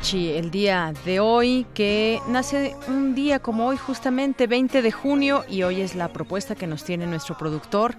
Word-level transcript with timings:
El 0.00 0.50
día 0.50 0.94
de 1.04 1.20
hoy, 1.20 1.66
que 1.74 2.20
nace 2.28 2.74
un 2.86 3.14
día 3.14 3.40
como 3.40 3.66
hoy, 3.66 3.76
justamente 3.76 4.46
20 4.46 4.80
de 4.80 4.92
junio, 4.92 5.44
y 5.50 5.64
hoy 5.64 5.82
es 5.82 5.94
la 5.94 6.12
propuesta 6.12 6.54
que 6.54 6.66
nos 6.66 6.84
tiene 6.84 7.06
nuestro 7.06 7.36
productor, 7.36 7.96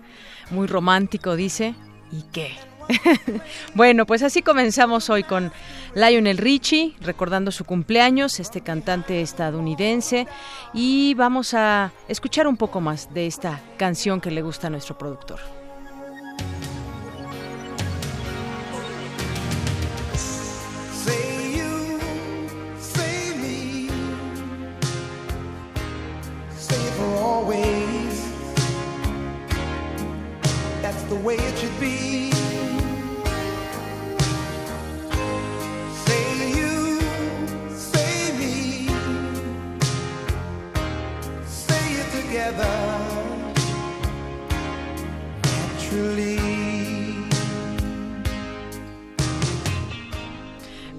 muy 0.49 0.65
romántico, 0.65 1.35
dice, 1.35 1.75
¿y 2.11 2.23
qué? 2.31 2.53
bueno, 3.75 4.07
pues 4.07 4.23
así 4.23 4.41
comenzamos 4.41 5.09
hoy 5.11 5.23
con 5.23 5.51
Lionel 5.93 6.37
Richie, 6.37 6.95
recordando 7.01 7.51
su 7.51 7.65
cumpleaños, 7.65 8.39
este 8.39 8.61
cantante 8.61 9.21
estadounidense, 9.21 10.25
y 10.73 11.13
vamos 11.13 11.53
a 11.53 11.91
escuchar 12.07 12.47
un 12.47 12.57
poco 12.57 12.81
más 12.81 13.13
de 13.13 13.27
esta 13.27 13.59
canción 13.77 14.19
que 14.19 14.31
le 14.31 14.41
gusta 14.41 14.67
a 14.67 14.69
nuestro 14.71 14.97
productor. 14.97 15.39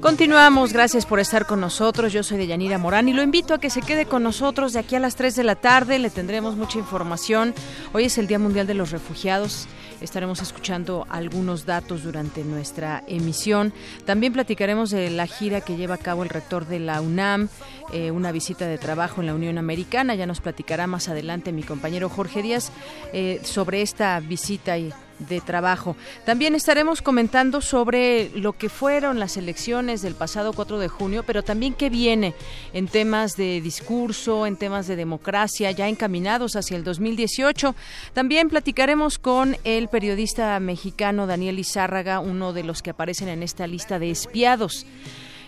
Continuamos, 0.01 0.73
gracias 0.73 1.05
por 1.05 1.21
estar 1.21 1.45
con 1.45 1.61
nosotros. 1.61 2.11
Yo 2.11 2.23
soy 2.23 2.39
Deyanira 2.39 2.79
Morán 2.79 3.11
y 3.11 3.13
lo 3.13 3.23
invito 3.23 3.53
a 3.53 3.61
que 3.61 3.69
se 3.69 3.83
quede 3.83 4.07
con 4.07 4.23
nosotros 4.23 4.73
de 4.73 4.79
aquí 4.79 4.97
a 4.97 4.99
las 4.99 5.15
3 5.15 5.37
de 5.37 5.45
la 5.45 5.57
tarde. 5.57 5.99
Le 5.99 6.09
tendremos 6.09 6.57
mucha 6.57 6.79
información. 6.79 7.53
Hoy 7.93 8.05
es 8.05 8.17
el 8.17 8.27
Día 8.27 8.39
Mundial 8.39 8.67
de 8.67 8.73
los 8.73 8.93
Refugiados. 8.93 9.69
Estaremos 10.01 10.41
escuchando 10.41 11.07
algunos 11.11 11.67
datos 11.67 12.03
durante 12.03 12.45
nuestra 12.45 13.05
emisión. 13.09 13.75
También 14.07 14.33
platicaremos 14.33 14.89
de 14.89 15.11
la 15.11 15.27
gira 15.27 15.61
que 15.61 15.77
lleva 15.77 15.97
a 15.97 15.99
cabo 15.99 16.23
el 16.23 16.31
rector 16.31 16.67
de 16.67 16.81
la 16.81 17.03
UNAM, 17.03 17.51
eh, 17.93 18.11
una 18.11 18.33
visita 18.33 18.67
de 18.67 18.79
trabajo 18.79 19.21
en 19.21 19.27
la 19.27 19.35
Unión 19.35 19.59
Americana. 19.59 20.15
Ya 20.15 20.25
nos 20.25 20.41
platicará 20.41 20.87
más 20.87 21.11
adelante 21.11 21.53
mi 21.53 21.63
compañero 21.63 22.09
Jorge 22.09 22.41
Díaz 22.41 22.73
eh, 23.13 23.43
sobre 23.45 23.83
esta 23.83 24.19
visita 24.21 24.79
y 24.79 24.95
de 25.29 25.41
trabajo. 25.41 25.97
También 26.25 26.55
estaremos 26.55 27.03
comentando 27.03 27.61
sobre 27.61 28.31
lo 28.35 28.53
que 28.53 28.69
fueron 28.69 29.19
las 29.19 29.37
elecciones 29.37 30.03
del 30.03 30.15
pasado 30.15 30.53
4 30.53 30.79
de 30.79 30.89
junio, 30.89 31.23
pero 31.27 31.43
también 31.43 31.75
qué 31.75 31.91
viene 31.91 32.35
en 32.73 32.89
temas 32.89 33.37
de 33.37 33.61
discurso, 33.61 34.47
en 34.47 34.57
temas 34.57 34.87
de 34.87 34.97
democracia, 34.97 35.71
ya 35.71 35.89
encaminados 35.89 36.57
hacia 36.57 36.77
el 36.77 36.85
2018. 36.85 37.75
También 38.13 38.49
platicaremos 38.49 39.19
con 39.19 39.57
el 39.65 39.89
periodista 39.89 40.59
mexicano 40.61 41.27
Daniel 41.27 41.59
Izárraga, 41.59 42.21
uno 42.21 42.53
de 42.53 42.65
los 42.65 42.83
que 42.83 42.91
aparecen 42.91 43.29
en 43.29 43.43
esta 43.43 43.67
lista 43.67 43.99
de 43.99 44.11
espiados. 44.11 44.87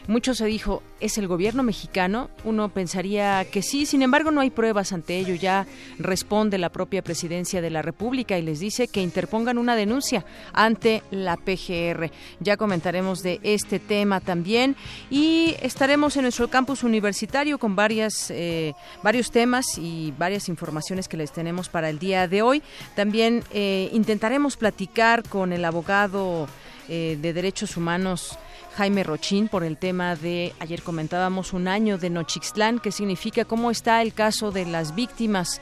Mucho 0.09 0.35
se 0.35 0.47
dijo, 0.47 0.83
¿es 0.99 1.17
el 1.17 1.29
gobierno 1.29 1.63
mexicano? 1.63 2.29
Uno 2.45 2.69
pensaría 2.71 3.45
que 3.45 3.63
sí, 3.63 3.87
sin 3.87 4.03
embargo 4.03 4.33
no 4.33 4.41
hay 4.41 4.51
pruebas 4.51 4.93
ante 4.93 5.17
ello. 5.17 5.35
Ya 5.35 5.67
responde 5.99 6.59
la 6.59 6.71
propia 6.71 7.03
presidencia 7.03 7.63
de 7.63 7.71
la 7.71 7.83
República 7.83 8.37
y 8.37 8.43
les 8.43 8.59
dice 8.59 8.89
que 8.89 9.01
interpongan 9.01 9.59
una 9.59 9.77
denuncia 9.77 10.25
ante 10.53 11.05
la 11.13 11.37
PGR. 11.37 12.11
Ya 12.41 12.57
comentaremos 12.57 13.23
de 13.23 13.39
este 13.45 13.79
tema 13.79 14.21
también 14.21 14.75
y 15.09 15.55
estaremos 15.63 16.17
en 16.17 16.23
nuestro 16.23 16.49
campus 16.49 16.83
universitario 16.83 17.59
con 17.59 17.77
varias, 17.77 18.31
eh, 18.31 18.75
varios 19.05 19.31
temas 19.31 19.79
y 19.79 20.13
varias 20.19 20.49
informaciones 20.49 21.07
que 21.07 21.17
les 21.17 21.31
tenemos 21.31 21.69
para 21.69 21.89
el 21.89 22.01
día 22.01 22.27
de 22.27 22.43
hoy. 22.43 22.63
También 22.97 23.45
eh, 23.53 23.89
intentaremos 23.93 24.57
platicar 24.57 25.23
con 25.29 25.53
el 25.53 25.65
abogado 25.65 26.49
eh, 26.89 27.17
de 27.23 27.33
derechos 27.33 27.77
humanos. 27.77 28.37
Jaime 28.77 29.03
Rochín 29.03 29.49
por 29.49 29.65
el 29.65 29.77
tema 29.77 30.17
de, 30.17 30.55
ayer 30.59 30.83
comentábamos, 30.83 31.53
un 31.53 31.69
año 31.69 31.99
de 31.99 32.09
Nochixtlán, 32.09 32.79
que 32.79 32.91
significa 32.91 33.45
cómo 33.45 33.71
está 33.71 34.01
el 34.01 34.15
caso 34.15 34.51
de 34.51 34.65
las 34.65 34.95
víctimas. 34.95 35.61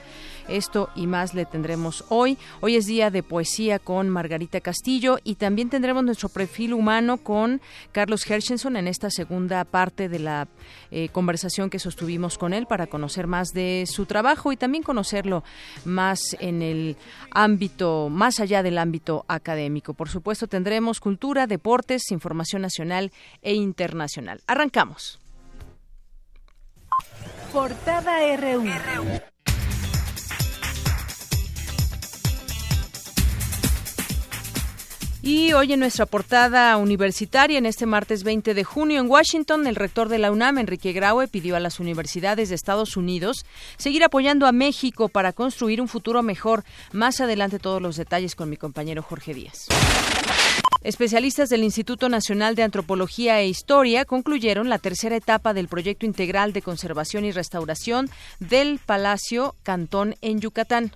Esto 0.51 0.91
y 0.97 1.07
más 1.07 1.33
le 1.33 1.47
tendremos 1.47 2.05
hoy. 2.09 2.37
Hoy 2.61 2.77
es 2.77 2.87
día 2.87 3.11
de 3.11 3.23
poesía 3.23 3.79
con 3.79 4.09
Margarita 4.09 4.61
Castillo 4.61 5.19
y 5.23 5.37
también 5.37 5.71
tendremos 5.71 6.05
nuestro 6.05 6.29
perfil 6.29 6.75
humano 6.75 7.19
con 7.19 7.61
Carlos 7.93 8.29
Hershenson 8.29 8.77
en 8.77 8.89
esta 8.89 9.11
segunda 9.11 9.65
parte 9.65 10.09
de 10.09 10.19
la 10.19 10.49
eh, 10.91 11.09
conversación 11.11 11.71
que 11.71 11.79
sostuvimos 11.79 12.37
con 12.37 12.53
él 12.53 12.67
para 12.67 12.89
conocer 12.89 13.27
más 13.27 13.51
de 13.51 13.85
su 13.87 14.07
trabajo 14.07 14.51
y 14.51 14.57
también 14.57 14.83
conocerlo 14.83 15.45
más 15.85 16.37
en 16.41 16.63
el 16.63 16.97
ámbito, 17.31 18.09
más 18.11 18.41
allá 18.41 18.63
del 18.63 18.79
ámbito 18.79 19.25
académico. 19.29 19.95
Por 19.95 20.09
supuesto, 20.09 20.49
tendremos 20.49 21.01
cultura, 21.01 21.47
deportes, 21.47 22.11
información 22.11 22.63
nacional 22.63 23.13
e 23.43 23.55
internacional. 23.55 24.41
Arrancamos. 24.47 25.21
Portada 27.53 28.37
RU. 28.37 28.65
Y 35.23 35.53
hoy 35.53 35.75
en 35.75 35.81
nuestra 35.81 36.07
portada 36.07 36.75
universitaria, 36.79 37.59
en 37.59 37.67
este 37.67 37.85
martes 37.85 38.25
20 38.25 38.55
de 38.55 38.65
junio, 38.65 39.01
en 39.01 39.11
Washington, 39.11 39.67
el 39.67 39.77
rector 39.77 40.09
de 40.09 40.19
la 40.19 40.33
UNAM, 40.33 40.57
Enrique 40.57 40.93
Graue, 40.93 41.29
pidió 41.29 41.57
a 41.57 41.61
las 41.61 41.79
universidades 41.79 42.49
de 42.49 42.55
Estados 42.55 42.97
Unidos 42.97 43.45
seguir 43.77 44.03
apoyando 44.03 44.47
a 44.47 44.53
México 44.53 45.11
para 45.11 45.35
construir 45.35 45.83
un 45.83 45.89
futuro 45.89 46.23
mejor. 46.23 46.65
Más 46.93 47.21
adelante 47.21 47.59
todos 47.59 47.83
los 47.83 47.97
detalles 47.97 48.35
con 48.35 48.49
mi 48.49 48.57
compañero 48.57 49.03
Jorge 49.03 49.35
Díaz. 49.35 49.67
Especialistas 50.83 51.51
del 51.51 51.65
Instituto 51.65 52.09
Nacional 52.09 52.55
de 52.55 52.63
Antropología 52.63 53.39
e 53.39 53.49
Historia 53.49 54.07
concluyeron 54.07 54.71
la 54.71 54.79
tercera 54.79 55.15
etapa 55.15 55.53
del 55.53 55.69
proyecto 55.69 56.07
integral 56.07 56.55
de 56.55 56.63
conservación 56.63 57.27
y 57.27 57.33
restauración 57.33 58.09
del 58.39 58.79
Palacio 58.79 59.55
Cantón 59.63 60.15
en 60.23 60.41
Yucatán. 60.41 60.93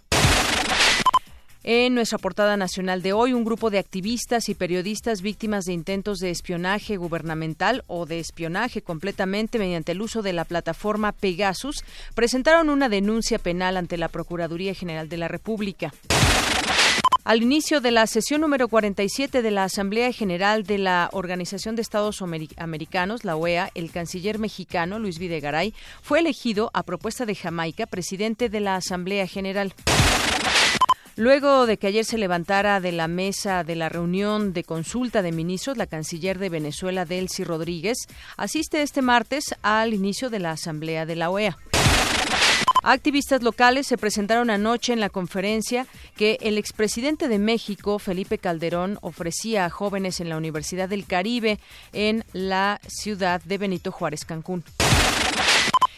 En 1.67 1.95
nuestra 1.95 2.19
portada 2.19 2.59
nacional 2.59 3.01
de 3.01 3.15
hoy, 3.15 3.33
un 3.33 3.43
grupo 3.43 3.71
de 3.71 3.79
activistas 3.79 4.51
y 4.51 4.55
periodistas 4.55 5.23
víctimas 5.23 5.65
de 5.65 5.73
intentos 5.73 6.19
de 6.19 6.29
espionaje 6.29 6.99
gubernamental 6.99 7.85
o 7.87 8.05
de 8.05 8.21
espionaje 8.21 8.83
completamente 8.83 9.59
mediante 9.59 9.93
el 9.93 10.03
uso 10.03 10.21
de 10.21 10.35
la 10.35 10.45
plataforma 10.45 11.13
Pegasus 11.13 11.83
presentaron 12.15 12.69
una 12.69 12.91
denuncia 12.91 13.39
penal 13.39 13.79
ante 13.79 13.97
la 13.97 14.09
Procuraduría 14.09 14.75
General 14.75 15.09
de 15.09 15.17
la 15.17 15.27
República. 15.27 15.95
Al 17.25 17.43
inicio 17.43 17.81
de 17.81 17.93
la 17.93 18.07
sesión 18.07 18.43
número 18.43 18.69
47 18.69 19.41
de 19.41 19.51
la 19.51 19.65
Asamblea 19.65 20.13
General 20.13 20.65
de 20.65 20.77
la 20.77 21.09
Organización 21.13 21.77
de 21.77 21.81
Estados 21.81 22.21
Americanos, 22.59 23.25
la 23.25 23.37
OEA, 23.37 23.71
el 23.75 23.91
canciller 23.91 24.39
mexicano 24.39 24.99
Luis 24.99 25.19
Videgaray 25.19 25.73
fue 26.03 26.19
elegido 26.19 26.71
a 26.75 26.83
propuesta 26.83 27.25
de 27.25 27.35
Jamaica 27.35 27.87
presidente 27.87 28.51
de 28.51 28.61
la 28.61 28.77
Asamblea 28.77 29.27
General. 29.27 29.73
Luego 31.17 31.67
de 31.67 31.77
que 31.77 31.87
ayer 31.87 32.05
se 32.05 32.19
levantara 32.19 32.81
de 32.81 32.91
la 32.91 33.07
mesa 33.07 33.63
de 33.63 33.77
la 33.77 33.89
reunión 33.89 34.53
de 34.53 34.65
consulta 34.65 35.23
de 35.23 35.31
ministros, 35.31 35.77
la 35.77 35.87
canciller 35.87 36.39
de 36.39 36.49
Venezuela, 36.49 37.05
Delcy 37.05 37.45
Rodríguez, 37.45 37.99
asiste 38.37 38.83
este 38.83 39.01
martes 39.01 39.55
al 39.63 39.95
inicio 39.95 40.29
de 40.29 40.41
la 40.41 40.51
Asamblea 40.51 41.07
de 41.07 41.17
la 41.17 41.31
OEA. 41.31 41.57
Activistas 42.83 43.43
locales 43.43 43.87
se 43.87 43.97
presentaron 43.97 44.51
anoche 44.51 44.93
en 44.93 45.01
la 45.01 45.09
conferencia 45.09 45.87
que 46.17 46.37
el 46.43 46.59
expresidente 46.59 47.29
de 47.29 47.39
México, 47.39 47.99
Felipe 47.99 48.37
Calderón, 48.37 48.99
ofrecía 49.01 49.65
a 49.65 49.71
jóvenes 49.71 50.21
en 50.21 50.29
la 50.29 50.37
Universidad 50.37 50.89
del 50.89 51.07
Caribe 51.07 51.59
en 51.95 52.25
la 52.35 52.81
ciudad 52.87 53.41
de 53.43 53.57
Benito 53.57 53.91
Juárez, 53.91 54.27
Cancún. 54.27 54.65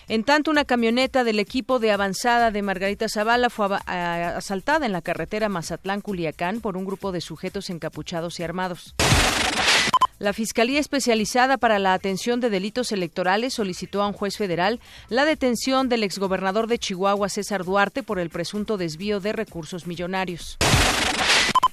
En 0.08 0.22
tanto, 0.22 0.52
una 0.52 0.64
camioneta 0.64 1.24
del 1.24 1.40
equipo 1.40 1.80
de 1.80 1.90
avanzada 1.90 2.52
de 2.52 2.62
Margarita 2.62 3.08
Zavala 3.08 3.50
fue 3.50 3.66
asaltada 3.86 4.86
en 4.86 4.92
la 4.92 5.02
carretera 5.02 5.48
Mazatlán-Culiacán 5.48 6.60
por 6.60 6.76
un 6.76 6.84
grupo 6.84 7.10
de 7.10 7.20
sujetos 7.20 7.70
encapuchados 7.70 8.38
y 8.38 8.44
armados. 8.44 8.94
La 10.20 10.32
Fiscalía 10.32 10.78
Especializada 10.78 11.58
para 11.58 11.80
la 11.80 11.92
Atención 11.92 12.40
de 12.40 12.50
Delitos 12.50 12.92
Electorales 12.92 13.54
solicitó 13.54 14.00
a 14.00 14.06
un 14.06 14.12
juez 14.12 14.36
federal 14.36 14.80
la 15.08 15.24
detención 15.24 15.88
del 15.88 16.04
exgobernador 16.04 16.68
de 16.68 16.78
Chihuahua, 16.78 17.28
César 17.28 17.64
Duarte, 17.64 18.04
por 18.04 18.20
el 18.20 18.30
presunto 18.30 18.76
desvío 18.76 19.18
de 19.18 19.32
recursos 19.32 19.88
millonarios. 19.88 20.56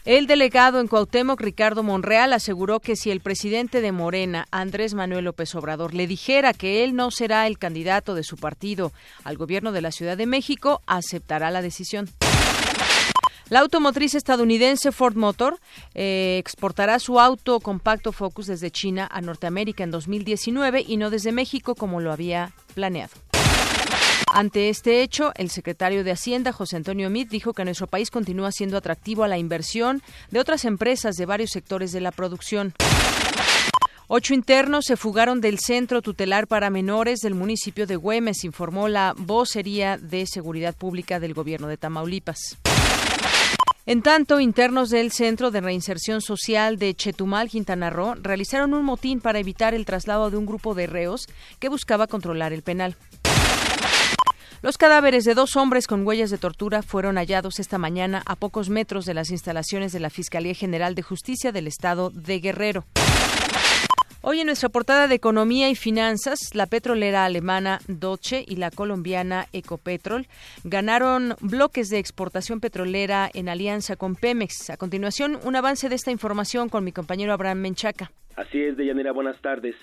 El 0.06 0.28
delegado 0.28 0.82
en 0.82 0.88
Cuauhtémoc, 0.88 1.40
Ricardo 1.40 1.82
Monreal, 1.82 2.34
aseguró 2.34 2.82
que 2.82 2.98
si 2.98 3.10
el 3.10 3.22
presidente 3.22 3.80
de 3.80 3.94
Morena, 3.94 4.48
Andrés 4.52 4.96
Manuel 4.96 5.24
López 5.24 5.56
Obrador, 5.56 5.94
le 5.94 6.08
dijera 6.08 6.54
que 6.54 6.84
él 6.84 6.94
no 6.94 7.10
será 7.10 7.48
el 7.48 7.58
candidato 7.58 8.14
de 8.14 8.24
su 8.24 8.36
partido 8.36 8.92
al 9.24 9.38
gobierno 9.38 9.72
de 9.72 9.82
la 9.82 9.94
Ciudad 9.94 10.18
de 10.18 10.26
México, 10.26 10.82
aceptará 10.88 11.52
la 11.52 11.62
decisión. 11.62 12.10
La 13.48 13.60
automotriz 13.60 14.14
estadounidense 14.16 14.92
Ford 14.92 15.16
Motor 15.16 15.60
eh, 15.94 16.38
exportará 16.38 17.00
su 17.00 17.22
auto 17.22 17.62
compacto 17.62 18.12
Focus 18.12 18.48
desde 18.48 18.72
China 18.72 19.08
a 19.10 19.22
Norteamérica 19.22 19.86
en 19.86 19.92
2019 19.92 20.84
y 20.86 20.98
no 20.98 21.12
desde 21.12 21.32
México 21.32 21.76
como 21.76 22.02
lo 22.02 22.12
había 22.12 22.52
planeado. 22.74 23.23
Ante 24.36 24.70
este 24.70 25.04
hecho, 25.04 25.32
el 25.36 25.52
secretario 25.52 26.04
de 26.04 26.10
Hacienda, 26.10 26.52
José 26.52 26.76
Antonio 26.76 27.08
Mit, 27.12 27.30
dijo 27.30 27.54
que 27.54 27.64
nuestro 27.66 27.86
país 27.86 28.10
continúa 28.10 28.52
siendo 28.52 28.78
atractivo 28.78 29.24
a 29.24 29.28
la 29.28 29.38
inversión 29.38 30.02
de 30.32 30.40
otras 30.40 30.66
empresas 30.66 31.18
de 31.18 31.28
varios 31.28 31.52
sectores 31.52 31.92
de 31.92 32.02
la 32.02 32.12
producción. 32.12 32.74
Ocho 34.08 34.34
internos 34.34 34.86
se 34.86 34.98
fugaron 34.98 35.40
del 35.40 35.60
Centro 35.60 36.02
Tutelar 36.02 36.48
para 36.48 36.72
Menores 36.72 37.20
del 37.20 37.36
municipio 37.36 37.86
de 37.86 37.96
Güemes, 37.96 38.44
informó 38.44 38.88
la 38.88 39.14
vocería 39.16 40.00
de 40.00 40.26
Seguridad 40.26 40.76
Pública 40.76 41.20
del 41.20 41.36
Gobierno 41.36 41.68
de 41.68 41.78
Tamaulipas. 41.78 42.58
En 43.86 44.02
tanto, 44.02 44.40
internos 44.40 44.90
del 44.90 45.12
Centro 45.12 45.52
de 45.52 45.62
Reinserción 45.62 46.22
Social 46.22 46.80
de 46.80 46.96
Chetumal, 46.96 47.50
Quintana 47.50 47.92
Roo, 47.92 48.16
realizaron 48.16 48.74
un 48.74 48.84
motín 48.84 49.22
para 49.22 49.38
evitar 49.38 49.76
el 49.76 49.86
traslado 49.86 50.32
de 50.32 50.38
un 50.38 50.48
grupo 50.48 50.74
de 50.74 50.88
reos 50.88 51.28
que 51.60 51.70
buscaba 51.70 52.08
controlar 52.08 52.52
el 52.52 52.64
penal. 52.64 52.96
Los 54.64 54.78
cadáveres 54.78 55.26
de 55.26 55.34
dos 55.34 55.58
hombres 55.58 55.88
con 55.88 56.08
huellas 56.08 56.30
de 56.30 56.38
tortura 56.38 56.84
fueron 56.84 57.18
hallados 57.18 57.60
esta 57.60 57.78
mañana 57.78 58.24
a 58.26 58.38
pocos 58.38 58.70
metros 58.70 59.04
de 59.04 59.14
las 59.14 59.30
instalaciones 59.30 59.92
de 59.92 60.00
la 60.00 60.10
Fiscalía 60.10 60.54
General 60.54 60.96
de 60.96 61.02
Justicia 61.02 61.52
del 61.52 61.68
Estado 61.68 62.12
de 62.12 62.40
Guerrero. 62.40 62.86
Hoy 64.22 64.40
en 64.40 64.46
nuestra 64.46 64.70
portada 64.70 65.10
de 65.10 65.16
Economía 65.16 65.70
y 65.70 65.76
Finanzas, 65.76 66.40
la 66.54 66.66
petrolera 66.66 67.26
alemana 67.26 67.82
Doche 67.90 68.46
y 68.48 68.56
la 68.56 68.72
colombiana 68.72 69.48
Ecopetrol 69.52 70.28
ganaron 70.64 71.36
bloques 71.42 71.90
de 71.90 72.00
exportación 72.00 72.62
petrolera 72.62 73.30
en 73.34 73.50
alianza 73.50 73.98
con 73.98 74.16
Pemex. 74.16 74.70
A 74.70 74.78
continuación, 74.78 75.40
un 75.44 75.58
avance 75.58 75.90
de 75.90 75.96
esta 75.96 76.12
información 76.12 76.70
con 76.70 76.86
mi 76.86 76.94
compañero 76.94 77.34
Abraham 77.34 77.58
Menchaca. 77.58 78.14
Así 78.38 78.62
es, 78.62 78.78
Deyanira, 78.78 79.12
buenas 79.12 79.42
tardes. 79.42 79.76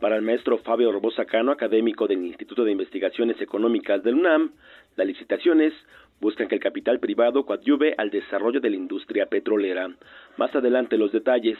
Para 0.00 0.14
el 0.14 0.22
maestro 0.22 0.58
Fabio 0.58 0.92
Robosa 0.92 1.24
Cano, 1.24 1.50
académico 1.50 2.06
del 2.06 2.24
Instituto 2.24 2.64
de 2.64 2.70
Investigaciones 2.70 3.40
Económicas 3.40 4.00
del 4.04 4.14
UNAM, 4.14 4.52
las 4.94 5.06
licitaciones 5.06 5.72
buscan 6.20 6.46
que 6.46 6.54
el 6.54 6.60
capital 6.60 7.00
privado 7.00 7.44
coadyuve 7.44 7.94
al 7.98 8.10
desarrollo 8.10 8.60
de 8.60 8.70
la 8.70 8.76
industria 8.76 9.26
petrolera. 9.26 9.88
Más 10.36 10.54
adelante 10.54 10.96
los 10.96 11.10
detalles. 11.10 11.58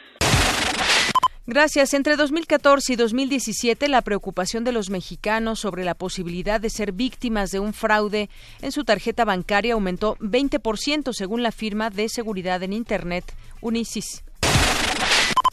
Gracias. 1.46 1.94
Entre 1.94 2.14
2014 2.14 2.93
y 2.93 2.96
2017, 2.96 3.88
la 3.88 4.02
preocupación 4.02 4.62
de 4.62 4.73
los 4.73 4.88
mexicanos 4.90 5.58
sobre 5.58 5.82
la 5.82 5.94
posibilidad 5.94 6.61
de 6.61 6.70
ser 6.70 6.93
víctimas 6.93 7.50
de 7.50 7.58
un 7.58 7.73
fraude 7.73 8.29
en 8.62 8.70
su 8.70 8.85
tarjeta 8.85 9.25
bancaria 9.25 9.75
aumentó 9.75 10.17
20% 10.17 11.12
según 11.12 11.43
la 11.43 11.50
firma 11.50 11.90
de 11.90 12.08
seguridad 12.08 12.62
en 12.62 12.73
Internet 12.73 13.25
Unisis. 13.62 14.27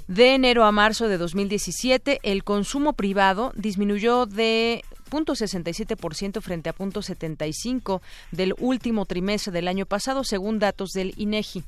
De 0.08 0.36
enero 0.36 0.66
a 0.66 0.72
marzo 0.72 1.08
de 1.08 1.18
2017, 1.18 2.20
el 2.22 2.44
consumo 2.44 2.94
privado 2.94 3.52
disminuyó 3.56 4.28
de 4.28 4.84
0.67% 5.10 6.42
frente 6.42 6.70
a 6.70 6.76
0.75 6.76 8.02
del 8.32 8.54
último 8.60 9.08
trimestre 9.08 9.52
del 9.52 9.68
año 9.68 9.88
pasado, 9.88 10.24
según 10.24 10.60
datos 10.60 10.92
del 10.92 11.16
INEGI. 11.18 11.64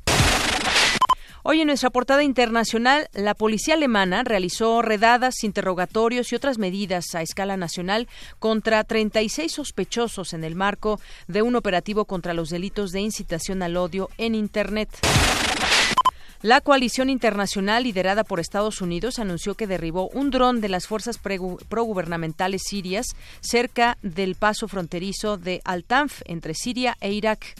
Hoy 1.41 1.61
en 1.61 1.67
nuestra 1.67 1.89
portada 1.89 2.23
internacional, 2.23 3.07
la 3.13 3.33
policía 3.33 3.73
alemana 3.73 4.23
realizó 4.23 4.83
redadas, 4.83 5.43
interrogatorios 5.43 6.31
y 6.31 6.35
otras 6.35 6.59
medidas 6.59 7.15
a 7.15 7.21
escala 7.23 7.57
nacional 7.57 8.07
contra 8.37 8.83
36 8.83 9.51
sospechosos 9.51 10.33
en 10.33 10.43
el 10.43 10.55
marco 10.55 10.99
de 11.27 11.41
un 11.41 11.55
operativo 11.55 12.05
contra 12.05 12.33
los 12.33 12.49
delitos 12.49 12.91
de 12.91 12.99
incitación 12.99 13.63
al 13.63 13.77
odio 13.77 14.09
en 14.17 14.35
Internet. 14.35 14.89
La 16.43 16.61
coalición 16.61 17.09
internacional 17.09 17.83
liderada 17.83 18.23
por 18.23 18.39
Estados 18.39 18.81
Unidos 18.81 19.17
anunció 19.17 19.55
que 19.55 19.65
derribó 19.65 20.07
un 20.09 20.29
dron 20.29 20.61
de 20.61 20.69
las 20.69 20.85
fuerzas 20.85 21.17
progubernamentales 21.17 22.61
sirias 22.63 23.07
cerca 23.41 23.97
del 24.03 24.35
paso 24.35 24.67
fronterizo 24.67 25.37
de 25.37 25.61
Al-Tanf 25.65 26.21
entre 26.25 26.53
Siria 26.53 26.95
e 27.01 27.11
Irak. 27.11 27.55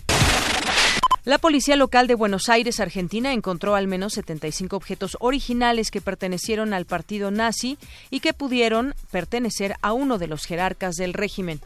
La 1.26 1.40
policía 1.40 1.76
local 1.76 2.06
de 2.08 2.16
Buenos 2.16 2.50
Aires, 2.50 2.80
Argentina, 2.80 3.34
encontró 3.34 3.76
al 3.76 3.88
menos 3.88 4.14
75 4.14 4.76
objetos 4.78 5.18
originales 5.20 5.90
que 5.90 6.00
pertenecieron 6.00 6.74
al 6.74 6.86
partido 6.86 7.32
nazi 7.32 7.78
y 8.12 8.20
que 8.20 8.34
pudieron 8.34 8.94
pertenecer 9.12 9.76
a 9.82 9.92
uno 9.92 10.20
de 10.20 10.28
los 10.28 10.46
jerarcas 10.46 10.96
del 10.96 11.14
régimen. 11.14 11.60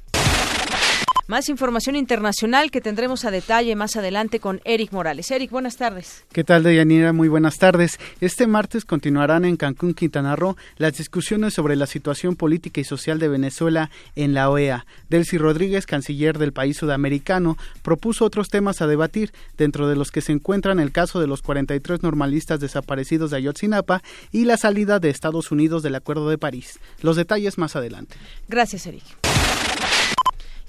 Más 1.31 1.47
información 1.47 1.95
internacional 1.95 2.71
que 2.71 2.81
tendremos 2.81 3.23
a 3.23 3.31
detalle 3.31 3.73
más 3.77 3.95
adelante 3.95 4.41
con 4.41 4.59
Eric 4.65 4.91
Morales. 4.91 5.31
Eric, 5.31 5.50
buenas 5.50 5.77
tardes. 5.77 6.25
¿Qué 6.33 6.43
tal, 6.43 6.61
Deyanira? 6.61 7.13
Muy 7.13 7.29
buenas 7.29 7.57
tardes. 7.57 8.01
Este 8.19 8.47
martes 8.47 8.83
continuarán 8.83 9.45
en 9.45 9.55
Cancún, 9.55 9.93
Quintana 9.93 10.35
Roo, 10.35 10.57
las 10.75 10.97
discusiones 10.97 11.53
sobre 11.53 11.77
la 11.77 11.88
situación 11.88 12.35
política 12.35 12.81
y 12.81 12.83
social 12.83 13.17
de 13.17 13.29
Venezuela 13.29 13.91
en 14.17 14.33
la 14.33 14.50
OEA. 14.50 14.85
Delcy 15.07 15.38
Rodríguez, 15.38 15.85
canciller 15.85 16.38
del 16.38 16.51
país 16.51 16.75
sudamericano, 16.75 17.57
propuso 17.81 18.25
otros 18.25 18.50
temas 18.50 18.81
a 18.81 18.88
debatir, 18.88 19.31
dentro 19.57 19.88
de 19.88 19.95
los 19.95 20.11
que 20.11 20.19
se 20.19 20.33
encuentran 20.33 20.81
el 20.81 20.91
caso 20.91 21.21
de 21.21 21.27
los 21.27 21.41
43 21.43 22.03
normalistas 22.03 22.59
desaparecidos 22.59 23.31
de 23.31 23.38
Ayotzinapa 23.38 24.03
y 24.33 24.43
la 24.43 24.57
salida 24.57 25.00
de 25.00 25.09
Estados 25.09 25.50
Unidos 25.50 25.81
del 25.81 25.95
Acuerdo 25.95 26.27
de 26.27 26.38
París. 26.38 26.77
Los 27.01 27.15
detalles 27.15 27.57
más 27.57 27.77
adelante. 27.77 28.17
Gracias, 28.50 28.85
Eric. 28.85 29.30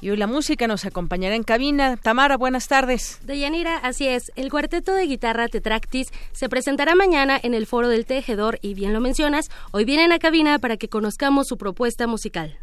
Y 0.02 0.10
hoy 0.10 0.16
la 0.16 0.26
música 0.26 0.66
nos 0.66 0.84
acompañará 0.84 1.36
en 1.36 1.44
cabina. 1.44 1.96
Tamara, 1.96 2.36
buenas 2.36 2.66
tardes. 2.66 3.20
Deyanira, 3.24 3.76
así 3.76 4.08
es. 4.08 4.32
El 4.34 4.50
cuarteto 4.50 4.92
de 4.92 5.06
guitarra 5.06 5.46
Tetractis 5.46 6.08
se 6.32 6.48
presentará 6.48 6.96
mañana 6.96 7.38
en 7.40 7.54
el 7.54 7.66
Foro 7.66 7.88
del 7.88 8.04
Tejedor 8.04 8.58
y 8.62 8.74
bien 8.74 8.92
lo 8.92 9.00
mencionas, 9.00 9.48
hoy 9.70 9.84
vienen 9.84 10.10
a 10.10 10.18
cabina 10.18 10.58
para 10.58 10.76
que 10.76 10.88
conozcamos 10.88 11.46
su 11.46 11.56
propuesta 11.56 12.08
musical. 12.08 12.58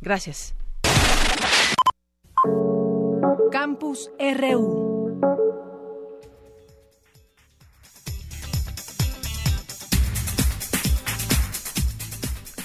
Gracias. 0.00 0.56
Campus 3.52 4.10
RU. 4.18 5.01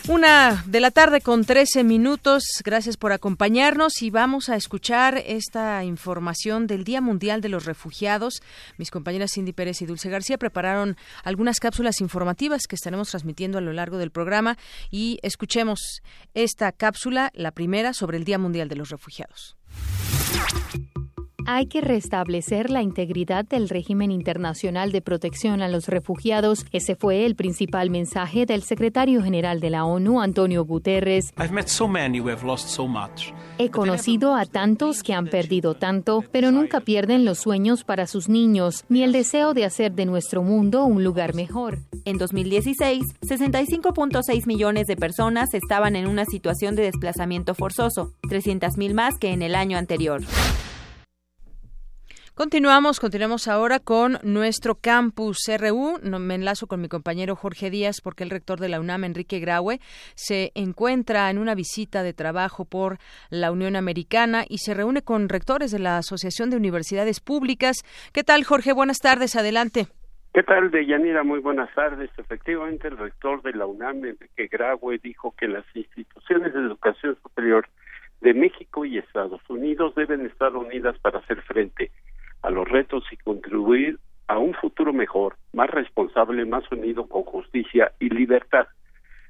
Una 0.10 0.64
de 0.66 0.80
la 0.80 0.92
tarde 0.92 1.20
con 1.20 1.44
13 1.44 1.84
minutos. 1.84 2.44
Gracias 2.64 2.96
por 2.96 3.12
acompañarnos 3.12 4.02
y 4.02 4.10
vamos 4.10 4.48
a 4.48 4.56
escuchar 4.56 5.18
esta 5.18 5.84
información 5.84 6.66
del 6.66 6.86
Día 6.86 7.02
Mundial 7.02 7.42
de 7.42 7.50
los 7.50 7.66
Refugiados. 7.66 8.42
Mis 8.78 8.90
compañeras 8.90 9.32
Cindy 9.34 9.52
Pérez 9.52 9.82
y 9.82 9.86
Dulce 9.86 10.10
García 10.10 10.38
prepararon 10.38 10.96
algunas 11.26 11.60
cápsulas 11.60 12.00
informativas 12.00 12.68
que 12.68 12.78
estaremos 12.78 13.10
transmitiendo 13.10 13.58
a 13.58 13.62
lo 13.62 13.74
largo 13.74 13.98
del 13.98 14.12
programa 14.12 14.58
y 14.90 15.20
escuchemos 15.24 16.02
esta 16.34 16.72
cápsula, 16.72 17.30
la 17.34 17.52
primera, 17.52 17.92
sobre 17.92 18.18
el 18.18 18.24
Día 18.24 18.38
Mundial 18.38 18.70
de 18.70 18.78
los 18.78 18.90
Refugiados. 18.90 19.58
Hay 21.50 21.68
que 21.68 21.80
restablecer 21.80 22.70
la 22.70 22.82
integridad 22.82 23.46
del 23.46 23.70
régimen 23.70 24.12
internacional 24.12 24.92
de 24.92 25.01
protección 25.01 25.62
a 25.62 25.70
los 25.70 25.88
refugiados. 25.88 26.66
Ese 26.74 26.98
fue 26.98 27.25
el 27.25 27.38
principal 27.38 27.89
mensaje 27.89 28.46
del 28.46 28.63
secretario 28.63 29.24
general 29.24 29.62
de 29.62 29.70
la 29.70 29.86
ONU, 29.86 30.20
Antonio 30.20 30.66
Guterres. 30.66 31.34
He 33.60 33.70
conocido 33.72 34.36
a 34.36 34.46
tantos 34.46 35.04
que 35.04 35.13
han 35.13 35.27
perdido 35.27 35.74
tanto, 35.75 36.22
pero 36.34 36.51
nunca 36.51 36.82
pierden 36.82 37.24
los 37.24 37.38
sueños 37.38 37.86
para 37.86 38.08
sus 38.08 38.27
niños, 38.27 38.84
ni 38.89 39.04
el 39.04 39.13
deseo 39.13 39.54
de 39.54 39.63
hacer 39.63 39.94
de 39.94 40.06
nuestro 40.06 40.44
mundo 40.44 40.84
un 40.84 41.06
lugar 41.06 41.34
mejor. 41.34 41.80
En 42.04 42.18
2016, 42.18 43.06
65.6 43.22 44.48
millones 44.48 44.86
de 44.88 44.98
personas 44.98 45.54
estaban 45.54 45.96
en 45.96 46.08
una 46.08 46.25
situación 46.25 46.75
de 46.75 46.84
desplazamiento 46.84 47.56
forzoso, 47.56 48.12
300.000 48.24 48.94
más 48.94 49.18
que 49.18 49.32
en 49.32 49.42
el 49.42 49.56
año 49.56 49.77
anterior. 49.77 50.24
Continuamos, 52.38 53.00
continuamos 53.00 53.48
ahora 53.48 53.79
con 53.79 54.20
nuestro 54.22 54.75
campus 54.75 55.39
RU. 55.60 55.98
Me 56.03 56.36
enlazo 56.36 56.67
con 56.67 56.79
mi 56.79 56.88
compañero 56.88 57.36
Jorge 57.36 57.72
Díaz 57.72 58.00
porque 58.00 58.24
el 58.24 58.29
rector 58.29 58.60
de 58.60 58.70
la 58.70 58.79
UNAM, 58.79 59.06
Enrique 59.06 59.39
Graue, 59.39 59.79
se 60.13 60.51
encuentra 60.53 61.32
en 61.32 61.39
una 61.39 61.56
visita 61.56 62.03
de 62.03 62.13
trabajo 62.13 62.63
por 62.63 63.00
la 63.32 63.51
Unión 63.51 63.75
Americana 63.75 64.44
y 64.48 64.60
se 64.60 64.75
reúne 64.75 65.01
con 65.01 65.29
rectores 65.29 65.72
de 65.72 65.79
la 65.79 65.98
Asociación 65.98 66.51
de 66.51 66.58
Universidades 66.58 67.22
Públicas. 67.22 67.77
¿Qué 68.13 68.24
tal, 68.24 68.44
Jorge? 68.44 68.72
Buenas 68.72 69.00
tardes, 69.00 69.36
adelante. 69.36 69.88
¿Qué 70.32 70.44
tal, 70.44 70.70
Deyanira? 70.70 71.24
Muy 71.24 71.39
buenas 71.39 71.74
tardes. 71.74 72.12
Efectivamente, 72.20 72.88
el 72.88 73.00
rector 73.00 73.41
de 73.41 73.53
la 73.53 73.65
UNAM, 73.65 74.06
Enrique 74.06 74.48
Graue, 74.48 75.00
dijo 75.00 75.34
que 75.36 75.48
las 75.48 75.65
instituciones 75.74 76.53
de 76.53 76.60
educación 76.60 77.17
superior 77.24 77.67
de 78.22 78.36
México 78.36 78.86
y 78.86 79.00
Estados 79.00 79.41
Unidos 79.50 79.96
deben 79.96 80.24
estar 80.27 80.56
unidas 80.56 81.00
para 81.00 81.17
hacer 81.17 81.41
frente 81.41 81.89
a 82.41 82.50
los 82.50 82.67
retos 82.67 83.03
y 83.12 83.17
contribuir 83.17 84.00
a 84.27 84.38
un 84.38 84.53
futuro 84.53 84.94
mejor, 84.94 85.38
más 85.53 85.70
responsable, 85.70 86.46
más 86.46 86.70
unido 86.72 87.08
con 87.08 87.24
justicia 87.24 87.91
y 88.00 88.10
libertad. 88.10 88.67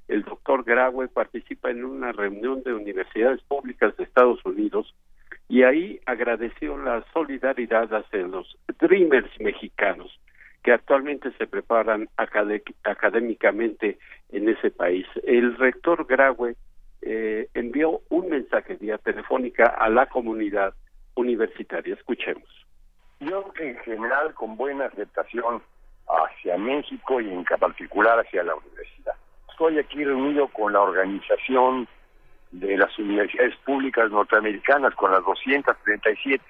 El 0.07 0.23
doctor 0.23 0.63
Graue 0.63 1.07
participa 1.07 1.69
en 1.69 1.85
una 1.85 2.11
reunión 2.11 2.63
de 2.63 2.73
universidades 2.73 3.41
públicas 3.43 3.95
de 3.97 4.05
Estados 4.05 4.43
Unidos 4.45 4.95
y 5.49 5.63
ahí 5.63 5.99
agradeció 6.05 6.77
la 6.77 7.03
solidaridad 7.13 7.93
hacia 7.93 8.27
los 8.27 8.57
Dreamers 8.79 9.29
mexicanos 9.39 10.19
que 10.63 10.73
actualmente 10.73 11.31
se 11.37 11.47
preparan 11.47 12.09
académicamente 12.17 13.99
en 14.29 14.49
ese 14.49 14.71
país. 14.71 15.05
El 15.23 15.55
rector 15.55 16.05
Graue 16.05 16.55
eh, 17.01 17.47
envió 17.53 18.01
un 18.09 18.29
mensaje 18.29 18.75
vía 18.75 18.97
telefónica 18.97 19.67
a 19.67 19.87
la 19.89 20.07
comunidad 20.07 20.73
universitaria. 21.15 21.93
Escuchemos 21.93 22.66
yo 23.19 23.51
en 23.59 23.77
general 23.79 24.33
con 24.33 24.55
buena 24.55 24.85
aceptación 24.85 25.61
hacia 26.07 26.57
México 26.57 27.19
y 27.19 27.29
en 27.29 27.43
particular 27.43 28.19
hacia 28.19 28.43
la 28.43 28.55
universidad. 28.55 29.15
Estoy 29.49 29.79
aquí 29.79 30.03
reunido 30.03 30.47
con 30.49 30.73
la 30.73 30.81
organización 30.81 31.87
de 32.51 32.77
las 32.77 32.97
universidades 32.97 33.55
públicas 33.65 34.09
norteamericanas, 34.11 34.93
con 34.95 35.11
las 35.11 35.23
237. 35.25 36.43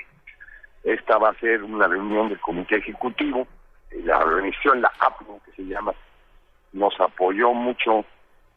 Esta 0.84 1.18
va 1.18 1.30
a 1.30 1.40
ser 1.40 1.64
una 1.64 1.88
reunión 1.88 2.30
del 2.30 2.40
comité 2.40 2.78
ejecutivo. 2.78 3.48
La 4.04 4.20
organización, 4.20 4.82
la 4.82 4.92
APNU, 5.00 5.40
que 5.46 5.52
se 5.54 5.66
llama, 5.66 5.94
nos 6.74 7.00
apoyó 7.00 7.54
mucho 7.54 8.06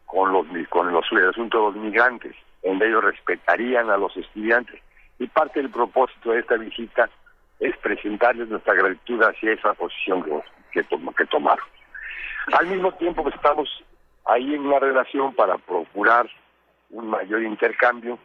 con 0.05 0.33
los 0.33 0.47
con 0.69 0.93
los 0.93 1.07
el 1.13 1.29
asunto 1.29 1.59
de 1.59 1.65
los 1.65 1.77
migrantes, 1.77 2.35
donde 2.63 2.89
ellos 2.89 3.05
respetarían 3.05 3.89
a 3.91 3.97
los 3.97 4.17
estudiantes. 4.17 4.81
Y 5.19 5.27
parte 5.29 5.61
del 5.61 5.71
propósito 5.71 6.33
de 6.33 6.41
esta 6.41 6.57
visita 6.57 7.09
es 7.61 7.77
presentarles 7.79 8.49
nuestra 8.49 8.75
gratitud 8.75 9.23
hacia 9.23 9.53
esa 9.53 9.75
posición 9.75 10.25
que, 10.73 10.83
que, 10.83 11.27
tomaron. 11.27 11.65
Al 12.53 12.67
mismo 12.67 12.93
tiempo 12.95 13.23
pues, 13.23 13.35
estamos 13.35 13.69
ahí 14.25 14.55
en 14.55 14.67
una 14.67 14.79
relación 14.79 15.35
para 15.35 15.59
procurar 15.59 16.29
un 16.91 17.09
mayor 17.09 17.43
intercambio. 17.43 18.19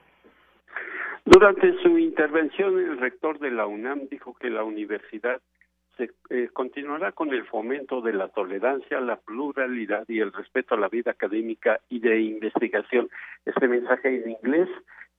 Durante 1.26 1.74
su 1.82 1.98
intervención, 1.98 2.80
el 2.80 2.98
rector 2.98 3.40
de 3.40 3.52
la 3.52 3.66
UNAM 3.66 4.08
dijo 4.10 4.36
que 4.36 4.50
la 4.50 4.64
universidad 4.64 5.42
se, 5.98 6.12
eh, 6.30 6.50
continuará 6.54 7.12
con 7.12 7.34
el 7.34 7.46
fomento 7.46 8.02
de 8.02 8.14
la 8.14 8.28
tolerancia, 8.30 9.00
la 9.00 9.18
pluralidad 9.18 10.06
y 10.08 10.20
el 10.20 10.32
respeto 10.32 10.76
a 10.76 10.78
la 10.78 10.90
vida 10.90 11.12
académica 11.12 11.80
y 11.90 12.00
de 12.00 12.22
investigación. 12.22 13.10
Este 13.46 13.68
mensaje 13.68 14.24
en 14.24 14.32
inglés 14.32 14.70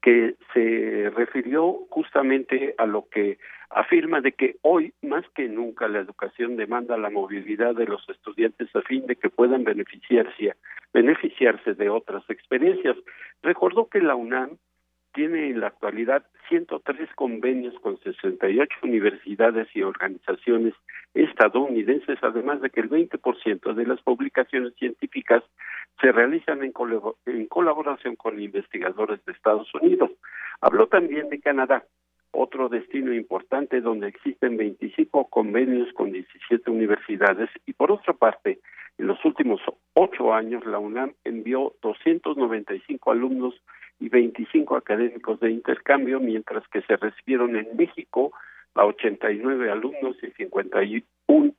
que 0.03 0.35
se 0.55 1.11
refirió 1.11 1.87
justamente 1.91 2.75
a 2.79 2.87
lo 2.87 3.09
que 3.09 3.39
afirma 3.71 4.21
de 4.21 4.33
que 4.33 4.57
hoy 4.63 4.93
más 5.03 5.25
que 5.35 5.49
nunca 5.49 5.89
la 5.89 5.99
educación 5.99 6.57
demanda 6.57 6.97
la 6.97 7.11
movilidad 7.11 7.75
de 7.75 7.87
los 7.87 8.09
estudiantes 8.09 8.75
a 8.77 8.83
fin 8.83 9.07
de 9.07 9.17
que 9.17 9.31
puedan 9.31 9.65
beneficiarse 9.65 10.55
beneficiarse 10.97 11.75
de 11.75 11.91
otras 11.91 12.25
experiencias. 12.31 12.97
Recordó 13.43 13.89
que 13.89 14.01
la 14.01 14.15
UNAM 14.15 14.57
tiene 15.17 15.49
en 15.49 15.61
la 15.61 15.69
actualidad 15.69 16.27
103 16.51 17.09
convenios 17.15 17.75
con 17.81 17.99
68 18.01 18.69
universidades 18.83 19.67
y 19.75 19.81
organizaciones 19.83 20.75
estadounidenses, 21.15 22.19
además 22.21 22.61
de 22.61 22.69
que 22.69 22.81
el 22.81 22.91
20% 22.91 23.75
de 23.75 23.87
las 23.87 24.01
publicaciones 24.03 24.75
científicas 24.75 25.43
se 26.03 26.13
realizan 26.13 26.63
en, 26.63 26.75
en 27.25 27.47
colaboración 27.47 28.17
con 28.17 28.39
investigadores 28.39 29.25
de 29.25 29.33
Estados 29.33 29.73
Unidos. 29.75 30.11
Habló 30.61 30.87
también 30.87 31.31
de 31.31 31.41
Canadá, 31.41 31.83
otro 32.33 32.69
destino 32.69 33.15
importante 33.15 33.81
donde 33.81 34.09
existen 34.09 34.59
25 34.59 35.29
convenios 35.31 35.91
con 35.95 36.13
17 36.13 36.71
universidades 36.71 37.49
y 37.65 37.73
por 37.73 37.91
otra 37.91 38.13
parte, 38.13 38.61
en 38.99 39.07
los 39.07 39.25
últimos 39.25 39.63
ocho 39.95 40.35
años 40.35 40.67
la 40.67 40.79
UNAM 40.79 41.15
envió 41.25 41.73
295 41.81 43.11
alumnos 43.11 43.55
y 43.99 44.09
25 44.09 44.77
académicos 44.77 45.41
de 45.41 45.51
intercambio, 45.51 46.21
mientras 46.21 46.67
que 46.69 46.83
se 46.83 46.97
recibieron 46.97 47.57
en 47.57 47.77
México 47.77 48.33
a 48.75 48.85
89 48.85 49.71
alumnos 49.71 50.17
y 50.23 50.31
51 50.33 51.03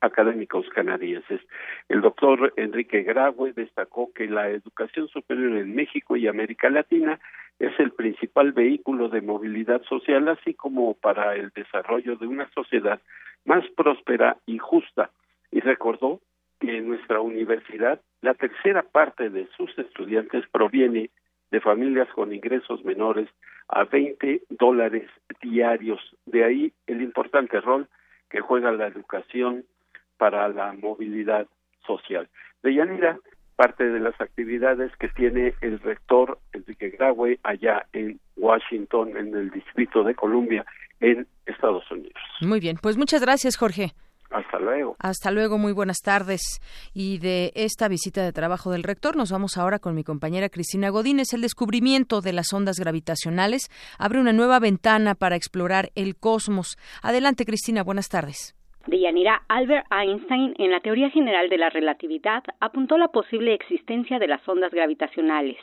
académicos 0.01 0.67
canadienses. 0.69 1.41
El 1.89 2.01
doctor 2.01 2.53
Enrique 2.55 3.03
Graue 3.03 3.53
destacó 3.53 4.11
que 4.13 4.27
la 4.27 4.49
educación 4.49 5.07
superior 5.07 5.57
en 5.57 5.75
México 5.75 6.15
y 6.15 6.27
América 6.27 6.69
Latina 6.69 7.19
es 7.59 7.77
el 7.79 7.91
principal 7.91 8.51
vehículo 8.51 9.09
de 9.09 9.21
movilidad 9.21 9.81
social, 9.83 10.27
así 10.27 10.53
como 10.53 10.93
para 10.93 11.35
el 11.35 11.49
desarrollo 11.55 12.15
de 12.15 12.27
una 12.27 12.49
sociedad 12.51 13.01
más 13.45 13.65
próspera 13.75 14.37
y 14.45 14.59
justa. 14.59 15.09
Y 15.51 15.61
recordó 15.61 16.21
que 16.59 16.77
en 16.77 16.87
nuestra 16.87 17.19
universidad 17.19 17.99
la 18.21 18.35
tercera 18.35 18.83
parte 18.83 19.29
de 19.29 19.47
sus 19.57 19.75
estudiantes 19.79 20.43
proviene 20.51 21.09
de 21.51 21.61
familias 21.61 22.07
con 22.13 22.33
ingresos 22.33 22.83
menores 22.83 23.29
a 23.67 23.83
20 23.83 24.43
dólares 24.49 25.09
diarios. 25.41 25.99
De 26.25 26.43
ahí 26.43 26.73
el 26.87 27.01
importante 27.01 27.59
rol 27.61 27.87
que 28.29 28.41
juega 28.41 28.71
la 28.71 28.87
educación 28.87 29.65
para 30.17 30.47
la 30.49 30.73
movilidad 30.73 31.47
social. 31.85 32.27
De 32.63 32.73
Yanira, 32.73 33.19
parte 33.55 33.85
de 33.85 33.99
las 33.99 34.19
actividades 34.19 34.91
que 34.97 35.09
tiene 35.09 35.53
el 35.61 35.79
rector 35.79 36.39
Enrique 36.53 36.89
Graue 36.89 37.39
allá 37.43 37.85
en 37.93 38.19
Washington, 38.35 39.17
en 39.17 39.35
el 39.35 39.49
Distrito 39.49 40.03
de 40.03 40.15
Columbia, 40.15 40.65
en 40.99 41.27
Estados 41.45 41.89
Unidos. 41.91 42.21
Muy 42.41 42.59
bien, 42.59 42.77
pues 42.81 42.97
muchas 42.97 43.21
gracias, 43.21 43.57
Jorge. 43.57 43.93
Hasta 44.29 44.59
luego. 44.59 44.95
Hasta 44.99 45.31
luego, 45.31 45.57
muy 45.57 45.71
buenas 45.71 45.99
tardes. 46.03 46.59
Y 46.93 47.19
de 47.19 47.51
esta 47.55 47.87
visita 47.87 48.23
de 48.23 48.33
trabajo 48.33 48.71
del 48.71 48.83
rector 48.83 49.15
nos 49.15 49.31
vamos 49.31 49.57
ahora 49.57 49.79
con 49.79 49.95
mi 49.95 50.03
compañera 50.03 50.49
Cristina 50.49 50.89
Godínez. 50.89 51.33
El 51.33 51.41
descubrimiento 51.41 52.21
de 52.21 52.33
las 52.33 52.51
ondas 52.53 52.79
gravitacionales 52.79 53.69
abre 53.97 54.19
una 54.19 54.33
nueva 54.33 54.59
ventana 54.59 55.15
para 55.15 55.35
explorar 55.35 55.89
el 55.95 56.15
cosmos. 56.15 56.77
Adelante, 57.01 57.45
Cristina, 57.45 57.83
buenas 57.83 58.09
tardes. 58.09 58.53
Deyanira 58.87 59.43
Albert 59.49 59.85
Einstein, 59.91 60.55
en 60.57 60.71
la 60.71 60.79
teoría 60.79 61.09
general 61.09 61.49
de 61.49 61.57
la 61.57 61.69
relatividad, 61.69 62.43
apuntó 62.61 62.97
la 62.97 63.09
posible 63.09 63.53
existencia 63.53 64.17
de 64.17 64.27
las 64.27 64.47
ondas 64.47 64.71
gravitacionales. 64.71 65.57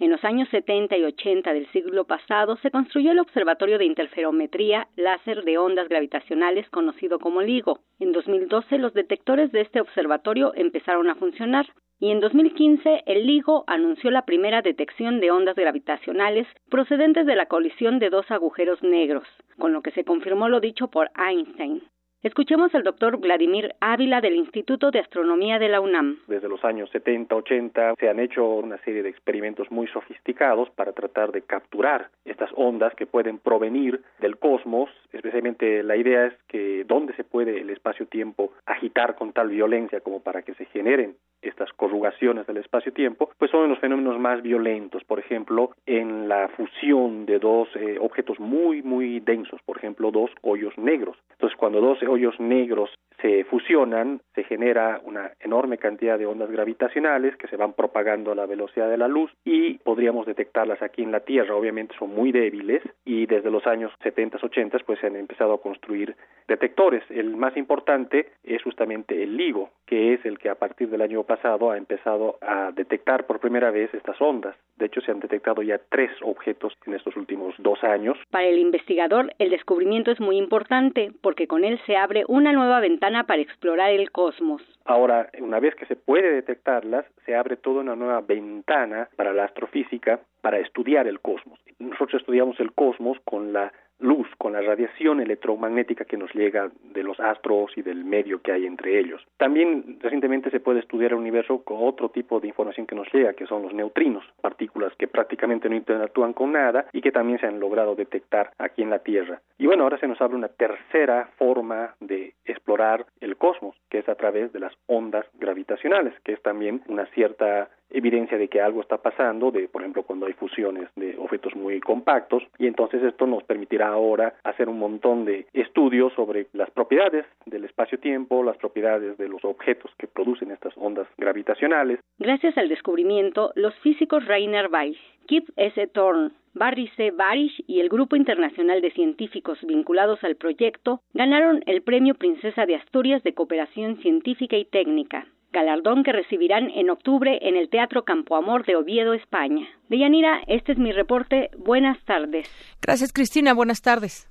En 0.00 0.10
los 0.10 0.24
años 0.24 0.48
70 0.48 0.96
y 0.96 1.04
80 1.04 1.52
del 1.52 1.70
siglo 1.72 2.04
pasado 2.04 2.56
se 2.62 2.70
construyó 2.70 3.10
el 3.10 3.18
Observatorio 3.18 3.76
de 3.76 3.84
Interferometría 3.84 4.88
Láser 4.96 5.44
de 5.44 5.58
Ondas 5.58 5.90
Gravitacionales 5.90 6.66
conocido 6.70 7.18
como 7.18 7.42
LIGO. 7.42 7.80
En 7.98 8.12
2012 8.12 8.78
los 8.78 8.94
detectores 8.94 9.52
de 9.52 9.60
este 9.60 9.78
observatorio 9.78 10.54
empezaron 10.56 11.10
a 11.10 11.16
funcionar 11.16 11.66
y 11.98 12.12
en 12.12 12.20
2015 12.20 13.02
el 13.04 13.26
LIGO 13.26 13.64
anunció 13.66 14.10
la 14.10 14.24
primera 14.24 14.62
detección 14.62 15.20
de 15.20 15.32
ondas 15.32 15.54
gravitacionales 15.54 16.46
procedentes 16.70 17.26
de 17.26 17.36
la 17.36 17.44
colisión 17.44 17.98
de 17.98 18.08
dos 18.08 18.30
agujeros 18.30 18.82
negros, 18.82 19.28
con 19.58 19.74
lo 19.74 19.82
que 19.82 19.90
se 19.90 20.04
confirmó 20.04 20.48
lo 20.48 20.60
dicho 20.60 20.88
por 20.88 21.10
Einstein. 21.14 21.82
Escuchemos 22.22 22.74
al 22.74 22.82
doctor 22.82 23.16
Vladimir 23.16 23.74
Ávila 23.80 24.20
del 24.20 24.34
Instituto 24.34 24.90
de 24.90 24.98
Astronomía 24.98 25.58
de 25.58 25.70
la 25.70 25.80
UNAM. 25.80 26.18
Desde 26.26 26.50
los 26.50 26.62
años 26.66 26.90
70, 26.90 27.34
80 27.34 27.94
se 27.98 28.10
han 28.10 28.20
hecho 28.20 28.46
una 28.46 28.76
serie 28.84 29.02
de 29.02 29.08
experimentos 29.08 29.70
muy 29.70 29.86
sofisticados 29.86 30.68
para 30.68 30.92
tratar 30.92 31.32
de 31.32 31.40
capturar 31.40 32.10
estas 32.26 32.50
ondas 32.56 32.94
que 32.94 33.06
pueden 33.06 33.38
provenir 33.38 34.02
del 34.18 34.36
cosmos. 34.36 34.90
Especialmente 35.14 35.82
la 35.82 35.96
idea 35.96 36.26
es 36.26 36.34
que 36.46 36.84
dónde 36.84 37.14
se 37.14 37.24
puede 37.24 37.62
el 37.62 37.70
espacio-tiempo 37.70 38.52
agitar 38.66 39.14
con 39.14 39.32
tal 39.32 39.48
violencia 39.48 40.00
como 40.00 40.20
para 40.20 40.42
que 40.42 40.52
se 40.52 40.66
generen 40.66 41.16
estas 41.42 41.72
corrugaciones 41.72 42.46
del 42.46 42.58
espacio-tiempo, 42.58 43.30
pues 43.38 43.50
son 43.50 43.68
los 43.68 43.78
fenómenos 43.78 44.18
más 44.18 44.42
violentos, 44.42 45.04
por 45.04 45.18
ejemplo, 45.18 45.70
en 45.86 46.28
la 46.28 46.48
fusión 46.48 47.24
de 47.26 47.38
dos 47.38 47.68
eh, 47.76 47.96
objetos 47.98 48.38
muy, 48.38 48.82
muy 48.82 49.20
densos, 49.20 49.60
por 49.62 49.78
ejemplo, 49.78 50.10
dos 50.10 50.30
hoyos 50.42 50.76
negros. 50.76 51.16
Entonces, 51.32 51.56
cuando 51.56 51.80
dos 51.80 52.02
hoyos 52.10 52.38
negros 52.40 52.90
se 53.20 53.44
fusionan, 53.44 54.20
se 54.34 54.44
genera 54.44 55.00
una 55.04 55.32
enorme 55.40 55.78
cantidad 55.78 56.18
de 56.18 56.26
ondas 56.26 56.50
gravitacionales 56.50 57.36
que 57.36 57.48
se 57.48 57.56
van 57.56 57.74
propagando 57.74 58.32
a 58.32 58.34
la 58.34 58.46
velocidad 58.46 58.88
de 58.88 58.96
la 58.96 59.08
luz 59.08 59.30
y 59.44 59.74
podríamos 59.78 60.26
detectarlas 60.26 60.80
aquí 60.82 61.02
en 61.02 61.12
la 61.12 61.20
Tierra. 61.20 61.54
Obviamente 61.54 61.94
son 61.98 62.14
muy 62.14 62.32
débiles 62.32 62.82
y 63.04 63.26
desde 63.26 63.50
los 63.50 63.66
años 63.66 63.92
70, 64.02 64.38
80 64.42 64.78
pues 64.86 64.98
se 65.00 65.06
han 65.06 65.16
empezado 65.16 65.54
a 65.54 65.60
construir 65.60 66.16
detectores. 66.48 67.02
El 67.10 67.36
más 67.36 67.56
importante 67.56 68.30
es 68.42 68.62
justamente 68.62 69.22
el 69.22 69.36
LIGO, 69.36 69.70
que 69.86 70.14
es 70.14 70.24
el 70.24 70.38
que 70.38 70.48
a 70.48 70.54
partir 70.54 70.88
del 70.88 71.02
año 71.02 71.22
pasado 71.24 71.70
ha 71.70 71.76
empezado 71.76 72.38
a 72.40 72.72
detectar 72.72 73.26
por 73.26 73.40
primera 73.40 73.70
vez 73.70 73.92
estas 73.94 74.20
ondas. 74.20 74.56
De 74.76 74.86
hecho, 74.86 75.00
se 75.02 75.10
han 75.10 75.20
detectado 75.20 75.62
ya 75.62 75.78
tres 75.90 76.10
objetos 76.22 76.72
en 76.86 76.94
estos 76.94 77.14
últimos 77.16 77.54
dos 77.58 77.84
años. 77.84 78.16
Para 78.30 78.46
el 78.46 78.58
investigador, 78.58 79.32
el 79.38 79.50
descubrimiento 79.50 80.10
es 80.10 80.20
muy 80.20 80.38
importante 80.38 81.12
porque 81.20 81.46
con 81.46 81.64
él 81.64 81.78
se 81.86 81.96
abre 82.02 82.24
una 82.28 82.52
nueva 82.52 82.80
ventana 82.80 83.24
para 83.24 83.42
explorar 83.42 83.90
el 83.90 84.10
cosmos. 84.10 84.62
Ahora, 84.84 85.30
una 85.38 85.60
vez 85.60 85.74
que 85.74 85.86
se 85.86 85.96
puede 85.96 86.32
detectarlas, 86.32 87.04
se 87.26 87.34
abre 87.34 87.56
toda 87.56 87.80
una 87.80 87.96
nueva 87.96 88.20
ventana 88.20 89.08
para 89.16 89.32
la 89.32 89.44
astrofísica 89.44 90.20
para 90.40 90.58
estudiar 90.58 91.06
el 91.06 91.20
cosmos. 91.20 91.58
Nosotros 91.78 92.20
estudiamos 92.22 92.58
el 92.60 92.72
cosmos 92.72 93.18
con 93.24 93.52
la 93.52 93.72
luz, 94.00 94.28
con 94.38 94.52
la 94.52 94.60
radiación 94.60 95.20
electromagnética 95.20 96.04
que 96.04 96.16
nos 96.16 96.34
llega 96.34 96.70
de 96.92 97.02
los 97.02 97.18
astros 97.20 97.70
y 97.76 97.82
del 97.82 98.04
medio 98.04 98.40
que 98.42 98.52
hay 98.52 98.66
entre 98.66 98.98
ellos. 98.98 99.24
También 99.36 99.98
recientemente 100.00 100.50
se 100.50 100.60
puede 100.60 100.80
estudiar 100.80 101.12
el 101.12 101.18
universo 101.18 101.62
con 101.62 101.78
otro 101.80 102.08
tipo 102.08 102.40
de 102.40 102.48
información 102.48 102.86
que 102.86 102.94
nos 102.94 103.12
llega, 103.12 103.34
que 103.34 103.46
son 103.46 103.62
los 103.62 103.74
neutrinos, 103.74 104.24
partículas 104.40 104.92
que 104.96 105.08
prácticamente 105.08 105.68
no 105.68 105.76
interactúan 105.76 106.32
con 106.32 106.52
nada 106.52 106.86
y 106.92 107.00
que 107.00 107.12
también 107.12 107.38
se 107.38 107.46
han 107.46 107.60
logrado 107.60 107.94
detectar 107.94 108.52
aquí 108.58 108.82
en 108.82 108.90
la 108.90 109.00
Tierra. 109.00 109.40
Y 109.58 109.66
bueno, 109.66 109.84
ahora 109.84 109.98
se 109.98 110.08
nos 110.08 110.20
abre 110.20 110.36
una 110.36 110.48
tercera 110.48 111.28
forma 111.36 111.94
de 112.00 112.34
explorar 112.44 113.06
el 113.20 113.36
cosmos, 113.36 113.76
que 113.88 113.98
es 113.98 114.08
a 114.08 114.14
través 114.14 114.52
de 114.52 114.60
las 114.60 114.72
ondas 114.86 115.26
gravitacionales, 115.38 116.14
que 116.24 116.32
es 116.32 116.42
también 116.42 116.82
una 116.88 117.06
cierta 117.06 117.68
evidencia 117.90 118.38
de 118.38 118.48
que 118.48 118.60
algo 118.60 118.80
está 118.80 118.98
pasando, 118.98 119.50
de 119.50 119.68
por 119.68 119.82
ejemplo 119.82 120.02
cuando 120.02 120.26
hay 120.26 120.32
fusiones 120.34 120.88
de 120.96 121.16
objetos 121.18 121.54
muy 121.54 121.80
compactos, 121.80 122.42
y 122.58 122.66
entonces 122.66 123.02
esto 123.02 123.26
nos 123.26 123.42
permitirá 123.44 123.88
ahora 123.88 124.34
hacer 124.44 124.68
un 124.68 124.78
montón 124.78 125.24
de 125.24 125.46
estudios 125.52 126.12
sobre 126.14 126.46
las 126.52 126.70
propiedades 126.70 127.26
del 127.46 127.64
espacio-tiempo, 127.64 128.42
las 128.42 128.56
propiedades 128.56 129.18
de 129.18 129.28
los 129.28 129.44
objetos 129.44 129.90
que 129.98 130.06
producen 130.06 130.50
estas 130.50 130.76
ondas 130.76 131.06
gravitacionales. 131.18 132.00
Gracias 132.18 132.56
al 132.58 132.68
descubrimiento, 132.68 133.52
los 133.54 133.74
físicos 133.80 134.26
Rainer 134.26 134.68
Weiss, 134.70 134.98
Kip 135.26 135.48
S. 135.56 135.86
Thorne, 135.88 136.30
Barry 136.54 136.88
C. 136.96 137.12
Barish 137.12 137.62
y 137.66 137.80
el 137.80 137.88
Grupo 137.88 138.16
Internacional 138.16 138.80
de 138.80 138.90
Científicos 138.90 139.58
vinculados 139.62 140.22
al 140.24 140.34
proyecto 140.34 141.00
ganaron 141.14 141.62
el 141.66 141.82
Premio 141.82 142.14
Princesa 142.14 142.66
de 142.66 142.74
Asturias 142.74 143.22
de 143.22 143.34
Cooperación 143.34 143.98
Científica 143.98 144.56
y 144.56 144.64
Técnica 144.64 145.26
galardón 145.52 146.04
que 146.04 146.12
recibirán 146.12 146.70
en 146.70 146.90
octubre 146.90 147.38
en 147.42 147.56
el 147.56 147.68
Teatro 147.68 148.04
Campo 148.04 148.36
Amor 148.36 148.64
de 148.64 148.76
Oviedo, 148.76 149.14
España. 149.14 149.68
Deyanira, 149.88 150.40
este 150.46 150.72
es 150.72 150.78
mi 150.78 150.92
reporte. 150.92 151.50
Buenas 151.58 151.98
tardes. 152.04 152.48
Gracias, 152.80 153.12
Cristina. 153.12 153.54
Buenas 153.54 153.82
tardes. 153.82 154.28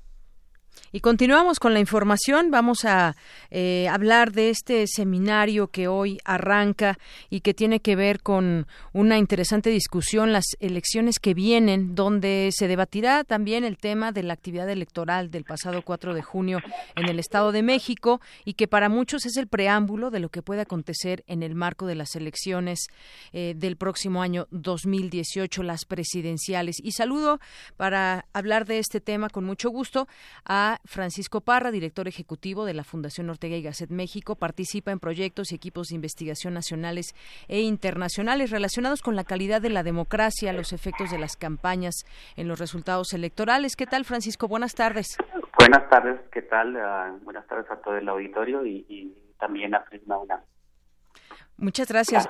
Y 0.92 1.02
continuamos 1.02 1.60
con 1.60 1.74
la 1.74 1.80
información. 1.80 2.50
Vamos 2.50 2.84
a 2.84 3.16
eh, 3.52 3.88
hablar 3.92 4.32
de 4.32 4.50
este 4.50 4.88
seminario 4.88 5.68
que 5.68 5.88
hoy 5.88 6.18
arranca 6.26 6.98
y 7.30 7.42
que 7.42 7.54
tiene 7.54 7.80
que 7.80 7.96
ver 7.96 8.22
con 8.22 8.66
una 8.92 9.20
interesante 9.20 9.70
discusión, 9.70 10.34
las 10.34 10.46
elecciones 10.60 11.20
que 11.20 11.36
vienen, 11.36 11.94
donde 11.94 12.50
se 12.52 12.68
debatirá 12.68 13.24
también 13.24 13.64
el 13.64 13.78
tema 13.78 14.12
de 14.12 14.24
la 14.24 14.34
actividad 14.34 14.68
electoral 14.68 15.30
del 15.30 15.44
pasado 15.44 15.84
4 15.84 16.16
de 16.16 16.24
junio 16.24 16.60
en 16.96 17.08
el 17.08 17.20
Estado 17.20 17.52
de 17.52 17.62
México 17.62 18.20
y 18.44 18.54
que 18.54 18.68
para 18.68 18.90
muchos 18.90 19.28
es 19.28 19.38
el 19.38 19.48
preámbulo 19.48 20.10
de 20.10 20.20
lo 20.20 20.30
que 20.30 20.42
puede 20.42 20.62
acontecer 20.62 21.24
en 21.28 21.44
el 21.44 21.54
marco 21.54 21.86
de 21.86 21.96
las 21.96 22.16
elecciones 22.16 22.88
eh, 23.32 23.54
del 23.56 23.78
próximo 23.78 24.24
año 24.24 24.48
2018, 24.50 25.62
las 25.62 25.86
presidenciales. 25.86 26.78
Y 26.82 26.94
saludo 26.94 27.40
para 27.78 28.26
hablar 28.34 28.66
de 28.66 28.80
este 28.80 29.02
tema 29.02 29.30
con 29.30 29.46
mucho 29.46 29.70
gusto 29.70 30.08
a 30.46 30.59
Francisco 30.86 31.42
Parra, 31.42 31.72
director 31.72 32.08
ejecutivo 32.08 32.66
de 32.66 32.74
la 32.74 32.84
Fundación 32.84 33.30
Ortega 33.30 33.56
y 33.56 33.62
Gasset 33.62 33.90
México, 33.90 34.36
participa 34.36 34.92
en 34.92 35.00
proyectos 35.00 35.52
y 35.52 35.56
equipos 35.56 35.88
de 35.88 35.96
investigación 35.96 36.54
nacionales 36.54 37.14
e 37.48 37.62
internacionales 37.62 38.52
relacionados 38.52 39.02
con 39.02 39.16
la 39.16 39.24
calidad 39.24 39.62
de 39.62 39.70
la 39.70 39.84
democracia, 39.84 40.54
los 40.54 40.74
efectos 40.74 41.12
de 41.12 41.20
las 41.20 41.36
campañas 41.36 42.06
en 42.36 42.48
los 42.48 42.60
resultados 42.60 43.14
electorales. 43.14 43.76
¿Qué 43.76 43.86
tal, 43.86 44.06
Francisco? 44.06 44.48
Buenas 44.48 44.76
tardes. 44.76 45.18
Buenas 45.58 45.90
tardes, 45.90 46.20
¿qué 46.32 46.42
tal? 46.42 46.76
Ah, 46.78 47.16
buenas 47.24 47.46
tardes 47.48 47.70
a 47.70 47.78
todo 47.78 47.98
el 47.98 48.08
auditorio 48.08 48.66
y, 48.66 49.16
también 49.40 49.74
a 49.76 49.84
Prisma. 49.84 50.18
Muchas 51.60 51.90
gracias. 51.90 52.26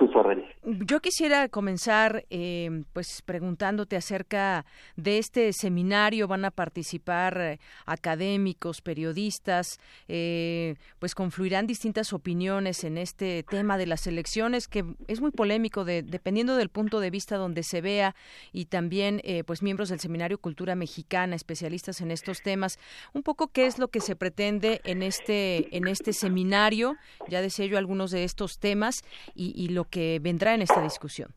Yo 0.62 1.00
quisiera 1.00 1.48
comenzar, 1.48 2.26
eh, 2.30 2.82
pues, 2.92 3.22
preguntándote 3.24 3.96
acerca 3.96 4.66
de 4.96 5.18
este 5.18 5.52
seminario. 5.52 6.28
Van 6.28 6.44
a 6.44 6.50
participar 6.50 7.40
eh, 7.40 7.60
académicos, 7.86 8.82
periodistas, 8.82 9.78
eh, 10.08 10.74
pues 10.98 11.14
confluirán 11.14 11.66
distintas 11.66 12.12
opiniones 12.12 12.84
en 12.84 12.98
este 12.98 13.44
tema 13.48 13.78
de 13.78 13.86
las 13.86 14.06
elecciones, 14.06 14.68
que 14.68 14.84
es 15.08 15.20
muy 15.20 15.30
polémico, 15.30 15.84
de, 15.84 16.02
dependiendo 16.02 16.56
del 16.56 16.68
punto 16.68 17.00
de 17.00 17.10
vista 17.10 17.36
donde 17.36 17.62
se 17.62 17.80
vea, 17.80 18.14
y 18.52 18.66
también, 18.66 19.22
pues, 19.46 19.62
miembros 19.62 19.88
del 19.88 20.00
seminario 20.00 20.38
Cultura 20.38 20.74
Mexicana, 20.74 21.36
especialistas 21.36 22.00
en 22.00 22.10
estos 22.10 22.42
temas. 22.42 22.78
Un 23.14 23.22
poco 23.22 23.48
qué 23.48 23.66
es 23.66 23.78
lo 23.78 23.88
que 23.88 24.00
se 24.00 24.16
pretende 24.16 24.80
en 24.84 25.02
este 25.02 25.74
en 25.76 25.86
este 25.86 26.12
seminario. 26.12 26.96
Ya 27.28 27.40
decía 27.40 27.66
yo 27.66 27.78
algunos 27.78 28.10
de 28.10 28.24
estos 28.24 28.58
temas 28.58 29.02
y, 29.34 29.68
lo 29.68 29.84
que 29.84 30.18
vendrá 30.20 30.54
en 30.54 30.62
esta 30.62 30.82
discusión. 30.82 31.30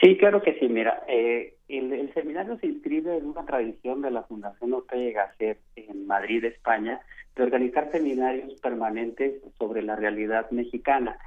Sí, 0.00 0.16
claro 0.16 0.42
que 0.42 0.58
sí. 0.58 0.68
Mira, 0.68 1.02
eh, 1.08 1.54
el, 1.68 2.12
seminario 2.14 2.56
se 2.58 2.66
inscribe 2.66 3.16
en 3.16 3.26
una 3.26 3.44
tradición 3.44 4.00
de 4.02 4.10
la 4.10 4.22
Fundación 4.22 4.72
Ortega 4.72 5.26
Gasset 5.26 5.58
en 5.76 6.06
Madrid, 6.06 6.44
España, 6.44 7.00
de 7.34 7.42
organizar 7.42 7.90
seminarios 7.90 8.60
permanentes 8.60 9.42
sobre 9.58 9.82
la 9.82 9.96
realidad 9.96 10.50
mexicana. 10.50 11.18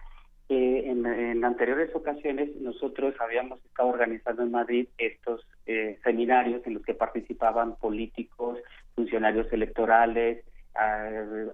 Eh, 0.50 0.84
en, 0.90 1.46
anteriores 1.46 1.96
ocasiones 1.96 2.54
nosotros 2.58 3.16
habíamos 3.20 3.64
estado 3.66 3.90
organizando 3.90 4.44
en 4.44 4.52
Madrid 4.52 4.88
estos 4.98 5.48
eh, 5.66 5.98
seminarios 6.04 6.62
en 6.66 6.74
los 6.74 6.84
que 6.84 6.94
participaban 6.94 7.76
políticos, 7.76 8.60
funcionarios 8.96 9.52
electorales, 9.54 10.44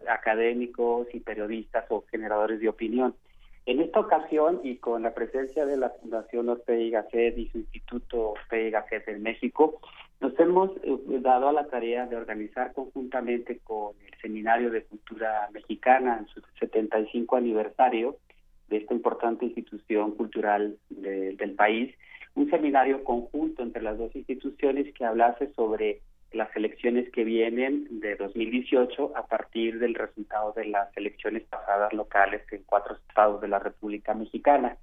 académicos 0.07 1.07
y 1.11 1.19
periodistas 1.19 1.85
o 1.89 2.05
generadores 2.09 2.59
de 2.59 2.69
opinión. 2.69 3.15
En 3.67 3.81
esta 3.81 3.99
ocasión 3.99 4.61
y 4.63 4.77
con 4.77 5.03
la 5.03 5.13
presencia 5.13 5.65
de 5.65 5.75
la 5.75 5.89
Fundación 5.89 6.47
Ortega 6.47 6.81
y 6.81 6.89
Gasset 6.89 7.37
y 7.37 7.49
su 7.49 7.57
Instituto 7.57 8.29
Ortega 8.29 8.65
y 8.65 8.71
Gasset 8.71 9.09
en 9.09 9.21
México, 9.21 9.81
nos 10.21 10.39
hemos 10.39 10.71
eh, 10.83 10.97
dado 11.19 11.49
a 11.49 11.51
la 11.51 11.67
tarea 11.67 12.05
de 12.05 12.15
organizar 12.15 12.71
conjuntamente 12.71 13.59
con 13.65 13.91
el 14.05 14.17
Seminario 14.21 14.71
de 14.71 14.85
Cultura 14.85 15.49
Mexicana 15.51 16.17
en 16.17 16.27
su 16.27 16.41
75 16.61 17.35
aniversario 17.35 18.15
de 18.69 18.77
esta 18.77 18.93
importante 18.93 19.43
institución 19.43 20.11
cultural 20.11 20.77
del 20.89 21.55
país, 21.55 21.93
un 22.35 22.49
seminario 22.49 23.03
conjunto 23.03 23.63
entre 23.63 23.81
las 23.81 23.97
dos 23.97 24.15
instituciones 24.15 24.93
que 24.93 25.03
hablase 25.03 25.51
sobre 25.55 25.99
las 26.31 26.53
elecciones 26.55 27.09
que 27.11 27.23
vienen 27.23 27.87
de 27.99 28.15
2018 28.15 29.13
a 29.15 29.27
partir 29.27 29.79
del 29.79 29.95
resultado 29.95 30.53
de 30.53 30.65
las 30.65 30.95
elecciones 30.97 31.43
pasadas 31.43 31.93
locales 31.93 32.41
en 32.51 32.63
cuatro 32.65 32.95
estados 32.95 33.41
de 33.41 33.47
la 33.47 33.59
República 33.59 34.13
Mexicana. 34.13 34.77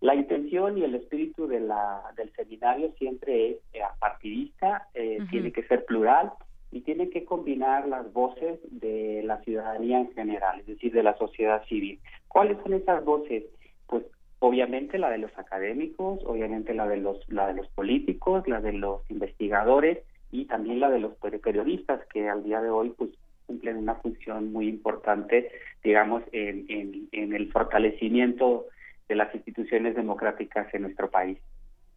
La 0.00 0.14
intención 0.14 0.78
y 0.78 0.84
el 0.84 0.94
espíritu 0.94 1.46
de 1.46 1.60
la, 1.60 2.02
del 2.16 2.32
seminario 2.32 2.92
siempre 2.98 3.50
es 3.50 3.56
eh, 3.74 3.82
apartidista, 3.82 4.88
eh, 4.94 5.18
tiene 5.30 5.52
que 5.52 5.62
ser 5.64 5.84
plural 5.84 6.32
y 6.72 6.80
tiene 6.80 7.10
que 7.10 7.24
combinar 7.24 7.86
las 7.86 8.10
voces 8.12 8.60
de 8.70 9.22
la 9.24 9.42
ciudadanía 9.42 9.98
en 9.98 10.12
general, 10.12 10.60
es 10.60 10.66
decir, 10.66 10.92
de 10.92 11.02
la 11.02 11.18
sociedad 11.18 11.62
civil. 11.66 12.00
¿Cuáles 12.28 12.56
son 12.62 12.72
esas 12.72 13.04
voces? 13.04 13.44
Pues 13.86 14.04
obviamente 14.38 14.98
la 14.98 15.10
de 15.10 15.18
los 15.18 15.36
académicos, 15.36 16.20
obviamente 16.24 16.72
la 16.72 16.86
de 16.86 16.96
los, 16.96 17.18
la 17.28 17.48
de 17.48 17.54
los 17.54 17.68
políticos, 17.68 18.48
la 18.48 18.60
de 18.60 18.72
los 18.72 19.02
investigadores, 19.10 19.98
y 20.30 20.44
también 20.46 20.80
la 20.80 20.90
de 20.90 21.00
los 21.00 21.12
periodistas 21.42 22.00
que 22.12 22.28
al 22.28 22.44
día 22.44 22.60
de 22.60 22.70
hoy 22.70 22.90
pues 22.96 23.10
cumplen 23.46 23.78
una 23.78 23.96
función 23.96 24.52
muy 24.52 24.68
importante, 24.68 25.50
digamos, 25.82 26.22
en, 26.32 27.08
en 27.10 27.34
el 27.34 27.50
fortalecimiento 27.50 28.66
de 29.08 29.16
las 29.16 29.34
instituciones 29.34 29.96
democráticas 29.96 30.72
en 30.72 30.82
nuestro 30.82 31.10
país. 31.10 31.38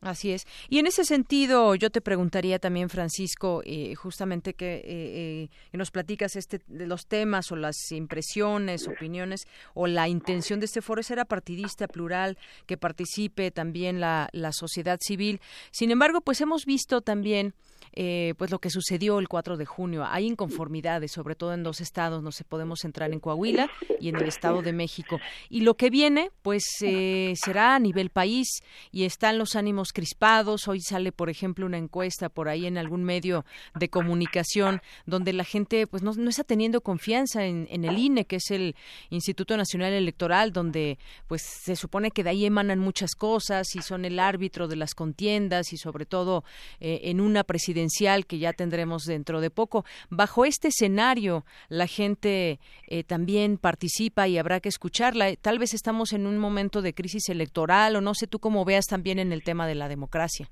Así 0.03 0.31
es. 0.31 0.45
Y 0.69 0.79
en 0.79 0.87
ese 0.87 1.05
sentido, 1.05 1.75
yo 1.75 1.89
te 1.89 2.01
preguntaría 2.01 2.59
también, 2.59 2.89
Francisco, 2.89 3.61
eh, 3.63 3.95
justamente 3.95 4.53
que, 4.53 4.75
eh, 4.75 4.83
eh, 4.85 5.49
nos 5.71 5.91
platicas 5.91 6.35
este, 6.35 6.59
de 6.67 6.87
los 6.87 7.07
temas 7.07 7.51
o 7.53 7.55
las 7.55 7.77
impresiones, 7.91 8.87
opiniones 8.87 9.47
o 9.73 9.87
la 9.87 10.09
intención 10.09 10.59
de 10.59 10.65
este 10.65 10.81
foro 10.81 10.99
es 10.99 11.07
ser 11.07 11.25
partidista, 11.25 11.87
plural, 11.87 12.37
que 12.65 12.75
participe 12.75 13.49
también 13.51 14.01
la, 14.01 14.27
la 14.33 14.51
sociedad 14.51 14.99
civil. 15.01 15.39
Sin 15.71 15.89
embargo, 15.89 16.19
pues 16.19 16.41
hemos 16.41 16.65
visto 16.65 16.99
también 16.99 17.53
eh, 17.95 18.33
pues 18.37 18.49
lo 18.49 18.59
que 18.59 18.71
sucedió 18.71 19.19
el 19.19 19.27
4 19.27 19.55
de 19.55 19.65
junio. 19.65 20.03
Hay 20.05 20.25
inconformidades, 20.25 21.11
sobre 21.11 21.35
todo 21.35 21.53
en 21.53 21.63
dos 21.63 21.79
estados, 21.79 22.23
no 22.23 22.31
se 22.31 22.43
podemos 22.43 22.83
entrar 22.85 23.11
en 23.11 23.19
Coahuila 23.19 23.69
y 23.99 24.09
en 24.09 24.15
el 24.15 24.27
Estado 24.27 24.61
de 24.63 24.73
México. 24.73 25.19
Y 25.49 25.61
lo 25.61 25.75
que 25.75 25.91
viene, 25.91 26.31
pues 26.41 26.63
eh, 26.81 27.33
será 27.35 27.75
a 27.75 27.79
nivel 27.79 28.09
país 28.09 28.47
y 28.91 29.03
están 29.03 29.37
los 29.37 29.55
ánimos 29.55 29.92
crispados. 29.93 30.67
Hoy 30.67 30.81
sale, 30.81 31.11
por 31.11 31.29
ejemplo, 31.29 31.65
una 31.65 31.77
encuesta 31.77 32.29
por 32.29 32.49
ahí 32.49 32.65
en 32.65 32.77
algún 32.77 33.03
medio 33.03 33.45
de 33.75 33.89
comunicación 33.89 34.81
donde 35.05 35.33
la 35.33 35.43
gente 35.43 35.87
pues 35.87 36.03
no, 36.03 36.13
no 36.13 36.29
está 36.29 36.43
teniendo 36.43 36.81
confianza 36.81 37.45
en, 37.45 37.67
el 37.69 37.97
INE, 37.97 38.25
que 38.25 38.37
es 38.37 38.51
el 38.51 38.75
Instituto 39.09 39.55
Nacional 39.55 39.93
Electoral, 39.93 40.51
donde 40.51 40.97
pues 41.27 41.41
se 41.41 41.75
supone 41.75 42.11
que 42.11 42.23
de 42.23 42.31
ahí 42.31 42.45
emanan 42.45 42.79
muchas 42.79 43.15
cosas 43.15 43.75
y 43.75 43.81
son 43.81 44.05
el 44.05 44.19
árbitro 44.19 44.67
de 44.67 44.75
las 44.75 44.95
contiendas 44.95 45.73
y 45.73 45.77
sobre 45.77 46.05
todo 46.05 46.43
eh, 46.79 47.01
en 47.03 47.21
una 47.21 47.43
presidencia 47.43 47.93
que 48.23 48.37
ya 48.37 48.53
tendremos 48.53 49.05
dentro 49.05 49.39
de 49.39 49.49
poco. 49.49 49.85
Bajo 50.09 50.45
este 50.45 50.69
escenario, 50.69 51.45
la 51.69 51.87
gente 51.87 52.59
eh, 52.87 53.03
también 53.03 53.57
participa 53.57 54.27
y 54.27 54.37
habrá 54.37 54.59
que 54.59 54.69
escucharla. 54.69 55.35
Tal 55.37 55.59
vez 55.59 55.73
estamos 55.73 56.13
en 56.13 56.27
un 56.27 56.37
momento 56.37 56.81
de 56.81 56.93
crisis 56.93 57.29
electoral 57.29 57.95
o 57.95 58.01
no 58.01 58.13
sé 58.13 58.27
tú 58.27 58.39
cómo 58.39 58.65
veas 58.65 58.85
también 58.85 59.19
en 59.19 59.31
el 59.31 59.43
tema 59.43 59.67
de 59.67 59.75
la 59.75 59.82
democracia. 59.87 60.47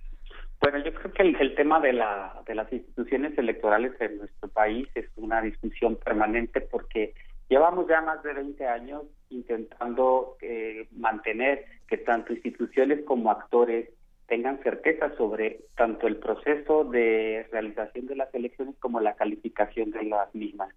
Bueno, 0.62 0.78
yo 0.78 0.94
creo 0.94 1.12
que 1.12 1.24
el, 1.24 1.56
tema 1.56 1.80
de, 1.80 1.94
la, 1.94 2.42
de 2.46 2.54
las 2.54 2.72
instituciones 2.72 3.36
electorales 3.38 3.94
en 4.00 4.20
nuestro 4.20 4.48
país 4.50 4.88
es 4.94 5.08
una 5.16 5.42
discusión 5.42 5.96
permanente 5.96 6.62
porque 6.62 7.16
llevamos 7.50 7.88
ya 7.88 8.02
más 8.02 8.22
de 8.22 8.34
20 8.34 8.68
años 8.68 9.04
intentando 9.30 10.38
eh, 10.42 10.88
mantener 10.92 11.66
que 11.88 11.98
tanto 11.98 12.34
instituciones 12.34 13.04
como 13.06 13.32
actores 13.32 13.90
tengan 14.28 14.64
certeza 14.64 15.14
sobre 15.18 15.60
tanto 15.76 16.08
el 16.08 16.16
proceso 16.16 16.86
de 16.86 17.46
realización 17.52 18.06
de 18.06 18.16
las 18.16 18.34
elecciones 18.34 18.76
como 18.80 19.02
la 19.02 19.16
calificación 19.16 19.92
de 19.92 20.04
las 20.04 20.34
mismas. 20.34 20.70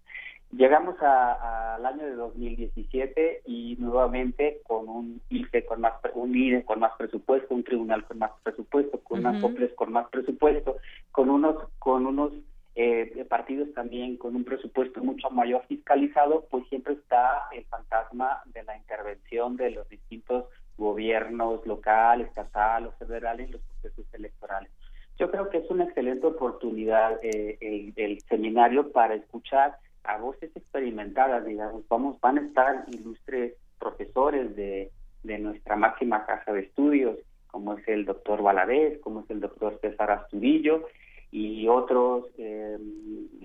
Llegamos 0.57 0.95
al 1.01 1.85
año 1.85 2.05
de 2.05 2.15
2017 2.15 3.41
y 3.45 3.75
nuevamente 3.77 4.61
con 4.65 4.87
un 4.87 5.21
IFE 5.29 5.65
con 5.65 5.81
más 5.81 5.93
un 6.13 6.33
INE 6.33 6.63
con 6.63 6.79
más 6.79 6.93
presupuesto, 6.97 7.53
un 7.53 7.65
tribunal 7.65 8.05
con 8.05 8.19
más 8.19 8.31
presupuesto, 8.41 9.01
con 9.01 9.19
unas 9.19 9.43
OPLES 9.43 9.73
con 9.73 9.91
más 9.91 10.07
presupuesto, 10.09 10.77
con 11.11 11.29
unos 11.29 11.57
con 11.77 12.05
unos 12.05 12.31
eh, 12.75 13.25
partidos 13.29 13.73
también 13.73 14.15
con 14.15 14.33
un 14.35 14.45
presupuesto 14.45 15.03
mucho 15.03 15.29
mayor 15.29 15.65
fiscalizado, 15.67 16.45
pues 16.49 16.65
siempre 16.69 16.93
está 16.93 17.47
el 17.51 17.65
fantasma 17.65 18.41
de 18.53 18.63
la 18.63 18.77
intervención 18.77 19.57
de 19.57 19.71
los 19.71 19.89
distintos 19.89 20.45
gobiernos 20.77 21.65
local, 21.65 22.21
estatal 22.21 22.87
o 22.87 22.91
federal 22.93 23.41
en 23.41 23.51
los 23.51 23.61
procesos 23.61 24.05
electorales. 24.13 24.71
Yo 25.17 25.31
creo 25.31 25.49
que 25.49 25.57
es 25.57 25.69
una 25.69 25.85
excelente 25.85 26.27
oportunidad 26.27 27.19
eh, 27.23 27.93
el, 27.95 28.21
seminario 28.21 28.91
para 28.91 29.15
escuchar 29.15 29.77
a 30.07 30.17
voces 30.17 30.55
experimentadas, 30.55 31.45
digamos, 31.45 31.87
vamos, 31.87 32.19
van 32.21 32.37
a 32.37 32.41
estar 32.41 32.85
ilustres 32.91 33.53
profesores 33.79 34.55
de, 34.55 34.91
de 35.23 35.39
nuestra 35.39 35.75
máxima 35.75 36.25
casa 36.25 36.53
de 36.53 36.61
estudios, 36.61 37.17
como 37.47 37.73
es 37.73 37.87
el 37.87 38.05
doctor 38.05 38.41
Valadez, 38.41 38.99
como 39.01 39.21
es 39.21 39.29
el 39.29 39.39
doctor 39.39 39.79
César 39.81 40.11
Asturillo 40.11 40.87
y 41.31 41.67
otros 41.67 42.25
eh, 42.37 42.77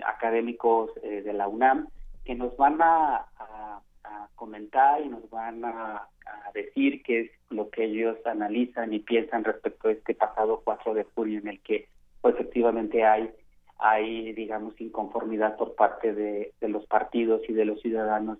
académicos 0.05 0.91
eh, 1.03 1.21
de 1.21 1.33
la 1.33 1.47
UNAM 1.47 1.87
que 2.23 2.35
nos 2.35 2.55
van 2.57 2.81
a, 2.81 3.27
comentar 4.35 5.01
y 5.01 5.07
nos 5.07 5.29
van 5.29 5.63
a, 5.63 6.07
decir 6.53 7.03
qué 7.03 7.21
es 7.21 7.31
lo 7.49 7.69
que 7.69 7.85
ellos 7.85 8.17
analizan 8.25 8.91
y 8.91 8.99
piensan 8.99 9.43
respecto 9.43 9.87
a 9.87 9.91
este 9.91 10.15
pasado 10.15 10.61
4 10.63 10.93
de 10.93 11.03
junio 11.03 11.39
en 11.39 11.47
el 11.47 11.61
que 11.61 11.87
pues, 12.21 12.35
efectivamente 12.35 13.05
hay 13.05 13.29
hay 13.81 14.33
digamos 14.33 14.79
inconformidad 14.79 15.57
por 15.57 15.75
parte 15.75 16.13
de, 16.13 16.53
los 16.61 16.85
partidos 16.85 17.41
y 17.49 17.53
de 17.53 17.65
los 17.65 17.81
ciudadanos 17.81 18.37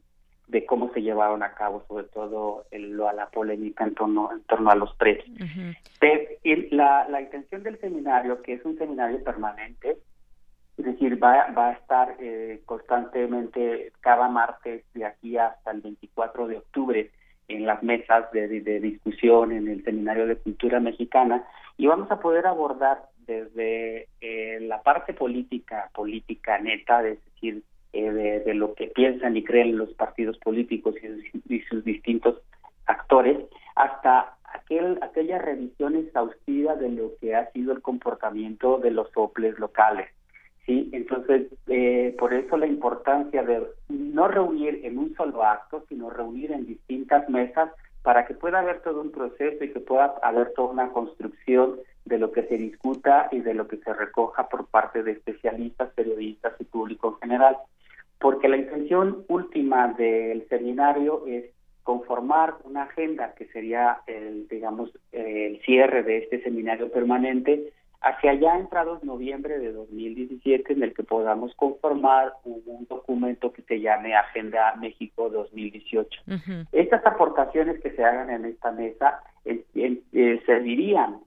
de 0.47 0.65
cómo 0.65 0.91
se 0.93 1.01
llevaron 1.01 1.43
a 1.43 1.53
cabo 1.53 1.83
sobre 1.87 2.05
todo 2.05 2.65
lo 2.71 3.07
a 3.07 3.13
la 3.13 3.29
polémica 3.29 3.83
en 3.83 3.95
torno 3.95 4.31
en 4.31 4.41
torno 4.43 4.69
a 4.69 4.75
los 4.75 4.93
precios 4.95 5.29
la, 6.71 7.07
la 7.09 7.21
intención 7.21 7.63
del 7.63 7.79
seminario 7.79 8.41
que 8.41 8.53
es 8.53 8.65
un 8.65 8.77
seminario 8.77 9.23
permanente 9.23 9.97
es 10.77 10.85
decir, 10.85 11.21
va, 11.23 11.51
va 11.51 11.69
a 11.69 11.73
estar 11.73 12.15
eh, 12.19 12.61
constantemente 12.65 13.91
cada 13.99 14.27
martes 14.29 14.83
de 14.93 15.05
aquí 15.05 15.37
hasta 15.37 15.71
el 15.71 15.81
24 15.81 16.47
de 16.47 16.57
octubre 16.57 17.11
en 17.47 17.65
las 17.65 17.83
mesas 17.83 18.31
de, 18.31 18.47
discusión 18.79 19.51
en 19.51 19.67
el 19.67 19.83
Seminario 19.83 20.25
de 20.25 20.37
Cultura 20.37 20.79
Mexicana 20.79 21.43
y 21.77 21.87
vamos 21.87 22.09
a 22.09 22.19
poder 22.19 22.47
abordar 22.47 23.03
desde 23.31 24.07
eh, 24.21 24.59
la 24.61 24.81
parte 24.81 25.13
política, 25.13 25.89
política 25.93 26.59
neta, 26.59 27.07
es 27.07 27.23
decir, 27.25 27.63
eh, 27.93 28.11
de, 28.45 28.53
lo 28.53 28.73
que 28.73 28.87
piensan 28.87 29.35
y 29.35 29.43
creen 29.43 29.77
los 29.77 29.93
partidos 29.93 30.37
políticos 30.37 30.95
y, 31.49 31.59
sus 31.61 31.83
distintos 31.83 32.41
actores, 32.85 33.37
hasta 33.75 34.35
aquel, 34.43 34.97
aquella 35.01 35.37
revisión 35.37 35.95
exhaustiva 35.95 36.75
de 36.75 36.89
lo 36.89 37.11
que 37.19 37.35
ha 37.35 37.51
sido 37.51 37.73
el 37.73 37.81
comportamiento 37.81 38.77
de 38.77 38.91
los 38.91 39.11
soples 39.11 39.57
locales 39.59 40.09
¿sí? 40.65 40.89
Entonces, 40.93 41.47
eh, 41.67 42.15
por 42.17 42.33
eso 42.33 42.57
la 42.57 42.67
importancia 42.67 43.43
de 43.43 43.67
no 43.89 44.27
reunir 44.27 44.81
en 44.83 44.97
un 44.97 45.15
solo 45.15 45.43
acto, 45.43 45.83
sino 45.89 46.09
reunir 46.09 46.51
en 46.51 46.65
distintas 46.65 47.27
mesas 47.29 47.71
para 48.03 48.25
que 48.25 48.33
pueda 48.33 48.59
haber 48.59 48.81
todo 48.81 49.01
un 49.01 49.11
proceso 49.11 49.63
y 49.63 49.71
que 49.71 49.79
pueda 49.79 50.15
haber 50.23 50.53
toda 50.53 50.71
una 50.71 50.89
construcción 50.89 51.79
de 52.05 52.17
lo 52.17 52.31
que 52.31 52.43
se 52.43 52.57
discuta 52.57 53.29
y 53.31 53.39
de 53.39 53.53
lo 53.53 53.67
que 53.67 53.77
se 53.77 53.93
recoja 53.93 54.49
por 54.49 54.67
parte 54.67 55.03
de 55.03 55.11
especialistas, 55.11 55.93
periodistas 55.93 56.53
y 56.59 56.65
público 56.65 57.09
en 57.09 57.29
general. 57.29 57.57
Porque 58.19 58.47
la 58.47 58.57
intención 58.57 59.23
última 59.27 59.87
del 59.93 60.47
seminario 60.49 61.25
es 61.27 61.45
conformar 61.83 62.55
una 62.63 62.83
agenda 62.83 63.33
que 63.33 63.45
sería 63.47 64.01
el, 64.07 64.47
digamos, 64.47 64.91
el 65.11 65.59
cierre 65.61 66.03
de 66.03 66.19
este 66.19 66.43
seminario 66.43 66.91
permanente 66.91 67.73
hacia 68.01 68.31
allá 68.31 68.57
entrados 68.57 69.03
noviembre 69.03 69.59
de 69.59 69.71
2017 69.71 70.73
en 70.73 70.83
el 70.83 70.93
que 70.93 71.03
podamos 71.03 71.53
conformar 71.55 72.33
un, 72.43 72.87
documento 72.89 73.53
que 73.53 73.61
se 73.63 73.79
llame 73.79 74.15
Agenda 74.15 74.75
México 74.75 75.29
2018. 75.29 76.21
Estas 76.71 77.05
aportaciones 77.05 77.79
que 77.81 77.91
se 77.91 78.03
hagan 78.03 78.29
en 78.29 78.45
esta 78.45 78.71
mesa 78.71 79.21
eh, 79.45 79.63
eh, 79.75 80.41
servirían, 80.45 81.19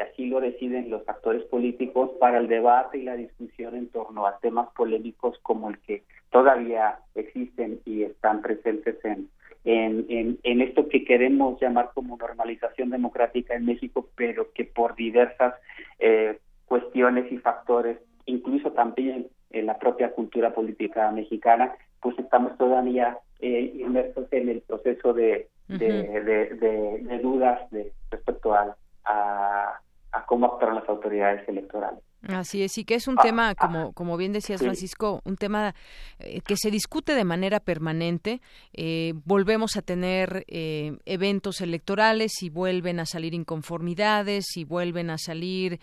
si 0.00 0.12
así 0.12 0.26
lo 0.26 0.40
deciden 0.40 0.90
los 0.90 1.06
actores 1.08 1.42
políticos, 1.44 2.10
para 2.18 2.38
el 2.38 2.48
debate 2.48 2.98
y 2.98 3.02
la 3.02 3.16
discusión 3.16 3.76
en 3.76 3.88
torno 3.88 4.26
a 4.26 4.38
temas 4.38 4.68
polémicos 4.74 5.38
como 5.42 5.68
el 5.68 5.78
que 5.80 6.04
todavía 6.30 6.98
existen 7.14 7.80
y 7.84 8.02
están 8.02 8.40
presentes 8.40 9.04
en 9.04 9.28
en, 9.62 10.38
en, 10.42 10.60
esto 10.62 10.88
que 10.88 11.04
queremos 11.04 11.60
llamar 11.60 11.90
como 11.92 12.16
normalización 12.16 12.88
democrática 12.88 13.54
en 13.54 13.66
México, 13.66 14.08
pero 14.16 14.50
que 14.54 14.64
por 14.64 14.96
diversas 14.96 15.54
eh, 15.98 16.38
cuestiones 16.64 17.30
y 17.30 17.36
factores, 17.36 17.98
incluso 18.24 18.72
también 18.72 19.26
en 19.50 19.66
la 19.66 19.78
propia 19.78 20.12
cultura 20.12 20.54
política 20.54 21.10
mexicana, 21.10 21.74
pues 22.00 22.18
estamos 22.18 22.56
todavía 22.56 23.18
eh, 23.40 23.70
inmersos 23.74 24.32
en 24.32 24.48
el 24.48 24.62
proceso 24.62 25.12
de, 25.12 25.48
de, 25.68 27.20
dudas 27.22 27.70
de, 27.70 27.92
respecto 28.10 28.54
a, 28.54 28.74
a 29.04 29.80
cómo 30.26 30.46
actuaron 30.46 30.76
las 30.76 30.88
autoridades 30.88 31.48
electorales. 31.48 32.00
Así 32.28 32.62
es, 32.62 32.76
y 32.76 32.84
que 32.84 32.96
es 32.96 33.08
un 33.08 33.16
tema, 33.16 33.54
como, 33.54 33.92
como 33.92 34.18
bien 34.18 34.32
decías, 34.32 34.60
Francisco, 34.60 35.22
un 35.24 35.36
tema 35.36 35.74
eh, 36.18 36.42
que 36.42 36.54
se 36.58 36.70
discute 36.70 37.14
de 37.14 37.24
manera 37.24 37.60
permanente. 37.60 38.42
Eh, 38.74 39.14
volvemos 39.24 39.78
a 39.78 39.82
tener 39.82 40.44
eh, 40.46 40.98
eventos 41.06 41.62
electorales 41.62 42.42
y 42.42 42.50
vuelven 42.50 43.00
a 43.00 43.06
salir 43.06 43.32
inconformidades 43.32 44.54
y 44.56 44.64
vuelven 44.64 45.08
a 45.08 45.16
salir 45.16 45.80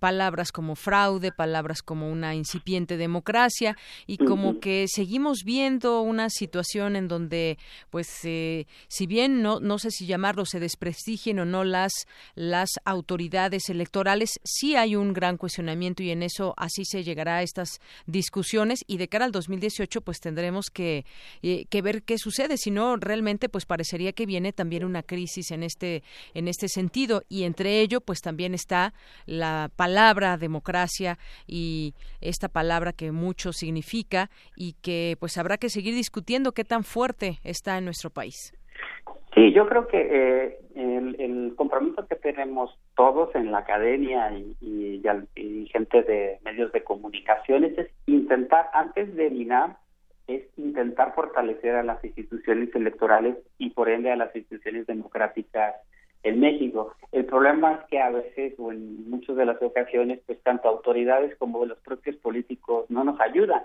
palabras 0.00 0.52
como 0.52 0.74
fraude, 0.74 1.32
palabras 1.32 1.82
como 1.82 2.10
una 2.10 2.34
incipiente 2.34 2.96
democracia 2.96 3.76
y 4.06 4.16
como 4.16 4.60
que 4.60 4.86
seguimos 4.88 5.44
viendo 5.44 6.00
una 6.00 6.30
situación 6.30 6.96
en 6.96 7.08
donde, 7.08 7.58
pues, 7.90 8.06
si 8.08 9.06
bien 9.06 9.42
no, 9.42 9.60
no 9.60 9.78
sé 9.78 9.90
si 9.90 10.06
llamarlo, 10.06 10.46
se 10.46 10.60
desprestigien 10.60 11.40
o 11.40 11.44
no 11.44 11.64
las, 11.64 11.92
las 12.34 12.70
autoridades 12.84 13.68
electorales, 13.68 14.40
sí 14.44 14.76
hay 14.76 14.96
un 14.96 15.12
gran 15.12 15.36
cuestionamiento 15.36 15.73
y 16.02 16.10
en 16.10 16.22
eso 16.22 16.54
así 16.56 16.84
se 16.84 17.02
llegará 17.02 17.36
a 17.36 17.42
estas 17.42 17.80
discusiones 18.06 18.84
y 18.86 18.98
de 18.98 19.08
cara 19.08 19.24
al 19.24 19.32
2018 19.32 20.00
pues 20.00 20.20
tendremos 20.20 20.66
que, 20.72 21.04
eh, 21.42 21.66
que 21.68 21.82
ver 21.82 22.02
qué 22.02 22.18
sucede, 22.18 22.56
si 22.56 22.70
no 22.70 22.96
realmente 22.96 23.48
pues 23.48 23.66
parecería 23.66 24.12
que 24.12 24.26
viene 24.26 24.52
también 24.52 24.84
una 24.84 25.02
crisis 25.02 25.50
en 25.50 25.62
este 25.62 26.02
en 26.34 26.48
este 26.48 26.68
sentido 26.68 27.22
y 27.28 27.44
entre 27.44 27.80
ello 27.80 28.00
pues 28.00 28.20
también 28.20 28.54
está 28.54 28.94
la 29.26 29.70
palabra 29.76 30.36
democracia 30.36 31.18
y 31.46 31.94
esta 32.20 32.48
palabra 32.48 32.92
que 32.92 33.12
mucho 33.12 33.52
significa 33.52 34.30
y 34.56 34.74
que 34.74 35.16
pues 35.20 35.36
habrá 35.36 35.58
que 35.58 35.70
seguir 35.70 35.94
discutiendo 35.94 36.52
qué 36.52 36.64
tan 36.64 36.84
fuerte 36.84 37.40
está 37.44 37.78
en 37.78 37.84
nuestro 37.84 38.10
país. 38.10 38.52
Sí, 39.34 39.52
yo 39.52 39.68
creo 39.68 39.88
que 39.88 39.98
eh, 39.98 40.58
el, 40.76 41.54
compromiso 41.56 42.06
que 42.06 42.14
tenemos 42.14 42.78
todos 42.96 43.34
en 43.34 43.50
la 43.50 43.58
academia 43.58 44.30
y, 44.32 44.56
y, 44.60 45.66
gente 45.72 46.02
de 46.02 46.38
medios 46.44 46.70
de 46.72 46.84
comunicaciones 46.84 47.76
es 47.76 47.88
intentar, 48.06 48.70
antes 48.72 49.14
de 49.16 49.30
minar, 49.30 49.76
es 50.28 50.42
intentar 50.56 51.14
fortalecer 51.14 51.74
a 51.74 51.82
las 51.82 52.02
instituciones 52.04 52.72
electorales 52.74 53.36
y 53.58 53.70
por 53.70 53.88
ende 53.88 54.12
a 54.12 54.16
las 54.16 54.34
instituciones 54.36 54.86
democráticas 54.86 55.74
en 56.22 56.40
México. 56.40 56.94
El 57.12 57.26
problema 57.26 57.74
es 57.74 57.80
que 57.90 58.00
a 58.00 58.10
veces 58.10 58.54
o 58.58 58.70
en 58.70 59.10
muchas 59.10 59.36
de 59.36 59.46
las 59.46 59.60
ocasiones, 59.62 60.20
pues 60.26 60.40
tanto 60.42 60.68
autoridades 60.68 61.36
como 61.36 61.64
los 61.66 61.78
propios 61.80 62.16
políticos 62.16 62.86
no 62.88 63.02
nos 63.02 63.20
ayudan, 63.20 63.62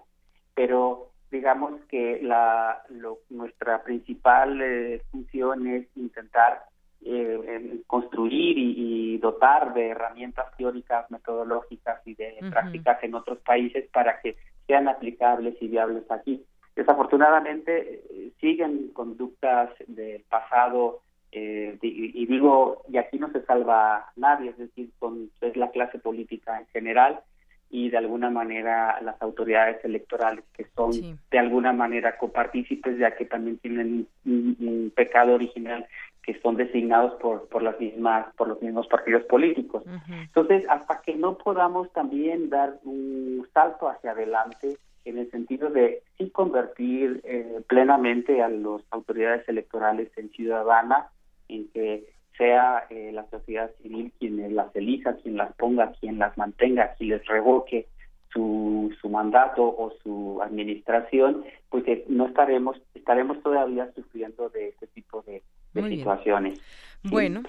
pero 0.56 1.12
digamos 1.32 1.80
que 1.90 2.20
la 2.22 2.82
nuestra 3.30 3.84
principal 3.84 4.62
eh, 4.62 5.02
función 5.12 5.68
es 5.68 5.88
intentar 5.96 6.64
eh, 7.06 7.82
construir 7.88 8.58
y, 8.58 9.18
dotar 9.20 9.74
de 9.74 9.90
herramientas 9.90 10.46
teóricas, 10.58 11.12
metodológicas 11.12 12.02
y 12.06 12.16
de 12.16 12.38
prácticas 12.50 13.04
en 13.04 13.16
otros 13.16 13.40
países 13.40 13.86
para 13.92 14.22
que 14.22 14.38
sean 14.66 14.88
aplicables 14.88 15.56
y 15.62 15.68
viables 15.68 16.10
aquí. 16.10 16.42
Desafortunadamente 16.74 18.02
eh, 18.10 18.32
siguen 18.40 18.92
conductas 18.94 19.72
del 19.88 20.24
pasado 20.30 21.02
y, 21.32 21.78
y, 21.82 22.26
digo, 22.26 22.84
y 22.88 22.98
aquí 22.98 23.20
no 23.20 23.30
se 23.32 23.44
salva 23.46 24.12
nadie, 24.16 24.52
es 24.52 24.58
decir, 24.58 24.90
con, 25.00 25.30
es 25.42 25.56
la 25.58 25.70
clase 25.70 26.00
política 26.00 26.60
en 26.60 26.66
general 26.68 27.20
y 27.70 27.90
de 27.90 27.98
alguna 27.98 28.30
manera 28.30 29.00
las 29.02 29.22
autoridades 29.22 29.84
electorales 29.86 30.44
que 30.56 30.66
son 30.76 30.92
de 31.30 31.40
alguna 31.40 31.72
manera 31.72 32.18
copartícipes 32.18 32.98
ya 32.98 33.16
que 33.16 33.26
también 33.26 33.58
tienen 33.60 34.08
un, 34.26 34.92
pecado 34.96 35.34
original 35.34 35.86
que 36.24 36.40
son 36.42 36.56
designados 36.56 37.14
por 37.22 37.48
por 37.48 37.62
las 37.62 37.80
mismas 37.80 38.34
por 38.36 38.48
los 38.48 38.62
mismos 38.62 38.88
partidos 38.88 39.24
políticos. 39.26 39.84
Entonces 40.10 40.66
hasta 40.70 41.02
que 41.02 41.16
no 41.16 41.38
podamos 41.38 41.92
también 41.94 42.50
dar 42.50 42.80
un 42.84 43.48
salto 43.54 43.88
hacia 43.88 44.12
adelante 44.12 44.78
en 45.06 45.18
el 45.18 45.30
sentido 45.32 45.70
de 45.70 46.02
sí 46.18 46.30
convertir 46.30 47.22
eh, 47.24 47.62
plenamente 47.68 48.42
a 48.42 48.50
las 48.50 48.82
autoridades 48.92 49.48
electorales 49.48 50.10
en 50.18 50.30
ciudadanas 50.32 51.08
en 51.48 51.68
que 51.70 52.08
sea 52.40 52.86
eh, 52.90 53.12
la 53.14 53.30
sociedad 53.30 53.70
civil 53.84 54.14
quien 54.18 54.56
las 54.56 54.74
elija, 54.76 55.18
quien 55.18 55.38
las 55.38 55.54
ponga, 55.56 55.92
quien 56.00 56.18
las 56.18 56.36
mantenga, 56.38 56.94
quien 56.98 57.10
les 57.10 57.26
revoque 57.28 57.88
su, 58.34 58.96
su 59.02 59.10
mandato 59.10 59.64
o 59.64 59.92
su 60.02 60.40
administración, 60.42 61.44
pues 61.70 61.84
no 62.08 62.28
estaremos 62.28 62.82
estaremos 62.96 63.42
todavía 63.42 63.92
sufriendo 63.94 64.50
de 64.50 64.70
este 64.70 64.88
tipo 64.88 65.24
de, 65.24 65.44
situaciones. 65.74 66.62
Bueno, 67.04 67.44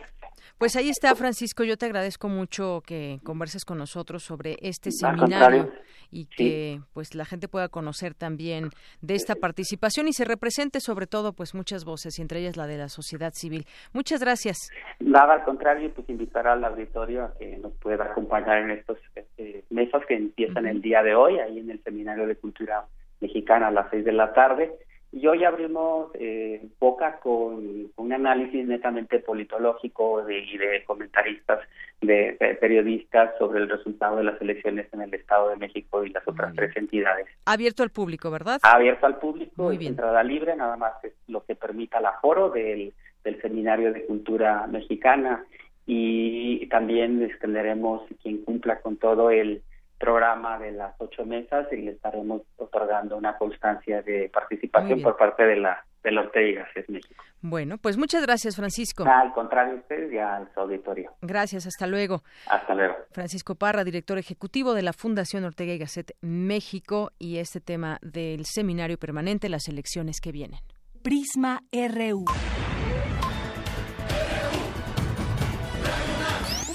pues 0.59 0.77
ahí 0.77 0.91
está, 0.91 1.15
Francisco. 1.15 1.65
Yo 1.65 1.77
te 1.77 1.87
agradezco 1.87 2.29
mucho 2.29 2.83
que 2.87 3.19
converses 3.25 3.65
con 3.65 3.79
nosotros 3.79 4.23
sobre 4.23 4.57
este 4.61 4.91
seminario 4.91 5.73
y 6.11 6.27
que 6.27 6.81
pues 6.93 7.15
la 7.15 7.25
gente 7.25 7.49
pueda 7.49 7.69
conocer 7.69 8.15
también 8.15 8.69
de 9.01 9.15
esta 9.15 9.37
participación 9.37 10.09
y 10.09 10.13
se 10.13 10.25
represente 10.25 10.81
sobre 10.81 11.07
todo 11.07 11.33
pues 11.33 11.55
muchas 11.55 11.85
voces 11.85 12.19
y 12.19 12.23
entre 12.23 12.41
ellas 12.41 12.57
la 12.57 12.67
de 12.67 12.79
la 12.79 12.89
sociedad 12.89 13.33
civil. 13.33 13.65
Muchas 13.93 14.21
gracias. 14.21 14.59
Nada, 14.99 15.35
al 15.35 15.45
contrario, 15.45 15.91
pues 15.95 16.09
invitar 16.11 16.47
al 16.47 16.65
auditorio 16.65 17.25
a 17.25 17.35
que 17.39 17.57
nos 17.57 17.73
pueda 17.75 18.05
acompañar 18.05 18.59
en 18.59 18.73
estos 18.73 18.99
este, 19.15 19.65
mesas 19.71 20.05
que 20.07 20.15
empiezan 20.15 20.67
el 20.67 20.83
día 20.83 21.03
de 21.03 21.15
hoy, 21.15 21.39
ahí 21.39 21.59
en 21.59 21.71
el 21.71 21.83
Seminario 21.83 22.27
de 22.27 22.37
Cultura 22.37 22.87
Mexicana 23.21 23.69
a 23.69 23.71
las 23.71 23.89
seis 23.91 24.05
de 24.05 24.13
la 24.13 24.33
tarde 24.33 24.71
y 25.13 25.27
hoy 25.27 25.45
abrimos 25.45 26.11
eh, 26.15 26.65
boca 26.79 27.19
con 27.19 27.91
un 27.97 28.13
análisis 28.13 28.65
netamente 28.67 29.19
politológico 29.19 30.23
de, 30.23 30.39
y 30.39 30.57
de 30.57 30.85
comentaristas, 30.85 31.59
de, 32.01 32.37
periodistas 32.61 33.37
sobre 33.39 33.61
el 33.61 33.69
resultado 33.69 34.17
de 34.17 34.25
las 34.25 34.41
elecciones 34.41 34.87
en 34.93 35.03
el 35.03 35.13
Estado 35.13 35.49
de 35.49 35.57
México 35.57 36.05
y 36.05 36.11
las 36.11 36.27
otras 36.29 36.55
tres 36.55 36.77
entidades. 36.77 37.27
Abierto 37.45 37.83
al 37.83 37.91
público, 37.91 38.31
¿verdad? 38.31 38.61
Abierto 38.63 39.07
al 39.07 39.19
público, 39.19 39.73
y 39.73 39.87
entrada 39.87 40.23
libre, 40.23 40.55
nada 40.55 40.77
más 40.77 40.93
es 41.03 41.13
lo 41.27 41.45
que 41.45 41.57
permita 41.57 41.99
el 41.99 42.07
aforo 42.07 42.51
del, 42.51 42.93
del 43.25 43.41
Seminario 43.43 43.93
de 43.93 44.07
Cultura 44.07 44.67
Mexicana 44.69 45.45
y 45.87 46.67
también 46.69 47.21
extenderemos 47.23 48.03
quien 48.23 48.45
cumpla 48.45 48.81
con 48.81 48.97
todo 48.97 49.31
el 49.31 49.63
programa 50.01 50.59
de 50.59 50.73
las 50.73 50.95
ocho 50.99 51.25
mesas 51.27 51.69
y 51.71 51.77
le 51.77 51.93
estaremos 51.93 52.43
otorgando 52.57 53.17
una 53.17 53.37
constancia 53.37 54.03
de 54.03 54.31
participación 54.33 55.03
por 55.03 55.17
parte 55.17 55.45
de 55.45 55.57
la 55.57 55.85
de 56.03 56.13
los 56.13 56.27
es 56.35 56.89
México. 56.89 57.23
Bueno, 57.43 57.77
pues 57.77 57.99
muchas 57.99 58.23
gracias, 58.23 58.57
Francisco. 58.57 59.05
Al 59.07 59.33
contrario, 59.35 59.77
ustedes 59.77 60.11
y 60.11 60.19
al 60.19 60.49
auditorio. 60.57 61.13
Gracias, 61.21 61.67
hasta 61.67 61.87
luego. 61.87 62.23
Hasta 62.49 62.75
luego. 62.75 62.95
Francisco 63.13 63.55
Parra, 63.55 63.85
director 63.85 64.17
ejecutivo 64.17 64.73
de 64.73 64.83
la 64.83 64.95
Fundación 64.95 65.45
Ortega 65.45 65.75
y 65.75 65.79
Gasset 65.79 66.17
México, 66.23 67.11
y 67.19 67.37
este 67.37 67.61
tema 67.61 67.99
del 68.01 68.47
seminario 68.47 68.99
permanente, 68.99 69.51
las 69.51 69.69
elecciones 69.69 70.21
que 70.23 70.33
vienen. 70.33 70.61
Prisma 71.03 71.63
RU. 71.71 72.25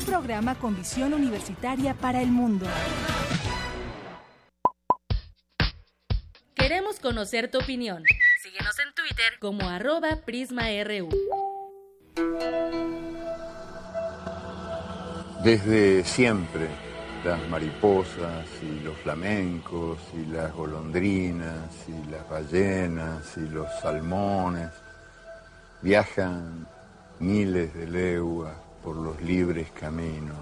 Programa 0.06 0.56
con 0.56 0.76
visión 0.76 1.14
universitaria 1.14 1.94
para 1.96 2.22
el 2.22 2.30
mundo. 2.30 2.66
Queremos 6.54 7.00
conocer 7.00 7.50
tu 7.50 7.58
opinión. 7.58 8.04
Síguenos 8.42 8.78
en 8.80 8.94
Twitter 8.94 9.34
como 9.40 9.68
arroba 9.68 10.18
PrismaRU. 10.26 11.10
Desde 15.44 16.04
siempre, 16.04 16.68
las 17.24 17.48
mariposas 17.50 18.46
y 18.62 18.84
los 18.84 18.98
flamencos 18.98 20.00
y 20.14 20.26
las 20.32 20.54
golondrinas 20.54 21.72
y 21.88 22.10
las 22.10 22.28
ballenas 22.30 23.36
y 23.38 23.48
los 23.50 23.68
salmones 23.82 24.70
viajan 25.82 26.68
miles 27.20 27.74
de 27.74 27.88
leguas 27.88 28.65
por 28.86 28.96
los 28.96 29.20
libres 29.22 29.72
caminos. 29.72 30.38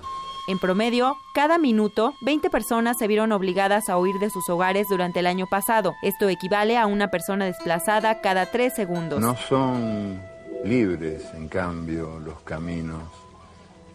En 0.50 0.60
promedio, 0.60 1.16
cada 1.34 1.58
minuto, 1.58 2.14
20 2.22 2.50
personas 2.50 2.98
se 2.98 3.08
vieron 3.08 3.32
obligadas 3.32 3.88
a 3.88 3.98
huir 3.98 4.20
de 4.20 4.30
sus 4.30 4.50
hogares 4.50 4.88
durante 4.90 5.22
el 5.22 5.28
año 5.28 5.48
pasado. 5.48 5.94
Esto 6.04 6.28
equivale 6.28 6.78
a 6.78 6.86
una 6.86 7.10
persona 7.10 7.46
desplazada 7.46 8.20
cada 8.20 8.52
tres 8.52 8.74
segundos. 8.76 9.22
No 9.22 9.38
son 9.38 10.22
libres, 10.66 11.24
en 11.34 11.48
cambio, 11.48 12.20
los 12.20 12.42
caminos 12.42 13.04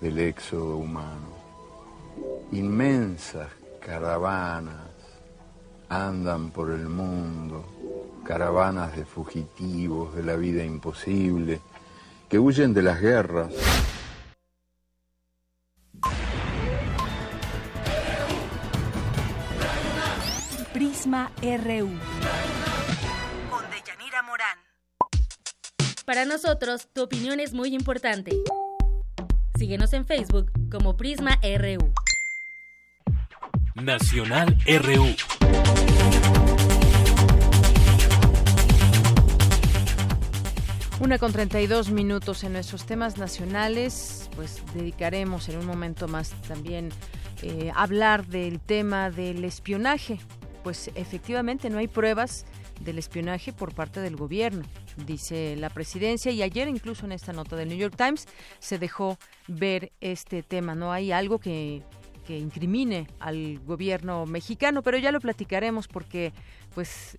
del 0.00 0.18
éxodo 0.18 0.78
humano. 0.78 1.36
Inmensas 2.52 3.48
caravanas 3.84 4.88
andan 5.90 6.50
por 6.50 6.70
el 6.70 6.88
mundo, 6.88 7.66
caravanas 8.24 8.96
de 8.96 9.04
fugitivos 9.04 10.14
de 10.14 10.22
la 10.22 10.36
vida 10.36 10.64
imposible, 10.64 11.60
que 12.30 12.38
huyen 12.38 12.72
de 12.72 12.82
las 12.82 13.02
guerras 13.02 13.52
Prisma 20.98 21.30
RU. 21.40 21.90
Con 23.50 23.70
Deyanira 23.70 24.20
Morán. 24.24 24.58
Para 26.04 26.24
nosotros, 26.24 26.88
tu 26.92 27.04
opinión 27.04 27.38
es 27.38 27.54
muy 27.54 27.72
importante. 27.72 28.32
Síguenos 29.56 29.92
en 29.92 30.06
Facebook 30.06 30.50
como 30.68 30.96
Prisma 30.96 31.38
RU. 31.40 31.92
Nacional 33.76 34.58
RU. 34.66 35.14
Una 40.98 41.18
con 41.18 41.32
32 41.32 41.92
minutos 41.92 42.42
en 42.42 42.54
nuestros 42.54 42.86
temas 42.86 43.18
nacionales, 43.18 44.28
pues 44.34 44.64
dedicaremos 44.74 45.48
en 45.48 45.58
un 45.58 45.66
momento 45.66 46.08
más 46.08 46.30
también 46.48 46.90
eh, 47.42 47.70
hablar 47.76 48.26
del 48.26 48.58
tema 48.58 49.12
del 49.12 49.44
espionaje. 49.44 50.18
Pues 50.62 50.90
efectivamente 50.94 51.70
no 51.70 51.78
hay 51.78 51.88
pruebas 51.88 52.44
del 52.80 52.98
espionaje 52.98 53.52
por 53.52 53.74
parte 53.74 54.00
del 54.00 54.16
gobierno, 54.16 54.64
dice 55.06 55.56
la 55.56 55.70
presidencia, 55.70 56.30
y 56.30 56.42
ayer 56.42 56.68
incluso 56.68 57.06
en 57.06 57.12
esta 57.12 57.32
nota 57.32 57.56
del 57.56 57.68
New 57.68 57.78
York 57.78 57.94
Times 57.96 58.26
se 58.58 58.78
dejó 58.78 59.18
ver 59.46 59.92
este 60.00 60.42
tema. 60.42 60.74
No 60.74 60.92
hay 60.92 61.12
algo 61.12 61.38
que 61.38 61.82
que 62.28 62.38
incrimine 62.38 63.06
al 63.20 63.58
gobierno 63.60 64.26
mexicano, 64.26 64.82
pero 64.82 64.98
ya 64.98 65.12
lo 65.12 65.18
platicaremos 65.18 65.88
porque 65.88 66.34
pues 66.74 67.16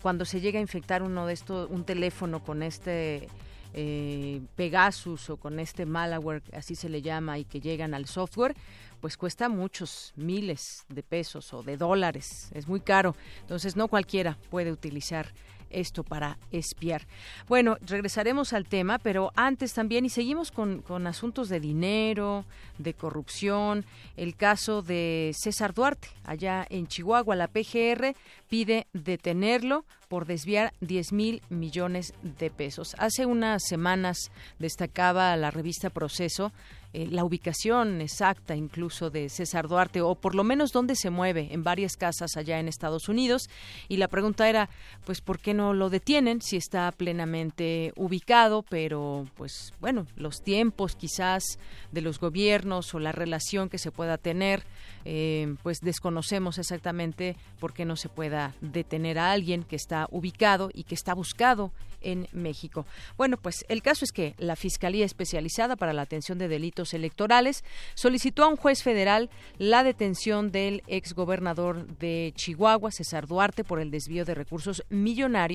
cuando 0.00 0.24
se 0.24 0.40
llega 0.40 0.60
a 0.60 0.62
infectar 0.62 1.02
uno 1.02 1.26
de 1.26 1.32
estos, 1.32 1.68
un 1.68 1.82
teléfono 1.82 2.44
con 2.44 2.62
este 2.62 3.26
eh, 3.74 4.40
Pegasus 4.54 5.30
o 5.30 5.36
con 5.36 5.58
este 5.58 5.84
malware, 5.84 6.44
así 6.52 6.76
se 6.76 6.88
le 6.88 7.02
llama, 7.02 7.40
y 7.40 7.44
que 7.44 7.60
llegan 7.60 7.92
al 7.92 8.06
software, 8.06 8.54
pues 9.02 9.16
cuesta 9.16 9.48
muchos 9.48 10.12
miles 10.14 10.84
de 10.88 11.02
pesos 11.02 11.52
o 11.52 11.64
de 11.64 11.76
dólares, 11.76 12.50
es 12.54 12.68
muy 12.68 12.78
caro. 12.78 13.16
Entonces 13.40 13.74
no 13.74 13.88
cualquiera 13.88 14.38
puede 14.48 14.70
utilizar 14.70 15.34
esto 15.72 16.04
para 16.04 16.38
espiar. 16.50 17.06
Bueno, 17.48 17.76
regresaremos 17.80 18.52
al 18.52 18.66
tema, 18.66 18.98
pero 18.98 19.32
antes 19.34 19.72
también, 19.72 20.04
y 20.04 20.10
seguimos 20.10 20.50
con, 20.50 20.82
con 20.82 21.06
asuntos 21.06 21.48
de 21.48 21.60
dinero, 21.60 22.44
de 22.78 22.94
corrupción, 22.94 23.84
el 24.16 24.36
caso 24.36 24.82
de 24.82 25.32
César 25.34 25.74
Duarte, 25.74 26.08
allá 26.24 26.66
en 26.70 26.86
Chihuahua, 26.86 27.36
la 27.36 27.48
PGR 27.48 28.14
pide 28.48 28.86
detenerlo 28.92 29.84
por 30.08 30.26
desviar 30.26 30.74
10 30.80 31.12
mil 31.12 31.42
millones 31.48 32.12
de 32.22 32.50
pesos. 32.50 32.94
Hace 32.98 33.24
unas 33.24 33.62
semanas 33.66 34.30
destacaba 34.58 35.34
la 35.36 35.50
revista 35.50 35.88
Proceso 35.88 36.52
eh, 36.94 37.08
la 37.10 37.24
ubicación 37.24 38.02
exacta 38.02 38.54
incluso 38.54 39.08
de 39.08 39.30
César 39.30 39.66
Duarte 39.66 40.02
o 40.02 40.14
por 40.14 40.34
lo 40.34 40.44
menos 40.44 40.72
dónde 40.72 40.94
se 40.94 41.08
mueve 41.08 41.48
en 41.50 41.64
varias 41.64 41.96
casas 41.96 42.36
allá 42.36 42.60
en 42.60 42.68
Estados 42.68 43.08
Unidos 43.08 43.48
y 43.88 43.96
la 43.96 44.08
pregunta 44.08 44.46
era 44.46 44.68
pues 45.06 45.22
por 45.22 45.38
qué 45.38 45.54
no 45.54 45.61
lo 45.72 45.88
detienen 45.88 46.42
si 46.42 46.56
está 46.56 46.90
plenamente 46.90 47.92
ubicado 47.96 48.62
pero 48.68 49.26
pues 49.36 49.72
bueno 49.80 50.06
los 50.16 50.42
tiempos 50.42 50.96
quizás 50.96 51.58
de 51.92 52.00
los 52.00 52.18
gobiernos 52.18 52.94
o 52.94 52.98
la 52.98 53.12
relación 53.12 53.68
que 53.68 53.78
se 53.78 53.92
pueda 53.92 54.18
tener 54.18 54.64
eh, 55.04 55.54
pues 55.62 55.80
desconocemos 55.80 56.58
exactamente 56.58 57.36
por 57.58 57.72
qué 57.72 57.84
no 57.84 57.96
se 57.96 58.08
pueda 58.08 58.54
detener 58.60 59.18
a 59.18 59.32
alguien 59.32 59.64
que 59.64 59.76
está 59.76 60.06
ubicado 60.10 60.70
y 60.72 60.84
que 60.84 60.94
está 60.94 61.14
buscado 61.14 61.72
en 62.02 62.28
México. 62.32 62.86
Bueno, 63.16 63.36
pues 63.36 63.64
el 63.68 63.82
caso 63.82 64.04
es 64.04 64.12
que 64.12 64.34
la 64.38 64.56
Fiscalía 64.56 65.04
Especializada 65.04 65.76
para 65.76 65.92
la 65.92 66.02
Atención 66.02 66.38
de 66.38 66.48
Delitos 66.48 66.94
Electorales 66.94 67.64
solicitó 67.94 68.44
a 68.44 68.48
un 68.48 68.56
juez 68.56 68.82
federal 68.82 69.30
la 69.58 69.84
detención 69.84 70.50
del 70.50 70.82
exgobernador 70.86 71.86
de 71.98 72.32
Chihuahua, 72.36 72.90
César 72.90 73.26
Duarte, 73.26 73.64
por 73.64 73.80
el 73.80 73.90
desvío 73.90 74.24
de 74.24 74.34
recursos 74.34 74.84
millonarios 74.90 75.51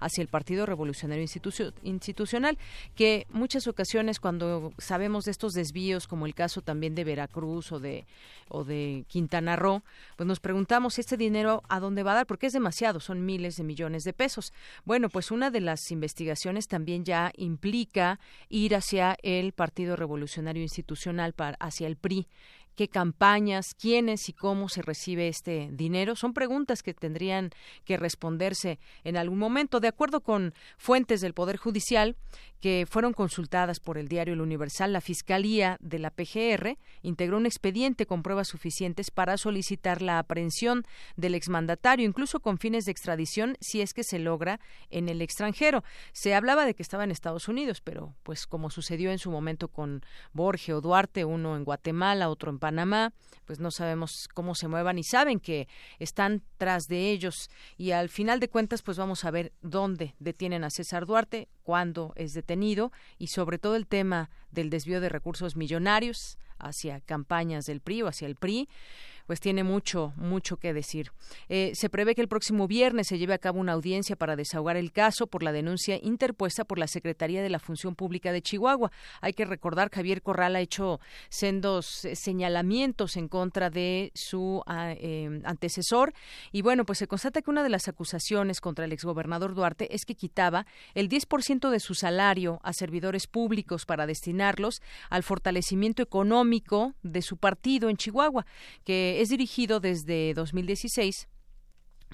hacia 0.00 0.22
el 0.22 0.28
Partido 0.28 0.66
Revolucionario 0.66 1.24
Institucional, 1.82 2.58
que 2.94 3.26
muchas 3.30 3.66
ocasiones 3.66 4.20
cuando 4.20 4.72
sabemos 4.78 5.24
de 5.24 5.30
estos 5.30 5.52
desvíos, 5.52 6.06
como 6.06 6.26
el 6.26 6.34
caso 6.34 6.60
también 6.60 6.94
de 6.94 7.04
Veracruz 7.04 7.72
o 7.72 7.80
de, 7.80 8.06
o 8.48 8.64
de 8.64 9.04
Quintana 9.08 9.56
Roo, 9.56 9.82
pues 10.16 10.26
nos 10.26 10.40
preguntamos 10.40 10.98
este 10.98 11.16
dinero 11.16 11.62
a 11.68 11.80
dónde 11.80 12.02
va 12.02 12.12
a 12.12 12.16
dar, 12.16 12.26
porque 12.26 12.46
es 12.46 12.52
demasiado, 12.52 13.00
son 13.00 13.24
miles 13.24 13.56
de 13.56 13.64
millones 13.64 14.02
de 14.04 14.12
pesos. 14.12 14.52
Bueno, 14.84 15.08
pues 15.08 15.30
una 15.30 15.50
de 15.50 15.60
las 15.60 15.90
investigaciones 15.90 16.66
también 16.66 17.04
ya 17.04 17.32
implica 17.36 18.20
ir 18.48 18.74
hacia 18.74 19.16
el 19.22 19.52
Partido 19.52 19.96
Revolucionario 19.96 20.62
Institucional, 20.62 21.34
hacia 21.58 21.86
el 21.86 21.96
PRI 21.96 22.26
qué 22.74 22.88
campañas, 22.88 23.74
quiénes 23.74 24.28
y 24.28 24.32
cómo 24.32 24.68
se 24.68 24.82
recibe 24.82 25.28
este 25.28 25.68
dinero. 25.72 26.16
Son 26.16 26.34
preguntas 26.34 26.82
que 26.82 26.94
tendrían 26.94 27.50
que 27.84 27.96
responderse 27.96 28.78
en 29.04 29.16
algún 29.16 29.38
momento. 29.38 29.80
De 29.80 29.88
acuerdo 29.88 30.20
con 30.20 30.54
fuentes 30.76 31.20
del 31.20 31.34
Poder 31.34 31.56
Judicial 31.56 32.16
que 32.60 32.86
fueron 32.88 33.12
consultadas 33.12 33.78
por 33.78 33.98
el 33.98 34.08
diario 34.08 34.32
El 34.32 34.40
Universal, 34.40 34.92
la 34.92 35.02
Fiscalía 35.02 35.76
de 35.80 35.98
la 35.98 36.10
PGR 36.10 36.78
integró 37.02 37.36
un 37.36 37.44
expediente 37.44 38.06
con 38.06 38.22
pruebas 38.22 38.48
suficientes 38.48 39.10
para 39.10 39.36
solicitar 39.36 40.00
la 40.00 40.18
aprehensión 40.18 40.84
del 41.16 41.34
exmandatario, 41.34 42.06
incluso 42.06 42.40
con 42.40 42.58
fines 42.58 42.86
de 42.86 42.92
extradición, 42.92 43.58
si 43.60 43.82
es 43.82 43.92
que 43.92 44.02
se 44.02 44.18
logra 44.18 44.60
en 44.88 45.10
el 45.10 45.20
extranjero. 45.20 45.84
Se 46.12 46.34
hablaba 46.34 46.64
de 46.64 46.74
que 46.74 46.82
estaba 46.82 47.04
en 47.04 47.10
Estados 47.10 47.48
Unidos, 47.48 47.82
pero 47.82 48.14
pues 48.22 48.46
como 48.46 48.70
sucedió 48.70 49.10
en 49.10 49.18
su 49.18 49.30
momento 49.30 49.68
con 49.68 50.02
Borge 50.32 50.72
o 50.72 50.80
Duarte, 50.80 51.26
uno 51.26 51.56
en 51.56 51.64
Guatemala, 51.64 52.30
otro 52.30 52.50
en 52.50 52.58
Panamá, 52.64 53.12
pues 53.44 53.60
no 53.60 53.70
sabemos 53.70 54.26
cómo 54.32 54.54
se 54.54 54.68
muevan 54.68 54.98
y 54.98 55.04
saben 55.04 55.38
que 55.38 55.68
están 55.98 56.40
tras 56.56 56.88
de 56.88 57.10
ellos. 57.10 57.50
Y 57.76 57.90
al 57.90 58.08
final 58.08 58.40
de 58.40 58.48
cuentas 58.48 58.80
pues 58.80 58.96
vamos 58.96 59.26
a 59.26 59.30
ver 59.30 59.52
dónde 59.60 60.14
detienen 60.18 60.64
a 60.64 60.70
César 60.70 61.04
Duarte, 61.04 61.48
cuándo 61.62 62.14
es 62.16 62.32
detenido 62.32 62.90
y 63.18 63.26
sobre 63.26 63.58
todo 63.58 63.76
el 63.76 63.86
tema 63.86 64.30
del 64.50 64.70
desvío 64.70 65.02
de 65.02 65.10
recursos 65.10 65.56
millonarios 65.56 66.38
hacia 66.58 67.02
campañas 67.02 67.66
del 67.66 67.82
PRI 67.82 68.00
o 68.00 68.08
hacia 68.08 68.28
el 68.28 68.36
PRI 68.36 68.66
pues 69.26 69.40
tiene 69.40 69.64
mucho, 69.64 70.12
mucho 70.16 70.56
que 70.56 70.72
decir. 70.72 71.10
Eh, 71.48 71.72
se 71.74 71.88
prevé 71.88 72.14
que 72.14 72.20
el 72.20 72.28
próximo 72.28 72.66
viernes 72.66 73.08
se 73.08 73.18
lleve 73.18 73.34
a 73.34 73.38
cabo 73.38 73.60
una 73.60 73.72
audiencia 73.72 74.16
para 74.16 74.36
desahogar 74.36 74.76
el 74.76 74.92
caso 74.92 75.26
por 75.26 75.42
la 75.42 75.52
denuncia 75.52 75.98
interpuesta 76.02 76.64
por 76.64 76.78
la 76.78 76.86
Secretaría 76.86 77.42
de 77.42 77.48
la 77.48 77.58
Función 77.58 77.94
Pública 77.94 78.32
de 78.32 78.42
Chihuahua. 78.42 78.92
Hay 79.20 79.32
que 79.32 79.44
recordar 79.44 79.90
que 79.90 79.96
Javier 79.96 80.22
Corral 80.22 80.56
ha 80.56 80.60
hecho 80.60 81.00
sendos 81.28 82.04
eh, 82.04 82.16
señalamientos 82.16 83.16
en 83.16 83.28
contra 83.28 83.70
de 83.70 84.12
su 84.14 84.62
eh, 84.68 85.40
antecesor 85.44 86.12
y 86.52 86.62
bueno, 86.62 86.84
pues 86.84 86.98
se 86.98 87.06
constata 87.06 87.42
que 87.42 87.50
una 87.50 87.62
de 87.62 87.70
las 87.70 87.88
acusaciones 87.88 88.60
contra 88.60 88.84
el 88.84 88.92
exgobernador 88.92 89.54
Duarte 89.54 89.94
es 89.94 90.04
que 90.04 90.14
quitaba 90.14 90.66
el 90.94 91.08
10% 91.08 91.70
de 91.70 91.80
su 91.80 91.94
salario 91.94 92.60
a 92.62 92.72
servidores 92.72 93.26
públicos 93.26 93.86
para 93.86 94.06
destinarlos 94.06 94.82
al 95.10 95.22
fortalecimiento 95.22 96.02
económico 96.02 96.94
de 97.02 97.22
su 97.22 97.36
partido 97.36 97.88
en 97.88 97.96
Chihuahua, 97.96 98.46
que 98.84 99.13
es 99.20 99.28
dirigido 99.28 99.80
desde 99.80 100.34
2016 100.34 101.28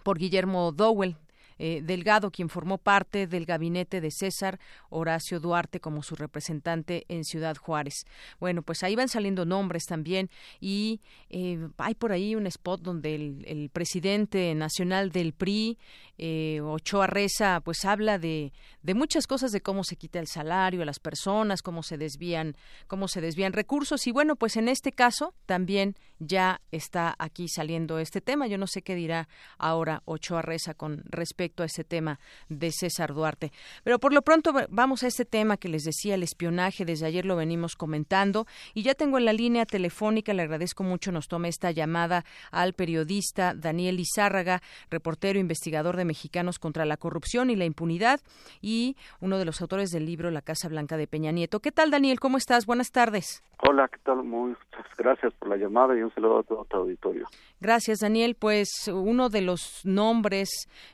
por 0.02 0.18
Guillermo 0.18 0.72
Dowell, 0.72 1.16
eh, 1.62 1.83
Delgado, 1.85 2.31
quien 2.31 2.49
formó 2.49 2.79
parte 2.79 3.27
del 3.27 3.44
gabinete 3.44 4.01
de 4.01 4.11
César 4.11 4.59
Horacio 4.88 5.40
Duarte 5.40 5.79
como 5.79 6.03
su 6.03 6.16
representante 6.16 7.05
en 7.09 7.23
Ciudad 7.23 7.55
Juárez. 7.55 8.07
Bueno, 8.38 8.62
pues 8.62 8.83
ahí 8.83 8.96
van 8.96 9.11
saliendo 9.11 9.44
nombres 9.44 9.85
también 9.85 10.31
y 10.59 11.03
eh, 11.29 11.68
hay 11.77 11.94
por 11.94 12.12
ahí 12.12 12.35
un 12.35 12.46
spot 12.46 12.81
donde 12.81 13.14
el, 13.14 13.68
presidente 13.75 14.55
nacional 14.55 15.11
del 15.11 15.35
PRI, 15.35 15.77
eh, 16.16 16.62
Ochoa 16.62 17.07
Reza, 17.07 17.61
pues 17.61 17.85
habla 17.85 18.18
de, 18.18 18.55
de 18.81 18.94
muchas 18.94 19.27
cosas 19.27 19.53
de 19.53 19.61
cómo 19.61 19.85
se 19.85 19.96
quita 19.96 20.18
el 20.18 20.29
salario 20.29 20.81
a 20.81 20.87
las 20.87 20.99
personas, 20.99 21.61
cómo 21.61 21.83
se 21.83 21.99
desvían, 21.99 22.57
cómo 22.87 23.07
se 23.07 23.20
desvían 23.20 23.53
recursos 23.53 24.07
y 24.07 24.12
bueno, 24.12 24.35
pues 24.35 24.57
en 24.57 24.68
este 24.68 24.92
caso 24.92 25.35
también 25.44 25.94
ya 26.20 26.62
está 26.70 27.14
aquí 27.18 27.49
saliendo 27.49 27.99
este 27.99 28.23
tema. 28.23 28.46
Yo 28.46 28.57
no 28.57 28.66
sé 28.66 28.81
qué 28.81 28.94
dirá 28.94 29.29
ahora 29.59 30.03
Ochoa 30.07 30.40
Reza 30.40 30.73
con 30.73 31.03
respecto 31.05 31.49
a 31.58 31.64
ese 31.66 31.84
tema 31.84 32.18
de 32.48 32.70
César 32.72 33.12
Duarte. 33.14 33.52
Pero 33.84 33.98
por 33.98 34.12
lo 34.12 34.22
pronto 34.22 34.52
vamos 34.70 35.02
a 35.02 35.06
este 35.06 35.24
tema 35.24 35.56
que 35.56 35.68
les 35.68 35.84
decía, 35.84 36.14
el 36.14 36.22
espionaje, 36.22 36.84
desde 36.84 37.06
ayer 37.06 37.26
lo 37.26 37.36
venimos 37.36 37.76
comentando 37.76 38.46
y 38.74 38.82
ya 38.82 38.94
tengo 38.94 39.18
en 39.18 39.24
la 39.24 39.32
línea 39.32 39.66
telefónica, 39.66 40.32
le 40.32 40.42
agradezco 40.42 40.82
mucho, 40.82 41.12
nos 41.12 41.28
tome 41.28 41.48
esta 41.48 41.70
llamada 41.70 42.24
al 42.50 42.74
periodista 42.74 43.54
Daniel 43.54 44.00
Izárraga, 44.00 44.62
reportero 44.90 45.38
investigador 45.38 45.96
de 45.96 46.04
Mexicanos 46.04 46.58
contra 46.58 46.84
la 46.84 46.96
Corrupción 46.96 47.50
y 47.50 47.56
la 47.56 47.64
Impunidad 47.64 48.20
y 48.60 48.96
uno 49.20 49.38
de 49.38 49.44
los 49.44 49.60
autores 49.60 49.90
del 49.90 50.06
libro 50.06 50.30
La 50.30 50.42
Casa 50.42 50.68
Blanca 50.68 50.96
de 50.96 51.06
Peña 51.06 51.32
Nieto. 51.32 51.60
¿Qué 51.60 51.72
tal, 51.72 51.90
Daniel? 51.90 52.20
¿Cómo 52.20 52.38
estás? 52.38 52.66
Buenas 52.66 52.90
tardes. 52.90 53.42
Hola, 53.68 53.88
¿qué 53.88 53.98
tal? 53.98 54.24
Muchas 54.24 54.86
gracias 54.96 55.34
por 55.34 55.48
la 55.48 55.56
llamada 55.56 55.96
y 55.96 56.02
un 56.02 56.12
saludo 56.14 56.38
a 56.38 56.42
todo 56.42 56.64
tu 56.64 56.76
auditorio. 56.78 57.26
Gracias, 57.60 57.98
Daniel. 57.98 58.34
Pues 58.38 58.68
uno 58.92 59.28
de 59.28 59.42
los 59.42 59.82
nombres 59.84 60.48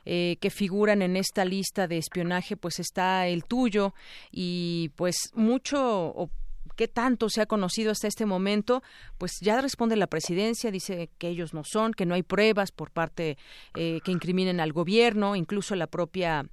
eh, 0.05 0.35
que 0.41 0.46
figuran 0.49 1.01
en 1.01 1.17
esta 1.17 1.45
lista 1.45 1.87
de 1.87 1.97
espionaje, 1.97 2.57
pues 2.57 2.79
está 2.79 3.27
el 3.27 3.43
tuyo 3.43 3.93
y 4.31 4.91
pues 4.95 5.31
mucho 5.33 5.79
o 5.81 6.29
qué 6.75 6.87
tanto 6.87 7.29
se 7.29 7.41
ha 7.41 7.45
conocido 7.45 7.91
hasta 7.91 8.07
este 8.07 8.25
momento, 8.25 8.83
pues 9.17 9.33
ya 9.41 9.59
responde 9.59 9.95
la 9.95 10.07
presidencia, 10.07 10.71
dice 10.71 11.09
que 11.17 11.27
ellos 11.29 11.53
no 11.53 11.63
son, 11.63 11.93
que 11.93 12.05
no 12.05 12.13
hay 12.13 12.23
pruebas 12.23 12.71
por 12.71 12.91
parte 12.91 13.37
eh, 13.75 13.99
que 14.05 14.11
incriminen 14.11 14.59
al 14.59 14.73
gobierno, 14.73 15.35
incluso 15.35 15.75
la 15.75 15.87
propia 15.87 16.45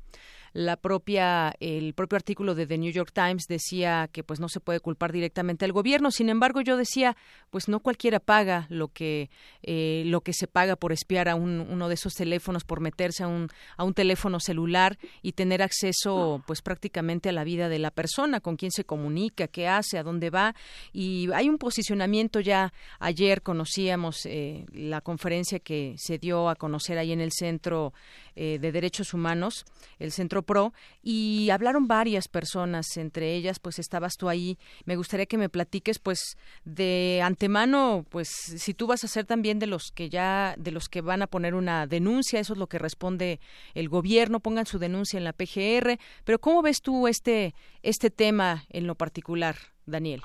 la 0.55 0.77
propia 0.77 1.55
el 1.61 1.95
propio 1.95 2.17
artículo 2.17 2.55
de 2.55 2.67
The 2.67 2.79
New 2.79 2.93
York 2.93 3.11
Times 3.13 3.47
decía 3.49 4.09
que 4.11 4.23
pues 4.23 4.41
no 4.41 4.49
se 4.49 4.61
puede 4.61 4.81
culpar 4.81 5.13
directamente 5.13 5.65
al 5.65 5.73
gobierno. 5.73 6.11
Sin 6.11 6.29
embargo 6.31 6.61
yo 6.63 6.77
decía 6.77 7.17
pues 7.51 7.69
no 7.69 7.81
cualquiera 7.81 8.21
paga 8.21 8.67
lo 8.71 8.89
que 8.89 9.31
eh, 9.63 10.05
lo 10.07 10.23
que 10.23 10.33
se 10.33 10.47
paga 10.47 10.77
por 10.77 10.93
espiar 10.93 11.29
a 11.29 11.35
un, 11.35 11.61
uno 11.61 11.89
de 11.89 11.95
esos 11.95 12.15
teléfonos 12.15 12.65
por 12.65 12.81
meterse 12.81 13.25
a 13.25 13.27
un 13.27 13.49
a 13.77 13.85
un 13.85 13.95
teléfono 13.95 14.39
celular 14.39 14.97
y 15.23 15.33
tener 15.33 15.61
acceso 15.61 16.43
pues 16.47 16.63
prácticamente 16.63 17.29
a 17.29 17.33
la 17.33 17.45
vida 17.45 17.69
de 17.69 17.81
la 17.81 17.91
persona 17.91 18.41
con 18.41 18.57
quién 18.57 18.71
se 18.71 18.85
comunica 18.85 19.49
qué 19.49 19.67
hace 19.67 19.99
a 19.99 20.05
dónde 20.05 20.31
va. 20.31 20.55
Y 20.93 21.29
hay 21.35 21.49
un 21.49 21.59
posicionamiento 21.59 22.39
ya. 22.41 22.73
Ayer 23.01 23.43
conocíamos 23.43 24.25
eh, 24.27 24.67
la 24.73 25.01
conferencia 25.01 25.59
que 25.59 25.97
se 25.99 26.19
dio 26.19 26.49
a 26.49 26.55
conocer 26.55 26.99
ahí 26.99 27.13
en 27.13 27.21
el 27.21 27.33
centro 27.33 27.93
eh, 28.37 28.59
de 28.59 28.73
derechos 28.73 29.15
humanos 29.15 29.65
el 29.99 30.11
centro 30.11 30.43
Pro 30.43 30.73
y 31.03 31.51
hablaron 31.51 31.87
varias 31.87 32.29
personas, 32.29 32.97
entre 32.97 33.35
ellas 33.35 33.59
pues 33.59 33.79
estabas 33.79 34.17
tú 34.17 34.29
ahí. 34.29 34.59
Me 34.85 34.97
gustaría 34.97 35.27
que 35.27 35.39
me 35.39 35.49
platiques 35.49 35.99
pues 35.99 36.37
de 36.65 37.21
antemano, 37.23 38.05
pues 38.11 38.29
si 38.29 38.75
tú 38.75 38.87
vas 38.87 39.05
a 39.05 39.09
ser 39.09 39.25
también 39.25 39.59
de 39.59 39.67
los 39.67 39.93
que 39.93 40.09
ya 40.09 40.55
de 40.59 40.73
los 40.73 40.89
que 40.89 41.01
van 41.01 41.23
a 41.23 41.27
poner 41.27 41.55
una 41.55 41.87
denuncia, 41.87 42.41
eso 42.41 42.55
es 42.55 42.59
lo 42.59 42.67
que 42.67 42.79
responde 42.79 43.41
el 43.75 43.89
gobierno, 43.89 44.41
pongan 44.41 44.67
su 44.67 44.79
denuncia 44.79 45.19
en 45.19 45.25
la 45.25 45.33
PGR, 45.33 45.99
pero 46.25 46.39
¿cómo 46.39 46.63
ves 46.63 46.81
tú 46.83 47.09
este 47.09 47.55
este 47.83 48.11
tema 48.11 48.65
en 48.71 48.87
lo 48.87 48.95
particular, 48.95 49.55
Daniel? 49.87 50.23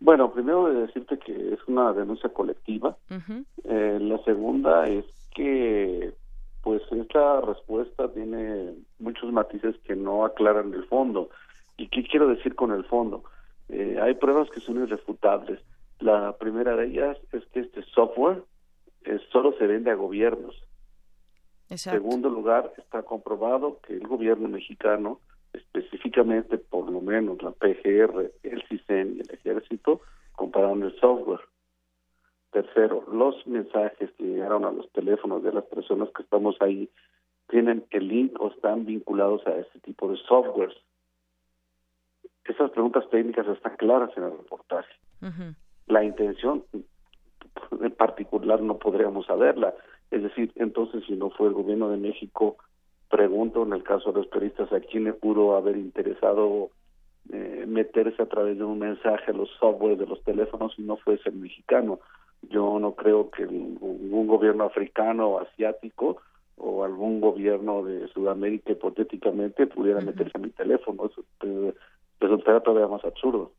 Bueno, 0.00 0.32
primero 0.32 0.68
de 0.68 0.82
decirte 0.82 1.18
que 1.18 1.54
es 1.54 1.58
una 1.66 1.92
denuncia 1.92 2.30
colectiva. 2.30 2.96
Eh, 3.64 3.98
la 4.00 4.22
segunda 4.24 4.84
es 4.84 5.04
que 5.34 6.14
pues 6.62 6.82
esta 6.90 7.40
respuesta 7.40 8.12
tiene 8.12 8.74
muchos 8.98 9.32
matices 9.32 9.76
que 9.84 9.96
no 9.96 10.24
aclaran 10.24 10.74
el 10.74 10.84
fondo. 10.86 11.30
¿Y 11.76 11.88
qué 11.88 12.02
quiero 12.02 12.28
decir 12.28 12.54
con 12.54 12.72
el 12.72 12.84
fondo? 12.84 13.24
Eh, 13.68 13.98
hay 14.00 14.14
pruebas 14.14 14.50
que 14.50 14.60
son 14.60 14.82
irrefutables. 14.82 15.60
La 16.00 16.36
primera 16.36 16.76
de 16.76 16.86
ellas 16.86 17.16
es 17.32 17.44
que 17.46 17.60
este 17.60 17.82
software 17.94 18.42
eh, 19.04 19.18
solo 19.30 19.52
se 19.58 19.66
vende 19.66 19.90
a 19.90 19.94
gobiernos. 19.94 20.54
En 21.70 21.78
segundo 21.78 22.30
lugar, 22.30 22.72
está 22.78 23.02
comprobado 23.02 23.80
que 23.86 23.94
el 23.94 24.06
gobierno 24.06 24.48
mexicano, 24.48 25.20
específicamente 25.52 26.56
por 26.56 26.90
lo 26.90 27.00
menos 27.00 27.42
la 27.42 27.50
PGR, 27.50 28.32
el 28.42 28.62
CISEN 28.68 29.16
y 29.16 29.20
el 29.20 29.30
ejército, 29.30 30.00
compraron 30.32 30.82
el 30.82 30.98
software. 30.98 31.40
Tercero, 32.50 33.04
los 33.12 33.46
mensajes 33.46 34.10
que 34.12 34.24
llegaron 34.24 34.64
a 34.64 34.72
los 34.72 34.90
teléfonos 34.92 35.42
de 35.42 35.52
las 35.52 35.64
personas 35.64 36.08
que 36.14 36.22
estamos 36.22 36.56
ahí 36.60 36.88
tienen 37.48 37.84
el 37.90 38.08
link 38.08 38.40
o 38.40 38.48
están 38.48 38.86
vinculados 38.86 39.46
a 39.46 39.56
este 39.56 39.80
tipo 39.80 40.10
de 40.10 40.16
softwares. 40.28 40.76
Esas 42.44 42.70
preguntas 42.70 43.08
técnicas 43.10 43.46
están 43.46 43.76
claras 43.76 44.10
en 44.16 44.24
el 44.24 44.30
reportaje. 44.30 44.92
La 45.86 46.04
intención 46.04 46.64
en 47.80 47.92
particular 47.92 48.60
no 48.62 48.78
podríamos 48.78 49.26
saberla. 49.26 49.74
Es 50.10 50.22
decir, 50.22 50.52
entonces 50.56 51.04
si 51.06 51.14
no 51.14 51.30
fue 51.30 51.48
el 51.48 51.54
gobierno 51.54 51.90
de 51.90 51.98
México, 51.98 52.56
pregunto 53.10 53.62
en 53.62 53.72
el 53.72 53.82
caso 53.82 54.12
de 54.12 54.20
los 54.20 54.28
periodistas 54.28 54.72
a 54.72 54.80
quién 54.80 55.04
le 55.04 55.12
pudo 55.12 55.56
haber 55.56 55.76
interesado 55.76 56.70
eh, 57.30 57.64
meterse 57.66 58.22
a 58.22 58.26
través 58.26 58.56
de 58.56 58.64
un 58.64 58.78
mensaje 58.78 59.30
a 59.30 59.34
los 59.34 59.50
software 59.58 59.98
de 59.98 60.06
los 60.06 60.22
teléfonos 60.24 60.74
si 60.74 60.82
no 60.82 60.96
fuese 60.96 61.28
el 61.28 61.36
mexicano. 61.36 62.00
Yo 62.42 62.78
no 62.78 62.94
creo 62.94 63.30
que 63.30 63.46
ningún 63.46 64.26
gobierno 64.26 64.64
africano 64.64 65.28
o 65.28 65.40
asiático 65.40 66.18
o 66.56 66.84
algún 66.84 67.20
gobierno 67.20 67.84
de 67.84 68.08
Sudamérica 68.08 68.72
hipotéticamente 68.72 69.66
pudiera 69.66 70.00
meterse 70.00 70.32
a 70.34 70.40
mi 70.40 70.50
teléfono. 70.50 71.06
Eso 71.06 71.24
pues, 71.38 71.74
resultaría 72.20 72.60
todavía 72.60 72.88
más 72.88 73.04
absurdo. 73.04 73.52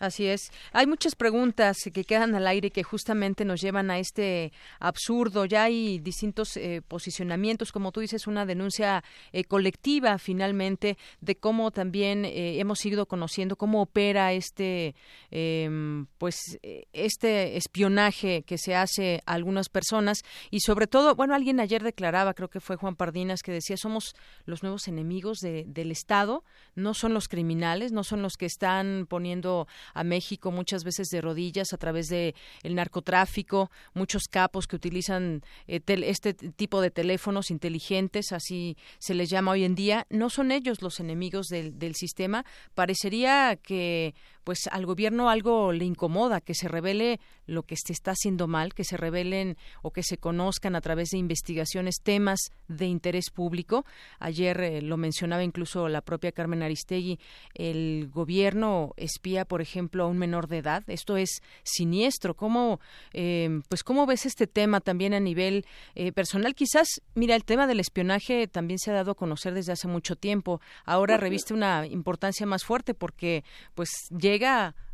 Así 0.00 0.26
es. 0.26 0.50
Hay 0.72 0.88
muchas 0.88 1.14
preguntas 1.14 1.76
que 1.92 2.04
quedan 2.04 2.34
al 2.34 2.48
aire 2.48 2.72
que 2.72 2.82
justamente 2.82 3.44
nos 3.44 3.60
llevan 3.60 3.92
a 3.92 4.00
este 4.00 4.52
absurdo. 4.80 5.44
Ya 5.44 5.62
hay 5.62 6.00
distintos 6.00 6.56
eh, 6.56 6.82
posicionamientos, 6.86 7.70
como 7.70 7.92
tú 7.92 8.00
dices, 8.00 8.26
una 8.26 8.44
denuncia 8.44 9.04
eh, 9.32 9.44
colectiva 9.44 10.18
finalmente 10.18 10.98
de 11.20 11.36
cómo 11.36 11.70
también 11.70 12.24
eh, 12.24 12.58
hemos 12.58 12.84
ido 12.84 13.06
conociendo 13.06 13.54
cómo 13.54 13.82
opera 13.82 14.32
este, 14.32 14.96
em, 15.30 16.06
pues, 16.18 16.58
este 16.92 17.56
espionaje 17.56 18.42
que 18.42 18.58
se 18.58 18.74
hace 18.74 19.22
a 19.26 19.34
algunas 19.34 19.68
personas 19.68 20.22
y 20.50 20.60
sobre 20.60 20.88
todo, 20.88 21.14
bueno, 21.14 21.36
alguien 21.36 21.60
ayer 21.60 21.84
declaraba, 21.84 22.34
creo 22.34 22.48
que 22.48 22.60
fue 22.60 22.74
Juan 22.76 22.96
Pardinas, 22.96 23.42
que 23.42 23.52
decía 23.52 23.76
somos 23.76 24.16
los 24.44 24.64
nuevos 24.64 24.88
enemigos 24.88 25.38
del 25.38 25.92
Estado, 25.92 26.42
no 26.74 26.94
son 26.94 27.14
los 27.14 27.28
criminales, 27.28 27.92
no 27.92 28.02
son 28.02 28.22
los 28.22 28.34
que 28.34 28.46
están 28.46 29.06
poniendo 29.08 29.68
a 29.92 30.04
México 30.04 30.50
muchas 30.50 30.84
veces 30.84 31.08
de 31.08 31.20
rodillas 31.20 31.72
a 31.72 31.76
través 31.76 32.08
de 32.08 32.34
el 32.62 32.74
narcotráfico, 32.74 33.70
muchos 33.92 34.24
capos 34.28 34.66
que 34.66 34.76
utilizan 34.76 35.42
eh, 35.66 35.80
este 35.86 36.34
tipo 36.34 36.80
de 36.80 36.90
teléfonos 36.90 37.50
inteligentes, 37.50 38.32
así 38.32 38.76
se 38.98 39.14
les 39.14 39.30
llama 39.30 39.52
hoy 39.52 39.64
en 39.64 39.74
día, 39.74 40.06
no 40.10 40.30
son 40.30 40.52
ellos 40.52 40.82
los 40.82 41.00
enemigos 41.00 41.48
del, 41.48 41.78
del 41.78 41.94
sistema. 41.94 42.44
Parecería 42.74 43.56
que 43.56 44.14
pues 44.44 44.68
al 44.70 44.86
gobierno 44.86 45.30
algo 45.30 45.72
le 45.72 45.84
incomoda, 45.84 46.40
que 46.40 46.54
se 46.54 46.68
revele 46.68 47.18
lo 47.46 47.62
que 47.62 47.76
se 47.76 47.92
está 47.92 48.12
haciendo 48.12 48.46
mal, 48.46 48.74
que 48.74 48.84
se 48.84 48.96
revelen 48.96 49.56
o 49.82 49.90
que 49.90 50.02
se 50.02 50.18
conozcan 50.18 50.76
a 50.76 50.80
través 50.80 51.08
de 51.10 51.18
investigaciones 51.18 51.96
temas 52.02 52.40
de 52.68 52.86
interés 52.86 53.30
público. 53.30 53.84
Ayer 54.18 54.60
eh, 54.60 54.82
lo 54.82 54.96
mencionaba 54.96 55.42
incluso 55.42 55.88
la 55.88 56.02
propia 56.02 56.32
Carmen 56.32 56.62
Aristegui, 56.62 57.18
el 57.54 58.10
gobierno 58.12 58.92
espía, 58.96 59.44
por 59.44 59.60
ejemplo, 59.60 60.04
a 60.04 60.06
un 60.06 60.18
menor 60.18 60.46
de 60.48 60.58
edad. 60.58 60.84
Esto 60.86 61.16
es 61.16 61.42
siniestro. 61.62 62.34
¿Cómo, 62.34 62.80
eh, 63.12 63.60
pues, 63.68 63.82
cómo 63.82 64.06
ves 64.06 64.26
este 64.26 64.46
tema 64.46 64.80
también 64.80 65.14
a 65.14 65.20
nivel 65.20 65.64
eh, 65.94 66.12
personal? 66.12 66.54
Quizás, 66.54 67.00
mira, 67.14 67.34
el 67.34 67.44
tema 67.44 67.66
del 67.66 67.80
espionaje 67.80 68.46
también 68.46 68.78
se 68.78 68.90
ha 68.90 68.94
dado 68.94 69.12
a 69.12 69.16
conocer 69.16 69.54
desde 69.54 69.72
hace 69.72 69.88
mucho 69.88 70.16
tiempo. 70.16 70.60
Ahora 70.84 71.16
reviste 71.16 71.54
una 71.54 71.86
importancia 71.86 72.46
más 72.46 72.64
fuerte 72.64 72.94
porque, 72.94 73.44
pues, 73.74 73.90
llega 74.10 74.33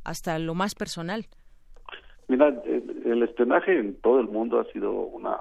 hasta 0.04 0.38
lo 0.38 0.54
más 0.54 0.74
personal. 0.74 1.26
Mira, 2.28 2.54
el 3.04 3.22
espionaje 3.22 3.78
en 3.78 4.00
todo 4.00 4.20
el 4.20 4.28
mundo 4.28 4.60
ha 4.60 4.64
sido 4.72 4.92
una 4.92 5.36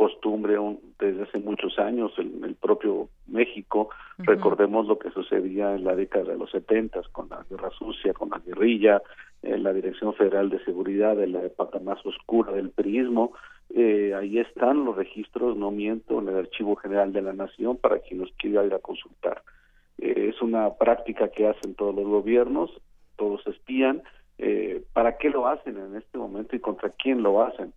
costumbre 0.00 0.56
desde 0.98 1.24
hace 1.24 1.38
muchos 1.40 1.78
años 1.78 2.10
en 2.16 2.42
el 2.42 2.54
propio 2.54 3.10
México. 3.26 3.90
Recordemos 4.16 4.86
lo 4.86 4.98
que 4.98 5.10
sucedía 5.10 5.74
en 5.74 5.84
la 5.84 5.94
década 5.94 6.32
de 6.32 6.38
los 6.38 6.50
setentas 6.50 7.06
con 7.08 7.28
la 7.28 7.44
guerra 7.50 7.68
sucia, 7.78 8.14
con 8.14 8.30
la 8.30 8.38
guerrilla, 8.38 9.02
en 9.42 9.62
la 9.62 9.74
Dirección 9.74 10.14
Federal 10.14 10.48
de 10.48 10.64
Seguridad 10.64 11.16
de 11.16 11.26
la 11.26 11.42
época 11.42 11.78
más 11.80 11.98
oscura 12.06 12.52
del 12.52 12.70
priismo. 12.70 13.32
Eh, 13.74 14.14
ahí 14.14 14.38
están 14.38 14.86
los 14.86 14.96
registros, 14.96 15.58
no 15.58 15.70
miento, 15.70 16.18
en 16.18 16.28
el 16.28 16.36
Archivo 16.36 16.76
General 16.76 17.12
de 17.12 17.20
la 17.20 17.34
Nación 17.34 17.76
para 17.76 17.98
quien 17.98 18.20
los 18.20 18.32
quiera 18.38 18.64
ir 18.64 18.72
a 18.72 18.78
consultar. 18.78 19.42
Eh, 19.98 20.30
es 20.34 20.40
una 20.40 20.70
práctica 20.74 21.28
que 21.28 21.46
hacen 21.46 21.74
todos 21.74 21.94
los 21.94 22.06
gobiernos, 22.06 22.70
todos 23.20 23.46
espían. 23.46 24.02
Eh, 24.38 24.82
¿Para 24.94 25.18
qué 25.18 25.28
lo 25.28 25.46
hacen 25.46 25.76
en 25.76 25.94
este 25.94 26.16
momento 26.16 26.56
y 26.56 26.60
contra 26.60 26.88
quién 26.88 27.22
lo 27.22 27.42
hacen? 27.42 27.74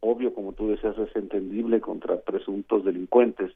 Obvio, 0.00 0.32
como 0.32 0.54
tú 0.54 0.68
decías, 0.68 0.96
es 0.96 1.14
entendible 1.14 1.82
contra 1.82 2.18
presuntos 2.20 2.82
delincuentes. 2.82 3.52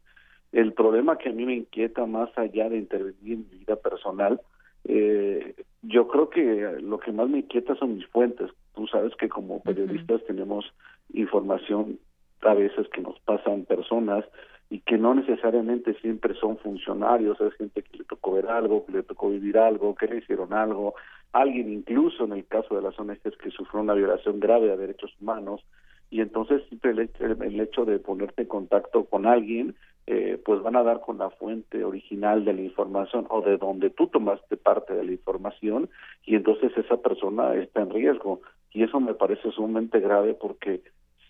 El 0.52 0.74
problema 0.74 1.16
que 1.16 1.30
a 1.30 1.32
mí 1.32 1.46
me 1.46 1.54
inquieta 1.54 2.04
más 2.04 2.28
allá 2.36 2.68
de 2.68 2.76
intervenir 2.76 3.32
en 3.32 3.46
mi 3.50 3.58
vida 3.60 3.76
personal, 3.76 4.40
eh, 4.84 5.54
yo 5.82 6.08
creo 6.08 6.28
que 6.28 6.76
lo 6.82 6.98
que 6.98 7.12
más 7.12 7.30
me 7.30 7.38
inquieta 7.38 7.74
son 7.76 7.94
mis 7.94 8.06
fuentes. 8.08 8.50
Tú 8.74 8.86
sabes 8.86 9.14
que 9.16 9.30
como 9.30 9.62
periodistas 9.62 10.22
tenemos 10.26 10.66
información 11.14 11.98
a 12.42 12.52
veces 12.52 12.86
que 12.88 13.00
nos 13.00 13.18
pasan 13.20 13.64
personas 13.64 14.24
y 14.70 14.80
que 14.80 14.96
no 14.96 15.14
necesariamente 15.14 15.94
siempre 15.94 16.34
son 16.34 16.56
funcionarios, 16.58 17.40
es 17.40 17.52
gente 17.54 17.82
que 17.82 17.98
le 17.98 18.04
tocó 18.04 18.32
ver 18.34 18.46
algo, 18.46 18.86
que 18.86 18.92
le 18.92 19.02
tocó 19.02 19.28
vivir 19.28 19.58
algo, 19.58 19.96
que 19.96 20.06
le 20.06 20.18
hicieron 20.18 20.52
algo, 20.52 20.94
alguien 21.32 21.72
incluso 21.72 22.24
en 22.24 22.32
el 22.32 22.46
caso 22.46 22.74
de 22.74 22.82
las 22.82 22.98
ONGs 22.98 23.36
que 23.36 23.50
sufrió 23.50 23.80
una 23.80 23.94
violación 23.94 24.40
grave 24.40 24.68
de 24.68 24.76
derechos 24.76 25.14
humanos, 25.20 25.62
y 26.10 26.20
entonces 26.20 26.62
el, 26.82 27.10
el 27.20 27.60
hecho 27.60 27.84
de 27.84 27.98
ponerte 28.00 28.42
en 28.42 28.48
contacto 28.48 29.04
con 29.04 29.26
alguien, 29.26 29.76
eh, 30.06 30.40
pues 30.44 30.60
van 30.60 30.74
a 30.74 30.82
dar 30.82 31.00
con 31.00 31.18
la 31.18 31.30
fuente 31.30 31.84
original 31.84 32.44
de 32.44 32.52
la 32.52 32.62
información 32.62 33.26
o 33.30 33.42
de 33.42 33.58
donde 33.58 33.90
tú 33.90 34.08
tomaste 34.08 34.56
parte 34.56 34.92
de 34.92 35.04
la 35.04 35.12
información, 35.12 35.88
y 36.24 36.34
entonces 36.34 36.72
esa 36.76 36.96
persona 36.96 37.54
está 37.54 37.82
en 37.82 37.90
riesgo. 37.90 38.40
Y 38.72 38.82
eso 38.82 38.98
me 39.00 39.14
parece 39.14 39.50
sumamente 39.52 40.00
grave 40.00 40.34
porque 40.34 40.82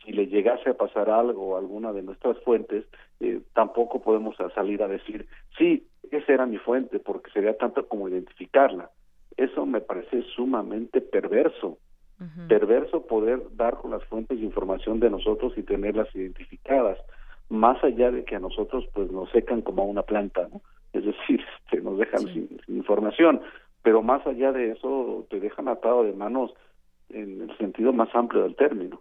si 0.02 0.12
le 0.12 0.28
llegase 0.28 0.70
a 0.70 0.76
pasar 0.76 1.10
algo 1.10 1.56
a 1.56 1.58
alguna 1.58 1.92
de 1.92 2.02
nuestras 2.02 2.38
fuentes, 2.38 2.84
eh, 3.20 3.40
tampoco 3.54 4.00
podemos 4.00 4.36
salir 4.54 4.82
a 4.82 4.88
decir, 4.88 5.26
sí, 5.58 5.86
esa 6.10 6.32
era 6.32 6.46
mi 6.46 6.56
fuente, 6.56 6.98
porque 6.98 7.30
sería 7.32 7.56
tanto 7.56 7.86
como 7.86 8.08
identificarla. 8.08 8.90
Eso 9.40 9.64
me 9.64 9.80
parece 9.80 10.22
sumamente 10.36 11.00
perverso. 11.00 11.78
Perverso 12.48 13.06
poder 13.06 13.40
dar 13.56 13.78
con 13.78 13.92
las 13.92 14.04
fuentes 14.04 14.38
de 14.38 14.44
información 14.44 15.00
de 15.00 15.08
nosotros 15.08 15.54
y 15.56 15.62
tenerlas 15.62 16.14
identificadas, 16.14 16.98
más 17.48 17.82
allá 17.82 18.10
de 18.10 18.24
que 18.24 18.36
a 18.36 18.40
nosotros 18.40 18.84
pues 18.92 19.10
nos 19.10 19.30
secan 19.30 19.62
como 19.62 19.80
a 19.80 19.86
una 19.86 20.02
planta, 20.02 20.46
¿no? 20.52 20.60
Es 20.92 21.06
decir, 21.06 21.40
este, 21.64 21.80
nos 21.80 21.96
dejan 21.96 22.20
sin, 22.26 22.60
información, 22.68 23.40
pero 23.82 24.02
más 24.02 24.26
allá 24.26 24.52
de 24.52 24.72
eso 24.72 25.26
te 25.30 25.40
dejan 25.40 25.68
atado 25.68 26.04
de 26.04 26.12
manos 26.12 26.52
en 27.08 27.40
el 27.40 27.56
sentido 27.56 27.94
más 27.94 28.14
amplio 28.14 28.42
del 28.42 28.56
término. 28.56 29.00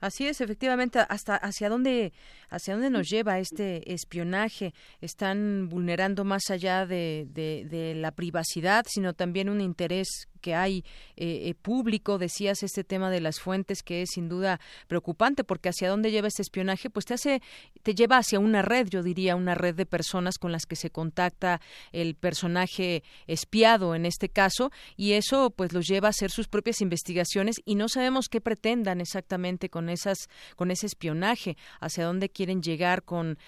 Así 0.00 0.26
es, 0.26 0.40
efectivamente, 0.40 1.00
hasta 1.08 1.36
hacia 1.36 1.68
dónde 1.68 2.12
hacia 2.48 2.74
dónde 2.74 2.90
nos 2.90 3.08
lleva 3.08 3.38
este 3.38 3.92
espionaje. 3.92 4.74
Están 5.00 5.68
vulnerando 5.68 6.24
más 6.24 6.50
allá 6.50 6.86
de, 6.86 7.26
de, 7.30 7.94
la 7.96 8.12
privacidad, 8.12 8.84
sino 8.88 9.14
también 9.14 9.48
un 9.48 9.60
interés 9.60 10.28
que 10.40 10.54
hay 10.54 10.84
eh, 11.16 11.48
eh, 11.48 11.54
público. 11.54 12.18
Decías 12.18 12.62
este 12.62 12.84
tema 12.84 13.10
de 13.10 13.20
las 13.20 13.40
fuentes 13.40 13.82
que 13.82 14.02
es 14.02 14.10
sin 14.12 14.28
duda 14.28 14.60
preocupante 14.86 15.44
porque 15.44 15.70
hacia 15.70 15.88
dónde 15.88 16.10
lleva 16.10 16.28
este 16.28 16.42
espionaje, 16.42 16.90
pues 16.90 17.04
te 17.06 17.14
hace, 17.14 17.42
te 17.82 17.94
lleva 17.94 18.18
hacia 18.18 18.38
una 18.38 18.62
red, 18.62 18.88
yo 18.88 19.02
diría, 19.02 19.34
una 19.34 19.54
red 19.54 19.74
de 19.74 19.86
personas 19.86 20.38
con 20.38 20.52
las 20.52 20.66
que 20.66 20.76
se 20.76 20.90
contacta 20.90 21.60
el 21.92 22.14
personaje 22.14 23.02
espiado 23.26 23.94
en 23.94 24.06
este 24.06 24.28
caso 24.28 24.70
y 24.96 25.12
eso 25.12 25.50
pues 25.50 25.72
los 25.72 25.86
lleva 25.86 26.08
a 26.08 26.10
hacer 26.10 26.30
sus 26.30 26.48
propias 26.48 26.80
investigaciones 26.80 27.56
y 27.64 27.74
no 27.74 27.88
sabemos 27.88 28.28
qué 28.28 28.40
pretendan 28.40 29.00
exactamente 29.00 29.68
con 29.68 29.85
esas, 29.88 30.28
con 30.56 30.70
ese 30.70 30.86
espionaje, 30.86 31.56
hacia 31.80 32.04
dónde 32.04 32.28
quieren 32.28 32.62
llegar 32.62 33.02
con 33.02 33.38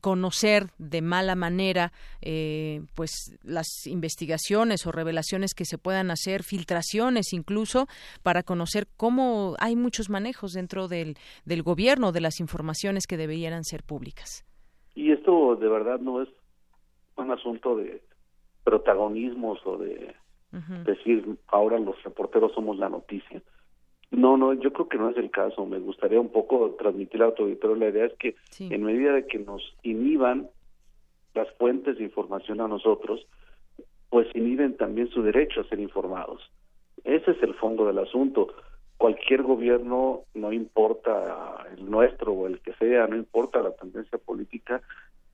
conocer 0.00 0.66
de 0.78 1.02
mala 1.02 1.34
manera 1.34 1.92
eh, 2.20 2.82
pues 2.94 3.36
las 3.42 3.86
investigaciones 3.86 4.86
o 4.86 4.92
revelaciones 4.92 5.54
que 5.54 5.64
se 5.64 5.78
puedan 5.78 6.10
hacer, 6.10 6.42
filtraciones 6.42 7.32
incluso, 7.32 7.86
para 8.22 8.42
conocer 8.42 8.86
cómo 8.96 9.56
hay 9.58 9.76
muchos 9.76 10.10
manejos 10.10 10.52
dentro 10.52 10.88
del, 10.88 11.16
del 11.44 11.62
gobierno 11.62 12.12
de 12.12 12.20
las 12.20 12.40
informaciones 12.40 13.06
que 13.06 13.16
deberían 13.16 13.64
ser 13.64 13.82
públicas. 13.82 14.44
Y 14.94 15.12
esto 15.12 15.56
de 15.56 15.68
verdad 15.68 15.98
no 16.00 16.22
es 16.22 16.28
un 17.16 17.30
asunto 17.30 17.76
de 17.76 18.02
protagonismos 18.64 19.58
o 19.66 19.76
de 19.76 20.14
decir 20.84 21.36
ahora 21.48 21.78
los 21.80 22.00
reporteros 22.04 22.52
somos 22.52 22.78
la 22.78 22.88
noticia. 22.88 23.42
No, 24.10 24.36
no, 24.36 24.52
yo 24.52 24.72
creo 24.72 24.88
que 24.88 24.98
no 24.98 25.10
es 25.10 25.16
el 25.16 25.30
caso. 25.30 25.66
Me 25.66 25.78
gustaría 25.78 26.20
un 26.20 26.30
poco 26.30 26.76
transmitir 26.78 27.22
al 27.22 27.34
auditorio 27.36 27.76
la 27.76 27.88
idea 27.88 28.06
es 28.06 28.14
que 28.14 28.36
en 28.60 28.82
medida 28.82 29.12
de 29.12 29.26
que 29.26 29.38
nos 29.38 29.62
inhiban 29.82 30.48
las 31.34 31.50
fuentes 31.56 31.98
de 31.98 32.04
información 32.04 32.60
a 32.60 32.68
nosotros, 32.68 33.26
pues 34.08 34.28
inhiben 34.34 34.76
también 34.76 35.08
su 35.08 35.22
derecho 35.22 35.60
a 35.60 35.68
ser 35.68 35.80
informados. 35.80 36.42
Ese 37.02 37.32
es 37.32 37.42
el 37.42 37.54
fondo 37.54 37.86
del 37.86 37.98
asunto. 37.98 38.54
Cualquier 38.96 39.42
gobierno, 39.42 40.22
no 40.34 40.52
importa 40.52 41.66
el 41.76 41.90
nuestro 41.90 42.32
o 42.32 42.46
el 42.46 42.60
que 42.60 42.72
sea, 42.74 43.08
no 43.08 43.16
importa 43.16 43.60
la 43.60 43.72
tendencia 43.72 44.18
política, 44.18 44.80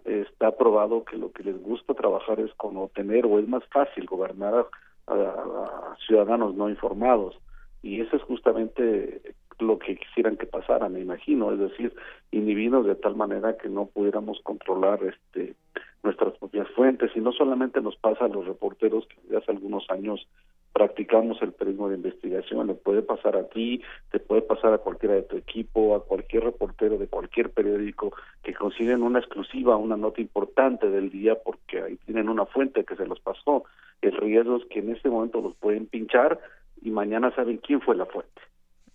está 0.04 0.56
probado 0.56 1.04
que 1.04 1.18
lo 1.18 1.30
que 1.30 1.44
les 1.44 1.60
gusta 1.62 1.92
trabajar 1.92 2.40
es 2.40 2.52
con 2.54 2.78
obtener 2.78 3.26
o 3.26 3.38
es 3.38 3.46
más 3.46 3.62
fácil 3.66 4.06
gobernar 4.06 4.66
a 5.06 5.94
ciudadanos 6.06 6.54
no 6.54 6.70
informados 6.70 7.36
y 7.82 8.00
eso 8.00 8.16
es 8.16 8.22
justamente 8.22 9.34
lo 9.58 9.78
que 9.78 9.96
quisieran 9.96 10.36
que 10.36 10.46
pasara, 10.46 10.88
me 10.88 11.00
imagino, 11.00 11.52
es 11.52 11.58
decir, 11.58 11.94
inhibirnos 12.30 12.86
de 12.86 12.94
tal 12.94 13.14
manera 13.14 13.56
que 13.56 13.68
no 13.68 13.86
pudiéramos 13.86 14.40
controlar 14.42 15.00
este 15.04 15.54
nuestras 16.02 16.36
propias 16.38 16.68
fuentes. 16.70 17.10
Y 17.14 17.20
no 17.20 17.32
solamente 17.32 17.80
nos 17.80 17.96
pasa 17.96 18.24
a 18.24 18.28
los 18.28 18.46
reporteros 18.46 19.06
que 19.06 19.16
desde 19.22 19.38
hace 19.38 19.52
algunos 19.52 19.88
años 19.90 20.26
practicamos 20.72 21.42
el 21.42 21.52
periodismo 21.52 21.88
de 21.88 21.96
investigación, 21.96 22.68
le 22.68 22.74
puede 22.74 23.02
pasar 23.02 23.36
a 23.36 23.48
ti, 23.48 23.82
te 24.12 24.20
puede 24.20 24.42
pasar 24.42 24.72
a 24.72 24.78
cualquiera 24.78 25.16
de 25.16 25.22
tu 25.22 25.36
equipo, 25.36 25.96
a 25.96 26.04
cualquier 26.04 26.44
reportero 26.44 26.96
de 26.96 27.08
cualquier 27.08 27.50
periódico 27.50 28.12
que 28.42 28.54
consiguen 28.54 29.02
una 29.02 29.18
exclusiva, 29.18 29.76
una 29.76 29.96
nota 29.96 30.20
importante 30.20 30.88
del 30.88 31.10
día 31.10 31.34
porque 31.34 31.82
ahí 31.82 31.96
tienen 32.06 32.28
una 32.28 32.46
fuente 32.46 32.84
que 32.84 32.96
se 32.96 33.06
los 33.06 33.18
pasó. 33.20 33.64
El 34.00 34.16
riesgo 34.16 34.56
es 34.56 34.64
que 34.66 34.78
en 34.78 34.94
ese 34.94 35.10
momento 35.10 35.40
los 35.40 35.56
pueden 35.56 35.86
pinchar 35.86 36.38
y 36.82 36.90
mañana 36.90 37.34
saben 37.34 37.58
quién 37.58 37.80
fue 37.80 37.96
la 37.96 38.06
fuente. 38.06 38.42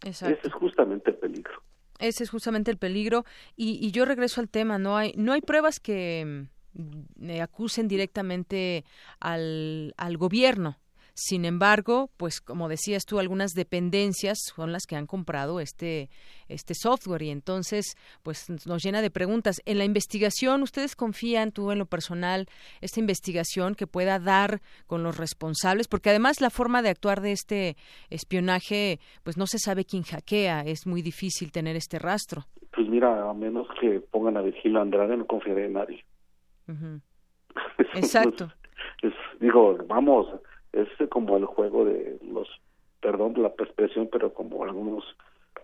Ese 0.04 0.40
es 0.44 0.54
justamente 0.54 1.12
el 1.12 1.18
peligro. 1.18 1.62
Ese 2.00 2.24
es 2.24 2.30
justamente 2.30 2.72
el 2.72 2.78
peligro 2.78 3.24
y, 3.56 3.80
y 3.86 3.92
yo 3.92 4.06
regreso 4.06 4.42
al 4.42 4.50
tema, 4.50 4.78
no 4.78 4.98
hay 4.98 5.14
no 5.16 5.32
hay 5.32 5.42
pruebas 5.42 5.80
que 5.80 6.46
mm, 6.74 7.42
acusen 7.42 7.88
directamente 7.88 8.84
al, 9.20 9.94
al 9.98 10.18
gobierno 10.18 10.78
sin 11.18 11.46
embargo, 11.46 12.10
pues 12.18 12.42
como 12.42 12.68
decías 12.68 13.06
tú, 13.06 13.20
algunas 13.20 13.52
dependencias 13.52 14.38
son 14.54 14.74
las 14.74 14.86
que 14.86 14.98
han 14.98 15.08
comprado 15.08 15.62
este 15.62 16.10
este 16.50 16.74
software 16.76 17.22
y 17.22 17.30
entonces 17.30 17.96
pues 18.22 18.50
nos 18.68 18.84
llena 18.84 19.02
de 19.02 19.10
preguntas. 19.10 19.62
En 19.66 19.78
la 19.78 19.86
investigación, 19.86 20.62
¿ustedes 20.62 20.98
confían 20.98 21.54
tú 21.54 21.72
en 21.72 21.80
lo 21.80 21.86
personal 21.86 22.48
esta 22.82 23.00
investigación 23.00 23.76
que 23.76 23.88
pueda 23.88 24.20
dar 24.20 24.60
con 24.88 25.04
los 25.04 25.18
responsables? 25.18 25.88
Porque 25.88 26.10
además 26.10 26.42
la 26.42 26.50
forma 26.50 26.82
de 26.82 26.90
actuar 26.90 27.22
de 27.22 27.32
este 27.32 27.78
espionaje, 28.10 29.00
pues 29.24 29.38
no 29.38 29.48
se 29.48 29.58
sabe 29.58 29.86
quién 29.86 30.04
hackea, 30.04 30.64
es 30.66 30.86
muy 30.86 31.02
difícil 31.02 31.54
tener 31.54 31.78
este 31.78 31.98
rastro. 31.98 32.44
Pues 32.76 32.90
mira, 32.90 33.30
a 33.30 33.34
menos 33.34 33.68
que 33.80 34.02
pongan 34.02 34.36
a 34.36 34.42
Virgilio 34.42 34.82
Andrade, 34.82 35.16
no 35.16 35.26
confiaré 35.26 35.68
en 35.68 35.74
nadie. 35.74 36.04
Exacto. 37.96 38.52
digo, 39.40 39.78
vamos, 39.88 40.28
es 40.76 41.10
como 41.10 41.38
el 41.38 41.46
juego 41.46 41.86
de 41.86 42.20
los, 42.30 42.48
perdón 43.02 43.34
la 43.42 43.50
expresión, 43.50 44.10
pero 44.12 44.34
como 44.34 44.64
algunos, 44.64 45.04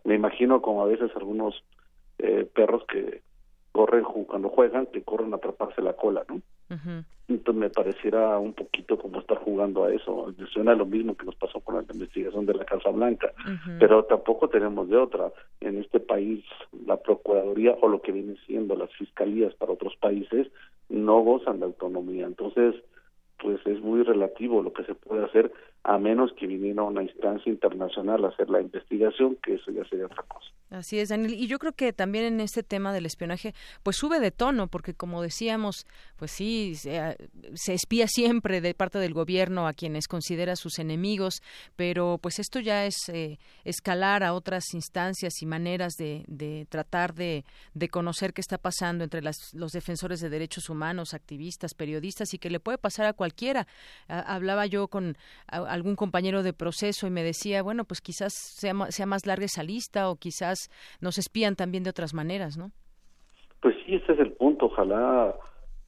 me 0.04 0.16
imagino 0.16 0.62
como 0.62 0.84
a 0.84 0.88
veces 0.88 1.12
algunos 1.16 1.64
eh, 2.18 2.50
perros 2.54 2.84
que 2.88 3.22
corren 3.72 4.04
cuando 4.04 4.50
juegan, 4.50 4.88
que 4.88 5.04
corren 5.04 5.34
a 5.34 5.38
atraparse 5.38 5.82
la 5.82 5.94
cola, 5.94 6.24
¿no? 6.28 6.42
Entonces 7.28 7.60
me 7.60 7.70
pareciera 7.70 8.38
un 8.38 8.54
poquito 8.54 8.98
como 8.98 9.20
estar 9.20 9.38
jugando 9.38 9.86
a 9.86 9.94
eso. 9.94 10.34
Suena 10.54 10.74
lo 10.74 10.86
mismo 10.86 11.16
que 11.16 11.26
nos 11.26 11.36
pasó 11.36 11.60
con 11.62 11.76
la 11.76 11.86
investigación 11.94 12.46
de 12.46 12.54
la 12.54 12.66
Casa 12.66 12.90
Blanca, 12.90 13.34
pero 13.80 14.04
tampoco 14.06 14.50
tenemos 14.50 14.90
de 14.90 14.98
otra. 14.98 15.32
En 15.60 15.78
este 15.78 16.00
país 16.00 16.44
la 16.86 16.98
Procuraduría 16.98 17.78
o 17.82 17.88
lo 17.88 18.02
que 18.02 18.12
viene 18.12 18.36
siendo 18.46 18.76
las 18.76 18.92
fiscalías 18.94 19.54
para 19.56 19.74
otros 19.74 19.96
países 19.98 20.48
no 20.90 21.22
gozan 21.22 21.60
de 21.60 21.66
autonomía. 21.66 22.26
Entonces, 22.26 22.76
pues 23.42 23.60
es 23.66 23.82
muy 23.82 24.04
relativo 24.04 24.62
lo 24.62 24.72
que 24.72 24.84
se 24.84 24.96
puede 24.96 25.26
hacer 25.26 25.52
a 25.84 25.98
menos 25.98 26.32
que 26.34 26.46
viniera 26.46 26.84
una 26.84 27.02
instancia 27.04 27.52
internacional 27.52 28.24
a 28.24 28.30
hacer 28.30 28.50
la 28.50 28.62
investigación, 28.62 29.38
que 29.44 29.56
eso 29.56 29.72
ya 29.72 29.84
sería 29.90 30.06
otra 30.06 30.24
cosa. 30.24 30.52
Así 30.70 31.00
es, 31.00 31.10
Daniel. 31.10 31.34
Y 31.34 31.48
yo 31.48 31.60
creo 31.60 31.74
que 31.74 31.92
también 31.92 32.24
en 32.24 32.40
este 32.40 32.64
tema 32.64 32.94
del 32.94 33.06
espionaje, 33.06 33.54
pues 33.84 33.98
sube 33.98 34.22
de 34.22 34.32
tono, 34.32 34.68
porque 34.68 34.94
como 34.94 35.22
decíamos, 35.22 35.86
pues 36.16 36.32
sí, 36.32 36.76
se, 36.76 37.18
espía 37.74 38.08
siempre 38.08 38.62
de 38.62 38.74
parte 38.74 38.98
del 39.00 39.14
gobierno 39.14 39.68
a 39.68 39.74
quienes 39.74 40.08
considera 40.08 40.56
sus 40.56 40.80
enemigos, 40.80 41.42
pero 41.76 42.20
pues 42.22 42.40
esto 42.40 42.62
ya 42.62 42.86
es 42.86 43.10
eh, 43.10 43.38
escalar 43.66 44.24
a 44.24 44.34
otras 44.34 44.64
instancias 44.74 45.42
y 45.42 45.46
maneras 45.46 45.96
de, 45.98 46.24
de 46.28 46.66
tratar 46.70 47.16
de, 47.16 47.44
de, 47.74 47.90
conocer 47.90 48.32
qué 48.32 48.40
está 48.40 48.58
pasando 48.58 49.04
entre 49.04 49.22
las, 49.22 49.54
los 49.54 49.74
defensores 49.74 50.22
de 50.22 50.30
derechos 50.30 50.70
humanos, 50.70 51.14
activistas, 51.14 51.74
periodistas 51.74 52.34
y 52.34 52.38
que 52.38 52.50
le 52.50 52.62
puede 52.62 52.78
pasar 52.78 53.08
a 53.08 53.14
cualquiera. 53.14 53.68
hablaba 54.08 54.68
yo 54.68 54.88
con 54.88 55.18
algún 55.72 55.96
compañero 55.96 56.44
de 56.44 56.54
proceso 56.54 57.08
y 57.08 57.10
me 57.10 57.24
decía, 57.24 57.64
bueno, 57.64 57.86
pues 57.86 58.02
quizás 58.02 58.34
sea, 58.34 58.74
sea 58.90 59.06
más 59.06 59.26
larga 59.26 59.46
esa 59.46 59.64
lista 59.64 60.10
o 60.10 60.16
quizás 60.16 60.70
nos 61.00 61.18
espían 61.18 61.56
también 61.56 61.84
de 61.84 61.90
otras 61.90 62.14
maneras, 62.14 62.58
¿no? 62.58 62.72
Pues 63.62 63.76
sí, 63.86 63.96
ese 63.96 64.14
es 64.14 64.20
el 64.20 64.34
punto. 64.34 64.66
Ojalá 64.66 65.36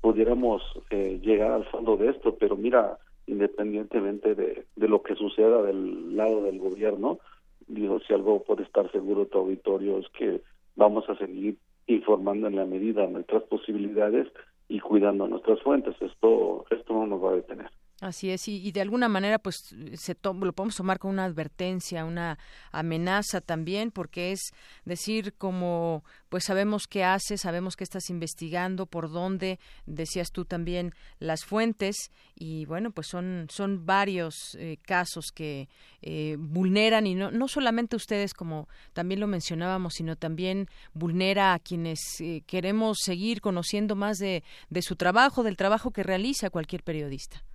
pudiéramos 0.01 0.61
eh, 0.89 1.19
llegar 1.21 1.51
al 1.51 1.65
fondo 1.65 1.97
de 1.97 2.09
esto, 2.09 2.35
pero 2.35 2.55
mira, 2.55 2.97
independientemente 3.27 4.35
de, 4.35 4.65
de 4.75 4.87
lo 4.87 5.01
que 5.01 5.15
suceda 5.15 5.61
del 5.61 6.15
lado 6.15 6.43
del 6.43 6.59
gobierno, 6.59 7.19
digo, 7.67 7.99
si 8.01 8.13
algo 8.13 8.43
puede 8.43 8.63
estar 8.63 8.91
seguro 8.91 9.25
tu 9.25 9.39
auditorio 9.39 9.99
es 9.99 10.09
que 10.09 10.41
vamos 10.75 11.09
a 11.09 11.15
seguir 11.15 11.57
informando 11.87 12.47
en 12.47 12.55
la 12.55 12.65
medida 12.65 13.07
nuestras 13.07 13.43
posibilidades 13.43 14.27
y 14.67 14.79
cuidando 14.79 15.27
nuestras 15.27 15.61
fuentes. 15.61 15.95
Esto, 16.01 16.65
esto 16.69 16.93
no 16.93 17.07
nos 17.07 17.23
va 17.23 17.31
a 17.31 17.35
detener. 17.35 17.69
Así 18.03 18.31
es, 18.31 18.49
y, 18.49 18.69
de 18.73 18.81
alguna 18.81 19.07
manera, 19.07 19.39
pues 19.39 19.73
se 19.93 20.17
lo 20.21 20.51
podemos 20.51 20.75
tomar 20.75 20.99
como 20.99 21.13
una 21.13 21.23
advertencia, 21.23 22.03
una 22.03 22.37
amenaza 22.73 23.39
también, 23.39 23.91
porque 23.91 24.33
es 24.33 24.51
decir, 24.83 25.35
como 25.37 26.03
pues 26.27 26.43
sabemos 26.43 26.85
qué 26.87 27.05
hace, 27.05 27.37
sabemos 27.37 27.77
que 27.77 27.85
estás 27.85 28.09
investigando, 28.09 28.87
por 28.87 29.09
dónde, 29.09 29.57
decías 29.85 30.33
tú 30.33 30.43
también 30.43 30.93
las 31.19 31.45
fuentes, 31.45 32.11
y 32.35 32.65
bueno, 32.65 32.91
pues 32.91 33.07
son, 33.07 33.47
son 33.49 33.85
varios 33.85 34.55
eh, 34.55 34.79
casos 34.81 35.31
que 35.33 35.69
eh, 36.01 36.35
vulneran, 36.37 37.07
y 37.07 37.15
no, 37.15 37.31
no 37.31 37.47
solamente 37.47 37.95
ustedes, 37.95 38.33
como 38.33 38.67
también 38.91 39.21
lo 39.21 39.27
mencionábamos, 39.27 39.93
sino 39.93 40.17
también 40.17 40.67
vulnera 40.93 41.53
a 41.53 41.59
quienes 41.59 42.01
eh, 42.19 42.43
queremos 42.47 42.97
seguir 43.01 43.39
conociendo 43.39 43.95
más 43.95 44.17
de 44.17 44.43
su 44.81 44.97
trabajo, 44.97 45.41
del 45.43 45.55
trabajo 45.55 45.91
que 45.91 46.03
realiza 46.03 46.49
cualquier 46.49 46.83
periodista. 46.83 47.45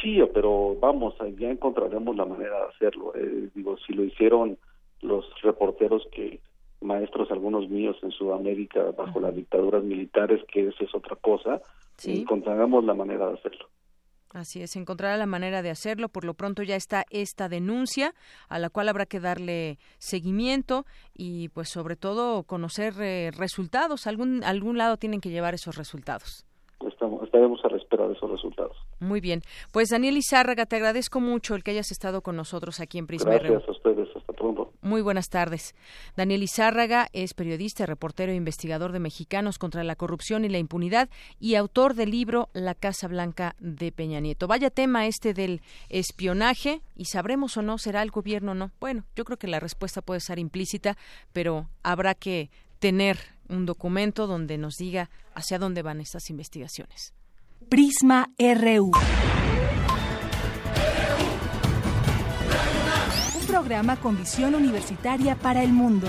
Sí, 0.00 0.20
pero 0.32 0.76
vamos, 0.80 1.14
ya 1.38 1.50
encontraremos 1.50 2.16
la 2.16 2.24
manera 2.24 2.58
de 2.58 2.66
hacerlo. 2.74 3.12
Eh, 3.14 3.48
digo, 3.54 3.76
si 3.86 3.92
lo 3.92 4.04
hicieron 4.04 4.58
los 5.00 5.24
reporteros 5.42 6.06
que 6.12 6.40
maestros 6.80 7.30
algunos 7.30 7.68
míos 7.68 7.96
en 8.02 8.10
Sudamérica 8.10 8.90
bajo 8.96 9.20
las 9.20 9.34
dictaduras 9.34 9.82
militares, 9.82 10.42
que 10.52 10.68
eso 10.68 10.84
es 10.84 10.94
otra 10.94 11.16
cosa, 11.16 11.60
encontraremos 12.04 12.84
la 12.84 12.94
manera 12.94 13.28
de 13.28 13.34
hacerlo. 13.34 13.68
Así 14.34 14.60
es, 14.62 14.74
encontrará 14.74 15.16
la 15.16 15.26
manera 15.26 15.62
de 15.62 15.70
hacerlo. 15.70 16.08
Por 16.08 16.24
lo 16.24 16.34
pronto 16.34 16.64
ya 16.64 16.74
está 16.74 17.04
esta 17.10 17.48
denuncia 17.48 18.14
a 18.48 18.58
la 18.58 18.68
cual 18.68 18.88
habrá 18.88 19.06
que 19.06 19.20
darle 19.20 19.78
seguimiento 19.98 20.86
y, 21.14 21.50
pues, 21.50 21.68
sobre 21.68 21.94
todo 21.94 22.42
conocer 22.42 22.94
eh, 23.00 23.30
resultados. 23.30 24.08
Algún 24.08 24.42
algún 24.42 24.76
lado 24.76 24.96
tienen 24.96 25.20
que 25.20 25.30
llevar 25.30 25.54
esos 25.54 25.76
resultados. 25.76 26.44
Estamos, 27.04 27.22
estaremos 27.24 27.60
a 27.62 27.68
la 27.68 27.76
espera 27.76 28.08
de 28.08 28.14
esos 28.14 28.30
resultados. 28.30 28.74
Muy 28.98 29.20
bien. 29.20 29.42
Pues 29.72 29.90
Daniel 29.90 30.16
Izárraga, 30.16 30.64
te 30.64 30.76
agradezco 30.76 31.20
mucho 31.20 31.54
el 31.54 31.62
que 31.62 31.72
hayas 31.72 31.90
estado 31.90 32.22
con 32.22 32.34
nosotros 32.34 32.80
aquí 32.80 32.96
en 32.96 33.06
Prisma 33.06 33.32
Gracias 33.32 33.68
a 33.68 33.72
ustedes. 33.72 34.08
Hasta 34.16 34.32
pronto. 34.32 34.72
Muy 34.80 35.02
buenas 35.02 35.28
tardes. 35.28 35.74
Daniel 36.16 36.42
Izárraga 36.42 37.08
es 37.12 37.34
periodista, 37.34 37.84
reportero 37.84 38.32
e 38.32 38.36
investigador 38.36 38.92
de 38.92 39.00
Mexicanos 39.00 39.58
contra 39.58 39.84
la 39.84 39.96
corrupción 39.96 40.46
y 40.46 40.48
la 40.48 40.56
impunidad 40.56 41.10
y 41.38 41.56
autor 41.56 41.92
del 41.92 42.10
libro 42.10 42.48
La 42.54 42.74
Casa 42.74 43.06
Blanca 43.06 43.54
de 43.58 43.92
Peña 43.92 44.20
Nieto. 44.20 44.48
Vaya 44.48 44.70
tema 44.70 45.06
este 45.06 45.34
del 45.34 45.60
espionaje 45.90 46.80
y 46.96 47.04
sabremos 47.04 47.58
o 47.58 47.62
no 47.62 47.76
será 47.76 48.00
el 48.00 48.12
gobierno 48.12 48.52
o 48.52 48.54
no. 48.54 48.70
Bueno, 48.80 49.04
yo 49.14 49.26
creo 49.26 49.36
que 49.36 49.46
la 49.46 49.60
respuesta 49.60 50.00
puede 50.00 50.20
ser 50.20 50.38
implícita, 50.38 50.96
pero 51.34 51.68
habrá 51.82 52.14
que 52.14 52.48
tener 52.84 53.16
un 53.48 53.64
documento 53.64 54.26
donde 54.26 54.58
nos 54.58 54.76
diga 54.76 55.08
hacia 55.34 55.58
dónde 55.58 55.80
van 55.80 56.02
estas 56.02 56.28
investigaciones. 56.28 57.14
Prisma 57.70 58.28
RU. 58.38 58.90
Un 63.40 63.46
programa 63.46 63.98
con 63.98 64.18
visión 64.18 64.54
universitaria 64.54 65.34
para 65.34 65.62
el 65.62 65.72
mundo. 65.72 66.08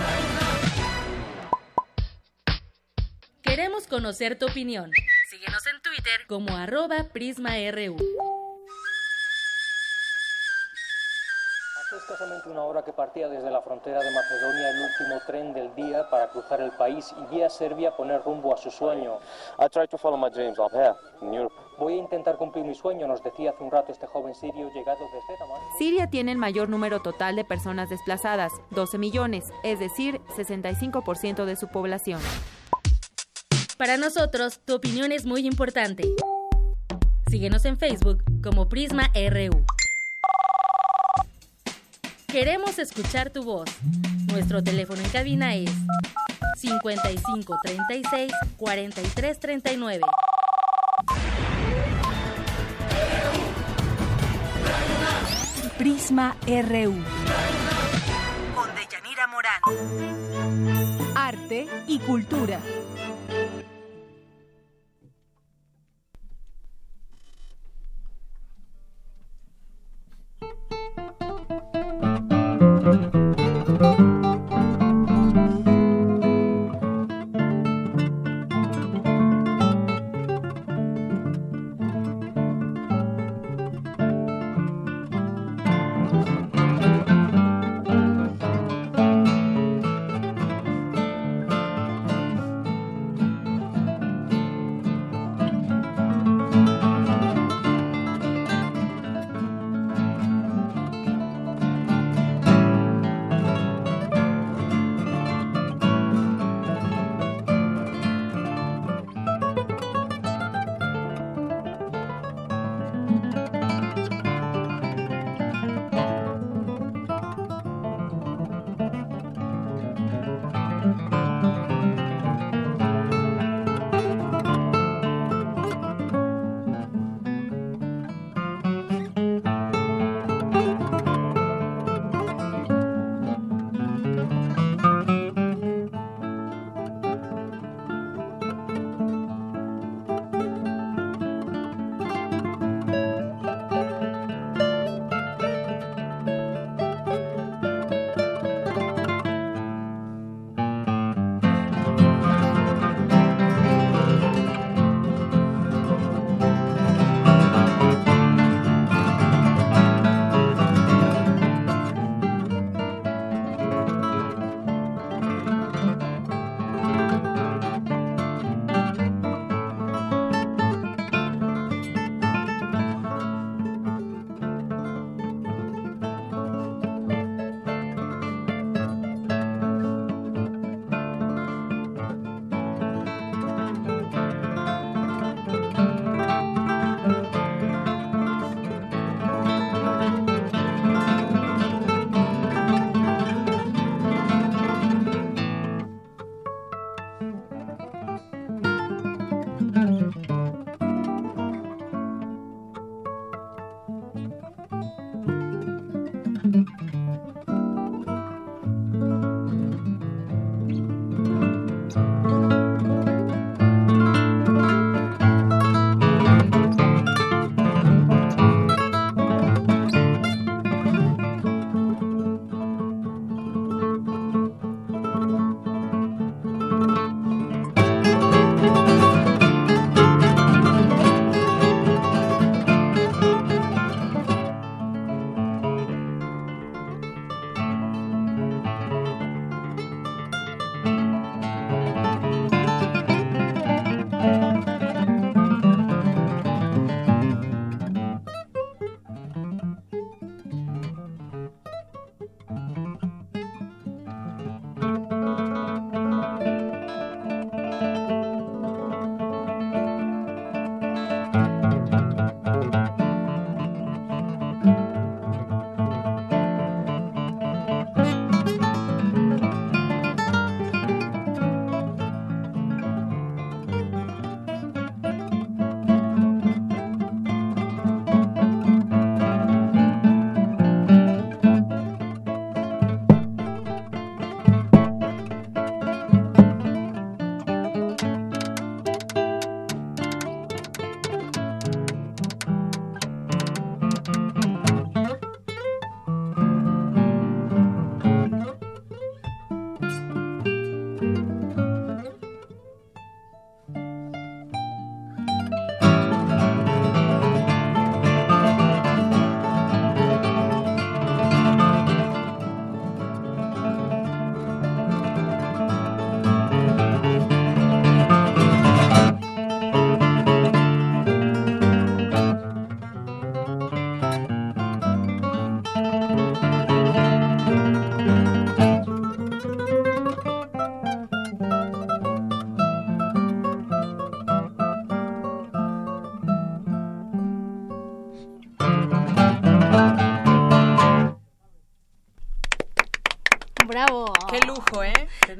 Queremos 3.42 3.88
conocer 3.88 4.38
tu 4.38 4.46
opinión. 4.46 4.92
Síguenos 5.30 5.66
en 5.68 5.82
Twitter 5.82 6.28
como 6.28 6.58
arroba 6.58 7.06
PrismaRU. 7.14 7.96
Escasamente 12.16 12.50
una 12.50 12.64
hora 12.64 12.82
que 12.82 12.94
partía 12.94 13.28
desde 13.28 13.52
la 13.52 13.62
frontera 13.62 14.00
de 14.00 14.10
Macedonia 14.10 14.70
el 14.70 14.80
último 14.80 15.20
tren 15.28 15.54
del 15.54 15.76
día 15.76 16.10
para 16.10 16.30
cruzar 16.30 16.62
el 16.62 16.72
país 16.72 17.14
y 17.22 17.36
vía 17.36 17.50
Serbia 17.50 17.92
poner 17.92 18.22
rumbo 18.24 18.54
a 18.54 18.58
su 18.58 18.72
sueño. 18.72 19.20
Voy 21.78 21.94
a 21.94 21.98
intentar 21.98 22.38
cumplir 22.38 22.64
mi 22.64 22.74
sueño, 22.74 23.06
nos 23.06 23.22
decía 23.22 23.50
hace 23.50 23.62
un 23.62 23.70
rato 23.70 23.92
este 23.92 24.08
joven 24.08 24.34
sirio 24.34 24.70
llegado 24.74 25.00
desde 25.14 25.38
Damasco. 25.38 25.66
Siria 25.78 26.10
tiene 26.10 26.32
el 26.32 26.38
mayor 26.38 26.70
número 26.70 27.02
total 27.02 27.36
de 27.36 27.44
personas 27.44 27.90
desplazadas, 27.90 28.54
12 28.72 28.98
millones, 28.98 29.52
es 29.64 29.80
decir, 29.80 30.22
65% 30.38 31.44
de 31.44 31.56
su 31.58 31.68
población. 31.68 32.22
Para 33.78 33.98
nosotros, 33.98 34.62
tu 34.64 34.76
opinión 34.76 35.12
es 35.12 35.26
muy 35.26 35.46
importante. 35.46 36.04
Síguenos 37.30 37.66
en 37.66 37.76
Facebook 37.78 38.24
como 38.42 38.70
Prisma 38.70 39.12
RU. 39.14 39.66
Queremos 42.36 42.78
escuchar 42.80 43.30
tu 43.30 43.46
voz. 43.46 43.70
Nuestro 44.28 44.62
teléfono 44.62 45.00
en 45.02 45.10
cabina 45.10 45.56
es 45.56 45.72
55 46.58 47.58
36 47.64 48.34
43 48.58 49.40
39. 49.40 50.02
Prisma 55.78 56.36
RU. 56.46 56.96
Con 58.54 58.70
Deyanira 58.76 59.28
Morán. 59.28 59.62
Arte 61.16 61.68
y 61.88 62.00
cultura. 62.00 62.60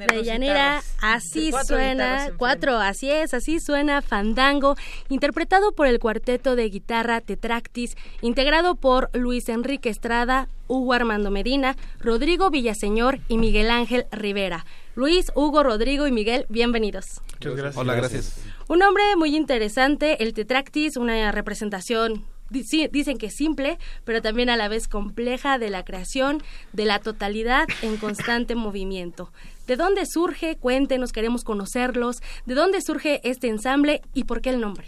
Deyanira, 0.08 0.82
así 1.02 1.52
Cuatro 1.52 1.78
suena, 1.78 2.32
cuatro, 2.38 2.78
así 2.78 3.10
es, 3.10 3.34
así 3.34 3.60
suena 3.60 4.02
Fandango, 4.02 4.76
interpretado 5.10 5.72
por 5.72 5.88
el 5.88 6.00
cuarteto 6.00 6.56
de 6.56 6.70
guitarra 6.70 7.22
Tetractis, 7.22 7.96
integrado 8.22 8.76
por 8.76 9.10
Luis 9.14 9.50
Enrique 9.50 9.90
Estrada, 9.90 10.48
Hugo 10.68 10.94
Armando 10.94 11.32
Medina, 11.32 11.76
Rodrigo 12.00 12.50
Villaseñor 12.50 13.20
y 13.28 13.38
Miguel 13.38 13.70
Ángel 13.70 14.06
Rivera. 14.12 14.66
Luis, 14.96 15.32
Hugo, 15.36 15.62
Rodrigo 15.64 16.08
y 16.08 16.12
Miguel, 16.12 16.46
bienvenidos. 16.50 17.22
Muchas 17.34 17.56
gracias. 17.56 17.78
Hola, 17.78 17.96
gracias. 17.96 18.42
Un 18.68 18.80
nombre 18.80 19.04
muy 19.18 19.36
interesante, 19.36 20.24
el 20.24 20.34
Tetractis, 20.34 20.98
una 20.98 21.32
representación, 21.32 22.26
dicen 22.50 23.18
que 23.18 23.30
simple, 23.30 23.78
pero 24.04 24.22
también 24.22 24.50
a 24.50 24.58
la 24.58 24.68
vez 24.68 24.88
compleja 24.88 25.58
de 25.60 25.70
la 25.70 25.84
creación 25.84 26.42
de 26.74 26.86
la 26.86 27.00
totalidad 27.00 27.68
en 27.82 27.98
constante 27.98 28.56
movimiento. 28.56 29.32
¿De 29.68 29.76
dónde 29.76 30.06
surge? 30.06 30.58
Cuéntenos, 30.58 31.12
queremos 31.12 31.44
conocerlos. 31.44 32.22
¿De 32.46 32.54
dónde 32.54 32.82
surge 32.82 33.22
este 33.28 33.48
ensamble 33.48 34.02
y 34.14 34.26
por 34.26 34.42
qué 34.42 34.52
el 34.52 34.62
nombre? 34.62 34.88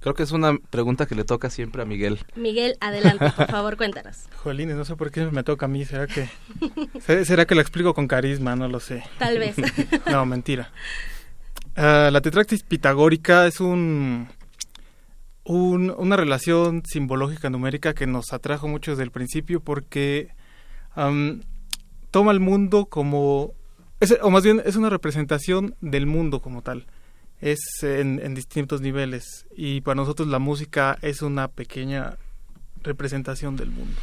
Creo 0.00 0.12
que 0.12 0.22
es 0.22 0.32
una 0.32 0.58
pregunta 0.68 1.06
que 1.06 1.14
le 1.14 1.24
toca 1.24 1.48
siempre 1.48 1.80
a 1.80 1.86
Miguel. 1.86 2.18
Miguel, 2.36 2.76
adelante, 2.80 3.30
por 3.34 3.46
favor, 3.50 3.78
cuéntanos. 3.78 4.24
Jolines, 4.42 4.76
no 4.76 4.84
sé 4.84 4.96
por 4.96 5.10
qué 5.10 5.24
me 5.30 5.42
toca 5.44 5.64
a 5.64 5.68
mí. 5.70 5.86
¿Será 5.86 6.06
que, 6.06 6.28
se- 7.00 7.24
será 7.24 7.46
que 7.46 7.54
la 7.54 7.62
explico 7.62 7.94
con 7.94 8.06
carisma? 8.06 8.54
No 8.54 8.68
lo 8.68 8.80
sé. 8.80 9.02
Tal 9.18 9.38
vez. 9.38 9.56
No, 10.10 10.26
mentira. 10.26 10.70
Ah, 11.74 12.10
la 12.12 12.20
tetractis 12.20 12.62
pitagórica 12.64 13.46
es 13.46 13.60
un, 13.60 14.28
un- 15.44 15.94
una 15.96 16.16
relación 16.16 16.82
simbológica 16.86 17.50
numérica 17.50 17.92
que 17.94 18.06
nos 18.06 18.32
atrajo 18.32 18.66
mucho 18.68 18.92
desde 18.92 19.02
el 19.04 19.10
principio 19.10 19.60
porque 19.60 20.28
toma 22.10 22.32
el 22.32 22.40
mundo 22.40 22.86
como, 22.86 23.52
es- 24.00 24.16
o 24.22 24.30
más 24.30 24.44
bien 24.44 24.62
es 24.64 24.76
una 24.76 24.90
representación 24.90 25.74
del 25.80 26.06
mundo 26.06 26.40
como 26.40 26.62
tal. 26.62 26.86
Es 27.40 27.58
en, 27.82 28.20
en 28.22 28.34
distintos 28.34 28.80
niveles 28.80 29.46
y 29.54 29.80
para 29.82 29.96
nosotros 29.96 30.28
la 30.28 30.38
música 30.38 30.96
es 31.02 31.20
una 31.20 31.48
pequeña 31.48 32.16
representación 32.82 33.56
del 33.56 33.70
mundo. 33.70 33.96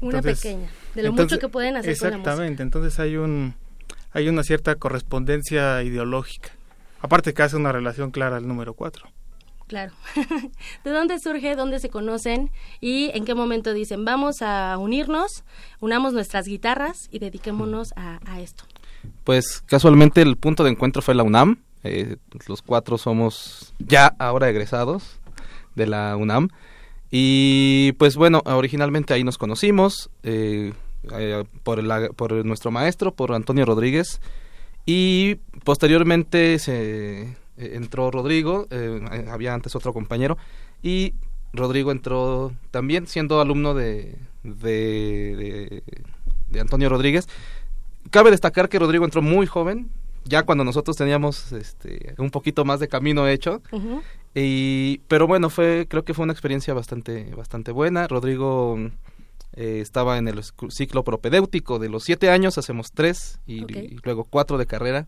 Una 0.00 0.18
Entonces- 0.18 0.40
pequeña, 0.42 0.68
de 0.94 1.02
lo 1.02 1.08
entonces- 1.10 1.36
mucho 1.36 1.40
que 1.40 1.48
pueden 1.50 1.76
hacer 1.76 1.96
con 1.98 2.10
la 2.10 2.16
música. 2.18 2.30
Exactamente, 2.30 2.62
entonces 2.62 2.98
hay 3.00 3.16
un 3.16 3.54
hay 4.12 4.28
una 4.28 4.44
cierta 4.44 4.76
correspondencia 4.76 5.82
ideológica. 5.82 6.50
Aparte 7.00 7.34
que 7.34 7.42
hace 7.42 7.56
una 7.56 7.72
relación 7.72 8.12
clara 8.12 8.36
al 8.36 8.46
número 8.46 8.74
4. 8.74 9.08
Claro. 9.66 9.92
¿De 10.84 10.90
dónde 10.90 11.18
surge, 11.18 11.56
dónde 11.56 11.80
se 11.80 11.88
conocen 11.88 12.50
y 12.80 13.10
en 13.14 13.24
qué 13.24 13.34
momento 13.34 13.72
dicen 13.72 14.04
vamos 14.04 14.42
a 14.42 14.76
unirnos, 14.78 15.44
unamos 15.80 16.12
nuestras 16.12 16.46
guitarras 16.46 17.08
y 17.10 17.18
dediquémonos 17.18 17.94
a, 17.96 18.40
esto? 18.40 18.64
Pues 19.24 19.62
casualmente 19.62 20.22
el 20.22 20.36
punto 20.36 20.64
de 20.64 20.70
encuentro 20.70 21.02
fue 21.02 21.14
la 21.14 21.22
UNAM. 21.22 21.62
Eh, 21.82 22.16
los 22.46 22.62
cuatro 22.62 22.98
somos 22.98 23.74
ya 23.78 24.14
ahora 24.18 24.48
egresados 24.48 25.18
de 25.74 25.86
la 25.86 26.16
UNAM. 26.16 26.48
Y 27.10 27.92
pues 27.92 28.16
bueno, 28.16 28.42
originalmente 28.44 29.14
ahí 29.14 29.24
nos 29.24 29.38
conocimos 29.38 30.10
eh, 30.24 30.72
eh, 31.12 31.44
por, 31.62 32.14
por 32.16 32.44
nuestro 32.44 32.70
maestro, 32.70 33.14
por 33.14 33.32
Antonio 33.32 33.64
Rodríguez. 33.64 34.20
Y 34.86 35.36
posteriormente 35.64 36.58
se 36.58 37.36
eh, 37.56 37.72
entró 37.74 38.10
Rodrigo, 38.10 38.66
eh, 38.70 39.00
eh, 39.12 39.26
había 39.30 39.54
antes 39.54 39.74
otro 39.76 39.92
compañero. 39.92 40.36
Y 40.82 41.14
Rodrigo 41.52 41.92
entró 41.92 42.52
también 42.70 43.06
siendo 43.06 43.40
alumno 43.40 43.74
de, 43.74 44.16
de, 44.42 45.36
de- 45.36 45.82
de 46.50 46.60
Antonio 46.60 46.88
Rodríguez. 46.88 47.28
Cabe 48.10 48.30
destacar 48.30 48.68
que 48.68 48.78
Rodrigo 48.78 49.04
entró 49.04 49.22
muy 49.22 49.46
joven, 49.46 49.88
ya 50.24 50.42
cuando 50.44 50.62
nosotros 50.64 50.96
teníamos 50.96 51.52
este, 51.52 52.14
un 52.18 52.30
poquito 52.30 52.64
más 52.64 52.80
de 52.80 52.88
camino 52.88 53.26
hecho. 53.28 53.60
Y, 54.34 55.00
pero 55.08 55.26
bueno, 55.26 55.48
fue, 55.50 55.86
creo 55.88 56.04
que 56.04 56.12
fue 56.14 56.24
una 56.24 56.32
experiencia 56.32 56.74
bastante, 56.74 57.32
bastante 57.36 57.70
buena. 57.72 58.06
Rodrigo 58.08 58.76
eh, 59.54 59.78
estaba 59.80 60.18
en 60.18 60.26
el 60.28 60.40
ciclo 60.70 61.04
propedéutico 61.04 61.78
de 61.78 61.88
los 61.88 62.04
siete 62.04 62.30
años, 62.30 62.58
hacemos 62.58 62.90
tres 62.92 63.38
y 63.46 63.60
luego 64.04 64.24
cuatro 64.24 64.58
de 64.58 64.66
carrera. 64.66 65.06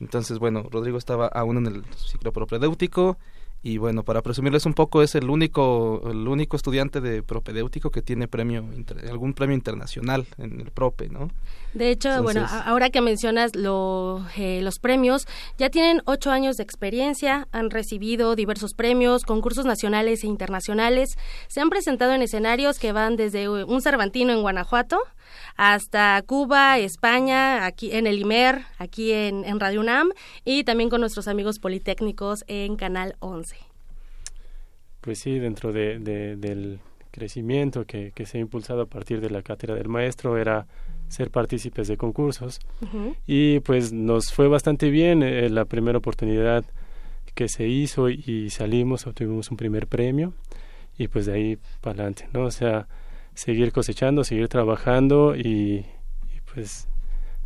Entonces, 0.00 0.38
bueno, 0.38 0.64
Rodrigo 0.70 0.98
estaba 0.98 1.26
aún 1.28 1.56
en 1.58 1.66
el 1.66 1.84
ciclo 1.96 2.32
propedéutico 2.32 3.16
y 3.62 3.78
bueno, 3.78 4.04
para 4.04 4.22
presumirles 4.22 4.64
un 4.66 4.74
poco, 4.74 5.02
es 5.02 5.14
el 5.16 5.28
único, 5.28 6.02
el 6.08 6.28
único 6.28 6.56
estudiante 6.56 7.00
de 7.00 7.22
propedéutico 7.24 7.90
que 7.90 8.00
tiene 8.02 8.28
premio, 8.28 8.60
inter- 8.76 9.08
algún 9.10 9.32
premio 9.34 9.56
internacional 9.56 10.26
en 10.38 10.60
el 10.60 10.70
prope, 10.70 11.08
¿no? 11.08 11.30
De 11.74 11.90
hecho, 11.90 12.22
bueno, 12.22 12.42
Entonces- 12.42 12.62
ahora 12.66 12.90
que 12.90 13.00
mencionas 13.00 13.56
lo, 13.56 14.24
eh, 14.36 14.60
los 14.62 14.78
premios, 14.78 15.26
ya 15.58 15.68
tienen 15.68 16.00
ocho 16.04 16.30
años 16.30 16.56
de 16.56 16.62
experiencia, 16.62 17.48
han 17.50 17.70
recibido 17.70 18.36
diversos 18.36 18.72
premios, 18.74 19.24
concursos 19.24 19.64
nacionales 19.64 20.22
e 20.22 20.28
internacionales, 20.28 21.16
se 21.48 21.60
han 21.60 21.68
presentado 21.70 22.12
en 22.12 22.22
escenarios 22.22 22.78
que 22.78 22.92
van 22.92 23.16
desde 23.16 23.44
eh, 23.44 23.48
un 23.64 23.82
Cervantino 23.82 24.32
en 24.32 24.42
Guanajuato 24.42 24.98
hasta 25.56 26.22
Cuba, 26.26 26.78
España, 26.78 27.64
aquí 27.66 27.92
en 27.92 28.06
el 28.06 28.18
IMER, 28.18 28.62
aquí 28.78 29.12
en, 29.12 29.44
en 29.44 29.58
Radio 29.60 29.80
UNAM 29.80 30.10
y 30.44 30.64
también 30.64 30.90
con 30.90 31.00
nuestros 31.00 31.28
amigos 31.28 31.58
politécnicos 31.58 32.44
en 32.46 32.76
Canal 32.76 33.16
11. 33.20 33.56
Pues 35.00 35.18
sí, 35.18 35.38
dentro 35.38 35.72
de, 35.72 35.98
de- 35.98 36.36
del 36.36 36.80
crecimiento 37.10 37.86
que, 37.86 38.12
que 38.14 38.26
se 38.26 38.36
ha 38.38 38.40
impulsado 38.40 38.82
a 38.82 38.86
partir 38.86 39.20
de 39.20 39.30
la 39.30 39.40
cátedra 39.42 39.74
del 39.74 39.88
maestro 39.88 40.36
era 40.36 40.66
ser 41.08 41.30
partícipes 41.30 41.88
de 41.88 41.96
concursos 41.96 42.58
y 43.26 43.60
pues 43.60 43.92
nos 43.92 44.32
fue 44.32 44.48
bastante 44.48 44.90
bien 44.90 45.22
eh, 45.22 45.48
la 45.48 45.64
primera 45.64 45.96
oportunidad 45.98 46.64
que 47.34 47.48
se 47.48 47.68
hizo 47.68 48.10
y 48.10 48.50
salimos, 48.50 49.06
obtuvimos 49.06 49.50
un 49.50 49.56
primer 49.56 49.86
premio 49.86 50.34
y 50.98 51.08
pues 51.08 51.26
de 51.26 51.32
ahí 51.34 51.58
para 51.80 51.92
adelante, 51.94 52.28
¿no? 52.32 52.42
O 52.44 52.50
sea, 52.50 52.86
seguir 53.36 53.70
cosechando, 53.70 54.24
seguir 54.24 54.48
trabajando 54.48 55.36
y, 55.36 55.86
y, 56.34 56.40
pues 56.52 56.88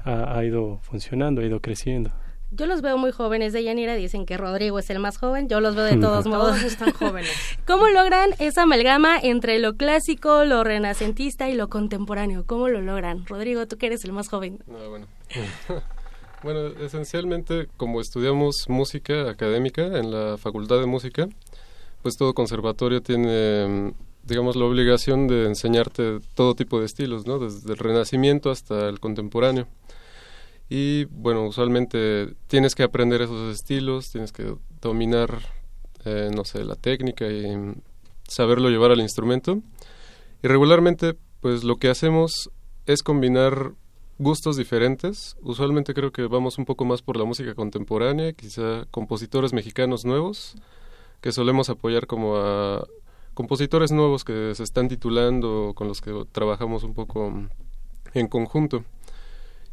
ha, 0.05 0.39
ha 0.39 0.45
ido 0.45 0.79
funcionando, 0.83 1.43
ha 1.43 1.45
ido 1.45 1.61
creciendo. 1.61 2.11
Yo 2.53 2.67
los 2.67 2.83
veo 2.83 2.99
muy 2.99 3.13
jóvenes 3.13 3.53
de 3.53 3.63
Yanira, 3.63 3.95
dicen 3.95 4.27
que 4.27 4.37
Rodrigo 4.37 4.81
es 4.81 4.91
el 4.91 4.99
más 4.99 5.19
joven, 5.19 5.49
yo 5.49 5.61
los 5.61 5.77
veo 5.77 5.85
de 5.85 5.97
todos 6.01 6.27
modos. 6.27 6.57
Todos 6.57 6.63
están 6.65 6.93
jóvenes. 6.93 7.31
¿Cómo 7.67 7.89
logran 7.89 8.31
esa 8.41 8.63
amalgama 8.63 9.19
entre 9.21 9.59
lo 9.61 9.77
clásico, 9.77 10.45
lo 10.45 10.65
renacentista 10.65 11.49
y 11.49 11.55
lo 11.55 11.69
contemporáneo? 11.69 12.45
¿Cómo 12.47 12.69
lo 12.69 12.81
logran? 12.81 13.25
Rodrigo, 13.27 13.67
tú 13.67 13.77
que 13.77 13.87
eres 13.87 14.05
el 14.05 14.13
más 14.13 14.29
joven. 14.29 14.59
Bueno. 14.67 15.07
bueno, 16.43 16.67
esencialmente 16.85 17.69
como 17.77 18.01
estudiamos 18.01 18.65
música 18.69 19.31
académica 19.31 19.83
en 19.83 20.11
la 20.11 20.37
Facultad 20.37 20.81
de 20.81 20.87
Música, 20.87 21.29
pues 22.03 22.17
todo 22.17 22.35
conservatorio 22.35 23.01
tiene, 23.01 23.93
digamos, 24.23 24.57
la 24.57 24.65
obligación 24.65 25.27
de 25.27 25.47
enseñarte 25.47 26.19
todo 26.35 26.55
tipo 26.55 26.81
de 26.81 26.87
estilos, 26.87 27.27
¿no? 27.27 27.39
Desde 27.39 27.73
el 27.73 27.79
Renacimiento 27.79 28.51
hasta 28.51 28.89
el 28.89 29.01
contemporáneo. 29.01 29.67
Y 30.69 31.05
bueno, 31.07 31.47
usualmente 31.47 32.35
tienes 32.47 32.75
que 32.75 32.85
aprender 32.85 33.23
esos 33.23 33.53
estilos, 33.53 34.11
tienes 34.11 34.31
que 34.31 34.55
dominar, 34.81 35.41
eh, 36.05 36.31
no 36.35 36.45
sé, 36.45 36.65
la 36.65 36.77
técnica 36.77 37.27
y 37.27 37.75
saberlo 38.29 38.71
llevar 38.71 38.93
al 38.93 39.01
instrumento. 39.01 39.61
Y 40.43 40.49
regularmente, 40.49 41.17
pues 41.41 41.65
lo 41.65 41.77
que 41.77 41.89
hacemos 41.89 42.51
es 42.87 43.03
combinar 43.03 43.73
gustos 44.19 44.57
diferentes. 44.57 45.37
Usualmente 45.43 45.95
creo 45.95 46.13
que 46.13 46.27
vamos 46.27 46.59
un 46.59 46.67
poco 46.67 46.85
más 46.85 47.03
por 47.03 47.17
la 47.17 47.25
música 47.25 47.55
contemporánea, 47.55 48.33
quizá 48.33 48.85
compositores 48.91 49.53
mexicanos 49.53 50.05
nuevos, 50.05 50.55
que 51.21 51.33
solemos 51.33 51.69
apoyar 51.69 52.07
como 52.07 52.37
a 52.37 52.87
compositores 53.41 53.91
nuevos 53.91 54.23
que 54.23 54.53
se 54.55 54.63
están 54.63 54.89
titulando, 54.89 55.73
con 55.75 55.89
los 55.89 56.03
que 56.03 56.13
trabajamos 56.31 56.85
un 56.85 56.93
poco 56.93 57.33
en 58.13 58.29
conjunto. 58.29 58.85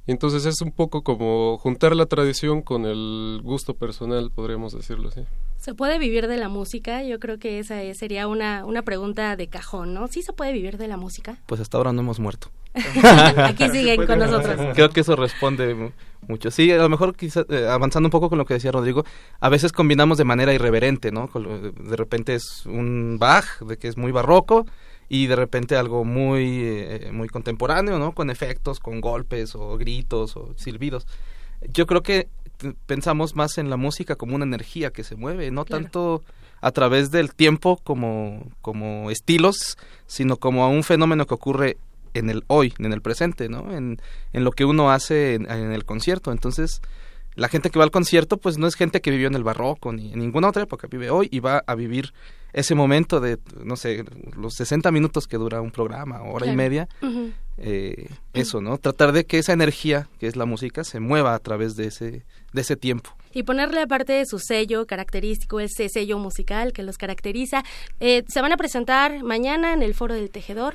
Y 0.06 0.12
entonces 0.12 0.46
es 0.46 0.62
un 0.62 0.72
poco 0.72 1.02
como 1.04 1.58
juntar 1.58 1.94
la 1.94 2.06
tradición 2.06 2.62
con 2.62 2.86
el 2.86 3.42
gusto 3.44 3.74
personal, 3.74 4.32
podríamos 4.34 4.72
decirlo 4.72 5.10
así. 5.10 5.22
¿Se 5.58 5.74
puede 5.74 6.00
vivir 6.00 6.28
de 6.30 6.38
la 6.38 6.48
música? 6.48 7.04
Yo 7.04 7.20
creo 7.20 7.40
que 7.40 7.60
esa 7.60 7.82
es- 7.84 7.98
sería 7.98 8.28
una, 8.30 8.64
una 8.66 8.84
pregunta 8.84 9.36
de 9.36 9.48
cajón, 9.48 9.94
¿no? 9.94 10.08
¿Sí 10.08 10.22
se 10.22 10.32
puede 10.32 10.54
vivir 10.54 10.78
de 10.78 10.88
la 10.88 10.96
música? 10.96 11.40
Pues 11.46 11.60
hasta 11.60 11.78
ahora 11.78 11.92
no 11.92 12.00
hemos 12.02 12.22
muerto. 12.22 12.48
Aquí 13.38 13.68
siguen 13.70 14.06
con 14.06 14.20
nosotros. 14.20 14.56
Creo 14.76 14.90
que 14.92 15.02
eso 15.02 15.18
responde 15.18 15.92
mucho. 16.28 16.52
Sí, 16.52 16.72
a 16.72 16.78
lo 16.78 16.90
mejor 16.90 17.16
quizá, 17.16 17.46
eh, 17.50 17.68
avanzando 17.70 18.08
un 18.08 18.12
poco 18.12 18.30
con 18.30 18.38
lo 18.38 18.46
que 18.46 18.54
decía 18.56 18.72
Rodrigo, 18.72 19.04
a 19.40 19.50
veces 19.50 19.72
combinamos 19.72 20.18
de 20.18 20.24
manera 20.24 20.54
irreverente, 20.54 21.12
¿no? 21.12 21.30
De 21.34 21.96
repente 21.96 22.36
es 22.36 22.66
un 22.66 23.18
Bach, 23.20 23.60
de 23.62 23.78
que 23.78 23.88
es 23.88 23.98
muy 23.98 24.12
barroco, 24.12 24.66
y 25.10 25.28
de 25.28 25.36
repente 25.36 25.76
algo 25.78 26.04
muy, 26.04 26.60
eh, 26.64 27.10
muy 27.14 27.30
contemporáneo, 27.30 27.98
¿no? 28.00 28.14
Con 28.14 28.30
efectos, 28.30 28.80
con 28.80 29.00
golpes 29.02 29.56
o 29.56 29.78
gritos 29.78 30.36
o 30.36 30.54
silbidos. 30.58 31.08
Yo 31.74 31.88
creo 31.88 32.04
que 32.04 32.28
t- 32.58 32.74
pensamos 32.86 33.36
más 33.36 33.58
en 33.58 33.70
la 33.70 33.78
música 33.78 34.16
como 34.16 34.36
una 34.36 34.46
energía 34.46 34.92
que 34.92 35.04
se 35.04 35.16
mueve, 35.16 35.50
no 35.52 35.64
Claro. 35.66 35.84
tanto 35.84 36.24
a 36.60 36.72
través 36.72 37.12
del 37.12 37.34
tiempo 37.34 37.80
como, 37.84 38.44
como 38.62 39.10
estilos, 39.12 39.78
sino 40.08 40.38
como 40.38 40.64
a 40.64 40.68
un 40.68 40.84
fenómeno 40.84 41.26
que 41.26 41.36
ocurre 41.36 41.78
en 42.18 42.30
el 42.30 42.44
hoy, 42.48 42.74
en 42.80 42.94
el 42.94 43.02
presente, 43.02 43.50
¿no? 43.50 43.72
En, 43.76 44.00
en 44.34 44.44
lo 44.44 44.52
que 44.52 44.66
uno 44.66 44.92
hace 44.92 45.36
en, 45.36 45.50
en 45.50 45.72
el 45.72 45.86
concierto. 45.86 46.32
Entonces, 46.32 46.82
la 47.38 47.50
gente 47.50 47.70
que 47.70 47.78
va 47.78 47.86
al 47.86 47.92
concierto, 47.92 48.38
pues 48.38 48.58
no 48.58 48.68
es 48.68 48.76
gente 48.76 49.00
que 49.00 49.12
vivió 49.12 49.28
en 49.28 49.36
el 49.36 49.44
barroco 49.44 49.94
ni 49.94 50.12
en 50.12 50.20
ninguna 50.20 50.50
otra 50.50 50.64
época, 50.64 50.88
vive 50.90 51.12
hoy 51.12 51.30
y 51.32 51.40
va 51.40 51.64
a 51.68 51.76
vivir 51.76 52.14
ese 52.52 52.74
momento 52.74 53.20
de, 53.20 53.38
no 53.64 53.76
sé, 53.76 54.04
los 54.36 54.56
60 54.56 54.90
minutos 54.92 55.28
que 55.28 55.38
dura 55.38 55.62
un 55.62 55.70
programa, 55.70 56.24
hora 56.24 56.48
y 56.48 56.56
media, 56.56 56.88
eh, 57.58 58.10
eso, 58.34 58.62
¿no? 58.62 58.80
Tratar 58.80 59.12
de 59.12 59.26
que 59.26 59.38
esa 59.38 59.54
energía, 59.54 60.08
que 60.20 60.26
es 60.26 60.36
la 60.36 60.46
música, 60.46 60.84
se 60.84 61.00
mueva 61.00 61.36
a 61.36 61.40
través 61.40 61.76
de 61.76 61.86
ese, 61.88 62.26
de 62.54 62.62
ese 62.62 62.76
tiempo. 62.76 63.12
y 63.34 63.44
ponerle 63.44 63.82
aparte 63.82 64.14
de 64.14 64.26
su 64.26 64.40
sello 64.40 64.88
característico, 64.88 65.60
ese 65.60 65.90
sello 65.90 66.18
musical 66.18 66.74
que 66.74 66.82
los 66.82 66.98
caracteriza. 66.98 67.64
Eh, 68.00 68.24
se 68.28 68.42
van 68.42 68.52
a 68.52 68.58
presentar 68.58 69.22
mañana 69.22 69.74
en 69.74 69.84
el 69.84 69.94
Foro 69.94 70.16
del 70.16 70.32
Tejedor. 70.32 70.74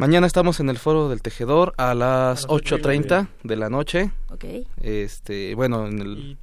Mañana 0.00 0.26
estamos 0.26 0.60
en 0.60 0.70
el 0.70 0.78
Foro 0.78 1.10
del 1.10 1.20
Tejedor 1.20 1.74
a 1.76 1.92
las 1.92 2.48
8.30 2.48 3.28
de 3.42 3.56
la 3.56 3.68
noche. 3.68 4.12
Ok. 4.30 4.46
Este, 4.80 5.54
bueno, 5.54 5.86
en 5.86 6.00
el... 6.00 6.38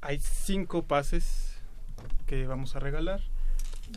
Hay 0.00 0.20
cinco 0.20 0.84
pases 0.84 1.56
que 2.26 2.46
vamos 2.46 2.76
a 2.76 2.78
regalar 2.78 3.20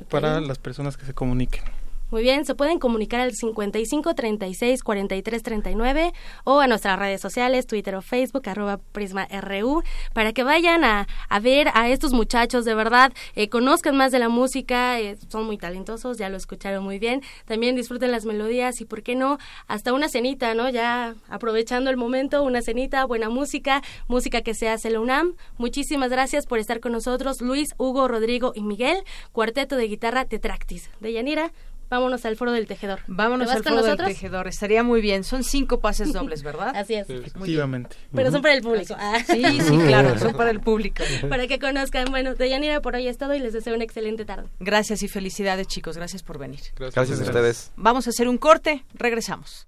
para 0.10 0.42
las 0.42 0.58
personas 0.58 0.98
que 0.98 1.06
se 1.06 1.14
comuniquen. 1.14 1.64
Muy 2.12 2.24
bien, 2.24 2.44
se 2.44 2.56
pueden 2.56 2.78
comunicar 2.78 3.22
al 3.22 3.34
55 3.34 4.14
36 4.14 4.84
43 4.84 5.44
39 5.44 6.12
o 6.44 6.60
a 6.60 6.68
nuestras 6.68 7.00
redes 7.00 7.22
sociales, 7.22 7.68
Twitter 7.68 7.96
o 7.96 8.02
Facebook, 8.02 8.50
arroba 8.50 8.80
Prisma 8.92 9.30
RU, 9.42 9.82
para 10.14 10.34
que 10.34 10.44
vayan 10.44 10.84
a, 10.84 11.08
a 11.30 11.40
ver 11.40 11.70
a 11.74 11.88
estos 11.88 12.12
muchachos 12.12 12.66
de 12.66 12.76
verdad, 12.76 13.14
eh, 13.36 13.48
conozcan 13.48 13.96
más 13.96 14.12
de 14.12 14.20
la 14.20 14.28
música, 14.28 15.00
eh, 15.00 15.18
son 15.30 15.46
muy 15.46 15.58
talentosos, 15.58 16.18
ya 16.18 16.28
lo 16.28 16.36
escucharon 16.36 16.84
muy 16.84 17.00
bien, 17.00 17.22
también 17.46 17.78
disfruten 17.78 18.12
las 18.12 18.26
melodías 18.26 18.82
y, 18.82 18.86
¿por 18.86 19.04
qué 19.04 19.16
no? 19.16 19.38
Hasta 19.68 19.94
una 19.94 20.10
cenita, 20.10 20.54
¿no? 20.54 20.70
Ya 20.70 21.16
aprovechando 21.30 21.90
el 21.90 21.96
momento, 21.96 22.44
una 22.44 22.62
cenita, 22.62 23.06
buena 23.06 23.30
música, 23.30 23.82
música 24.10 24.42
que 24.42 24.54
se 24.54 24.68
hace 24.68 24.90
la 24.90 25.00
UNAM. 25.00 25.36
Muchísimas 25.58 26.10
gracias 26.10 26.46
por 26.46 26.60
estar 26.60 26.82
con 26.82 26.92
nosotros, 26.92 27.40
Luis, 27.40 27.74
Hugo, 27.78 28.10
Rodrigo 28.10 28.52
y 28.54 28.64
Miguel, 28.64 28.98
cuarteto 29.32 29.78
de 29.78 29.88
guitarra 29.88 30.26
Tetractis. 30.26 30.90
De 31.00 31.14
Yanira, 31.14 31.54
vámonos 31.92 32.26
al 32.26 32.36
foro 32.38 32.52
del 32.52 32.66
tejedor. 32.66 33.02
Vámonos 33.08 33.48
¿Te 33.48 33.50
vas 33.50 33.58
al 33.58 33.64
con 33.64 33.74
foro 33.74 33.96
del 33.96 34.08
tejedor. 34.08 34.48
Estaría 34.48 34.82
muy 34.82 35.02
bien. 35.02 35.24
Son 35.24 35.44
cinco 35.44 35.80
pases 35.80 36.14
dobles, 36.14 36.42
¿verdad? 36.42 36.74
Así 36.76 36.96
es. 36.96 37.10
Efectivamente. 37.10 37.96
Pero 38.16 38.32
son 38.32 38.42
para 38.42 38.56
el 38.56 38.62
público. 38.62 38.96
Ah. 38.98 39.20
Sí, 39.26 39.44
sí, 39.62 39.78
claro, 39.78 40.18
son 40.18 40.34
para 40.34 40.50
el 40.50 40.62
público. 40.62 41.04
Para 41.30 41.46
que 41.48 41.60
conozcan. 41.60 42.06
Bueno, 42.10 42.34
Deyanira, 42.34 42.82
por 42.82 42.96
hoy 42.96 43.08
es 43.08 43.18
todo 43.18 43.36
y 43.36 43.40
les 43.40 43.54
deseo 43.54 43.76
una 43.76 43.84
excelente 43.84 44.26
tarde. 44.26 44.48
Gracias 44.60 45.04
y 45.04 45.08
felicidades, 45.08 45.68
chicos. 45.68 45.98
Gracias 45.98 46.24
por 46.24 46.40
venir. 46.40 46.62
Gracias 46.76 47.20
a 47.20 47.24
ustedes. 47.24 47.72
Vamos 47.76 48.08
a 48.08 48.10
hacer 48.10 48.28
un 48.28 48.38
corte. 48.38 48.86
Regresamos. 48.94 49.68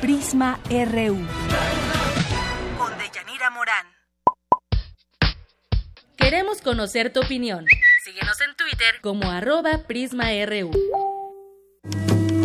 Prisma 0.00 0.58
RU. 0.68 1.16
Con 2.76 2.98
Deyanira 2.98 3.50
Morán. 3.50 3.93
Queremos 6.24 6.62
conocer 6.62 7.12
tu 7.12 7.20
opinión. 7.20 7.66
Síguenos 8.02 8.40
en 8.40 8.56
Twitter 8.56 8.94
como 9.02 9.30
arroba 9.30 9.82
PrismaRU. 9.86 10.70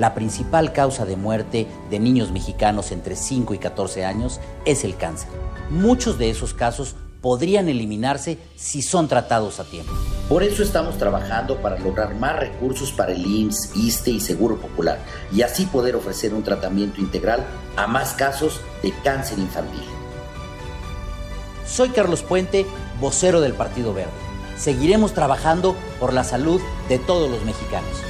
La 0.00 0.14
principal 0.14 0.72
causa 0.72 1.04
de 1.04 1.16
muerte 1.16 1.66
de 1.90 1.98
niños 1.98 2.32
mexicanos 2.32 2.90
entre 2.90 3.16
5 3.16 3.52
y 3.52 3.58
14 3.58 4.06
años 4.06 4.40
es 4.64 4.82
el 4.82 4.96
cáncer. 4.96 5.28
Muchos 5.68 6.16
de 6.16 6.30
esos 6.30 6.54
casos 6.54 6.96
podrían 7.20 7.68
eliminarse 7.68 8.38
si 8.56 8.80
son 8.80 9.08
tratados 9.08 9.60
a 9.60 9.64
tiempo. 9.64 9.92
Por 10.26 10.42
eso 10.42 10.62
estamos 10.62 10.96
trabajando 10.96 11.58
para 11.58 11.78
lograr 11.78 12.14
más 12.14 12.34
recursos 12.40 12.92
para 12.92 13.12
el 13.12 13.26
IMSS, 13.26 13.76
ISTE 13.76 14.12
y 14.12 14.20
Seguro 14.20 14.56
Popular 14.56 15.00
y 15.30 15.42
así 15.42 15.66
poder 15.66 15.96
ofrecer 15.96 16.32
un 16.32 16.44
tratamiento 16.44 17.02
integral 17.02 17.44
a 17.76 17.86
más 17.86 18.14
casos 18.14 18.62
de 18.82 18.94
cáncer 19.04 19.38
infantil. 19.38 19.84
Soy 21.66 21.90
Carlos 21.90 22.22
Puente, 22.22 22.64
vocero 23.02 23.42
del 23.42 23.52
Partido 23.52 23.92
Verde. 23.92 24.10
Seguiremos 24.56 25.12
trabajando 25.12 25.76
por 25.98 26.14
la 26.14 26.24
salud 26.24 26.58
de 26.88 26.98
todos 26.98 27.30
los 27.30 27.44
mexicanos. 27.44 28.09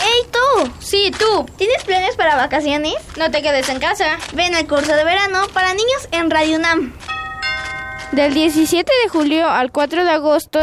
¡Ey 0.00 0.30
tú! 0.30 0.72
Sí, 0.80 1.12
tú. 1.18 1.46
¿Tienes 1.56 1.84
planes 1.84 2.16
para 2.16 2.36
vacaciones? 2.36 2.94
No 3.16 3.30
te 3.30 3.42
quedes 3.42 3.68
en 3.68 3.80
casa. 3.80 4.18
Ven 4.34 4.54
al 4.54 4.66
curso 4.66 4.94
de 4.94 5.04
verano 5.04 5.46
para 5.52 5.74
niños 5.74 6.08
en 6.12 6.30
Radio 6.30 6.56
UNAM. 6.56 6.92
Del 8.12 8.32
17 8.32 8.90
de 9.02 9.08
julio 9.08 9.48
al 9.48 9.70
4 9.70 10.04
de 10.04 10.10
agosto. 10.10 10.60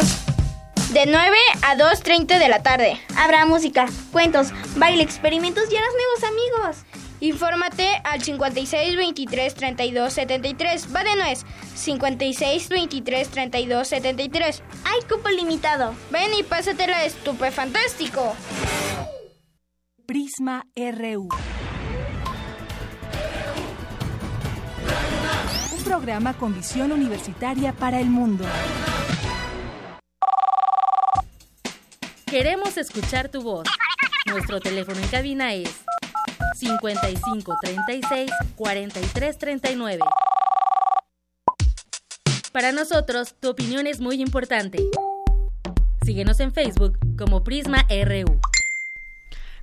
De 0.91 1.05
9 1.05 1.38
a 1.61 1.75
2.30 1.75 2.39
de 2.39 2.47
la 2.47 2.63
tarde. 2.63 2.99
Habrá 3.17 3.45
música, 3.45 3.88
cuentos, 4.11 4.47
baile, 4.77 5.03
experimentos 5.03 5.65
y 5.71 5.75
harás 5.75 5.91
nuevos 5.93 6.23
amigos. 6.23 6.86
Infórmate 7.19 8.01
al 8.03 8.21
56 8.21 8.95
23 8.95 9.55
32 9.55 10.13
73. 10.13 10.95
Va 10.95 11.03
de 11.03 11.15
nuez. 11.15 11.45
56 11.75 12.69
23 12.69 13.29
32 13.29 13.88
73. 13.88 14.63
Hay 14.86 15.01
cupo 15.09 15.29
limitado. 15.29 15.93
Ven 16.11 16.33
y 16.33 16.43
pásatela 16.43 17.03
estupefantástico. 17.05 18.36
Prisma 20.06 20.68
RU. 20.76 21.28
Un 25.76 25.84
programa 25.84 26.34
con 26.36 26.53
visión 26.53 26.91
universitaria 26.91 27.74
para 27.74 27.99
el 27.99 28.08
mundo. 28.10 28.45
Queremos 32.28 32.78
escuchar 32.78 33.30
tu 33.30 33.41
voz. 33.41 33.68
Nuestro 34.28 34.60
teléfono 34.60 34.99
en 34.99 35.08
cabina 35.08 35.53
es 35.53 35.74
55 36.56 37.58
36 37.62 38.32
43 38.56 39.38
39. 39.39 39.99
Para 42.51 42.72
nosotros, 42.72 43.36
tu 43.39 43.49
opinión 43.49 43.88
es 43.88 43.99
muy 43.99 44.22
importante. 44.22 44.84
Síguenos 46.03 46.39
en 46.39 46.53
Facebook 46.53 46.99
como 47.18 47.43
Prisma 47.43 47.88
RU. 47.89 48.39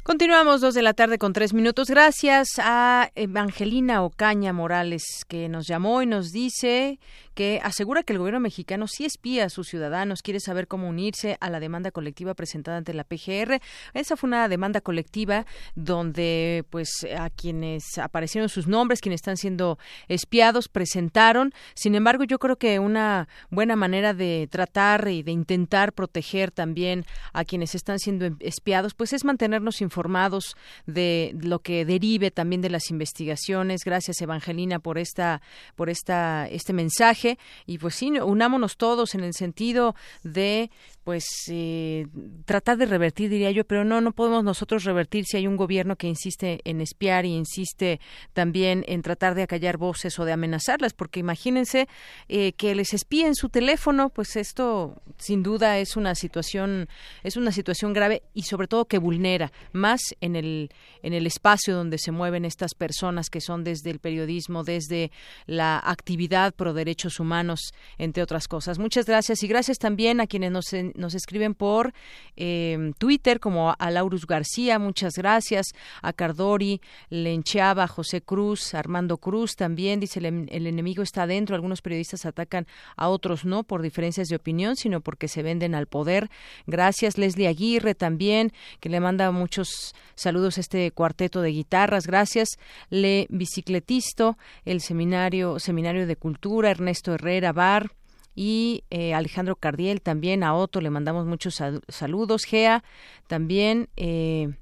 Continuamos 0.04 0.60
dos 0.60 0.74
de 0.74 0.82
la 0.82 0.94
tarde 0.94 1.16
con 1.16 1.32
tres 1.32 1.54
minutos. 1.54 1.88
Gracias 1.88 2.48
a 2.58 3.12
Evangelina 3.14 4.02
Ocaña 4.02 4.52
Morales 4.52 5.04
que 5.28 5.48
nos 5.48 5.68
llamó 5.68 6.02
y 6.02 6.06
nos 6.06 6.32
dice 6.32 6.98
que 7.34 7.60
asegura 7.62 8.02
que 8.02 8.12
el 8.12 8.18
gobierno 8.18 8.40
mexicano 8.40 8.86
sí 8.86 9.04
espía 9.04 9.44
a 9.44 9.50
sus 9.50 9.68
ciudadanos, 9.68 10.22
quiere 10.22 10.40
saber 10.40 10.66
cómo 10.68 10.88
unirse 10.88 11.36
a 11.40 11.50
la 11.50 11.60
demanda 11.60 11.90
colectiva 11.90 12.34
presentada 12.34 12.76
ante 12.78 12.94
la 12.94 13.04
PGR. 13.04 13.60
Esa 13.94 14.16
fue 14.16 14.28
una 14.28 14.48
demanda 14.48 14.80
colectiva 14.80 15.46
donde 15.74 16.64
pues 16.70 17.06
a 17.16 17.30
quienes 17.30 17.98
aparecieron 17.98 18.48
sus 18.48 18.66
nombres, 18.66 19.00
quienes 19.00 19.18
están 19.20 19.36
siendo 19.36 19.78
espiados, 20.08 20.68
presentaron. 20.68 21.52
Sin 21.74 21.94
embargo, 21.94 22.24
yo 22.24 22.38
creo 22.38 22.56
que 22.56 22.78
una 22.78 23.28
buena 23.50 23.76
manera 23.76 24.14
de 24.14 24.48
tratar 24.50 25.08
y 25.08 25.22
de 25.22 25.32
intentar 25.32 25.92
proteger 25.92 26.50
también 26.50 27.04
a 27.32 27.44
quienes 27.44 27.74
están 27.74 27.98
siendo 27.98 28.36
espiados, 28.40 28.94
pues 28.94 29.12
es 29.12 29.24
mantenernos 29.24 29.80
informados 29.80 30.56
de 30.86 31.34
lo 31.40 31.60
que 31.60 31.84
derive 31.84 32.30
también 32.30 32.60
de 32.62 32.70
las 32.70 32.90
investigaciones. 32.90 33.84
Gracias 33.84 34.20
Evangelina 34.20 34.78
por 34.78 34.98
esta 34.98 35.40
por 35.76 35.88
esta 35.88 36.48
este 36.48 36.72
mensaje 36.72 37.21
y 37.66 37.78
pues 37.78 37.94
sí, 37.94 38.10
unámonos 38.10 38.76
todos 38.76 39.14
en 39.14 39.24
el 39.24 39.34
sentido 39.34 39.94
de 40.22 40.70
pues 41.04 41.24
eh, 41.48 42.06
tratar 42.44 42.76
de 42.78 42.86
revertir, 42.86 43.28
diría 43.28 43.50
yo, 43.50 43.64
pero 43.64 43.84
no, 43.84 44.00
no 44.00 44.12
podemos 44.12 44.44
nosotros 44.44 44.84
revertir 44.84 45.24
si 45.26 45.36
hay 45.36 45.46
un 45.46 45.56
gobierno 45.56 45.96
que 45.96 46.06
insiste 46.06 46.60
en 46.64 46.80
espiar 46.80 47.26
y 47.26 47.34
insiste 47.34 48.00
también 48.32 48.84
en 48.86 49.02
tratar 49.02 49.34
de 49.34 49.42
acallar 49.42 49.78
voces 49.78 50.18
o 50.18 50.24
de 50.24 50.32
amenazarlas, 50.32 50.92
porque 50.92 51.20
imagínense 51.20 51.88
eh, 52.28 52.52
que 52.52 52.74
les 52.74 52.94
espíen 52.94 53.34
su 53.34 53.48
teléfono, 53.48 54.10
pues 54.10 54.36
esto 54.36 55.02
sin 55.18 55.42
duda 55.42 55.78
es 55.78 55.96
una 55.96 56.14
situación, 56.14 56.88
es 57.24 57.36
una 57.36 57.50
situación 57.50 57.92
grave 57.92 58.22
y 58.32 58.42
sobre 58.42 58.68
todo 58.68 58.84
que 58.84 58.98
vulnera 58.98 59.52
más 59.72 60.00
en 60.20 60.36
el, 60.36 60.70
en 61.02 61.14
el 61.14 61.26
espacio 61.26 61.74
donde 61.74 61.98
se 61.98 62.12
mueven 62.12 62.44
estas 62.44 62.74
personas 62.74 63.28
que 63.28 63.40
son 63.40 63.64
desde 63.64 63.90
el 63.90 63.98
periodismo, 63.98 64.62
desde 64.62 65.10
la 65.46 65.78
actividad 65.78 66.54
pro 66.54 66.72
derechos 66.72 67.18
humanos, 67.18 67.72
entre 67.98 68.22
otras 68.22 68.46
cosas. 68.46 68.78
Muchas 68.78 69.06
gracias 69.06 69.42
y 69.42 69.48
gracias 69.48 69.78
también 69.78 70.20
a 70.20 70.26
quienes 70.26 70.52
nos 70.52 70.72
nos 70.94 71.14
escriben 71.14 71.54
por 71.54 71.92
eh, 72.36 72.92
Twitter 72.98 73.40
como 73.40 73.74
a 73.78 73.90
Laurus 73.90 74.26
García, 74.26 74.78
muchas 74.78 75.14
gracias, 75.14 75.66
a 76.02 76.12
Cardori, 76.12 76.80
Lenchaba, 77.10 77.86
José 77.86 78.22
Cruz, 78.22 78.74
Armando 78.74 79.18
Cruz 79.18 79.56
también, 79.56 80.00
dice 80.00 80.18
el, 80.18 80.48
el 80.50 80.66
enemigo 80.66 81.02
está 81.02 81.24
adentro, 81.24 81.54
algunos 81.54 81.82
periodistas 81.82 82.26
atacan 82.26 82.66
a 82.96 83.08
otros 83.08 83.44
no 83.44 83.64
por 83.64 83.82
diferencias 83.82 84.28
de 84.28 84.36
opinión, 84.36 84.76
sino 84.76 85.00
porque 85.00 85.28
se 85.28 85.42
venden 85.42 85.74
al 85.74 85.86
poder. 85.86 86.30
Gracias, 86.66 87.18
Leslie 87.18 87.48
Aguirre 87.48 87.94
también, 87.94 88.52
que 88.80 88.88
le 88.88 89.00
manda 89.00 89.30
muchos 89.30 89.94
saludos 90.14 90.58
a 90.58 90.60
este 90.60 90.90
cuarteto 90.90 91.42
de 91.42 91.50
guitarras, 91.50 92.06
gracias, 92.06 92.58
Le 92.90 93.26
Bicicletisto, 93.30 94.36
el 94.64 94.80
seminario, 94.80 95.58
seminario 95.58 96.06
de 96.06 96.16
cultura, 96.16 96.70
Ernesto 96.70 97.14
Herrera 97.14 97.52
Bar, 97.52 97.90
y 98.34 98.84
eh, 98.90 99.14
Alejandro 99.14 99.56
Cardiel 99.56 100.00
también 100.00 100.42
a 100.42 100.54
Otto 100.54 100.80
le 100.80 100.90
mandamos 100.90 101.26
muchos 101.26 101.62
saludos 101.88 102.44
Gea 102.44 102.82
también 103.26 103.88
eh, 103.96 104.54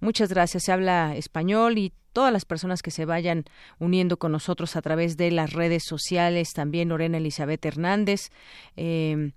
muchas 0.00 0.28
gracias 0.28 0.64
se 0.64 0.72
habla 0.72 1.16
español 1.16 1.78
y 1.78 1.92
todas 2.12 2.32
las 2.32 2.44
personas 2.44 2.82
que 2.82 2.90
se 2.90 3.06
vayan 3.06 3.44
uniendo 3.78 4.18
con 4.18 4.32
nosotros 4.32 4.76
a 4.76 4.82
través 4.82 5.16
de 5.16 5.30
las 5.30 5.52
redes 5.52 5.84
sociales 5.84 6.52
también 6.52 6.88
Lorena 6.88 7.18
Elizabeth 7.18 7.64
Hernández 7.64 8.30
eh, 8.76 9.32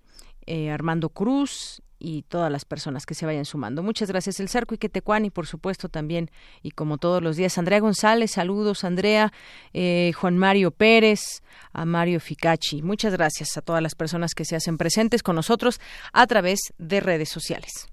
Armando 0.71 1.09
Cruz 1.09 1.81
y 1.99 2.23
todas 2.23 2.51
las 2.51 2.65
personas 2.65 3.05
que 3.05 3.13
se 3.13 3.25
vayan 3.25 3.45
sumando. 3.45 3.83
Muchas 3.83 4.09
gracias, 4.09 4.39
El 4.39 4.49
Cerco 4.49 4.75
y 4.75 4.77
Quetecuani, 4.77 5.29
por 5.29 5.47
supuesto, 5.47 5.89
también, 5.89 6.29
y 6.61 6.71
como 6.71 6.97
todos 6.97 7.21
los 7.21 7.35
días, 7.35 7.57
Andrea 7.57 7.79
González, 7.79 8.31
saludos, 8.31 8.83
Andrea, 8.83 9.31
eh, 9.73 10.11
Juan 10.15 10.37
Mario 10.37 10.71
Pérez, 10.71 11.41
a 11.73 11.85
Mario 11.85 12.19
Ficachi. 12.19 12.81
Muchas 12.81 13.13
gracias 13.13 13.57
a 13.57 13.61
todas 13.61 13.81
las 13.81 13.95
personas 13.95 14.33
que 14.33 14.45
se 14.45 14.55
hacen 14.55 14.77
presentes 14.77 15.23
con 15.23 15.35
nosotros 15.35 15.79
a 16.13 16.25
través 16.27 16.59
de 16.77 16.99
redes 16.99 17.29
sociales. 17.29 17.87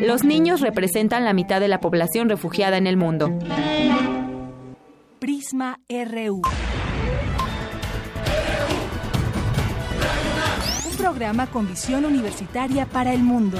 Los 0.00 0.24
niños 0.24 0.62
representan 0.62 1.24
la 1.24 1.34
mitad 1.34 1.60
de 1.60 1.68
la 1.68 1.80
población 1.80 2.28
refugiada 2.30 2.78
en 2.78 2.86
el 2.86 2.96
mundo. 2.96 3.38
Prisma 5.18 5.78
RU. 5.88 6.40
Un 10.90 10.96
programa 10.96 11.46
con 11.48 11.68
visión 11.68 12.06
universitaria 12.06 12.86
para 12.86 13.12
el 13.12 13.22
mundo. 13.22 13.58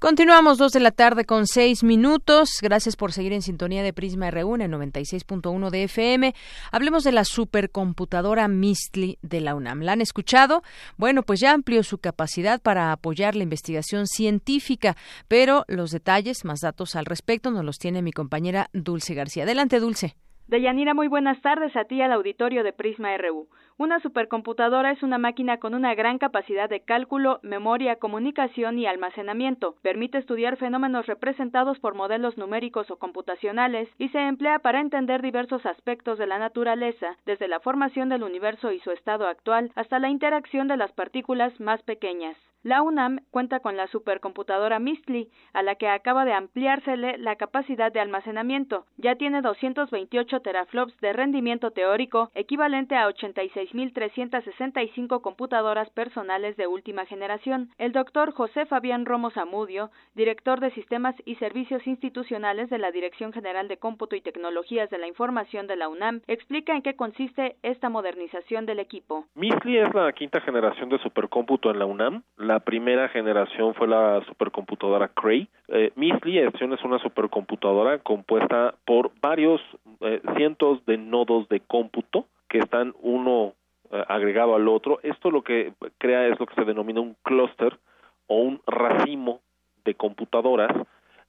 Continuamos 0.00 0.56
dos 0.56 0.72
de 0.72 0.80
la 0.80 0.92
tarde 0.92 1.26
con 1.26 1.46
seis 1.46 1.84
minutos. 1.84 2.60
Gracias 2.62 2.96
por 2.96 3.12
seguir 3.12 3.34
en 3.34 3.42
sintonía 3.42 3.82
de 3.82 3.92
Prisma 3.92 4.30
R1 4.30 4.64
en 4.64 4.72
96.1 4.72 5.68
de 5.68 5.82
FM. 5.82 6.34
Hablemos 6.72 7.04
de 7.04 7.12
la 7.12 7.24
supercomputadora 7.24 8.48
Mistli 8.48 9.18
de 9.20 9.42
la 9.42 9.54
UNAM. 9.54 9.82
¿La 9.82 9.92
han 9.92 10.00
escuchado? 10.00 10.62
Bueno, 10.96 11.22
pues 11.22 11.38
ya 11.38 11.52
amplió 11.52 11.82
su 11.82 11.98
capacidad 11.98 12.62
para 12.62 12.92
apoyar 12.92 13.36
la 13.36 13.42
investigación 13.42 14.06
científica, 14.06 14.96
pero 15.28 15.66
los 15.68 15.90
detalles, 15.90 16.46
más 16.46 16.60
datos 16.60 16.96
al 16.96 17.04
respecto, 17.04 17.50
nos 17.50 17.66
los 17.66 17.78
tiene 17.78 18.00
mi 18.00 18.12
compañera 18.12 18.70
Dulce 18.72 19.12
García. 19.12 19.42
Adelante, 19.42 19.80
Dulce. 19.80 20.16
Deyanira, 20.50 20.94
muy 20.94 21.08
buenas 21.08 21.40
tardes 21.42 21.76
a 21.76 21.84
ti 21.84 22.00
al 22.00 22.10
auditorio 22.12 22.64
de 22.64 22.72
Prisma 22.72 23.16
RU. 23.18 23.48
Una 23.80 23.98
supercomputadora 24.00 24.90
es 24.90 25.02
una 25.02 25.16
máquina 25.16 25.56
con 25.56 25.72
una 25.72 25.94
gran 25.94 26.18
capacidad 26.18 26.68
de 26.68 26.80
cálculo, 26.80 27.40
memoria, 27.42 27.96
comunicación 27.96 28.78
y 28.78 28.84
almacenamiento. 28.84 29.74
Permite 29.80 30.18
estudiar 30.18 30.58
fenómenos 30.58 31.06
representados 31.06 31.78
por 31.78 31.94
modelos 31.94 32.36
numéricos 32.36 32.90
o 32.90 32.98
computacionales 32.98 33.88
y 33.96 34.10
se 34.10 34.18
emplea 34.18 34.58
para 34.58 34.82
entender 34.82 35.22
diversos 35.22 35.64
aspectos 35.64 36.18
de 36.18 36.26
la 36.26 36.38
naturaleza, 36.38 37.16
desde 37.24 37.48
la 37.48 37.60
formación 37.60 38.10
del 38.10 38.22
universo 38.22 38.70
y 38.70 38.80
su 38.80 38.90
estado 38.90 39.26
actual 39.26 39.72
hasta 39.76 39.98
la 39.98 40.10
interacción 40.10 40.68
de 40.68 40.76
las 40.76 40.92
partículas 40.92 41.58
más 41.58 41.82
pequeñas. 41.82 42.36
La 42.62 42.82
UNAM 42.82 43.20
cuenta 43.30 43.60
con 43.60 43.78
la 43.78 43.86
supercomputadora 43.86 44.78
Mistli, 44.78 45.30
a 45.54 45.62
la 45.62 45.76
que 45.76 45.88
acaba 45.88 46.26
de 46.26 46.34
ampliársele 46.34 47.16
la 47.16 47.36
capacidad 47.36 47.90
de 47.90 48.00
almacenamiento. 48.00 48.84
Ya 48.98 49.14
tiene 49.14 49.40
228 49.40 50.40
teraflops 50.40 50.94
de 51.00 51.14
rendimiento 51.14 51.70
teórico, 51.70 52.30
equivalente 52.34 52.96
a 52.96 53.08
86.365 53.08 55.22
computadoras 55.22 55.88
personales 55.88 56.54
de 56.58 56.66
última 56.66 57.06
generación. 57.06 57.70
El 57.78 57.92
doctor 57.92 58.32
José 58.32 58.66
Fabián 58.66 59.06
Romo 59.06 59.30
Zamudio, 59.30 59.90
director 60.14 60.60
de 60.60 60.70
Sistemas 60.72 61.14
y 61.24 61.36
Servicios 61.36 61.86
Institucionales 61.86 62.68
de 62.68 62.76
la 62.76 62.90
Dirección 62.90 63.32
General 63.32 63.68
de 63.68 63.78
Cómputo 63.78 64.16
y 64.16 64.20
Tecnologías 64.20 64.90
de 64.90 64.98
la 64.98 65.06
Información 65.06 65.66
de 65.66 65.76
la 65.76 65.88
UNAM, 65.88 66.20
explica 66.26 66.76
en 66.76 66.82
qué 66.82 66.94
consiste 66.94 67.56
esta 67.62 67.88
modernización 67.88 68.66
del 68.66 68.80
equipo. 68.80 69.24
Mistli 69.34 69.78
es 69.78 69.94
la 69.94 70.12
quinta 70.12 70.42
generación 70.42 70.90
de 70.90 70.98
supercómputo 70.98 71.70
en 71.70 71.78
la 71.78 71.86
UNAM. 71.86 72.22
Primera 72.58 73.08
generación 73.08 73.74
fue 73.74 73.86
la 73.86 74.20
supercomputadora 74.26 75.08
Cray. 75.08 75.48
Eh, 75.68 75.92
es 75.96 76.84
una 76.84 76.98
supercomputadora 76.98 77.98
compuesta 77.98 78.74
por 78.84 79.12
varios 79.20 79.60
eh, 80.00 80.20
cientos 80.36 80.84
de 80.86 80.98
nodos 80.98 81.48
de 81.48 81.60
cómputo 81.60 82.26
que 82.48 82.58
están 82.58 82.94
uno 83.00 83.54
eh, 83.92 84.04
agregado 84.08 84.56
al 84.56 84.66
otro. 84.66 84.98
Esto 85.04 85.30
lo 85.30 85.42
que 85.42 85.72
crea 85.98 86.26
es 86.26 86.40
lo 86.40 86.46
que 86.46 86.56
se 86.56 86.64
denomina 86.64 87.00
un 87.00 87.16
clúster 87.22 87.78
o 88.26 88.36
un 88.36 88.60
racimo 88.66 89.40
de 89.84 89.94
computadoras 89.94 90.72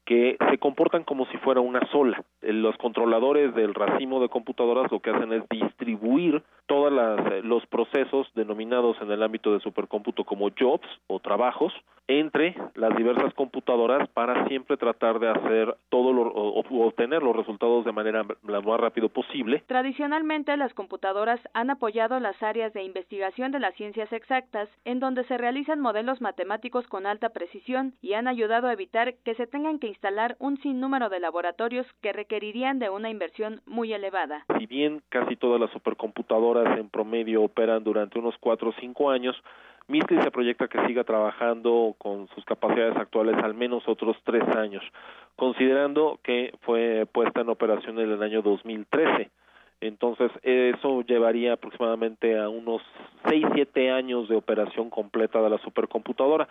que 0.05 0.37
se 0.49 0.57
comportan 0.57 1.03
como 1.03 1.25
si 1.27 1.37
fuera 1.37 1.61
una 1.61 1.81
sola. 1.91 2.23
Eh, 2.41 2.53
los 2.53 2.75
controladores 2.77 3.53
del 3.55 3.73
racimo 3.73 4.19
de 4.19 4.29
computadoras 4.29 4.91
lo 4.91 4.99
que 4.99 5.11
hacen 5.11 5.31
es 5.33 5.43
distribuir 5.49 6.43
todos 6.65 6.91
eh, 7.31 7.41
los 7.43 7.65
procesos 7.67 8.27
denominados 8.33 8.97
en 9.01 9.11
el 9.11 9.23
ámbito 9.23 9.53
de 9.53 9.59
supercómputo 9.59 10.23
como 10.23 10.49
jobs 10.57 10.87
o 11.07 11.19
trabajos 11.19 11.73
entre 12.07 12.55
las 12.75 12.95
diversas 12.95 13.33
computadoras 13.35 14.09
para 14.09 14.47
siempre 14.47 14.75
tratar 14.75 15.19
de 15.19 15.29
hacer 15.29 15.75
todo 15.89 16.11
lo, 16.11 16.23
o, 16.23 16.85
obtener 16.85 17.23
los 17.23 17.35
resultados 17.35 17.85
de 17.85 17.91
manera 17.91 18.25
lo 18.43 18.61
más 18.61 18.79
rápido 18.79 19.09
posible. 19.09 19.63
Tradicionalmente 19.67 20.55
las 20.57 20.73
computadoras 20.73 21.39
han 21.53 21.69
apoyado 21.69 22.19
las 22.19 22.41
áreas 22.43 22.73
de 22.73 22.83
investigación 22.83 23.51
de 23.51 23.59
las 23.59 23.75
ciencias 23.75 24.11
exactas 24.11 24.69
en 24.83 24.99
donde 24.99 25.23
se 25.25 25.37
realizan 25.37 25.79
modelos 25.79 26.21
matemáticos 26.21 26.87
con 26.87 27.05
alta 27.05 27.29
precisión 27.29 27.93
y 28.01 28.13
han 28.13 28.27
ayudado 28.27 28.67
a 28.67 28.73
evitar 28.73 29.13
que 29.23 29.35
se 29.35 29.47
tengan 29.47 29.79
que 29.79 29.87
instalar 29.91 30.35
un 30.39 30.57
sinnúmero 30.57 31.09
de 31.09 31.19
laboratorios 31.19 31.85
que 32.01 32.13
requerirían 32.13 32.79
de 32.79 32.89
una 32.89 33.09
inversión 33.09 33.61
muy 33.65 33.93
elevada. 33.93 34.45
Si 34.57 34.65
bien 34.65 35.01
casi 35.09 35.35
todas 35.35 35.59
las 35.59 35.69
supercomputadoras 35.71 36.77
en 36.77 36.89
promedio 36.89 37.43
operan 37.43 37.83
durante 37.83 38.17
unos 38.17 38.35
cuatro 38.39 38.69
o 38.69 38.73
cinco 38.79 39.11
años, 39.11 39.35
Misli 39.87 40.21
se 40.21 40.31
proyecta 40.31 40.67
que 40.67 40.85
siga 40.87 41.03
trabajando 41.03 41.95
con 41.97 42.27
sus 42.29 42.45
capacidades 42.45 42.95
actuales 42.95 43.35
al 43.43 43.53
menos 43.53 43.83
otros 43.87 44.15
tres 44.23 44.43
años, 44.55 44.83
considerando 45.35 46.19
que 46.23 46.53
fue 46.61 47.05
puesta 47.11 47.41
en 47.41 47.49
operación 47.49 47.99
en 47.99 48.11
el 48.11 48.23
año 48.23 48.41
2013. 48.41 49.29
Entonces, 49.81 50.31
eso 50.43 51.01
llevaría 51.01 51.53
aproximadamente 51.53 52.39
a 52.39 52.47
unos 52.47 52.81
seis, 53.27 53.45
siete 53.53 53.91
años 53.91 54.29
de 54.29 54.35
operación 54.35 54.89
completa 54.89 55.41
de 55.41 55.49
la 55.49 55.57
supercomputadora. 55.57 56.47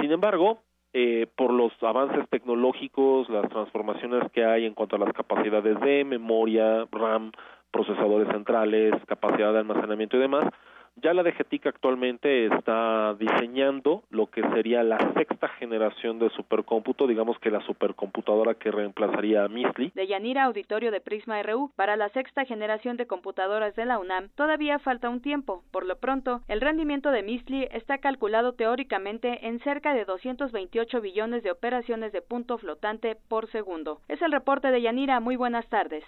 Sin 0.00 0.12
embargo, 0.12 0.60
eh, 0.92 1.26
por 1.36 1.52
los 1.52 1.72
avances 1.82 2.28
tecnológicos, 2.30 3.28
las 3.28 3.48
transformaciones 3.48 4.30
que 4.32 4.44
hay 4.44 4.66
en 4.66 4.74
cuanto 4.74 4.96
a 4.96 4.98
las 4.98 5.12
capacidades 5.12 5.78
de 5.80 6.04
memoria, 6.04 6.86
RAM, 6.90 7.32
procesadores 7.70 8.28
centrales, 8.28 8.94
capacidad 9.06 9.52
de 9.52 9.60
almacenamiento 9.60 10.16
y 10.16 10.20
demás, 10.20 10.52
ya 10.96 11.14
la 11.14 11.22
DGTIC 11.22 11.66
actualmente 11.66 12.46
está 12.46 13.14
diseñando 13.14 14.02
lo 14.10 14.26
que 14.26 14.42
sería 14.50 14.82
la 14.82 14.98
sexta 15.14 15.48
generación 15.48 16.18
de 16.18 16.30
supercómputo, 16.30 17.06
digamos 17.06 17.38
que 17.38 17.50
la 17.50 17.60
supercomputadora 17.62 18.54
que 18.54 18.70
reemplazaría 18.70 19.44
a 19.44 19.48
MISLI. 19.48 19.92
De 19.94 20.06
Yanira 20.06 20.44
Auditorio 20.44 20.90
de 20.90 21.00
Prisma 21.00 21.42
RU, 21.42 21.70
para 21.76 21.96
la 21.96 22.08
sexta 22.10 22.44
generación 22.44 22.96
de 22.96 23.06
computadoras 23.06 23.74
de 23.76 23.86
la 23.86 23.98
UNAM 23.98 24.28
todavía 24.34 24.78
falta 24.78 25.08
un 25.08 25.20
tiempo. 25.20 25.62
Por 25.70 25.86
lo 25.86 25.96
pronto, 25.96 26.42
el 26.48 26.60
rendimiento 26.60 27.10
de 27.10 27.22
MISLI 27.22 27.68
está 27.72 27.98
calculado 27.98 28.52
teóricamente 28.52 29.46
en 29.46 29.60
cerca 29.60 29.94
de 29.94 30.04
228 30.04 31.00
billones 31.00 31.42
de 31.42 31.50
operaciones 31.50 32.12
de 32.12 32.22
punto 32.22 32.58
flotante 32.58 33.16
por 33.28 33.50
segundo. 33.50 34.00
Es 34.08 34.20
el 34.22 34.32
reporte 34.32 34.70
de 34.70 34.82
Yanira. 34.82 35.20
Muy 35.20 35.36
buenas 35.36 35.68
tardes. 35.68 36.04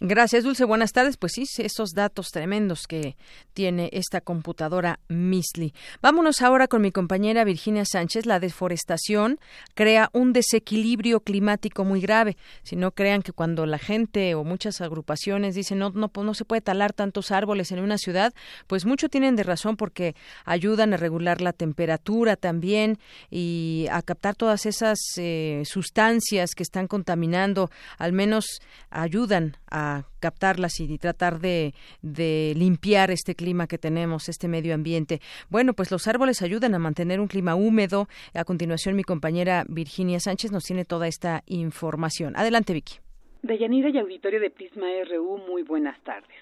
Gracias, 0.00 0.44
Dulce. 0.44 0.66
Buenas 0.66 0.92
tardes. 0.92 1.16
Pues 1.16 1.32
sí, 1.32 1.44
esos 1.56 1.92
datos 1.94 2.28
tremendos 2.30 2.86
que 2.86 3.16
tiene 3.54 3.88
esta 3.94 4.20
computadora 4.20 5.00
Misli. 5.08 5.72
Vámonos 6.02 6.42
ahora 6.42 6.68
con 6.68 6.82
mi 6.82 6.92
compañera 6.92 7.44
Virginia 7.44 7.86
Sánchez. 7.86 8.26
La 8.26 8.38
deforestación 8.38 9.40
crea 9.72 10.10
un 10.12 10.34
desequilibrio 10.34 11.20
climático 11.20 11.82
muy 11.86 12.02
grave. 12.02 12.36
Si 12.62 12.76
no 12.76 12.90
crean 12.90 13.22
que 13.22 13.32
cuando 13.32 13.64
la 13.64 13.78
gente 13.78 14.34
o 14.34 14.44
muchas 14.44 14.82
agrupaciones 14.82 15.54
dicen 15.54 15.78
no, 15.78 15.88
no, 15.88 16.10
no 16.14 16.34
se 16.34 16.44
puede 16.44 16.60
talar 16.60 16.92
tantos 16.92 17.30
árboles 17.30 17.72
en 17.72 17.78
una 17.78 17.96
ciudad, 17.96 18.34
pues 18.66 18.84
mucho 18.84 19.08
tienen 19.08 19.34
de 19.34 19.44
razón 19.44 19.78
porque 19.78 20.14
ayudan 20.44 20.92
a 20.92 20.98
regular 20.98 21.40
la 21.40 21.54
temperatura 21.54 22.36
también 22.36 22.98
y 23.30 23.86
a 23.90 24.02
captar 24.02 24.34
todas 24.34 24.66
esas 24.66 24.98
eh, 25.16 25.62
sustancias 25.64 26.50
que 26.54 26.62
están 26.62 26.86
contaminando. 26.86 27.70
Al 27.96 28.12
menos 28.12 28.60
ayudan 28.90 29.56
a 29.70 29.85
captarlas 30.20 30.80
y 30.80 30.98
tratar 30.98 31.40
de, 31.40 31.72
limpiar 32.02 33.10
este 33.10 33.34
clima 33.34 33.66
que 33.66 33.78
tenemos, 33.78 34.28
este 34.28 34.48
medio 34.48 34.74
ambiente. 34.74 35.20
Bueno, 35.48 35.72
pues 35.74 35.90
los 35.90 36.06
árboles 36.08 36.42
ayudan 36.42 36.74
a 36.74 36.78
mantener 36.78 37.20
un 37.20 37.28
clima 37.28 37.54
húmedo. 37.54 38.08
A 38.34 38.44
continuación, 38.44 38.96
mi 38.96 39.04
compañera 39.04 39.64
Virginia 39.68 40.20
Sánchez 40.20 40.52
nos 40.52 40.64
tiene 40.64 40.84
toda 40.84 41.06
esta 41.08 41.42
información. 41.46 42.34
Adelante, 42.36 42.72
Vicky. 42.72 42.96
Deyanira 43.42 43.90
y 43.90 43.98
auditorio 43.98 44.40
de 44.40 44.50
Prisma 44.50 44.86
RU, 45.08 45.38
muy 45.48 45.62
buenas 45.62 45.98
tardes. 46.02 46.36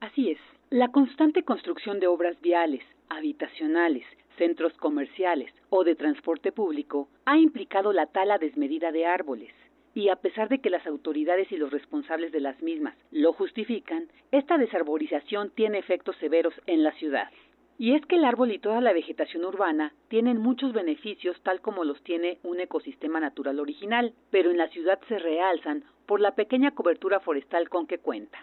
Así 0.00 0.30
es, 0.30 0.38
la 0.70 0.88
constante 0.88 1.42
construcción 1.42 1.98
de 1.98 2.06
obras 2.06 2.38
viales, 2.40 2.82
habitacionales, 3.08 4.04
centros 4.36 4.72
comerciales 4.74 5.52
o 5.70 5.84
de 5.84 5.96
transporte 5.96 6.52
público 6.52 7.08
ha 7.24 7.38
implicado 7.38 7.92
la 7.92 8.06
tala 8.06 8.38
desmedida 8.38 8.92
de 8.92 9.06
árboles, 9.06 9.50
y 9.98 10.10
a 10.10 10.14
pesar 10.14 10.48
de 10.48 10.60
que 10.60 10.70
las 10.70 10.86
autoridades 10.86 11.50
y 11.50 11.56
los 11.56 11.72
responsables 11.72 12.30
de 12.30 12.38
las 12.38 12.62
mismas 12.62 12.96
lo 13.10 13.32
justifican, 13.32 14.06
esta 14.30 14.56
desarborización 14.56 15.50
tiene 15.50 15.78
efectos 15.78 16.14
severos 16.20 16.54
en 16.66 16.84
la 16.84 16.92
ciudad. 16.92 17.28
Y 17.78 17.96
es 17.96 18.06
que 18.06 18.14
el 18.14 18.24
árbol 18.24 18.52
y 18.52 18.60
toda 18.60 18.80
la 18.80 18.92
vegetación 18.92 19.44
urbana 19.44 19.92
tienen 20.06 20.38
muchos 20.38 20.72
beneficios 20.72 21.36
tal 21.42 21.60
como 21.60 21.82
los 21.82 22.00
tiene 22.04 22.38
un 22.44 22.60
ecosistema 22.60 23.18
natural 23.18 23.58
original, 23.58 24.12
pero 24.30 24.52
en 24.52 24.58
la 24.58 24.68
ciudad 24.68 25.00
se 25.08 25.18
realzan 25.18 25.82
por 26.06 26.20
la 26.20 26.36
pequeña 26.36 26.76
cobertura 26.76 27.18
forestal 27.18 27.68
con 27.68 27.88
que 27.88 27.98
cuenta. 27.98 28.38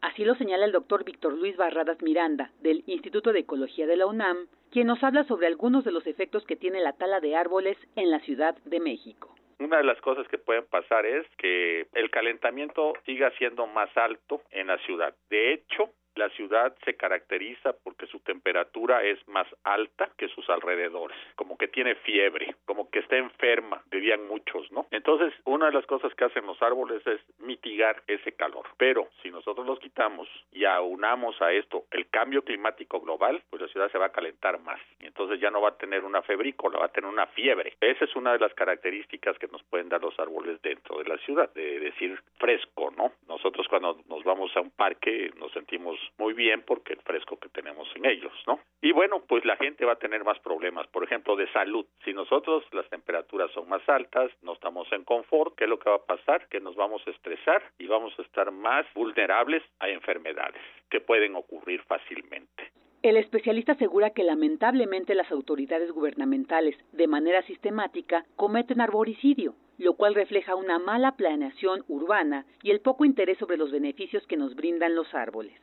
Así 0.00 0.24
lo 0.24 0.34
señala 0.34 0.64
el 0.64 0.72
doctor 0.72 1.04
Víctor 1.04 1.34
Luis 1.34 1.56
Barradas 1.56 2.02
Miranda, 2.02 2.50
del 2.62 2.82
Instituto 2.88 3.32
de 3.32 3.40
Ecología 3.40 3.86
de 3.86 3.96
la 3.96 4.06
UNAM, 4.06 4.48
quien 4.72 4.88
nos 4.88 5.04
habla 5.04 5.22
sobre 5.22 5.46
algunos 5.46 5.84
de 5.84 5.92
los 5.92 6.04
efectos 6.08 6.44
que 6.46 6.56
tiene 6.56 6.80
la 6.80 6.94
tala 6.94 7.20
de 7.20 7.36
árboles 7.36 7.76
en 7.94 8.10
la 8.10 8.18
Ciudad 8.18 8.56
de 8.64 8.80
México. 8.80 9.35
Una 9.58 9.78
de 9.78 9.84
las 9.84 10.00
cosas 10.00 10.28
que 10.28 10.38
pueden 10.38 10.66
pasar 10.66 11.06
es 11.06 11.26
que 11.38 11.86
el 11.94 12.10
calentamiento 12.10 12.92
siga 13.06 13.30
siendo 13.38 13.66
más 13.66 13.94
alto 13.96 14.42
en 14.50 14.66
la 14.66 14.78
ciudad. 14.78 15.14
De 15.30 15.54
hecho, 15.54 15.90
la 16.16 16.28
ciudad 16.30 16.74
se 16.84 16.94
caracteriza 16.94 17.74
porque 17.84 18.06
su 18.06 18.20
temperatura 18.20 19.04
es 19.04 19.18
más 19.28 19.46
alta 19.64 20.10
que 20.16 20.28
sus 20.28 20.48
alrededores, 20.50 21.16
como 21.36 21.56
que 21.56 21.68
tiene 21.68 21.94
fiebre, 21.96 22.54
como 22.64 22.90
que 22.90 23.00
está 23.00 23.16
enferma, 23.16 23.82
dirían 23.90 24.26
muchos, 24.26 24.70
¿no? 24.72 24.86
Entonces, 24.90 25.32
una 25.44 25.66
de 25.66 25.72
las 25.72 25.86
cosas 25.86 26.14
que 26.14 26.24
hacen 26.24 26.46
los 26.46 26.60
árboles 26.62 27.06
es 27.06 27.20
mitigar 27.38 28.02
ese 28.06 28.32
calor. 28.32 28.66
Pero 28.76 29.08
si 29.22 29.30
nosotros 29.30 29.66
los 29.66 29.78
quitamos 29.78 30.28
y 30.52 30.64
aunamos 30.64 31.40
a 31.40 31.52
esto 31.52 31.84
el 31.90 32.08
cambio 32.08 32.42
climático 32.42 33.00
global, 33.00 33.42
pues 33.50 33.62
la 33.62 33.68
ciudad 33.68 33.90
se 33.90 33.98
va 33.98 34.06
a 34.06 34.12
calentar 34.12 34.60
más. 34.60 34.80
Y 35.00 35.06
entonces 35.06 35.40
ya 35.40 35.50
no 35.50 35.60
va 35.60 35.70
a 35.70 35.78
tener 35.78 36.04
una 36.04 36.22
febrícola, 36.22 36.78
va 36.78 36.86
a 36.86 36.92
tener 36.92 37.10
una 37.10 37.26
fiebre. 37.28 37.74
Esa 37.80 38.04
es 38.04 38.16
una 38.16 38.32
de 38.32 38.38
las 38.38 38.54
características 38.54 39.38
que 39.38 39.48
nos 39.48 39.62
pueden 39.64 39.88
dar 39.88 40.00
los 40.00 40.18
árboles 40.18 40.60
dentro 40.62 40.98
de 40.98 41.08
la 41.08 41.18
ciudad, 41.18 41.52
de 41.54 41.80
decir 41.80 42.20
fresco, 42.38 42.92
¿no? 42.96 43.12
Nosotros 43.28 43.66
cuando 43.68 44.00
nos 44.08 44.24
vamos 44.24 44.54
a 44.56 44.60
un 44.60 44.70
parque 44.70 45.30
nos 45.38 45.52
sentimos 45.52 45.98
muy 46.18 46.34
bien 46.34 46.62
porque 46.66 46.94
el 46.94 47.00
fresco 47.00 47.38
que 47.38 47.48
tenemos 47.48 47.88
en 47.96 48.06
ellos, 48.06 48.32
¿no? 48.46 48.60
Y 48.82 48.92
bueno, 48.92 49.22
pues 49.26 49.44
la 49.44 49.56
gente 49.56 49.84
va 49.84 49.92
a 49.92 49.98
tener 49.98 50.24
más 50.24 50.38
problemas, 50.40 50.86
por 50.88 51.04
ejemplo, 51.04 51.36
de 51.36 51.50
salud. 51.52 51.86
Si 52.04 52.12
nosotros 52.12 52.64
las 52.72 52.88
temperaturas 52.88 53.50
son 53.52 53.68
más 53.68 53.86
altas, 53.88 54.30
no 54.42 54.52
estamos 54.52 54.90
en 54.92 55.04
confort, 55.04 55.54
¿qué 55.56 55.64
es 55.64 55.70
lo 55.70 55.78
que 55.78 55.90
va 55.90 55.96
a 55.96 56.04
pasar? 56.04 56.48
Que 56.48 56.60
nos 56.60 56.76
vamos 56.76 57.02
a 57.06 57.10
estresar 57.10 57.62
y 57.78 57.86
vamos 57.86 58.18
a 58.18 58.22
estar 58.22 58.50
más 58.50 58.86
vulnerables 58.94 59.62
a 59.80 59.88
enfermedades 59.88 60.62
que 60.90 61.00
pueden 61.00 61.34
ocurrir 61.36 61.82
fácilmente. 61.82 62.70
El 63.02 63.16
especialista 63.16 63.72
asegura 63.72 64.10
que 64.10 64.24
lamentablemente 64.24 65.14
las 65.14 65.30
autoridades 65.30 65.92
gubernamentales, 65.92 66.76
de 66.92 67.06
manera 67.06 67.42
sistemática, 67.42 68.24
cometen 68.34 68.80
arboricidio, 68.80 69.54
lo 69.78 69.94
cual 69.94 70.14
refleja 70.14 70.54
una 70.56 70.78
mala 70.78 71.16
planeación 71.16 71.84
urbana 71.88 72.46
y 72.62 72.70
el 72.70 72.80
poco 72.80 73.04
interés 73.04 73.38
sobre 73.38 73.58
los 73.58 73.70
beneficios 73.70 74.26
que 74.26 74.36
nos 74.36 74.56
brindan 74.56 74.94
los 74.94 75.14
árboles. 75.14 75.54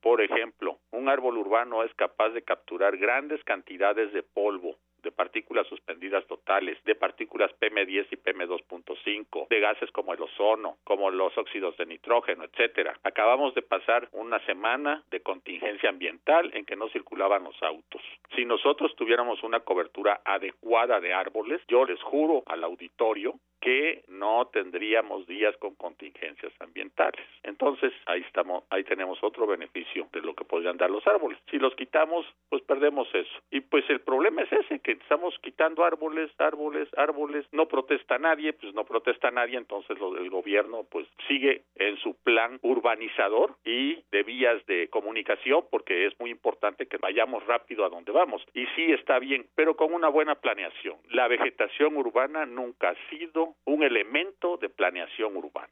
Por 0.00 0.20
ejemplo, 0.20 0.78
un 0.92 1.08
árbol 1.08 1.38
urbano 1.38 1.82
es 1.82 1.92
capaz 1.94 2.30
de 2.30 2.42
capturar 2.42 2.96
grandes 2.96 3.42
cantidades 3.44 4.12
de 4.12 4.22
polvo, 4.22 4.76
de 5.02 5.12
partículas 5.12 5.66
suspendidas 5.66 6.26
totales, 6.26 6.82
de 6.84 6.94
partículas 6.94 7.50
PM10 7.60 8.06
y 8.10 8.16
PM2.5, 8.16 9.48
de 9.48 9.60
gases 9.60 9.90
como 9.92 10.12
el 10.12 10.22
ozono, 10.22 10.78
como 10.84 11.10
los 11.10 11.36
óxidos 11.36 11.76
de 11.76 11.86
nitrógeno, 11.86 12.44
etcétera. 12.44 12.98
Acabamos 13.04 13.54
de 13.54 13.62
pasar 13.62 14.08
una 14.12 14.44
semana 14.46 15.02
de 15.10 15.20
contingencia 15.20 15.88
ambiental 15.88 16.50
en 16.54 16.64
que 16.64 16.76
no 16.76 16.88
circulaban 16.88 17.44
los 17.44 17.60
autos. 17.62 18.02
Si 18.34 18.44
nosotros 18.44 18.94
tuviéramos 18.96 19.42
una 19.42 19.60
cobertura 19.60 20.20
adecuada 20.24 21.00
de 21.00 21.12
árboles, 21.12 21.60
yo 21.68 21.84
les 21.84 22.00
juro 22.02 22.42
al 22.46 22.64
auditorio 22.64 23.34
que 23.60 24.02
no 24.08 24.46
tendríamos 24.52 25.26
días 25.26 25.56
con 25.58 25.74
contingencias 25.74 26.52
ambientales. 26.60 27.24
Entonces, 27.42 27.92
ahí 28.06 28.22
estamos, 28.22 28.64
ahí 28.70 28.84
tenemos 28.84 29.22
otro 29.22 29.46
beneficio 29.46 30.08
de 30.12 30.20
lo 30.20 30.34
que 30.34 30.44
podrían 30.44 30.76
dar 30.76 30.90
los 30.90 31.06
árboles. 31.06 31.38
Si 31.50 31.58
los 31.58 31.74
quitamos, 31.74 32.26
pues 32.48 32.62
perdemos 32.62 33.08
eso. 33.14 33.38
Y 33.50 33.60
pues 33.60 33.88
el 33.90 34.00
problema 34.00 34.42
es 34.42 34.52
ese, 34.52 34.80
que 34.80 34.92
estamos 34.92 35.36
quitando 35.42 35.84
árboles, 35.84 36.30
árboles, 36.38 36.88
árboles, 36.96 37.46
no 37.52 37.66
protesta 37.66 38.18
nadie, 38.18 38.52
pues 38.52 38.74
no 38.74 38.84
protesta 38.84 39.30
nadie, 39.30 39.58
entonces 39.58 39.98
lo 39.98 40.12
del 40.12 40.30
gobierno 40.30 40.84
pues 40.90 41.06
sigue 41.26 41.62
en 41.76 41.96
su 41.98 42.14
plan 42.14 42.58
urbanizador 42.62 43.56
y 43.64 44.02
de 44.10 44.22
vías 44.22 44.64
de 44.66 44.88
comunicación, 44.88 45.64
porque 45.70 46.06
es 46.06 46.18
muy 46.20 46.30
importante 46.30 46.86
que 46.86 46.98
vayamos 46.98 47.46
rápido 47.46 47.84
a 47.84 47.88
donde 47.88 48.12
vamos. 48.12 48.42
Y 48.54 48.66
sí 48.76 48.92
está 48.92 49.18
bien, 49.18 49.46
pero 49.54 49.76
con 49.76 49.92
una 49.92 50.08
buena 50.08 50.36
planeación. 50.36 50.96
La 51.10 51.28
vegetación 51.28 51.96
urbana 51.96 52.46
nunca 52.46 52.90
ha 52.90 53.10
sido 53.10 53.47
un 53.64 53.82
elemento 53.82 54.56
de 54.56 54.68
planeación 54.68 55.36
urbana. 55.36 55.68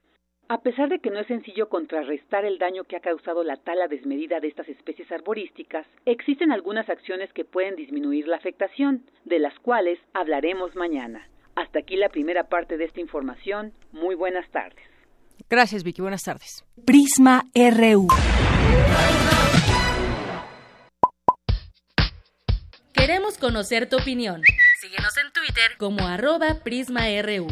A 0.48 0.60
pesar 0.60 0.88
de 0.88 1.00
que 1.00 1.10
no 1.10 1.18
es 1.18 1.26
sencillo 1.26 1.68
contrarrestar 1.68 2.44
el 2.44 2.58
daño 2.58 2.84
que 2.84 2.96
ha 2.96 3.00
causado 3.00 3.42
la 3.42 3.56
tala 3.56 3.88
desmedida 3.88 4.38
de 4.38 4.46
estas 4.46 4.68
especies 4.68 5.10
arborísticas, 5.10 5.86
existen 6.04 6.52
algunas 6.52 6.88
acciones 6.88 7.32
que 7.32 7.44
pueden 7.44 7.74
disminuir 7.74 8.28
la 8.28 8.36
afectación, 8.36 9.02
de 9.24 9.40
las 9.40 9.58
cuales 9.58 9.98
hablaremos 10.14 10.76
mañana. 10.76 11.28
Hasta 11.56 11.80
aquí 11.80 11.96
la 11.96 12.10
primera 12.10 12.44
parte 12.44 12.76
de 12.76 12.84
esta 12.84 13.00
información. 13.00 13.72
Muy 13.90 14.14
buenas 14.14 14.48
tardes. 14.50 14.84
Gracias, 15.50 15.82
Vicky. 15.82 16.00
Buenas 16.00 16.22
tardes. 16.22 16.64
Prisma 16.84 17.42
RU. 17.54 18.06
Queremos 22.92 23.38
conocer 23.38 23.88
tu 23.88 23.96
opinión. 23.96 24.42
Síguenos 24.80 25.16
en 25.16 25.32
Twitter 25.32 25.78
como 25.78 26.06
arroba 26.06 26.60
PrismaRU. 26.62 27.46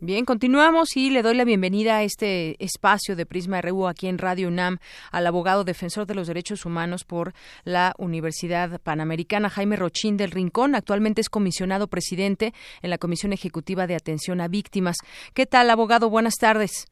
Bien, 0.00 0.26
continuamos 0.26 0.94
y 0.94 1.08
le 1.08 1.22
doy 1.22 1.34
la 1.34 1.44
bienvenida 1.44 1.96
a 1.96 2.02
este 2.02 2.62
espacio 2.62 3.16
de 3.16 3.24
Prisma 3.24 3.62
RU 3.62 3.86
aquí 3.86 4.08
en 4.08 4.18
Radio 4.18 4.48
UNAM 4.48 4.76
al 5.10 5.26
abogado 5.26 5.64
defensor 5.64 6.06
de 6.06 6.14
los 6.14 6.26
derechos 6.26 6.66
humanos 6.66 7.04
por 7.04 7.32
la 7.64 7.94
Universidad 7.96 8.78
Panamericana, 8.82 9.48
Jaime 9.48 9.76
Rochín 9.76 10.18
del 10.18 10.30
Rincón. 10.30 10.74
Actualmente 10.74 11.22
es 11.22 11.30
comisionado 11.30 11.88
presidente 11.88 12.52
en 12.82 12.90
la 12.90 12.98
Comisión 12.98 13.32
Ejecutiva 13.32 13.86
de 13.86 13.96
Atención 13.96 14.42
a 14.42 14.48
Víctimas. 14.48 14.98
¿Qué 15.32 15.46
tal, 15.46 15.70
abogado? 15.70 16.10
Buenas 16.10 16.34
tardes. 16.34 16.88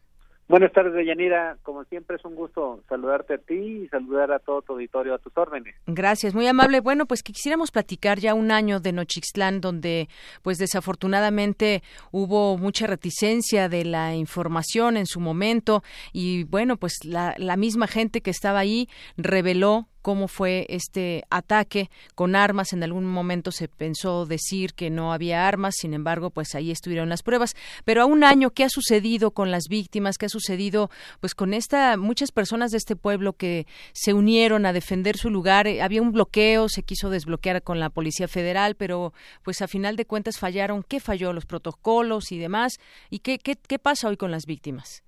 Buenas 0.48 0.72
tardes, 0.72 0.94
Deyanira. 0.94 1.56
Como 1.64 1.82
siempre 1.84 2.16
es 2.16 2.24
un 2.24 2.36
gusto 2.36 2.80
saludarte 2.88 3.34
a 3.34 3.38
ti 3.38 3.54
y 3.54 3.88
saludar 3.88 4.30
a 4.30 4.38
todo 4.38 4.62
tu 4.62 4.74
auditorio 4.74 5.14
a 5.14 5.18
tus 5.18 5.36
órdenes. 5.36 5.74
Gracias, 5.86 6.34
muy 6.34 6.46
amable. 6.46 6.78
Bueno, 6.80 7.06
pues 7.06 7.24
que 7.24 7.32
quisiéramos 7.32 7.72
platicar 7.72 8.20
ya 8.20 8.32
un 8.32 8.52
año 8.52 8.78
de 8.78 8.92
Nochixtlán, 8.92 9.60
donde 9.60 10.08
pues 10.42 10.58
desafortunadamente 10.58 11.82
hubo 12.12 12.56
mucha 12.58 12.86
reticencia 12.86 13.68
de 13.68 13.84
la 13.84 14.14
información 14.14 14.96
en 14.96 15.06
su 15.06 15.18
momento 15.18 15.82
y 16.12 16.44
bueno, 16.44 16.76
pues 16.76 17.04
la, 17.04 17.34
la 17.38 17.56
misma 17.56 17.88
gente 17.88 18.20
que 18.20 18.30
estaba 18.30 18.60
ahí 18.60 18.88
reveló 19.16 19.88
cómo 20.06 20.28
fue 20.28 20.66
este 20.68 21.24
ataque 21.30 21.90
con 22.14 22.36
armas. 22.36 22.72
En 22.72 22.84
algún 22.84 23.04
momento 23.06 23.50
se 23.50 23.66
pensó 23.66 24.24
decir 24.24 24.72
que 24.74 24.88
no 24.88 25.12
había 25.12 25.48
armas, 25.48 25.74
sin 25.76 25.94
embargo, 25.94 26.30
pues 26.30 26.54
ahí 26.54 26.70
estuvieron 26.70 27.08
las 27.08 27.24
pruebas. 27.24 27.56
Pero 27.84 28.02
a 28.02 28.04
un 28.06 28.22
año, 28.22 28.50
¿qué 28.50 28.62
ha 28.62 28.68
sucedido 28.68 29.32
con 29.32 29.50
las 29.50 29.64
víctimas? 29.68 30.16
¿Qué 30.16 30.26
ha 30.26 30.28
sucedido 30.28 30.90
pues 31.18 31.34
con 31.34 31.52
esta 31.52 31.96
muchas 31.96 32.30
personas 32.30 32.70
de 32.70 32.76
este 32.76 32.94
pueblo 32.94 33.32
que 33.32 33.66
se 33.94 34.14
unieron 34.14 34.64
a 34.64 34.72
defender 34.72 35.16
su 35.16 35.28
lugar? 35.28 35.66
Eh, 35.66 35.82
había 35.82 36.02
un 36.02 36.12
bloqueo, 36.12 36.68
se 36.68 36.84
quiso 36.84 37.10
desbloquear 37.10 37.64
con 37.64 37.80
la 37.80 37.90
Policía 37.90 38.28
Federal, 38.28 38.76
pero 38.76 39.12
pues 39.42 39.60
a 39.60 39.66
final 39.66 39.96
de 39.96 40.04
cuentas 40.04 40.38
fallaron. 40.38 40.84
¿Qué 40.84 41.00
falló? 41.00 41.32
Los 41.32 41.46
protocolos 41.46 42.30
y 42.30 42.38
demás. 42.38 42.74
¿Y 43.10 43.18
qué, 43.18 43.40
qué, 43.40 43.56
qué 43.56 43.80
pasa 43.80 44.06
hoy 44.06 44.16
con 44.16 44.30
las 44.30 44.46
víctimas? 44.46 45.02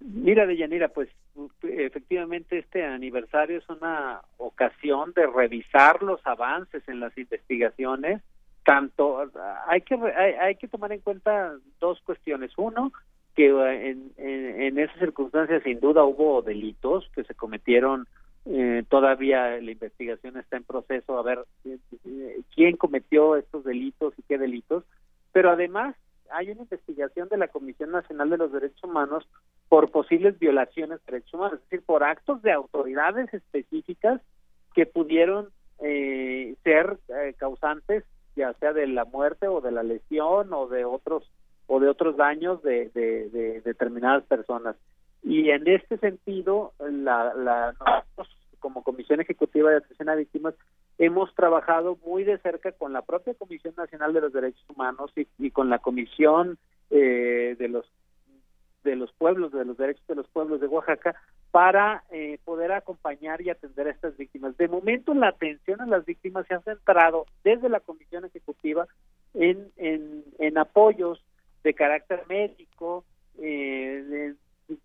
Mira, 0.00 0.46
Deyanira, 0.46 0.88
pues 0.88 1.10
efectivamente 1.84 2.58
este 2.58 2.84
aniversario 2.84 3.58
es 3.58 3.68
una 3.68 4.20
ocasión 4.38 5.12
de 5.14 5.26
revisar 5.26 6.02
los 6.02 6.24
avances 6.26 6.82
en 6.88 7.00
las 7.00 7.16
investigaciones. 7.16 8.22
Tanto 8.64 9.30
hay 9.66 9.80
que 9.82 9.94
hay, 10.40 10.54
que 10.56 10.68
tomar 10.68 10.92
en 10.92 11.00
cuenta 11.00 11.54
dos 11.80 12.00
cuestiones. 12.02 12.52
Uno 12.56 12.92
que 13.34 13.48
eh, 13.48 13.90
en, 13.90 14.12
en, 14.18 14.78
esas 14.78 14.98
circunstancias 14.98 15.62
sin 15.62 15.80
duda 15.80 16.04
hubo 16.04 16.42
delitos 16.42 17.08
que 17.14 17.24
se 17.24 17.34
cometieron 17.34 18.06
eh, 18.46 18.84
todavía 18.88 19.60
la 19.60 19.70
investigación 19.70 20.38
está 20.38 20.56
en 20.56 20.64
proceso 20.64 21.18
a 21.18 21.22
ver 21.22 21.44
eh, 21.64 22.40
quién 22.54 22.76
cometió 22.76 23.36
estos 23.36 23.64
delitos 23.64 24.14
y 24.18 24.22
qué 24.22 24.38
delitos. 24.38 24.84
Pero 25.32 25.50
además 25.50 25.94
hay 26.32 26.50
una 26.50 26.62
investigación 26.62 27.28
de 27.28 27.36
la 27.36 27.48
Comisión 27.48 27.90
Nacional 27.90 28.30
de 28.30 28.38
los 28.38 28.52
Derechos 28.52 28.82
Humanos 28.84 29.28
por 29.68 29.90
posibles 29.90 30.38
violaciones 30.38 30.98
de 31.00 31.12
derechos 31.12 31.34
humanos, 31.34 31.54
es 31.54 31.70
decir, 31.70 31.84
por 31.84 32.02
actos 32.02 32.42
de 32.42 32.52
autoridades 32.52 33.32
específicas 33.32 34.20
que 34.74 34.86
pudieron 34.86 35.48
eh, 35.80 36.54
ser 36.64 36.98
eh, 37.08 37.34
causantes 37.38 38.04
ya 38.36 38.52
sea 38.54 38.72
de 38.72 38.86
la 38.86 39.04
muerte 39.04 39.48
o 39.48 39.60
de 39.60 39.72
la 39.72 39.82
lesión 39.82 40.52
o 40.52 40.66
de 40.68 40.84
otros 40.84 41.30
o 41.66 41.78
de 41.78 41.88
otros 41.88 42.16
daños 42.16 42.62
de, 42.62 42.90
de, 42.90 43.60
determinadas 43.64 44.24
personas. 44.24 44.76
Y 45.22 45.50
en 45.50 45.68
este 45.68 45.98
sentido 45.98 46.72
la, 46.80 47.32
la 47.34 47.74
nosotros 47.78 48.36
como 48.58 48.82
Comisión 48.82 49.20
Ejecutiva 49.20 49.70
de 49.70 49.76
Atención 49.76 50.08
a 50.08 50.14
Víctimas 50.14 50.54
hemos 51.00 51.34
trabajado 51.34 51.98
muy 52.04 52.24
de 52.24 52.36
cerca 52.38 52.72
con 52.72 52.92
la 52.92 53.00
propia 53.00 53.32
Comisión 53.32 53.72
Nacional 53.74 54.12
de 54.12 54.20
los 54.20 54.32
Derechos 54.34 54.62
Humanos 54.68 55.10
y, 55.16 55.50
con 55.50 55.70
la 55.70 55.78
Comisión 55.78 56.58
eh, 56.90 57.56
de 57.58 57.68
los 57.68 57.90
de 58.84 58.96
los 58.96 59.12
pueblos, 59.12 59.52
de 59.52 59.64
los 59.64 59.76
derechos 59.76 60.06
de 60.06 60.14
los 60.14 60.26
pueblos 60.28 60.60
de 60.60 60.66
Oaxaca, 60.66 61.14
para 61.50 62.02
eh, 62.10 62.38
poder 62.46 62.72
acompañar 62.72 63.42
y 63.42 63.50
atender 63.50 63.86
a 63.86 63.90
estas 63.90 64.16
víctimas. 64.16 64.56
De 64.56 64.68
momento, 64.68 65.12
la 65.12 65.28
atención 65.28 65.82
a 65.82 65.86
las 65.86 66.04
víctimas 66.06 66.46
se 66.46 66.54
ha 66.54 66.60
centrado 66.60 67.26
desde 67.44 67.68
la 67.68 67.80
Comisión 67.80 68.24
Ejecutiva 68.24 68.86
en, 69.34 69.70
en, 69.76 70.24
en 70.38 70.56
apoyos 70.56 71.22
de 71.62 71.74
carácter 71.74 72.22
médico, 72.26 73.04
eh, 73.38 74.02
de 74.08 74.34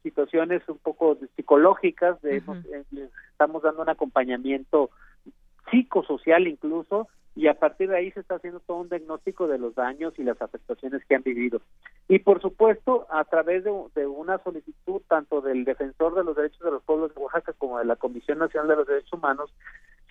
situaciones 0.04 0.62
un 0.68 0.78
poco 0.80 1.18
psicológicas, 1.36 2.22
de, 2.22 2.38
eh, 2.38 3.10
estamos 3.32 3.64
dando 3.64 3.82
un 3.82 3.90
acompañamiento 3.90 4.90
psicosocial 5.70 6.48
incluso, 6.48 7.08
y 7.36 7.48
a 7.48 7.54
partir 7.54 7.90
de 7.90 7.98
ahí 7.98 8.12
se 8.12 8.22
está 8.22 8.36
haciendo 8.36 8.62
todo 8.62 8.78
un 8.78 8.90
diagnóstico 8.90 9.48
de 9.48 9.58
los 9.58 9.76
daños 9.76 10.14
y 10.18 10.24
las 10.24 10.42
afectaciones 10.42 11.04
que 11.06 11.16
han 11.16 11.24
vivido. 11.24 11.62
Y 12.08 12.20
por 12.20 12.42
supuesto, 12.42 13.08
a 13.10 13.26
través 13.26 13.66
de, 13.66 14.08
una 14.08 14.38
solicitud 14.40 15.02
tanto 15.10 15.42
del 15.42 15.66
Defensor 15.66 16.16
de 16.16 16.24
los 16.24 16.36
Derechos 16.36 16.62
de 16.62 16.72
los 16.72 16.84
Pueblos 16.84 17.14
de 17.14 17.22
Oaxaca 17.22 17.54
como 17.54 17.80
de 17.80 17.86
la 17.86 17.98
Comisión 17.98 18.40
Nacional 18.40 18.70
de 18.70 18.76
los 18.78 18.88
Derechos 18.88 19.14
Humanos, 19.14 19.54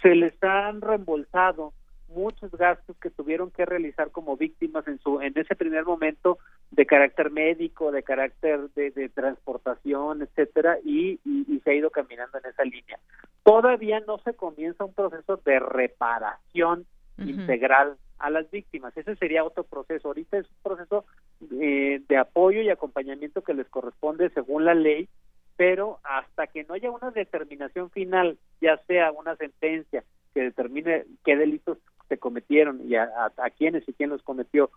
se 0.03 0.15
les 0.15 0.35
han 0.43 0.83
reembolsado 0.83 1.73
muchos 2.09 2.51
gastos 2.53 2.97
que 2.99 3.11
tuvieron 3.11 3.51
que 3.51 3.65
realizar 3.65 4.11
como 4.11 4.37
víctimas 4.37 4.87
en 4.87 4.99
su 4.99 5.21
en 5.21 5.37
ese 5.37 5.55
primer 5.57 5.85
momento 5.85 6.39
de 6.71 6.87
carácter 6.87 7.31
médico, 7.31 7.91
de 7.91 8.03
carácter 8.03 8.69
de, 8.75 9.09
transportación, 9.09 10.23
etcétera, 10.23 10.79
y, 10.85 11.21
se 11.63 11.71
ha 11.71 11.75
ido 11.75 11.91
caminando 11.91 12.39
en 12.39 12.51
esa 12.51 12.65
línea. 12.65 12.99
Todavía 13.45 14.01
no 14.01 14.19
se 14.19 14.35
comienza 14.35 14.85
un 14.85 14.95
proceso 14.95 15.41
de 15.45 15.61
reparación 15.61 16.87
integral 17.19 17.97
a 18.19 18.31
las 18.31 18.51
víctimas. 18.51 18.97
Ese 18.97 19.17
sería 19.17 19.45
otro 19.45 19.65
proceso. 19.65 20.09
Ahorita 20.09 20.39
es 20.39 20.47
un 20.47 20.57
proceso 20.63 21.05
eh, 21.61 22.01
de 22.09 22.17
apoyo 22.17 22.63
y 22.63 22.71
acompañamiento 22.71 23.43
que 23.43 23.55
les 23.55 23.69
corresponde 23.69 24.31
según 24.31 24.65
la 24.65 24.75
ley, 24.75 25.09
pero 25.57 26.01
hasta 26.05 26.47
que 26.47 26.65
no 26.65 26.75
haya 26.75 26.91
una 26.91 27.11
determinación 27.11 27.91
final, 27.91 28.39
ya 28.63 28.79
sea 28.87 29.13
una 29.13 29.37
sentencia 29.37 30.05
que 30.33 30.43
determine 30.43 31.05
qué 31.25 31.37
delitos 31.37 31.79
se 32.09 32.19
cometieron 32.19 32.81
y 32.89 32.97
a, 32.97 33.11
a, 33.37 33.51
quiénes 33.51 33.89
y 33.89 33.93
quién 33.93 34.11
los 34.11 34.23
cometió, 34.23 34.71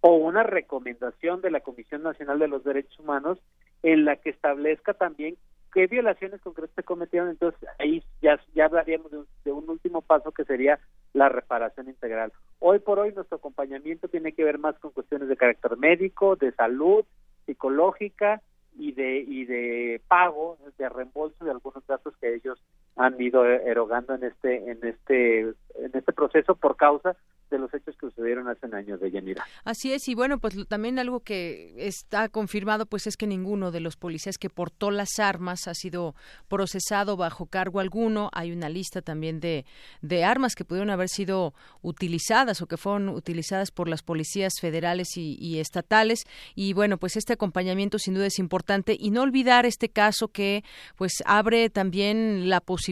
o 0.00 0.16
una 0.16 0.42
recomendación 0.42 1.40
de 1.40 1.50
la 1.50 1.60
Comisión 1.60 2.02
Nacional 2.02 2.38
de 2.38 2.48
los 2.48 2.64
Derechos 2.64 2.98
Humanos 2.98 3.38
en 3.82 4.04
la 4.04 4.16
que 4.16 4.30
establezca 4.30 4.94
también 4.94 5.36
qué 5.74 5.88
violaciones 5.88 6.40
concretas 6.40 6.74
se 6.76 6.84
cometieron, 6.84 7.28
entonces 7.28 7.68
ahí 7.80 8.02
ya, 8.22 8.40
ya 8.54 8.66
hablaríamos 8.66 9.10
de 9.10 9.18
un, 9.18 9.26
de 9.44 9.52
un 9.52 9.68
último 9.68 10.00
paso 10.00 10.30
que 10.30 10.44
sería 10.44 10.78
la 11.12 11.28
reparación 11.28 11.88
integral. 11.88 12.32
Hoy 12.60 12.78
por 12.78 13.00
hoy 13.00 13.12
nuestro 13.12 13.36
acompañamiento 13.36 14.08
tiene 14.08 14.32
que 14.32 14.44
ver 14.44 14.58
más 14.58 14.78
con 14.78 14.92
cuestiones 14.92 15.28
de 15.28 15.36
carácter 15.36 15.76
médico, 15.76 16.36
de 16.36 16.52
salud, 16.52 17.04
psicológica 17.44 18.40
y 18.76 18.92
de 18.92 19.18
y 19.18 19.44
de 19.44 20.00
pago, 20.08 20.58
de 20.78 20.88
reembolso 20.88 21.44
de 21.44 21.50
algunos 21.50 21.84
gastos 21.86 22.16
que 22.20 22.34
ellos 22.34 22.62
han 22.96 23.20
ido 23.20 23.44
erogando 23.44 24.14
en 24.14 24.24
este 24.24 24.70
en 24.70 24.78
este 24.84 25.40
en 25.40 25.90
este 25.92 26.12
proceso 26.12 26.54
por 26.54 26.76
causa 26.76 27.16
de 27.50 27.58
los 27.58 27.72
hechos 27.74 27.96
que 27.96 28.06
sucedieron 28.08 28.48
hace 28.48 28.66
un 28.66 28.74
año 28.74 28.98
de 28.98 29.10
Yanira. 29.10 29.44
Así 29.64 29.92
es, 29.92 30.08
y 30.08 30.14
bueno, 30.14 30.38
pues 30.38 30.56
también 30.68 30.98
algo 30.98 31.20
que 31.20 31.74
está 31.76 32.28
confirmado 32.28 32.86
pues 32.86 33.06
es 33.06 33.16
que 33.16 33.26
ninguno 33.26 33.70
de 33.70 33.80
los 33.80 33.96
policías 33.96 34.38
que 34.38 34.50
portó 34.50 34.90
las 34.90 35.18
armas 35.18 35.68
ha 35.68 35.74
sido 35.74 36.14
procesado 36.48 37.16
bajo 37.16 37.46
cargo 37.46 37.80
alguno. 37.80 38.30
Hay 38.32 38.52
una 38.52 38.68
lista 38.68 39.02
también 39.02 39.40
de, 39.40 39.64
de 40.00 40.24
armas 40.24 40.54
que 40.54 40.64
pudieron 40.64 40.90
haber 40.90 41.08
sido 41.08 41.54
utilizadas 41.82 42.62
o 42.62 42.66
que 42.66 42.76
fueron 42.76 43.08
utilizadas 43.08 43.70
por 43.70 43.88
las 43.88 44.02
policías 44.02 44.54
federales 44.60 45.16
y, 45.16 45.36
y 45.38 45.58
estatales. 45.58 46.24
Y 46.54 46.72
bueno, 46.72 46.98
pues 46.98 47.16
este 47.16 47.34
acompañamiento 47.34 47.98
sin 47.98 48.14
duda 48.14 48.26
es 48.26 48.38
importante 48.38 48.96
y 48.98 49.10
no 49.10 49.22
olvidar 49.22 49.66
este 49.66 49.88
caso 49.88 50.28
que 50.28 50.64
pues 50.96 51.22
abre 51.26 51.70
también 51.70 52.48
la 52.48 52.60
posibilidad, 52.60 52.83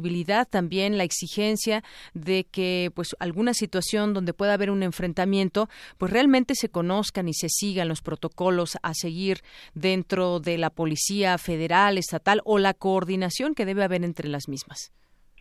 también 0.50 0.96
la 0.96 1.04
exigencia 1.04 1.82
de 2.14 2.44
que 2.44 2.90
pues 2.94 3.14
alguna 3.20 3.54
situación 3.54 4.14
donde 4.14 4.32
pueda 4.34 4.54
haber 4.54 4.70
un 4.70 4.82
enfrentamiento, 4.82 5.68
pues 5.98 6.12
realmente 6.12 6.54
se 6.54 6.68
conozcan 6.68 7.28
y 7.28 7.34
se 7.34 7.48
sigan 7.48 7.88
los 7.88 8.02
protocolos 8.02 8.78
a 8.82 8.94
seguir 8.94 9.38
dentro 9.74 10.40
de 10.40 10.58
la 10.58 10.70
policía 10.70 11.38
federal, 11.38 11.98
estatal 11.98 12.40
o 12.44 12.58
la 12.58 12.74
coordinación 12.74 13.54
que 13.54 13.66
debe 13.66 13.84
haber 13.84 14.04
entre 14.04 14.28
las 14.28 14.48
mismas. 14.48 14.92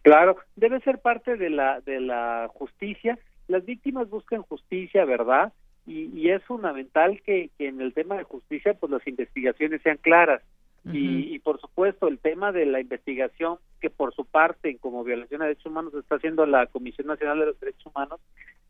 Claro, 0.04 0.38
debe 0.56 0.80
ser 0.82 1.00
parte 1.00 1.38
de 1.38 1.50
la 1.50 1.82
de 1.82 2.00
la 2.00 2.50
justicia. 2.54 3.20
Las 3.48 3.66
víctimas 3.66 4.10
buscan 4.10 4.42
justicia, 4.42 5.06
¿verdad? 5.06 5.54
Y, 5.86 6.30
es 6.30 6.44
fundamental 6.44 7.22
que, 7.26 7.50
que 7.58 7.68
en 7.68 7.82
el 7.82 7.94
tema 7.94 8.16
de 8.16 8.24
justicia, 8.24 8.76
pues 8.76 8.92
las 8.92 9.06
investigaciones 9.08 9.82
sean 9.82 9.98
claras 9.98 10.42
y, 10.84 11.38
por 11.40 11.62
supuesto 11.62 12.08
el 12.08 12.18
tema 12.18 12.52
de 12.52 12.66
la 12.66 12.80
investigación 12.80 13.58
que 13.80 13.92
por 13.92 14.16
su 14.16 14.26
parte 14.26 14.78
como 14.80 15.04
violación 15.04 15.42
a 15.42 15.46
derechos 15.46 15.68
humanos 15.68 15.94
está 15.94 16.16
haciendo 16.16 16.46
la 16.46 16.66
Comisión 16.68 17.08
Nacional 17.08 17.40
de 17.40 17.46
los 17.46 17.60
Derechos 17.60 17.86
Humanos 17.86 18.20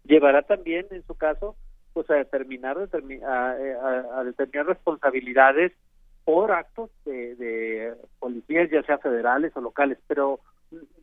llevará 0.04 0.42
también 0.42 0.88
en 0.92 1.06
su 1.06 1.16
caso 1.16 1.56
pues 1.94 2.10
a 2.10 2.16
determinar 2.16 2.78
a, 2.78 4.24
determinar 4.24 4.66
responsabilidades 4.66 5.72
por 6.26 6.52
actos 6.52 6.90
de, 7.06 7.36
de, 7.36 7.94
policías 8.20 8.70
ya 8.70 8.84
sea 8.84 8.98
federales 8.98 9.52
o 9.56 9.62
locales. 9.62 9.98
Pero 10.08 10.40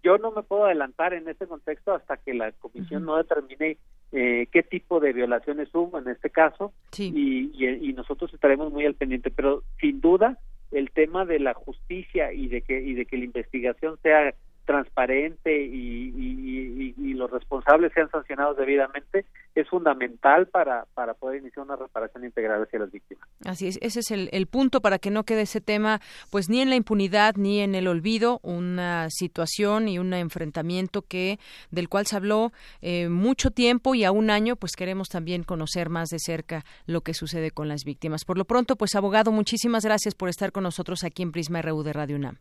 yo 0.03 0.19
no 0.19 0.31
me 0.31 0.43
puedo 0.43 0.67
adelantar 0.67 1.13
en 1.13 1.29
ese 1.29 1.47
contexto 1.47 1.95
hasta 1.95 2.17
que 2.17 2.35
la 2.35 2.53
comisión 2.53 3.05
no 3.05 3.17
determine 3.17 3.77
eh, 4.13 4.47
qué 4.51 4.63
tipo 4.63 5.01
de 5.01 5.13
violaciones 5.13 5.69
hubo 5.75 5.99
en 5.99 6.09
este 6.09 6.31
caso 6.31 6.73
y, 6.97 7.51
y, 7.53 7.93
nosotros 7.93 8.33
estaremos 8.33 8.73
muy 8.73 8.87
al 8.87 8.95
pendiente. 8.95 9.31
Pero 9.31 9.63
sin 9.81 10.01
duda 10.01 10.39
el 10.71 10.91
tema 10.91 11.25
de 11.25 11.39
la 11.39 11.55
justicia 11.55 12.33
y 12.33 12.49
de 12.49 12.63
que 12.63 12.81
y 12.81 12.95
de 12.95 13.07
que 13.07 13.17
la 13.17 13.25
investigación 13.25 13.99
sea 14.03 14.35
transparente 14.69 15.65
y, 15.65 17.15
los 17.15 17.31
responsables 17.33 17.93
sean 17.95 18.09
sancionados 18.11 18.57
debidamente 18.57 19.25
es 19.57 19.69
fundamental 19.69 20.47
para, 20.47 20.85
para 20.95 21.15
poder 21.15 21.41
iniciar 21.41 21.67
una 21.67 21.75
reparación 21.75 22.25
integral 22.25 22.63
hacia 22.63 22.79
las 22.79 22.93
víctimas. 22.93 23.29
Así 23.45 23.67
es, 23.67 23.77
ese 23.83 23.99
es 23.99 24.11
el, 24.13 24.47
punto 24.47 24.81
para 24.81 25.01
que 25.01 25.11
no 25.11 25.25
quede 25.25 25.43
ese 25.43 25.61
tema 25.61 26.01
pues 26.31 26.49
ni 26.49 26.61
en 26.61 26.71
la 26.71 26.77
impunidad 26.77 27.35
ni 27.35 27.59
en 27.59 27.75
el 27.75 27.89
olvido, 27.89 28.39
una 28.45 29.11
situación 29.11 29.89
y 29.89 29.99
un 29.99 30.15
enfrentamiento 30.15 31.03
que 31.03 31.41
del 31.73 31.89
cual 31.89 32.07
se 32.07 32.15
habló 32.15 32.53
eh, 32.83 33.09
mucho 33.09 33.51
tiempo 33.51 33.97
y 33.97 34.05
a 34.05 34.13
un 34.13 34.31
año 34.31 34.55
pues 34.55 34.77
queremos 34.77 35.09
también 35.09 35.43
conocer 35.43 35.89
más 35.89 36.11
de 36.11 36.21
cerca 36.21 36.65
lo 36.87 37.01
que 37.01 37.15
sucede 37.15 37.51
con 37.51 37.67
las 37.67 37.85
víctimas. 37.85 38.25
Por 38.25 38.39
lo 38.39 38.45
pronto, 38.45 38.77
pues 38.77 38.95
abogado, 38.95 39.33
muchísimas 39.33 39.85
gracias 39.85 40.15
por 40.15 40.29
estar 40.29 40.53
con 40.53 40.63
nosotros 40.63 41.03
aquí 41.03 41.25
en 41.25 41.33
Prisma 41.33 41.63
RU 41.63 41.83
de 41.83 41.93
Radio 41.93 42.17
UNAM. 42.17 42.39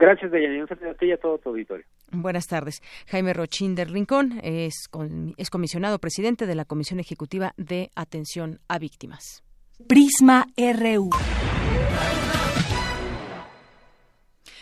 Gracias, 0.00 0.32
Deyanira. 0.32 0.62
Un 0.62 0.68
saludo 0.68 0.96
a 0.98 1.04
y 1.04 1.12
a 1.12 1.18
todo 1.18 1.36
tu 1.36 1.50
auditorio. 1.50 1.84
Buenas 2.10 2.46
tardes. 2.46 2.80
Jaime 3.08 3.34
Rochín 3.34 3.74
del 3.74 3.90
Rincón 3.90 4.40
es, 4.42 4.88
es 5.36 5.50
comisionado 5.50 5.98
presidente 5.98 6.46
de 6.46 6.54
la 6.54 6.64
Comisión 6.64 7.00
Ejecutiva 7.00 7.52
de 7.58 7.90
Atención 7.94 8.60
a 8.66 8.78
Víctimas. 8.78 9.44
Prisma 9.86 10.46
RU. 10.56 11.10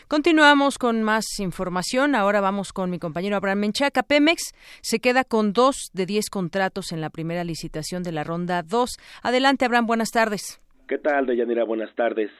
Continuamos 0.09 0.77
con 0.77 1.05
más 1.05 1.24
información. 1.39 2.16
Ahora 2.16 2.40
vamos 2.40 2.73
con 2.73 2.90
mi 2.90 2.98
compañero 2.98 3.36
Abraham 3.36 3.60
Menchaca. 3.60 4.02
Pemex 4.02 4.55
se 4.82 4.98
queda 4.98 5.23
con 5.23 5.52
dos 5.52 5.90
de 5.93 6.06
diez 6.06 6.31
contratos 6.31 6.90
en 6.90 7.01
la 7.01 7.10
primera 7.10 7.44
licitación 7.44 8.02
de 8.02 8.10
la 8.10 8.24
ronda 8.24 8.65
2. 8.65 8.90
Adelante, 9.23 9.66
Abraham. 9.66 9.86
Buenas 9.86 10.10
tardes. 10.10 10.60
¿Qué 10.89 10.98
tal, 10.98 11.27
Deyanira? 11.27 11.62
Buenas 11.62 11.94
tardes. 11.94 12.31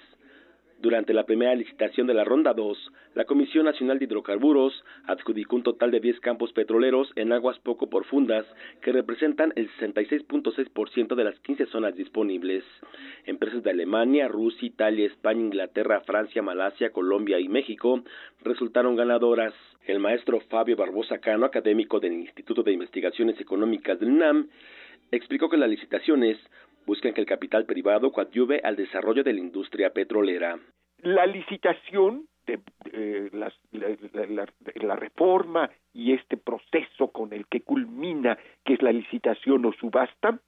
Durante 0.80 1.12
la 1.12 1.24
primera 1.24 1.56
licitación 1.56 2.06
de 2.06 2.14
la 2.14 2.22
Ronda 2.22 2.55
2, 2.55 2.92
la 3.14 3.24
Comisión 3.24 3.64
Nacional 3.64 3.98
de 3.98 4.05
Hidrocarburos 4.05 4.84
adjudicó 5.06 5.56
un 5.56 5.64
total 5.64 5.90
de 5.90 5.98
10 5.98 6.20
campos 6.20 6.52
petroleros 6.52 7.10
en 7.16 7.32
aguas 7.32 7.59
poco 7.59 7.90
profundas 7.90 8.46
que 8.80 8.92
representan 8.92 9.52
el 9.56 9.68
66.6% 9.80 11.16
de 11.16 11.24
las 11.24 11.36
15 11.40 11.66
zonas 11.66 11.96
disponibles. 11.96 12.62
Empresas 13.26 13.64
de 13.64 13.70
Alemania, 13.70 14.28
Rusia, 14.28 14.68
Italia, 14.68 15.06
España, 15.06 15.40
Inglaterra, 15.40 16.00
Francia, 16.02 16.42
Malasia, 16.42 16.90
Colombia 16.90 17.40
y 17.40 17.48
México 17.48 18.05
resultaron 18.44 18.94
ganadoras. 18.94 19.55
El 19.84 19.98
maestro 19.98 20.38
Fabio 20.48 20.76
Barbosa 20.76 21.18
Cano, 21.18 21.46
académico 21.46 21.98
del 21.98 22.12
Instituto 22.12 22.62
de 22.62 22.72
Investigaciones 22.72 23.40
Económicas 23.40 23.98
del 23.98 24.10
UNAM, 24.10 24.48
explicó 25.10 25.48
que 25.48 25.56
las 25.56 25.70
licitaciones 25.70 26.38
buscan 26.89 27.12
que 27.12 27.20
el 27.20 27.27
capital 27.27 27.66
privado 27.66 28.10
coadyuve 28.10 28.62
al 28.65 28.74
desarrollo 28.74 29.23
de 29.23 29.35
la 29.35 29.40
industria 29.40 29.90
petrolera. 29.90 30.59
La 31.02 31.27
licitación 31.27 32.27
de, 32.47 32.59
la, 33.35 34.97
reforma 34.97 35.70
y 35.93 36.15
este 36.15 36.39
proceso 36.39 37.09
con 37.09 37.35
el 37.35 37.47
que 37.47 37.60
culmina, 37.60 38.39
que 38.65 38.73
es 38.73 38.82
la 38.82 38.90
licitación 38.90 39.66
o 39.66 39.73
subasta, 39.74 40.40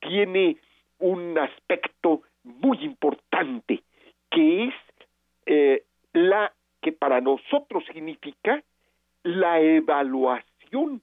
tiene 0.00 0.58
un 0.98 1.38
aspecto 1.38 2.22
muy 2.44 2.76
importante, 2.84 3.82
que 4.30 4.64
es 4.64 4.74
eh, 5.46 5.84
la 6.12 6.52
que 6.82 6.92
para 6.92 7.22
nosotros 7.22 7.84
significa 7.90 8.62
la 9.22 9.60
evaluación 9.60 11.00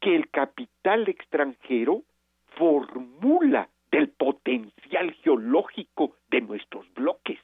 que 0.00 0.16
el 0.16 0.28
capital 0.28 1.08
extranjero 1.08 2.02
formula 2.56 3.68
del 3.90 4.08
potencial 4.10 5.12
geológico 5.22 6.16
de 6.30 6.40
nuestros 6.40 6.86
bloques. 6.94 7.38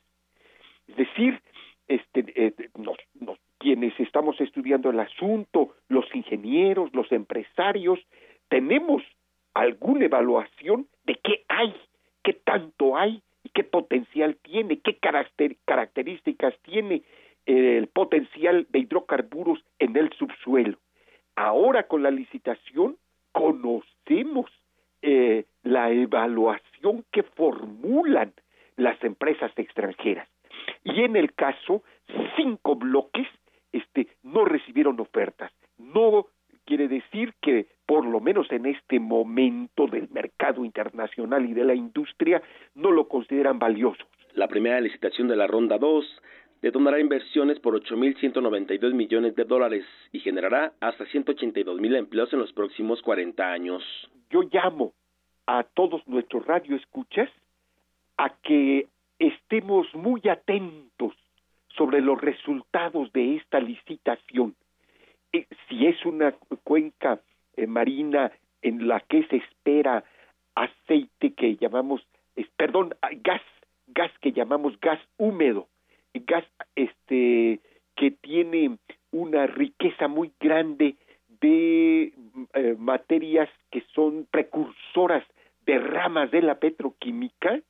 Es 0.89 0.97
decir, 0.97 1.41
este, 1.89 2.25
eh, 2.37 2.55
quienes 3.59 3.99
estamos 3.99 4.41
estudiando 4.41 4.91
el 4.91 5.01
asunto, 5.01 5.75
los 5.89 6.05
ingenieros, 6.15 6.95
los 6.95 7.11
empresarios, 7.13 7.99
tenemos 8.49 9.03
alguna 9.55 10.05
evaluación 10.05 10.87
de 11.05 11.15
qué 11.17 11.45
hay, 11.49 11.75
qué 12.23 12.35
tanto 12.35 12.97
hay 12.97 13.23
y 13.43 13.49
qué 13.51 13.65
potencial 13.65 14.37
tiene, 14.43 14.81
qué 14.81 14.99
características 14.99 16.55
tiene 16.63 17.03
el 17.47 17.89
potencial 17.89 18.67
de 18.71 18.81
hidrocarburos 18.81 19.61
en 19.79 19.97
el 19.97 20.11
subsuelo. 20.15 20.79
Ahora 21.37 21.87
con 21.87 22.03
la 22.03 22.11
licitación 22.11 22.97
conocemos 23.33 24.51
eh, 25.07 25.45
la 25.65 25.91
evaluación 25.91 27.05
que 27.13 27.25
formulan 27.25 28.33
las 28.77 29.03
empresas 29.05 29.53
extranjeras. 29.57 30.27
Y 30.83 31.03
en 31.03 31.15
el 31.17 31.35
caso, 31.35 31.83
cinco 32.37 32.77
bloques 32.77 33.27
este, 33.71 34.09
no 34.23 34.47
recibieron 34.47 34.99
ofertas. 34.99 35.53
No 35.77 36.29
quiere 36.65 36.89
decir 36.89 37.35
que, 37.43 37.67
por 37.85 38.07
lo 38.07 38.21
menos 38.21 38.51
en 38.51 38.65
este 38.65 38.99
momento 38.99 39.87
del 39.87 40.09
mercado 40.09 40.65
internacional 40.65 41.45
y 41.45 41.53
de 41.53 41.65
la 41.65 41.75
industria, 41.75 42.43
no 42.75 42.91
lo 42.91 43.07
consideran 43.07 43.59
valioso. 43.59 44.07
La 44.33 44.49
primera 44.49 44.81
licitación 44.81 45.29
de 45.29 45.37
la 45.37 45.47
ronda 45.47 45.77
2 45.77 46.23
detonará 46.65 46.99
inversiones 46.99 47.61
por 47.61 47.79
8.192 47.79 48.95
millones 48.95 49.37
de 49.37 49.45
dólares 49.45 49.85
y 50.13 50.21
generará 50.21 50.73
hasta 50.81 51.05
182.000 51.05 51.95
empleos 51.95 52.33
en 52.33 52.39
los 52.39 52.55
próximos 52.55 53.03
40 53.03 53.53
años 53.53 53.83
yo 54.31 54.41
llamo 54.51 54.95
a 55.47 55.63
todos 55.63 56.01
nuestros 56.09 56.47
radioescuchas 56.47 57.29
a 58.17 58.31
que 58.43 58.89
estemos 59.19 59.87
muy 59.95 60.23
atentos 60.27 61.13
sobre 61.77 62.01
los 62.01 62.19
resultados 62.19 63.13
de 63.13 63.37
esta 63.37 63.61
licitación. 63.61 64.55
Eh, 65.35 65.47
si 65.69 65.87
es 65.87 66.03
una 66.07 66.33
cuenca 66.63 67.21
eh, 67.57 67.67
marina 67.67 68.33
en 68.63 68.89
la 68.89 69.01
que 69.01 69.27
se 69.27 69.37
espera 69.37 70.03
aceite 70.55 71.35
que 71.35 71.57
llamamos, 71.57 72.01
perdón, 72.57 72.95
gas, 73.23 73.43
gas 73.89 74.13
que 74.23 74.33
llamamos 74.33 74.81
gas 74.81 75.01
húmedo, 75.19 75.69
gas 76.15 76.45
este 76.75 77.61
que 77.97 78.11
tiene 78.11 78.79
una 79.13 79.47
riqueza 79.47 80.09
muy 80.09 80.33
grande 80.41 80.97
de 81.41 82.13
eh, 82.55 82.77
materias 82.79 83.49
que 83.71 83.85
son 83.95 84.27
precursoras 84.31 85.25
de 85.67 85.79
ramas 85.79 86.31
de 86.31 86.43
la 86.43 86.57
petroquímica, 86.57 87.61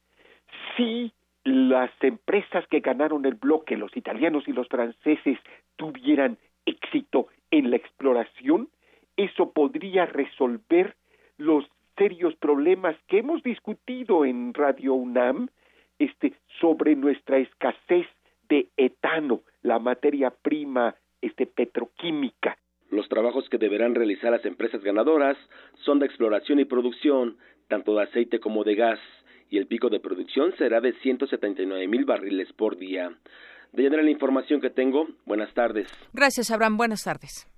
si 0.76 1.12
las 1.44 1.90
empresas 2.00 2.66
que 2.68 2.80
ganaron 2.80 3.26
el 3.26 3.34
bloque, 3.34 3.76
los 3.76 3.94
italianos 3.96 4.44
y 4.48 4.52
los 4.52 4.68
franceses, 4.68 5.38
tuvieran 5.76 6.38
éxito 6.64 7.28
en 7.50 7.70
la 7.70 7.76
exploración, 7.76 8.68
eso 9.16 9.52
podría 9.52 10.06
resolver 10.06 10.96
los 11.36 11.64
serios 11.96 12.34
problemas 12.36 12.96
que 13.06 13.18
hemos 13.18 13.42
discutido 13.42 14.24
en 14.24 14.54
Radio 14.54 14.94
UNAM 14.94 15.48
este, 15.98 16.32
sobre 16.60 16.96
nuestra 16.96 17.38
escasez 17.38 18.06
de 18.55 18.68
etano, 18.76 19.43
la 19.62 19.81
materia 19.81 20.31
prima 20.31 20.94
este, 21.20 21.47
petroquímica. 21.47 22.56
Los 22.90 23.09
trabajos 23.09 23.48
que 23.48 23.59
deberán 23.59 23.97
realizar 23.97 24.31
las 24.31 24.44
empresas 24.44 24.81
ganadoras 24.82 25.36
son 25.85 25.98
de 25.98 26.06
exploración 26.06 26.60
y 26.60 26.64
producción, 26.64 27.36
tanto 27.66 27.97
de 27.97 28.05
aceite 28.05 28.39
como 28.39 28.62
de 28.62 28.76
gas, 28.76 29.01
y 29.51 29.59
el 29.59 29.66
pico 29.66 29.89
de 29.89 29.98
producción 29.98 30.55
será 30.56 30.81
de 30.81 30.93
179 31.01 31.89
mil 31.89 32.05
barriles 32.05 32.52
por 32.52 32.76
día. 32.76 33.10
De 33.72 33.90
la 33.90 34.09
información 34.09 34.60
que 34.60 34.70
tengo, 34.70 35.09
buenas 35.24 35.52
tardes. 35.52 35.89
Gracias, 36.12 36.52
Abraham. 36.52 36.76
Buenas 36.76 37.02
tardes. 37.02 37.48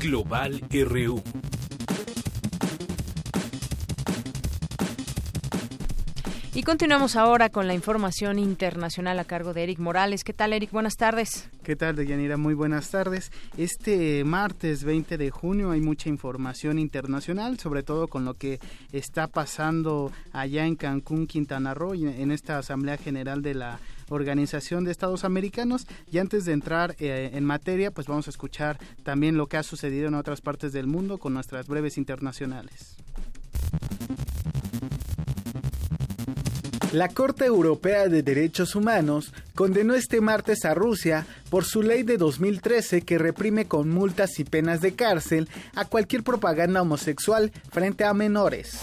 Global 0.00 0.60
RU. 0.72 1.22
Y 6.54 6.64
continuamos 6.64 7.16
ahora 7.16 7.48
con 7.48 7.66
la 7.66 7.72
información 7.72 8.38
internacional 8.38 9.18
a 9.18 9.24
cargo 9.24 9.54
de 9.54 9.62
Eric 9.62 9.78
Morales. 9.78 10.22
¿Qué 10.22 10.34
tal, 10.34 10.52
Eric? 10.52 10.70
Buenas 10.70 10.98
tardes. 10.98 11.48
¿Qué 11.62 11.76
tal, 11.76 11.96
Deyanira? 11.96 12.36
Muy 12.36 12.52
buenas 12.52 12.90
tardes. 12.90 13.32
Este 13.56 14.22
martes 14.24 14.84
20 14.84 15.16
de 15.16 15.30
junio 15.30 15.70
hay 15.70 15.80
mucha 15.80 16.10
información 16.10 16.78
internacional, 16.78 17.58
sobre 17.58 17.82
todo 17.82 18.06
con 18.06 18.26
lo 18.26 18.34
que 18.34 18.60
está 18.92 19.28
pasando 19.28 20.12
allá 20.32 20.66
en 20.66 20.76
Cancún, 20.76 21.26
Quintana 21.26 21.72
Roo, 21.72 21.94
en 21.94 22.30
esta 22.30 22.58
Asamblea 22.58 22.98
General 22.98 23.40
de 23.40 23.54
la 23.54 23.80
Organización 24.10 24.84
de 24.84 24.90
Estados 24.90 25.24
Americanos. 25.24 25.86
Y 26.10 26.18
antes 26.18 26.44
de 26.44 26.52
entrar 26.52 26.96
eh, 26.98 27.30
en 27.32 27.46
materia, 27.46 27.92
pues 27.92 28.08
vamos 28.08 28.26
a 28.26 28.30
escuchar 28.30 28.78
también 29.04 29.38
lo 29.38 29.46
que 29.46 29.56
ha 29.56 29.62
sucedido 29.62 30.08
en 30.08 30.14
otras 30.14 30.42
partes 30.42 30.74
del 30.74 30.86
mundo 30.86 31.16
con 31.16 31.32
nuestras 31.32 31.66
breves 31.66 31.96
internacionales. 31.96 32.98
La 36.92 37.08
Corte 37.08 37.46
Europea 37.46 38.08
de 38.08 38.22
Derechos 38.22 38.74
Humanos 38.74 39.32
condenó 39.54 39.94
este 39.94 40.20
martes 40.20 40.66
a 40.66 40.74
Rusia 40.74 41.26
por 41.48 41.64
su 41.64 41.82
ley 41.82 42.02
de 42.02 42.18
2013 42.18 43.00
que 43.00 43.16
reprime 43.16 43.64
con 43.64 43.88
multas 43.88 44.38
y 44.38 44.44
penas 44.44 44.82
de 44.82 44.92
cárcel 44.92 45.48
a 45.74 45.86
cualquier 45.86 46.22
propaganda 46.22 46.82
homosexual 46.82 47.50
frente 47.70 48.04
a 48.04 48.12
menores. 48.12 48.78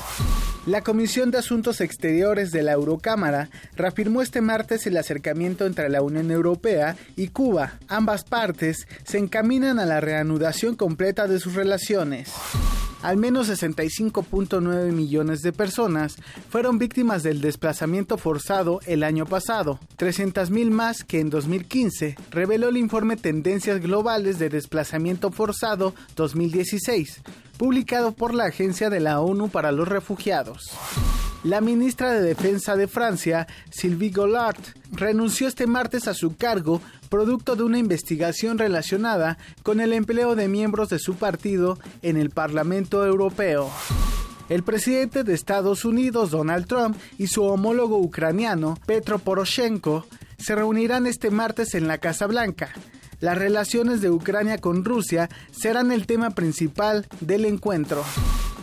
La 0.66 0.82
Comisión 0.82 1.30
de 1.30 1.38
Asuntos 1.38 1.82
Exteriores 1.82 2.50
de 2.50 2.64
la 2.64 2.72
Eurocámara 2.72 3.52
reafirmó 3.76 4.24
este 4.24 4.42
martes 4.42 4.88
el 4.88 4.98
acercamiento 4.98 5.68
entre 5.68 5.88
la 5.88 6.02
Unión 6.02 6.32
Europea 6.32 6.98
y 7.16 7.28
Cuba. 7.28 7.78
Ambas 7.88 8.24
partes 8.24 8.88
se 9.04 9.20
encaminan 9.20 9.78
a 9.78 9.86
la 9.86 10.02
reanudación 10.02 10.76
completa 10.76 11.28
de 11.28 11.40
sus 11.40 11.54
relaciones. 11.54 12.32
Al 13.02 13.16
menos 13.16 13.50
65.9 13.50 14.92
millones 14.92 15.42
de 15.42 15.54
personas 15.54 16.18
fueron 16.50 16.78
víctimas 16.78 17.24
del 17.24 17.40
desplazamiento 17.40 18.18
forzado 18.18 18.82
el 18.86 19.04
año 19.04 19.26
pasado, 19.26 19.80
300.000 19.98 20.70
más 20.70 21.06
que 21.06 21.22
en 21.22 21.30
2015, 21.30 22.18
reveló 22.30 22.68
el 22.68 22.78
informe 22.78 23.16
Tendencias 23.16 23.80
Globales 23.80 24.38
de 24.38 24.50
Desplazamiento 24.50 25.32
Forzado 25.32 25.96
2016, 26.18 27.22
publicado 27.58 28.12
por 28.12 28.34
la 28.34 28.46
Agencia 28.46 28.90
de 28.90 29.00
la 29.00 29.22
ONU 29.22 29.50
para 29.50 29.72
los 29.72 29.88
Refugiados. 29.88 30.72
La 31.46 31.62
ministra 31.62 32.12
de 32.12 32.22
Defensa 32.22 32.76
de 32.76 32.90
Francia, 32.90 33.48
Sylvie 33.70 34.12
Goulart, 34.12 34.60
renunció 34.92 35.48
este 35.48 35.68
martes 35.68 36.10
a 36.10 36.14
su 36.14 36.36
cargo 36.36 36.82
producto 37.10 37.56
de 37.56 37.64
una 37.64 37.80
investigación 37.80 38.58
relacionada 38.58 39.38
con 39.64 39.82
el 39.82 39.94
empleo 39.94 40.36
de 40.36 40.48
miembros 40.48 40.90
de 40.90 41.00
su 41.00 41.16
partido 41.16 41.78
en 42.02 42.18
el 42.18 42.30
Parlamento 42.30 43.06
Europeo. 43.06 43.70
El 44.48 44.64
presidente 44.64 45.24
de 45.24 45.34
Estados 45.34 45.86
Unidos, 45.86 46.32
Donald 46.32 46.66
Trump, 46.66 46.98
y 47.18 47.28
su 47.28 47.44
homólogo 47.44 48.00
ucraniano, 48.00 48.78
Petro 48.86 49.20
Poroshenko, 49.20 50.08
se 50.40 50.56
reunirán 50.56 51.06
este 51.06 51.30
martes 51.30 51.76
en 51.76 51.88
la 51.88 52.00
Casa 52.00 52.26
Blanca. 52.26 52.72
Las 53.20 53.38
relaciones 53.38 54.02
de 54.02 54.10
Ucrania 54.10 54.60
con 54.60 54.86
Rusia 54.86 55.30
serán 55.52 55.92
el 55.92 56.06
tema 56.06 56.30
principal 56.30 57.06
del 57.20 57.46
encuentro. 57.46 58.04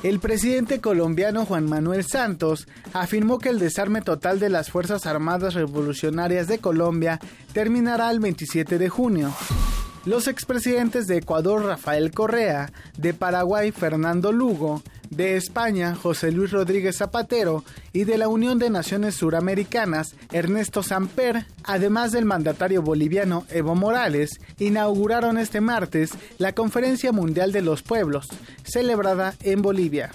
El 0.03 0.19
presidente 0.19 0.81
colombiano 0.81 1.45
Juan 1.45 1.69
Manuel 1.69 2.05
Santos 2.05 2.67
afirmó 2.93 3.39
que 3.39 3.49
el 3.49 3.59
desarme 3.59 4.01
total 4.01 4.39
de 4.39 4.49
las 4.49 4.71
Fuerzas 4.71 5.05
Armadas 5.05 5.55
Revolucionarias 5.55 6.47
de 6.49 6.59
Colombia 6.59 7.21
terminará 7.53 8.11
el 8.11 8.21
27 8.21 8.79
de 8.79 8.89
junio. 8.89 9.35
Los 10.07 10.29
expresidentes 10.29 11.07
de 11.07 11.17
Ecuador 11.17 11.65
Rafael 11.65 12.13
Correa, 12.13 12.73
de 12.97 13.13
Paraguay 13.13 13.73
Fernando 13.73 14.31
Lugo, 14.31 14.83
de 15.11 15.37
España 15.37 15.95
José 15.95 16.33
Luis 16.33 16.51
Rodríguez 16.51 16.97
Zapatero 16.97 17.65
y 17.93 18.05
de 18.05 18.19
la 18.19 18.29
Unión 18.29 18.59
de 18.59 18.71
Naciones 18.71 19.17
Suramericanas 19.17 20.15
Ernesto 20.33 20.83
Samper, 20.83 21.47
además 21.65 22.13
del 22.13 22.25
mandatario 22.25 22.83
boliviano 22.83 23.47
Evo 23.51 23.75
Morales, 23.75 24.41
inauguraron 24.59 25.39
este 25.39 25.61
martes 25.61 26.11
la 26.39 26.53
Conferencia 26.53 27.13
Mundial 27.13 27.53
de 27.53 27.63
los 27.63 27.83
Pueblos, 27.83 28.29
celebrada 28.65 29.35
en 29.43 29.63
Bolivia. 29.63 30.11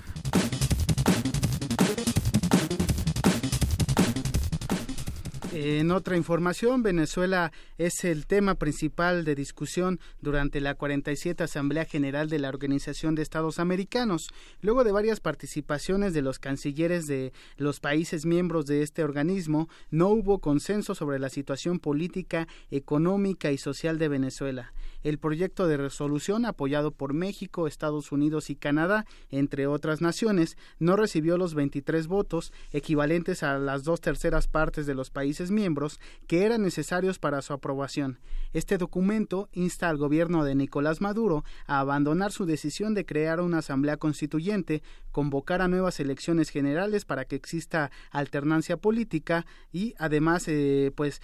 En 5.53 5.91
otra 5.91 6.15
información, 6.15 6.81
Venezuela 6.81 7.51
es 7.77 8.05
el 8.05 8.25
tema 8.25 8.55
principal 8.55 9.25
de 9.25 9.35
discusión 9.35 9.99
durante 10.21 10.61
la 10.61 10.75
47 10.75 11.43
Asamblea 11.43 11.83
General 11.83 12.29
de 12.29 12.39
la 12.39 12.47
Organización 12.47 13.15
de 13.15 13.21
Estados 13.21 13.59
Americanos. 13.59 14.29
Luego 14.61 14.85
de 14.85 14.93
varias 14.93 15.19
participaciones 15.19 16.13
de 16.13 16.21
los 16.21 16.39
cancilleres 16.39 17.05
de 17.05 17.33
los 17.57 17.81
países 17.81 18.25
miembros 18.25 18.65
de 18.65 18.81
este 18.81 19.03
organismo, 19.03 19.67
no 19.89 20.07
hubo 20.07 20.39
consenso 20.39 20.95
sobre 20.95 21.19
la 21.19 21.27
situación 21.27 21.79
política, 21.79 22.47
económica 22.69 23.51
y 23.51 23.57
social 23.57 23.99
de 23.99 24.07
Venezuela. 24.07 24.71
El 25.03 25.17
proyecto 25.17 25.67
de 25.67 25.77
resolución, 25.77 26.45
apoyado 26.45 26.91
por 26.91 27.13
México, 27.13 27.67
Estados 27.67 28.11
Unidos 28.11 28.49
y 28.49 28.55
Canadá, 28.55 29.05
entre 29.29 29.67
otras 29.67 30.01
naciones, 30.01 30.57
no 30.79 30.95
recibió 30.95 31.37
los 31.37 31.55
23 31.55 32.07
votos, 32.07 32.53
equivalentes 32.71 33.43
a 33.43 33.57
las 33.57 33.83
dos 33.83 34.01
terceras 34.01 34.47
partes 34.47 34.85
de 34.85 34.95
los 34.95 35.09
países 35.09 35.49
miembros, 35.49 35.99
que 36.27 36.45
eran 36.45 36.61
necesarios 36.61 37.19
para 37.19 37.41
su 37.41 37.53
aprobación. 37.53 38.19
Este 38.53 38.77
documento 38.77 39.49
insta 39.53 39.89
al 39.89 39.97
gobierno 39.97 40.43
de 40.43 40.55
Nicolás 40.55 41.01
Maduro 41.01 41.43
a 41.65 41.79
abandonar 41.79 42.31
su 42.31 42.45
decisión 42.45 42.93
de 42.93 43.05
crear 43.05 43.41
una 43.41 43.59
asamblea 43.59 43.97
constituyente, 43.97 44.83
convocar 45.11 45.61
a 45.61 45.67
nuevas 45.67 45.99
elecciones 45.99 46.49
generales 46.49 47.05
para 47.05 47.25
que 47.25 47.35
exista 47.35 47.91
alternancia 48.11 48.77
política 48.77 49.45
y 49.71 49.93
además 49.97 50.47
eh, 50.47 50.91
pues 50.95 51.21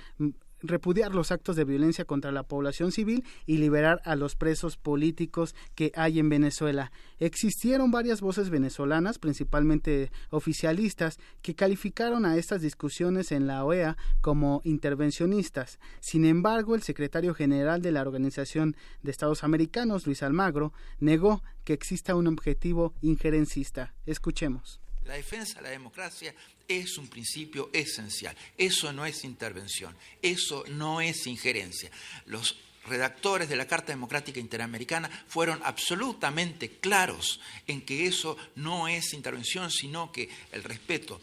repudiar 0.62 1.14
los 1.14 1.32
actos 1.32 1.56
de 1.56 1.66
violencia 1.66 2.06
contra 2.06 2.32
la 2.32 2.44
población 2.44 2.92
civil 2.92 3.24
y 3.46 3.58
liberar 3.58 4.02
a 4.06 4.16
los 4.16 4.36
presos 4.36 4.78
políticos 4.78 5.56
que 5.76 5.92
hay 5.96 6.20
en 6.20 6.30
Venezuela. 6.30 6.92
Existieron 7.20 7.92
varias 7.92 8.22
voces 8.22 8.50
venezolanas, 8.50 9.20
principalmente 9.20 10.12
oficialistas, 10.30 11.20
que 11.42 11.56
calificaron 11.56 12.26
a 12.26 12.38
estas 12.38 12.62
discusiones 12.62 13.32
en 13.32 13.48
la 13.48 13.64
OEA 13.64 13.98
como 14.22 14.62
intervencionistas. 14.64 15.80
Sin 16.00 16.26
embargo, 16.26 16.76
el 16.76 16.84
secretario 16.84 17.34
general 17.34 17.82
de 17.82 17.92
la 17.92 18.02
Organización 18.02 18.76
de 19.02 19.12
Estados 19.12 19.44
Americanos, 19.44 20.06
Luis 20.06 20.24
Almagro, 20.24 20.74
negó 21.00 21.44
que 21.64 21.74
exista 21.74 22.16
un 22.16 22.28
objetivo 22.28 22.94
injerencista. 23.02 23.94
Escuchemos. 24.06 24.80
La 25.08 25.14
defensa 25.14 25.56
de 25.56 25.62
la 25.62 25.70
democracia 25.70 26.36
es 26.68 26.98
un 26.98 27.08
principio 27.08 27.70
esencial. 27.72 28.36
Eso 28.58 28.92
no 28.92 29.06
es 29.06 29.24
intervención, 29.24 29.96
eso 30.22 30.66
no 30.68 31.00
es 31.00 31.28
injerencia. 31.28 31.90
Los 32.26 32.58
redactores 32.86 33.48
de 33.48 33.56
la 33.56 33.68
Carta 33.68 33.94
Democrática 33.94 34.42
Interamericana 34.42 35.10
fueron 35.28 35.62
absolutamente 35.64 36.72
claros 36.80 37.40
en 37.68 37.82
que 37.82 38.06
eso 38.06 38.36
no 38.56 38.90
es 38.90 39.14
intervención, 39.14 39.72
sino 39.72 40.12
que 40.12 40.30
el 40.52 40.64
respeto 40.64 41.22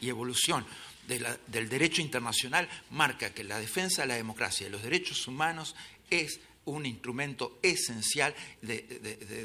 y 0.00 0.08
evolución 0.08 0.64
del 1.08 1.68
derecho 1.68 2.02
internacional 2.02 2.68
marca 2.90 3.34
que 3.34 3.42
la 3.42 3.58
defensa 3.58 4.02
de 4.02 4.08
la 4.08 4.14
democracia 4.14 4.68
y 4.68 4.70
los 4.70 4.82
derechos 4.84 5.26
humanos 5.26 5.74
es 6.08 6.38
un 6.66 6.86
instrumento 6.86 7.58
esencial 7.62 8.32
de 8.62 8.82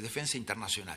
defensa 0.00 0.36
internacional. 0.36 0.96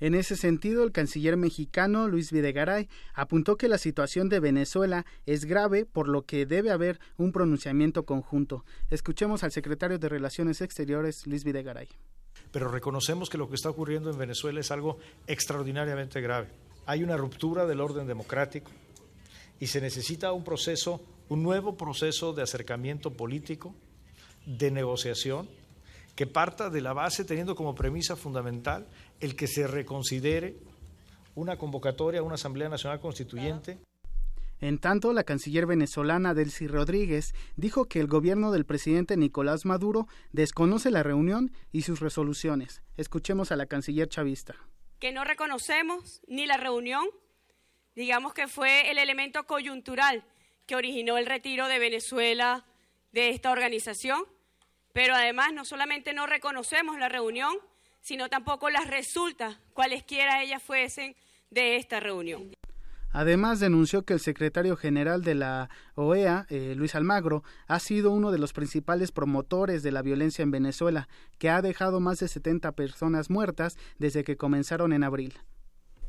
En 0.00 0.14
ese 0.14 0.36
sentido, 0.36 0.84
el 0.84 0.92
canciller 0.92 1.36
mexicano 1.36 2.06
Luis 2.06 2.30
Videgaray 2.30 2.88
apuntó 3.14 3.56
que 3.56 3.68
la 3.68 3.78
situación 3.78 4.28
de 4.28 4.38
Venezuela 4.38 5.04
es 5.26 5.44
grave, 5.44 5.86
por 5.86 6.08
lo 6.08 6.22
que 6.22 6.46
debe 6.46 6.70
haber 6.70 7.00
un 7.16 7.32
pronunciamiento 7.32 8.04
conjunto. 8.04 8.64
Escuchemos 8.90 9.42
al 9.42 9.50
secretario 9.50 9.98
de 9.98 10.08
Relaciones 10.08 10.60
Exteriores, 10.60 11.26
Luis 11.26 11.42
Videgaray. 11.42 11.88
Pero 12.52 12.68
reconocemos 12.68 13.28
que 13.28 13.38
lo 13.38 13.48
que 13.48 13.56
está 13.56 13.70
ocurriendo 13.70 14.10
en 14.10 14.18
Venezuela 14.18 14.60
es 14.60 14.70
algo 14.70 14.98
extraordinariamente 15.26 16.20
grave. 16.20 16.48
Hay 16.86 17.02
una 17.02 17.16
ruptura 17.16 17.66
del 17.66 17.80
orden 17.80 18.06
democrático 18.06 18.70
y 19.58 19.66
se 19.66 19.80
necesita 19.80 20.30
un 20.30 20.44
proceso, 20.44 21.02
un 21.28 21.42
nuevo 21.42 21.76
proceso 21.76 22.32
de 22.32 22.42
acercamiento 22.42 23.12
político, 23.12 23.74
de 24.46 24.70
negociación, 24.70 25.48
que 26.18 26.26
parta 26.26 26.68
de 26.68 26.80
la 26.80 26.92
base 26.92 27.24
teniendo 27.24 27.54
como 27.54 27.74
premisa 27.74 28.16
fundamental 28.16 28.86
el 29.20 29.36
que 29.36 29.46
se 29.46 29.66
reconsidere 29.66 30.56
una 31.34 31.56
convocatoria 31.56 32.20
a 32.20 32.22
una 32.22 32.34
Asamblea 32.34 32.68
Nacional 32.68 33.00
Constituyente. 33.00 33.78
En 34.60 34.78
tanto, 34.78 35.12
la 35.12 35.22
canciller 35.22 35.66
venezolana 35.66 36.34
Delcy 36.34 36.66
Rodríguez 36.66 37.32
dijo 37.56 37.84
que 37.84 38.00
el 38.00 38.08
gobierno 38.08 38.50
del 38.50 38.64
presidente 38.64 39.16
Nicolás 39.16 39.64
Maduro 39.64 40.08
desconoce 40.32 40.90
la 40.90 41.04
reunión 41.04 41.52
y 41.70 41.82
sus 41.82 42.00
resoluciones. 42.00 42.82
Escuchemos 42.96 43.52
a 43.52 43.56
la 43.56 43.66
canciller 43.66 44.08
chavista. 44.08 44.56
Que 44.98 45.12
no 45.12 45.22
reconocemos 45.22 46.22
ni 46.26 46.46
la 46.46 46.56
reunión, 46.56 47.06
digamos 47.94 48.34
que 48.34 48.48
fue 48.48 48.90
el 48.90 48.98
elemento 48.98 49.44
coyuntural 49.44 50.24
que 50.66 50.74
originó 50.74 51.18
el 51.18 51.26
retiro 51.26 51.68
de 51.68 51.78
Venezuela 51.78 52.66
de 53.12 53.30
esta 53.30 53.52
organización, 53.52 54.24
pero 54.92 55.14
además 55.14 55.52
no 55.52 55.64
solamente 55.64 56.12
no 56.12 56.26
reconocemos 56.26 56.98
la 56.98 57.08
reunión, 57.08 57.56
sino 58.00 58.28
tampoco 58.28 58.70
las 58.70 58.86
resultas, 58.86 59.56
cualesquiera 59.72 60.42
ellas 60.42 60.62
fuesen, 60.62 61.14
de 61.50 61.76
esta 61.76 62.00
reunión. 62.00 62.50
Además, 63.10 63.58
denunció 63.58 64.04
que 64.04 64.12
el 64.12 64.20
secretario 64.20 64.76
general 64.76 65.22
de 65.22 65.34
la 65.34 65.70
OEA, 65.94 66.46
eh, 66.50 66.74
Luis 66.76 66.94
Almagro, 66.94 67.42
ha 67.66 67.80
sido 67.80 68.10
uno 68.10 68.30
de 68.30 68.38
los 68.38 68.52
principales 68.52 69.12
promotores 69.12 69.82
de 69.82 69.92
la 69.92 70.02
violencia 70.02 70.42
en 70.42 70.50
Venezuela, 70.50 71.08
que 71.38 71.48
ha 71.48 71.62
dejado 71.62 72.00
más 72.00 72.18
de 72.18 72.28
70 72.28 72.72
personas 72.72 73.30
muertas 73.30 73.78
desde 73.98 74.24
que 74.24 74.36
comenzaron 74.36 74.92
en 74.92 75.04
abril. 75.04 75.38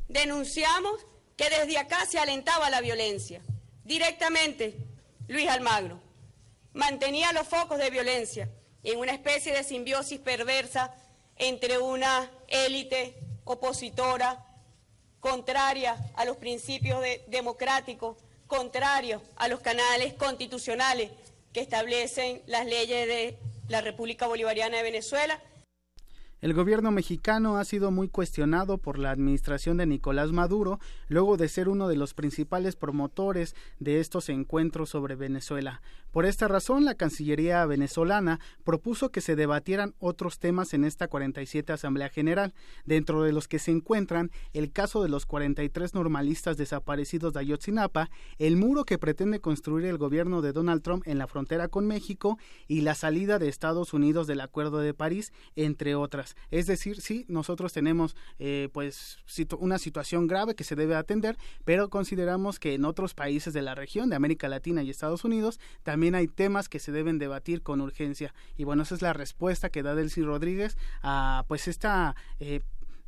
Denunciamos 0.08 1.06
que 1.36 1.48
desde 1.48 1.78
acá 1.78 2.04
se 2.06 2.18
alentaba 2.18 2.68
la 2.68 2.82
violencia. 2.82 3.40
Directamente, 3.84 4.76
Luis 5.26 5.48
Almagro 5.48 6.00
mantenía 6.74 7.32
los 7.32 7.48
focos 7.48 7.78
de 7.78 7.90
violencia 7.90 8.50
en 8.82 8.98
una 8.98 9.12
especie 9.12 9.54
de 9.54 9.64
simbiosis 9.64 10.20
perversa 10.20 10.94
entre 11.40 11.78
una 11.78 12.30
élite 12.48 13.14
opositora 13.44 14.46
contraria 15.20 15.96
a 16.14 16.24
los 16.24 16.36
principios 16.36 17.02
democráticos 17.26 18.16
contrario 18.46 19.22
a 19.36 19.48
los 19.48 19.60
canales 19.60 20.14
constitucionales 20.14 21.10
que 21.52 21.60
establecen 21.60 22.42
las 22.46 22.66
leyes 22.66 23.06
de 23.06 23.38
la 23.68 23.80
República 23.80 24.26
Bolivariana 24.26 24.76
de 24.76 24.82
Venezuela 24.82 25.40
el 26.40 26.54
gobierno 26.54 26.90
mexicano 26.90 27.58
ha 27.58 27.64
sido 27.64 27.90
muy 27.90 28.08
cuestionado 28.08 28.78
por 28.78 28.98
la 28.98 29.10
administración 29.10 29.76
de 29.76 29.86
Nicolás 29.86 30.32
Maduro, 30.32 30.80
luego 31.08 31.36
de 31.36 31.48
ser 31.48 31.68
uno 31.68 31.86
de 31.86 31.96
los 31.96 32.14
principales 32.14 32.76
promotores 32.76 33.54
de 33.78 34.00
estos 34.00 34.28
encuentros 34.30 34.88
sobre 34.88 35.16
Venezuela. 35.16 35.82
Por 36.12 36.26
esta 36.26 36.48
razón, 36.48 36.84
la 36.84 36.96
Cancillería 36.96 37.64
venezolana 37.66 38.40
propuso 38.64 39.10
que 39.10 39.20
se 39.20 39.36
debatieran 39.36 39.94
otros 40.00 40.40
temas 40.40 40.74
en 40.74 40.84
esta 40.84 41.06
47 41.06 41.72
Asamblea 41.72 42.08
General, 42.08 42.52
dentro 42.84 43.22
de 43.22 43.32
los 43.32 43.46
que 43.46 43.60
se 43.60 43.70
encuentran 43.70 44.32
el 44.52 44.72
caso 44.72 45.02
de 45.04 45.08
los 45.08 45.24
43 45.26 45.94
normalistas 45.94 46.56
desaparecidos 46.56 47.32
de 47.32 47.40
Ayotzinapa, 47.40 48.10
el 48.38 48.56
muro 48.56 48.84
que 48.84 48.98
pretende 48.98 49.40
construir 49.40 49.86
el 49.86 49.98
gobierno 49.98 50.42
de 50.42 50.52
Donald 50.52 50.82
Trump 50.82 51.06
en 51.06 51.18
la 51.18 51.28
frontera 51.28 51.68
con 51.68 51.86
México 51.86 52.38
y 52.66 52.80
la 52.80 52.96
salida 52.96 53.38
de 53.38 53.48
Estados 53.48 53.92
Unidos 53.92 54.26
del 54.26 54.40
Acuerdo 54.40 54.78
de 54.78 54.94
París, 54.94 55.32
entre 55.54 55.94
otras. 55.94 56.29
Es 56.50 56.66
decir, 56.66 57.00
sí, 57.00 57.24
nosotros 57.28 57.72
tenemos 57.72 58.16
eh, 58.38 58.68
pues 58.72 59.18
una 59.58 59.78
situación 59.78 60.26
grave 60.26 60.54
que 60.54 60.64
se 60.64 60.76
debe 60.76 60.94
atender, 60.94 61.36
pero 61.64 61.90
consideramos 61.90 62.58
que 62.58 62.74
en 62.74 62.84
otros 62.84 63.14
países 63.14 63.52
de 63.52 63.62
la 63.62 63.74
región, 63.74 64.10
de 64.10 64.16
América 64.16 64.48
Latina 64.48 64.82
y 64.82 64.90
Estados 64.90 65.24
Unidos, 65.24 65.60
también 65.82 66.14
hay 66.14 66.28
temas 66.28 66.68
que 66.68 66.78
se 66.78 66.92
deben 66.92 67.18
debatir 67.18 67.62
con 67.62 67.80
urgencia. 67.80 68.34
Y 68.56 68.64
bueno, 68.64 68.82
esa 68.82 68.94
es 68.94 69.02
la 69.02 69.12
respuesta 69.12 69.70
que 69.70 69.82
da 69.82 69.94
Delcy 69.94 70.22
Rodríguez 70.22 70.76
a 71.02 71.44
pues 71.48 71.68
esta 71.68 72.14
eh, 72.38 72.60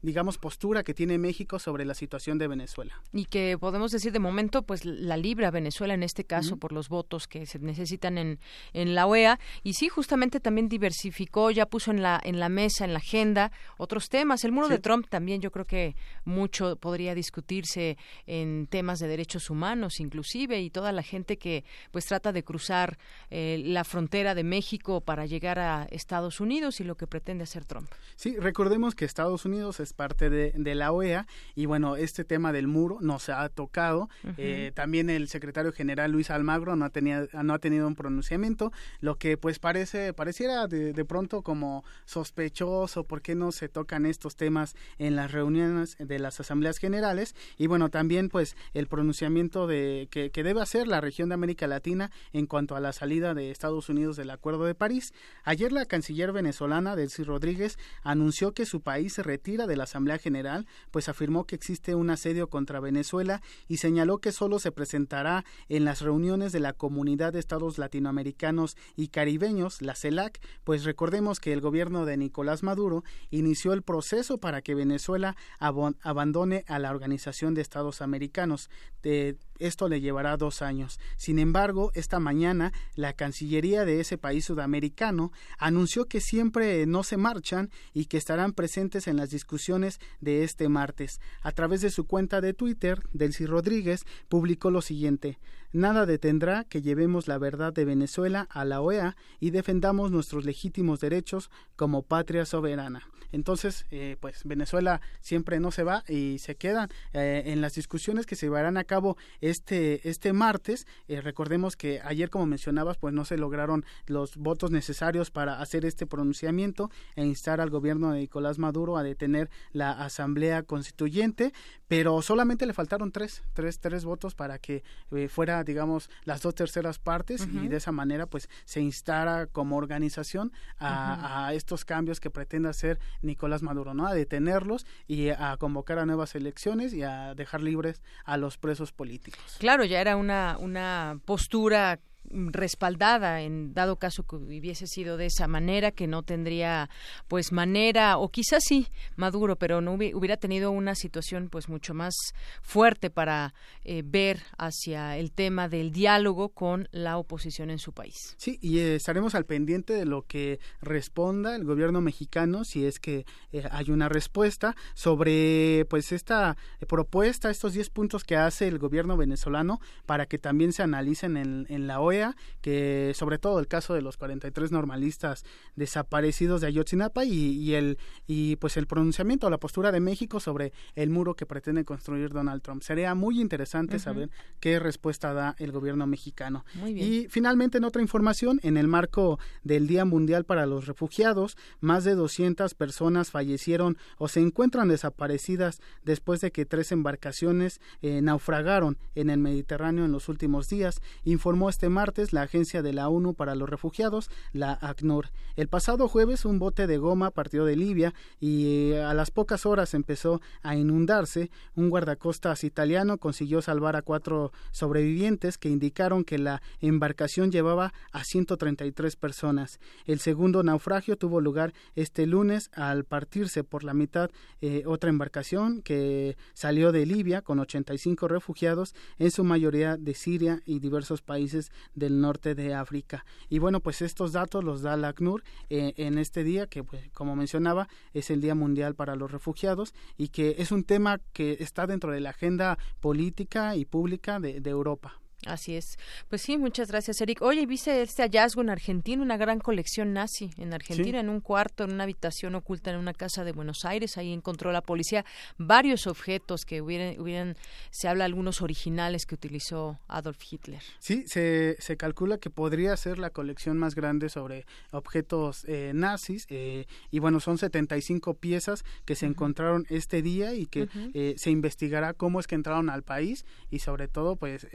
digamos, 0.02 0.36
postura 0.36 0.82
que 0.82 0.94
tiene 0.94 1.16
México 1.16 1.58
sobre 1.58 1.84
la 1.84 1.94
situación 1.94 2.38
de 2.38 2.48
Venezuela. 2.48 3.00
Y 3.12 3.26
que 3.26 3.56
podemos 3.58 3.92
decir 3.92 4.12
de 4.12 4.18
momento, 4.18 4.62
pues 4.62 4.84
la 4.84 5.16
libra 5.16 5.50
Venezuela 5.50 5.94
en 5.94 6.02
este 6.02 6.24
caso 6.24 6.56
por 6.56 6.72
los 6.72 6.88
votos 6.88 7.28
que 7.28 7.46
se 7.46 7.58
necesitan 7.60 8.18
en, 8.18 8.40
en 8.72 8.94
la 8.94 9.06
OEA. 9.06 9.38
Y 9.62 9.74
sí, 9.74 9.88
justamente 9.88 10.40
también 10.40 10.68
diversificó, 10.68 11.50
ya 11.50 11.66
puso 11.66 11.92
en 11.92 12.02
la, 12.02 12.20
en 12.22 12.40
la 12.40 12.48
mesa, 12.48 12.84
en 12.84 12.92
la 12.92 12.98
agenda, 12.98 13.52
otros 13.78 14.08
temas. 14.08 14.44
El 14.44 14.52
muro 14.52 14.68
de 14.68 14.78
Trump 14.78 15.06
también 15.08 15.40
yo 15.40 15.50
creo 15.50 15.66
que 15.66 15.94
mucho 16.24 16.76
podría 16.76 17.14
discutirse 17.14 17.96
en 18.26 18.66
temas 18.66 18.98
de 18.98 19.06
derechos 19.06 19.50
humanos, 19.50 20.00
inclusive, 20.00 20.60
y 20.60 20.70
toda 20.70 20.92
la 20.92 21.02
gente 21.02 21.38
que 21.38 21.64
pues 21.92 22.06
trata 22.06 22.32
de 22.32 22.42
cruzar 22.42 22.98
eh, 23.30 23.62
la 23.64 23.84
frontera 23.84 24.34
de 24.34 24.44
México 24.44 25.00
para 25.00 25.26
llegar 25.26 25.58
a 25.58 25.86
Estados 25.90 26.40
Unidos 26.40 26.80
y 26.80 26.84
lo 26.84 26.96
que 26.96 27.06
pretende 27.06 27.44
hacer 27.44 27.64
Trump. 27.64 27.88
Sí, 28.16 28.36
recordemos 28.36 28.94
que 28.94 29.04
Estados 29.04 29.44
Unidos 29.44 29.80
es 29.80 29.91
parte 29.92 30.30
de, 30.30 30.74
la 30.74 30.92
OEA 30.92 31.26
y 31.54 31.66
bueno, 31.66 31.96
este 31.96 32.24
tema 32.24 32.52
del 32.52 32.66
muro 32.66 32.98
no 33.00 33.18
se 33.18 33.32
ha 33.32 33.48
tocado. 33.48 34.08
Eh, 34.36 34.72
también 34.74 35.10
el 35.10 35.28
secretario 35.28 35.72
general 35.72 36.12
Luis 36.12 36.30
Almagro 36.30 36.76
no 36.76 36.84
ha, 36.84 36.90
tenido, 36.90 37.28
no 37.42 37.54
ha 37.54 37.58
tenido 37.58 37.86
un 37.86 37.94
pronunciamiento, 37.94 38.72
lo 39.00 39.16
que 39.16 39.36
pues 39.36 39.58
parece, 39.58 40.12
pareciera 40.12 40.66
de, 40.66 40.92
de 40.92 41.04
pronto 41.04 41.42
como 41.42 41.84
sospechoso, 42.04 43.04
¿por 43.04 43.22
qué 43.22 43.34
no 43.34 43.52
se 43.52 43.68
tocan 43.68 44.06
estos 44.06 44.36
temas 44.36 44.74
en 44.98 45.16
las 45.16 45.32
reuniones 45.32 45.96
de 45.98 46.18
las 46.18 46.40
asambleas 46.40 46.78
generales? 46.78 47.34
Y 47.58 47.66
bueno, 47.66 47.90
también 47.90 48.28
pues 48.28 48.56
el 48.74 48.86
pronunciamiento 48.86 49.66
de 49.66 50.08
que, 50.10 50.30
que 50.30 50.42
debe 50.42 50.62
hacer 50.62 50.86
la 50.86 51.00
región 51.00 51.28
de 51.28 51.34
América 51.34 51.66
Latina 51.66 52.10
en 52.32 52.46
cuanto 52.46 52.76
a 52.76 52.80
la 52.80 52.92
salida 52.92 53.34
de 53.34 53.50
Estados 53.50 53.88
Unidos 53.88 54.16
del 54.16 54.30
Acuerdo 54.30 54.64
de 54.64 54.74
París. 54.74 55.12
Ayer 55.44 55.72
la 55.72 55.86
canciller 55.86 56.32
venezolana, 56.32 56.96
Delcy 56.96 57.24
Rodríguez, 57.24 57.78
anunció 58.02 58.52
que 58.52 58.66
su 58.66 58.80
país 58.80 59.14
se 59.14 59.22
retira 59.22 59.66
de 59.66 59.76
la 59.76 59.81
Asamblea 59.84 60.18
General, 60.18 60.66
pues 60.90 61.08
afirmó 61.08 61.44
que 61.44 61.54
existe 61.54 61.94
un 61.94 62.10
asedio 62.10 62.48
contra 62.48 62.80
Venezuela 62.80 63.42
y 63.68 63.78
señaló 63.78 64.18
que 64.18 64.32
solo 64.32 64.58
se 64.58 64.72
presentará 64.72 65.44
en 65.68 65.84
las 65.84 66.00
reuniones 66.00 66.52
de 66.52 66.60
la 66.60 66.72
Comunidad 66.72 67.32
de 67.32 67.38
Estados 67.38 67.78
Latinoamericanos 67.78 68.76
y 68.96 69.08
Caribeños, 69.08 69.82
la 69.82 69.94
CELAC, 69.94 70.40
pues 70.64 70.84
recordemos 70.84 71.40
que 71.40 71.52
el 71.52 71.60
gobierno 71.60 72.04
de 72.04 72.16
Nicolás 72.16 72.62
Maduro 72.62 73.04
inició 73.30 73.72
el 73.72 73.82
proceso 73.82 74.38
para 74.38 74.62
que 74.62 74.74
Venezuela 74.74 75.36
abandone 75.58 76.64
a 76.68 76.78
la 76.78 76.90
Organización 76.90 77.54
de 77.54 77.62
Estados 77.62 78.02
Americanos. 78.02 78.70
De, 79.02 79.36
esto 79.66 79.88
le 79.88 80.00
llevará 80.00 80.36
dos 80.36 80.62
años. 80.62 80.98
Sin 81.16 81.38
embargo, 81.38 81.90
esta 81.94 82.20
mañana 82.20 82.72
la 82.94 83.12
Cancillería 83.12 83.84
de 83.84 84.00
ese 84.00 84.18
país 84.18 84.44
sudamericano 84.44 85.32
anunció 85.58 86.06
que 86.06 86.20
siempre 86.20 86.86
no 86.86 87.02
se 87.02 87.16
marchan 87.16 87.70
y 87.92 88.06
que 88.06 88.16
estarán 88.16 88.52
presentes 88.52 89.06
en 89.06 89.16
las 89.16 89.30
discusiones 89.30 90.00
de 90.20 90.44
este 90.44 90.68
martes. 90.68 91.20
A 91.42 91.52
través 91.52 91.80
de 91.80 91.90
su 91.90 92.06
cuenta 92.06 92.40
de 92.40 92.54
Twitter, 92.54 93.02
Delcy 93.12 93.46
Rodríguez 93.46 94.04
publicó 94.28 94.70
lo 94.70 94.82
siguiente 94.82 95.38
Nada 95.72 96.04
detendrá 96.04 96.64
que 96.64 96.82
llevemos 96.82 97.28
la 97.28 97.38
verdad 97.38 97.72
de 97.72 97.86
Venezuela 97.86 98.46
a 98.50 98.64
la 98.64 98.82
OEA 98.82 99.16
y 99.40 99.50
defendamos 99.50 100.10
nuestros 100.10 100.44
legítimos 100.44 101.00
derechos 101.00 101.50
como 101.76 102.02
patria 102.02 102.44
soberana. 102.44 103.02
Entonces, 103.32 103.86
eh, 103.90 104.16
pues 104.20 104.44
Venezuela 104.44 105.00
siempre 105.20 105.58
no 105.58 105.70
se 105.70 105.82
va 105.82 106.04
y 106.06 106.38
se 106.38 106.56
quedan 106.56 106.90
eh, 107.14 107.44
en 107.46 107.62
las 107.62 107.74
discusiones 107.74 108.26
que 108.26 108.36
se 108.36 108.46
llevarán 108.46 108.76
a 108.76 108.84
cabo 108.84 109.16
este, 109.40 110.06
este 110.08 110.34
martes. 110.34 110.86
Eh, 111.08 111.20
recordemos 111.22 111.74
que 111.74 112.00
ayer, 112.04 112.28
como 112.28 112.46
mencionabas, 112.46 112.98
pues 112.98 113.14
no 113.14 113.24
se 113.24 113.38
lograron 113.38 113.84
los 114.06 114.36
votos 114.36 114.70
necesarios 114.70 115.30
para 115.30 115.60
hacer 115.60 115.86
este 115.86 116.06
pronunciamiento 116.06 116.90
e 117.16 117.24
instar 117.24 117.60
al 117.60 117.70
gobierno 117.70 118.12
de 118.12 118.20
Nicolás 118.20 118.58
Maduro 118.58 118.98
a 118.98 119.02
detener 119.02 119.50
la 119.72 119.92
Asamblea 119.92 120.62
Constituyente, 120.62 121.52
pero 121.88 122.20
solamente 122.20 122.66
le 122.66 122.74
faltaron 122.74 123.12
tres, 123.12 123.42
tres, 123.54 123.80
tres 123.80 124.04
votos 124.04 124.34
para 124.34 124.58
que 124.58 124.84
fuera 125.30 125.61
digamos, 125.64 126.10
las 126.24 126.42
dos 126.42 126.54
terceras 126.54 126.98
partes 126.98 127.46
y 127.46 127.68
de 127.68 127.76
esa 127.76 127.92
manera, 127.92 128.26
pues, 128.26 128.48
se 128.64 128.80
instara 128.80 129.46
como 129.46 129.76
organización 129.76 130.52
a, 130.78 131.46
a, 131.46 131.54
estos 131.54 131.84
cambios 131.84 132.20
que 132.20 132.30
pretende 132.30 132.68
hacer 132.68 132.98
Nicolás 133.20 133.62
Maduro, 133.62 133.94
¿no? 133.94 134.06
A 134.06 134.14
detenerlos 134.14 134.86
y 135.06 135.30
a 135.30 135.56
convocar 135.58 135.98
a 135.98 136.06
nuevas 136.06 136.34
elecciones 136.34 136.92
y 136.92 137.02
a 137.02 137.34
dejar 137.34 137.62
libres 137.62 138.02
a 138.24 138.36
los 138.36 138.58
presos 138.58 138.92
políticos. 138.92 139.56
Claro, 139.58 139.84
ya 139.84 140.00
era 140.00 140.16
una, 140.16 140.56
una 140.58 141.18
postura 141.24 142.00
respaldada 142.30 143.42
en 143.42 143.74
dado 143.74 143.96
caso 143.96 144.22
que 144.24 144.36
hubiese 144.36 144.86
sido 144.86 145.16
de 145.16 145.26
esa 145.26 145.48
manera 145.48 145.90
que 145.90 146.06
no 146.06 146.22
tendría 146.22 146.88
pues 147.28 147.52
manera 147.52 148.18
o 148.18 148.30
quizás 148.30 148.62
sí 148.66 148.88
Maduro 149.16 149.56
pero 149.56 149.80
no 149.80 149.92
hubiera 149.92 150.36
tenido 150.36 150.70
una 150.70 150.94
situación 150.94 151.48
pues 151.50 151.68
mucho 151.68 151.94
más 151.94 152.14
fuerte 152.62 153.10
para 153.10 153.54
eh, 153.84 154.02
ver 154.04 154.42
hacia 154.56 155.16
el 155.18 155.32
tema 155.32 155.68
del 155.68 155.92
diálogo 155.92 156.50
con 156.50 156.88
la 156.92 157.18
oposición 157.18 157.70
en 157.70 157.78
su 157.78 157.92
país. 157.92 158.34
Sí 158.38 158.58
y 158.60 158.78
eh, 158.78 158.96
estaremos 158.96 159.34
al 159.34 159.44
pendiente 159.44 159.92
de 159.92 160.06
lo 160.06 160.22
que 160.22 160.60
responda 160.80 161.54
el 161.56 161.64
gobierno 161.64 162.00
mexicano 162.00 162.64
si 162.64 162.86
es 162.86 162.98
que 162.98 163.26
eh, 163.52 163.64
hay 163.70 163.90
una 163.90 164.08
respuesta 164.08 164.74
sobre 164.94 165.86
pues 165.90 166.12
esta 166.12 166.56
propuesta 166.88 167.50
estos 167.50 167.74
10 167.74 167.90
puntos 167.90 168.24
que 168.24 168.36
hace 168.36 168.68
el 168.68 168.78
gobierno 168.78 169.16
venezolano 169.16 169.80
para 170.06 170.26
que 170.26 170.38
también 170.38 170.72
se 170.72 170.82
analicen 170.82 171.36
en, 171.36 171.66
en 171.68 171.86
la 171.86 172.00
OEA 172.00 172.11
que 172.60 173.12
sobre 173.14 173.38
todo 173.38 173.58
el 173.58 173.68
caso 173.68 173.94
de 173.94 174.02
los 174.02 174.16
43 174.16 174.72
normalistas 174.72 175.44
desaparecidos 175.76 176.60
de 176.60 176.68
Ayotzinapa 176.68 177.24
y, 177.24 177.74
el 177.74 177.98
y 178.26 178.56
pues 178.56 178.76
el 178.76 178.86
pronunciamiento 178.86 179.46
o 179.46 179.50
la 179.50 179.58
postura 179.58 179.92
de 179.92 180.00
México 180.00 180.40
sobre 180.40 180.72
el 180.94 181.10
muro 181.10 181.34
que 181.34 181.46
pretende 181.46 181.84
construir 181.84 182.30
Donald 182.30 182.62
Trump. 182.62 182.82
Sería 182.82 183.14
muy 183.14 183.40
interesante 183.40 183.98
saber 183.98 184.30
qué 184.60 184.78
respuesta 184.78 185.32
da 185.32 185.56
el 185.58 185.72
gobierno 185.72 186.06
mexicano. 186.06 186.64
Y 186.86 187.26
finalmente 187.28 187.78
en 187.78 187.84
otra 187.84 188.02
información, 188.02 188.60
en 188.62 188.76
el 188.76 188.88
marco 188.88 189.38
del 189.62 189.86
Día 189.86 190.04
Mundial 190.04 190.44
para 190.44 190.66
los 190.66 190.86
Refugiados, 190.86 191.56
más 191.80 192.04
de 192.04 192.14
200 192.14 192.74
personas 192.74 193.30
fallecieron 193.30 193.96
o 194.18 194.28
se 194.28 194.40
encuentran 194.40 194.88
desaparecidas 194.88 195.80
después 196.04 196.40
de 196.40 196.52
que 196.52 196.66
tres 196.66 196.92
embarcaciones 196.92 197.80
eh, 198.02 198.20
naufragaron 198.22 198.98
en 199.14 199.30
el 199.30 199.38
Mediterráneo 199.38 200.04
en 200.04 200.12
los 200.12 200.28
últimos 200.28 200.68
días, 200.68 201.00
informó 201.24 201.68
este 201.68 201.88
martes 201.88 202.01
la 202.32 202.42
Agencia 202.42 202.82
de 202.82 202.92
la 202.92 203.08
ONU 203.08 203.34
para 203.34 203.54
los 203.54 203.70
Refugiados, 203.70 204.28
la 204.52 204.72
ACNUR. 204.80 205.30
El 205.54 205.68
pasado 205.68 206.08
jueves 206.08 206.44
un 206.44 206.58
bote 206.58 206.88
de 206.88 206.98
goma 206.98 207.30
partió 207.30 207.64
de 207.64 207.76
Libia 207.76 208.12
y 208.40 208.90
eh, 208.90 209.02
a 209.04 209.14
las 209.14 209.30
pocas 209.30 209.66
horas 209.66 209.94
empezó 209.94 210.40
a 210.62 210.74
inundarse. 210.74 211.50
Un 211.76 211.90
guardacostas 211.90 212.64
italiano 212.64 213.18
consiguió 213.18 213.62
salvar 213.62 213.94
a 213.94 214.02
cuatro 214.02 214.50
sobrevivientes 214.72 215.58
que 215.58 215.68
indicaron 215.68 216.24
que 216.24 216.38
la 216.38 216.60
embarcación 216.80 217.52
llevaba 217.52 217.92
a 218.10 218.24
133 218.24 219.14
personas. 219.14 219.78
El 220.04 220.18
segundo 220.18 220.64
naufragio 220.64 221.16
tuvo 221.16 221.40
lugar 221.40 221.72
este 221.94 222.26
lunes 222.26 222.68
al 222.74 223.04
partirse 223.04 223.62
por 223.62 223.84
la 223.84 223.94
mitad 223.94 224.30
eh, 224.60 224.82
otra 224.86 225.08
embarcación 225.08 225.82
que 225.82 226.36
salió 226.52 226.90
de 226.90 227.06
Libia 227.06 227.42
con 227.42 227.60
85 227.60 228.26
refugiados, 228.26 228.96
en 229.20 229.30
su 229.30 229.44
mayoría 229.44 229.96
de 229.96 230.14
Siria 230.14 230.62
y 230.66 230.80
diversos 230.80 231.22
países 231.22 231.70
del 231.94 232.20
norte 232.20 232.54
de 232.54 232.74
África. 232.74 233.24
Y 233.48 233.58
bueno, 233.58 233.80
pues 233.80 234.02
estos 234.02 234.32
datos 234.32 234.64
los 234.64 234.82
da 234.82 234.96
la 234.96 235.08
ACNUR 235.08 235.42
eh, 235.70 235.94
en 235.96 236.18
este 236.18 236.44
día, 236.44 236.66
que 236.66 236.84
pues, 236.84 237.10
como 237.12 237.36
mencionaba, 237.36 237.88
es 238.14 238.30
el 238.30 238.40
Día 238.40 238.54
Mundial 238.54 238.94
para 238.94 239.16
los 239.16 239.30
Refugiados 239.30 239.94
y 240.16 240.28
que 240.28 240.56
es 240.58 240.72
un 240.72 240.84
tema 240.84 241.20
que 241.32 241.58
está 241.60 241.86
dentro 241.86 242.12
de 242.12 242.20
la 242.20 242.30
agenda 242.30 242.78
política 243.00 243.76
y 243.76 243.84
pública 243.84 244.40
de, 244.40 244.62
Europa. 244.72 245.21
Así 245.46 245.74
es. 245.74 245.98
Pues 246.28 246.42
sí, 246.42 246.56
muchas 246.56 246.88
gracias, 246.88 247.20
Eric. 247.20 247.42
Oye, 247.42 247.66
viste 247.66 248.02
este 248.02 248.22
hallazgo 248.22 248.62
en 248.62 248.70
Argentina, 248.70 249.22
una 249.22 249.36
gran 249.36 249.58
colección 249.58 250.12
nazi 250.12 250.50
en 250.56 250.72
Argentina, 250.72 251.18
en 251.18 251.28
un 251.28 251.40
cuarto, 251.40 251.82
en 251.82 251.92
una 251.92 252.04
habitación 252.04 252.54
oculta 252.54 252.92
en 252.92 252.96
una 252.96 253.12
casa 253.12 253.42
de 253.42 253.50
Buenos 253.52 253.84
Aires. 253.84 254.16
Ahí 254.18 254.32
encontró 254.32 254.70
la 254.70 254.82
policía 254.82 255.24
varios 255.58 256.06
objetos 256.06 256.64
que 256.64 256.80
hubieran, 256.80 257.20
hubieran 257.20 257.56
se 257.90 258.06
habla 258.06 258.24
algunos 258.24 258.62
originales 258.62 259.26
que 259.26 259.34
utilizó 259.34 259.98
Adolf 260.06 260.38
Hitler. 260.48 260.80
Sí, 261.00 261.24
se, 261.26 261.76
se 261.80 261.96
calcula 261.96 262.38
que 262.38 262.50
podría 262.50 262.96
ser 262.96 263.18
la 263.18 263.30
colección 263.30 263.78
más 263.78 263.96
grande 263.96 264.28
sobre 264.28 264.64
objetos 264.92 265.64
eh, 265.66 265.90
nazis. 265.92 266.46
Eh, 266.50 266.86
y 267.10 267.18
bueno, 267.18 267.40
son 267.40 267.58
75 267.58 268.34
piezas 268.34 268.84
que 269.04 269.16
se 269.16 269.26
encontraron 269.26 269.86
este 269.88 270.22
día 270.22 270.54
y 270.54 270.66
que 270.66 270.88
eh, 271.14 271.34
se 271.36 271.50
investigará 271.50 272.14
cómo 272.14 272.38
es 272.38 272.46
que 272.46 272.54
entraron 272.54 272.90
al 272.90 273.02
país 273.02 273.44
y 273.70 273.80
sobre 273.80 274.06
todo, 274.06 274.36
pues, 274.36 274.66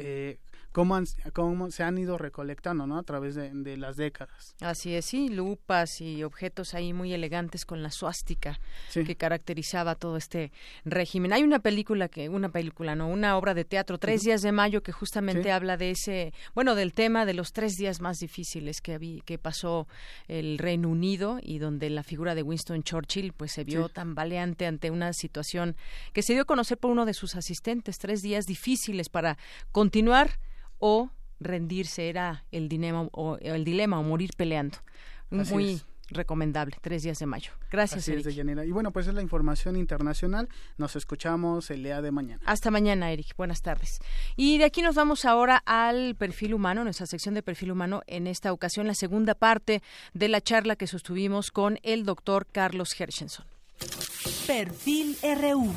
cómo, 0.78 1.00
cómo 1.34 1.72
se 1.72 1.82
han 1.82 1.98
ido 1.98 2.20
recolectando 2.20 2.86
¿no? 2.86 3.00
a 3.00 3.04
través 3.04 3.34
de, 3.34 3.78
las 3.78 3.98
décadas. 3.98 4.56
Así 4.62 4.94
es, 4.94 5.06
sí, 5.06 5.28
lupas 5.28 6.02
y 6.02 6.24
objetos 6.24 6.76
ahí 6.76 6.94
muy 6.94 7.14
elegantes 7.14 7.66
con 7.66 7.82
la 7.82 7.90
suástica 7.90 8.60
que 8.94 9.16
caracterizaba 9.16 9.96
todo 9.96 10.18
este 10.18 10.52
régimen. 10.86 11.34
Hay 11.34 11.42
una 11.42 11.58
película 11.60 12.10
que, 12.10 12.30
una 12.30 12.50
película, 12.50 12.96
no, 12.96 13.08
una 13.08 13.38
obra 13.38 13.56
de 13.56 13.66
teatro, 13.66 13.98
Tres 13.98 14.22
días 14.22 14.44
de 14.44 14.52
mayo, 14.52 14.84
que 14.84 14.92
justamente 14.92 15.52
habla 15.52 15.78
de 15.78 15.92
ese, 15.92 16.34
bueno, 16.54 16.76
del 16.76 16.94
tema 16.94 17.26
de 17.26 17.34
los 17.34 17.54
tres 17.54 17.76
días 17.78 18.00
más 18.00 18.20
difíciles 18.20 18.80
que, 18.80 19.24
que 19.26 19.40
pasó 19.40 19.88
el 20.28 20.60
Reino 20.60 20.90
Unido 20.90 21.40
y 21.42 21.58
donde 21.58 21.90
la 21.90 22.04
figura 22.04 22.36
de 22.36 22.44
Winston 22.44 22.84
Churchill 22.84 23.34
pues 23.34 23.54
se 23.54 23.64
vio 23.64 23.90
tan 23.90 24.14
valiente 24.14 24.68
ante 24.68 24.92
una 24.92 25.14
situación 25.14 25.76
que 26.14 26.22
se 26.22 26.34
dio 26.34 26.44
a 26.44 26.46
conocer 26.46 26.78
por 26.78 26.92
uno 26.92 27.06
de 27.06 27.16
sus 27.16 27.36
asistentes, 27.36 27.98
tres 27.98 28.22
días 28.22 28.46
difíciles 28.46 29.10
para 29.10 29.40
continuar 29.72 30.38
o 30.80 31.10
rendirse 31.40 32.10
era 32.10 32.44
el 32.52 32.70
dilema 32.70 33.08
o, 33.12 33.38
el 33.42 33.64
dilema 33.64 34.00
o 34.00 34.04
morir 34.04 34.32
peleando. 34.36 34.78
Muy 35.30 35.82
recomendable, 36.10 36.78
tres 36.82 37.04
días 37.04 37.20
de 37.20 37.26
mayo. 37.26 37.52
Gracias, 37.70 38.08
Eric. 38.08 38.26
y 38.28 38.72
bueno, 38.72 38.92
pues 38.92 39.08
es 39.08 39.14
la 39.14 39.22
información 39.22 39.76
internacional. 39.76 40.48
Nos 40.78 40.96
escuchamos 40.96 41.70
el 41.70 41.84
día 41.84 42.02
de 42.02 42.12
mañana. 42.12 42.42
Hasta 42.46 42.72
mañana, 42.72 43.12
Eric. 43.12 43.36
Buenas 43.36 43.62
tardes. 43.62 44.00
Y 44.36 44.58
de 44.58 44.66
aquí 44.66 44.82
nos 44.82 44.96
vamos 44.96 45.26
ahora 45.26 45.62
al 45.66 46.16
perfil 46.16 46.54
humano, 46.54 46.84
nuestra 46.84 47.08
sección 47.08 47.36
de 47.36 47.44
perfil 47.44 47.72
humano. 47.72 48.04
En 48.08 48.28
esta 48.28 48.54
ocasión, 48.54 48.88
la 48.88 48.96
segunda 48.96 49.36
parte 49.36 49.82
de 50.14 50.30
la 50.30 50.42
charla 50.42 50.76
que 50.76 50.88
sostuvimos 50.88 51.52
con 51.52 51.80
el 51.84 52.06
doctor 52.06 52.48
Carlos 52.52 53.00
Hershenson. 53.00 53.46
Perfil 54.48 55.18
RU. 55.22 55.74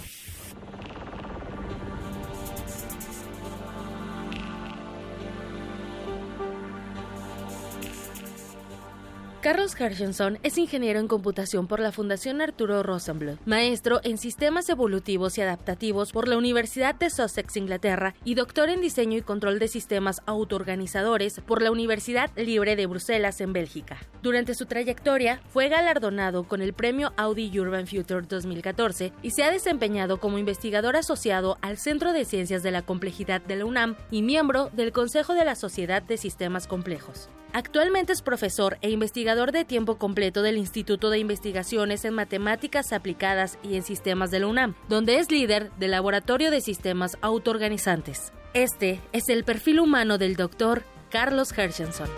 Carlos 9.41 9.75
Hershenson 9.81 10.39
es 10.43 10.59
ingeniero 10.59 11.01
en 11.01 11.09
computación 11.09 11.67
por 11.67 11.81
la 11.81 11.93
Fundación 11.93 12.43
Arturo 12.43 12.83
Rosenbluth, 12.83 13.39
maestro 13.47 14.01
en 14.05 14.19
sistemas 14.19 14.69
evolutivos 14.69 15.39
y 15.39 15.41
adaptativos 15.41 16.13
por 16.13 16.29
la 16.29 16.37
Universidad 16.37 16.95
de 16.95 17.09
Sussex, 17.09 17.57
Inglaterra, 17.57 18.15
y 18.23 18.35
doctor 18.35 18.69
en 18.69 18.83
diseño 18.83 19.17
y 19.17 19.23
control 19.23 19.59
de 19.59 19.69
sistemas 19.69 20.21
autoorganizadores 20.27 21.41
por 21.41 21.63
la 21.63 21.71
Universidad 21.71 22.31
Libre 22.37 22.77
de 22.77 22.85
Bruselas, 22.85 23.41
en 23.41 23.55
Bélgica. 23.55 23.97
Durante 24.23 24.55
su 24.55 24.67
trayectoria, 24.67 25.41
fue 25.49 25.71
galardonado 25.71 26.45
con 26.45 26.61
el 26.61 26.75
premio 26.75 27.15
Audi 27.17 27.59
Urban 27.59 27.87
Future 27.87 28.27
2014 28.29 29.15
y 29.23 29.31
se 29.31 29.45
ha 29.45 29.51
desempeñado 29.51 30.21
como 30.21 30.37
investigador 30.37 30.97
asociado 30.97 31.57
al 31.63 31.79
Centro 31.79 32.13
de 32.13 32.27
Ciencias 32.27 32.63
de 32.63 32.73
la 32.73 32.83
Complejidad 32.83 33.41
de 33.41 33.57
la 33.57 33.65
UNAM 33.65 33.97
y 34.11 34.21
miembro 34.21 34.69
del 34.75 34.93
Consejo 34.93 35.33
de 35.33 35.47
la 35.47 35.55
Sociedad 35.55 36.03
de 36.03 36.19
Sistemas 36.19 36.67
Complejos. 36.67 37.31
Actualmente 37.53 38.13
es 38.13 38.23
profesor 38.23 38.79
e 38.81 38.91
investigador 38.91 39.30
de 39.31 39.65
tiempo 39.65 39.97
completo 39.97 40.43
del 40.43 40.57
Instituto 40.57 41.09
de 41.09 41.21
Investigaciones 41.21 42.05
en 42.05 42.15
Matemáticas 42.15 42.93
Aplicadas 42.93 43.59
y 43.63 43.77
en 43.77 43.85
Sistemas 43.85 44.33
de 44.33 44.41
la 44.41 44.49
UNAM, 44.49 44.75
donde 44.89 45.19
es 45.19 45.31
líder 45.31 45.71
del 45.79 45.93
Laboratorio 45.93 46.51
de 46.51 46.61
Sistemas 46.61 47.17
Autoorganizantes. 47.21 48.33
Este 48.55 49.01
es 49.13 49.29
el 49.29 49.45
perfil 49.45 49.79
humano 49.79 50.19
del 50.19 50.35
doctor 50.35 50.83
Carlos 51.11 51.57
Hershenson. 51.57 52.09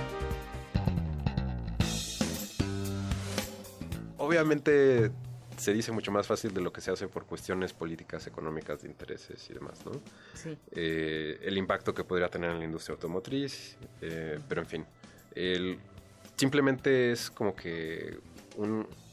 Obviamente 4.16 5.12
se 5.58 5.74
dice 5.74 5.92
mucho 5.92 6.12
más 6.12 6.26
fácil 6.26 6.54
de 6.54 6.62
lo 6.62 6.72
que 6.72 6.80
se 6.80 6.92
hace 6.92 7.08
por 7.08 7.26
cuestiones 7.26 7.74
políticas, 7.74 8.26
económicas, 8.26 8.80
de 8.80 8.88
intereses 8.88 9.50
y 9.50 9.52
demás, 9.52 9.84
¿no? 9.84 9.92
Sí. 10.32 10.56
Eh, 10.70 11.38
el 11.42 11.58
impacto 11.58 11.92
que 11.92 12.04
podría 12.04 12.28
tener 12.28 12.52
en 12.52 12.58
la 12.58 12.64
industria 12.64 12.94
automotriz, 12.94 13.76
eh, 14.00 14.40
pero 14.48 14.62
en 14.62 14.66
fin. 14.66 14.86
El, 15.34 15.78
simplemente 16.36 17.12
es 17.12 17.30
como 17.30 17.54
que 17.54 18.18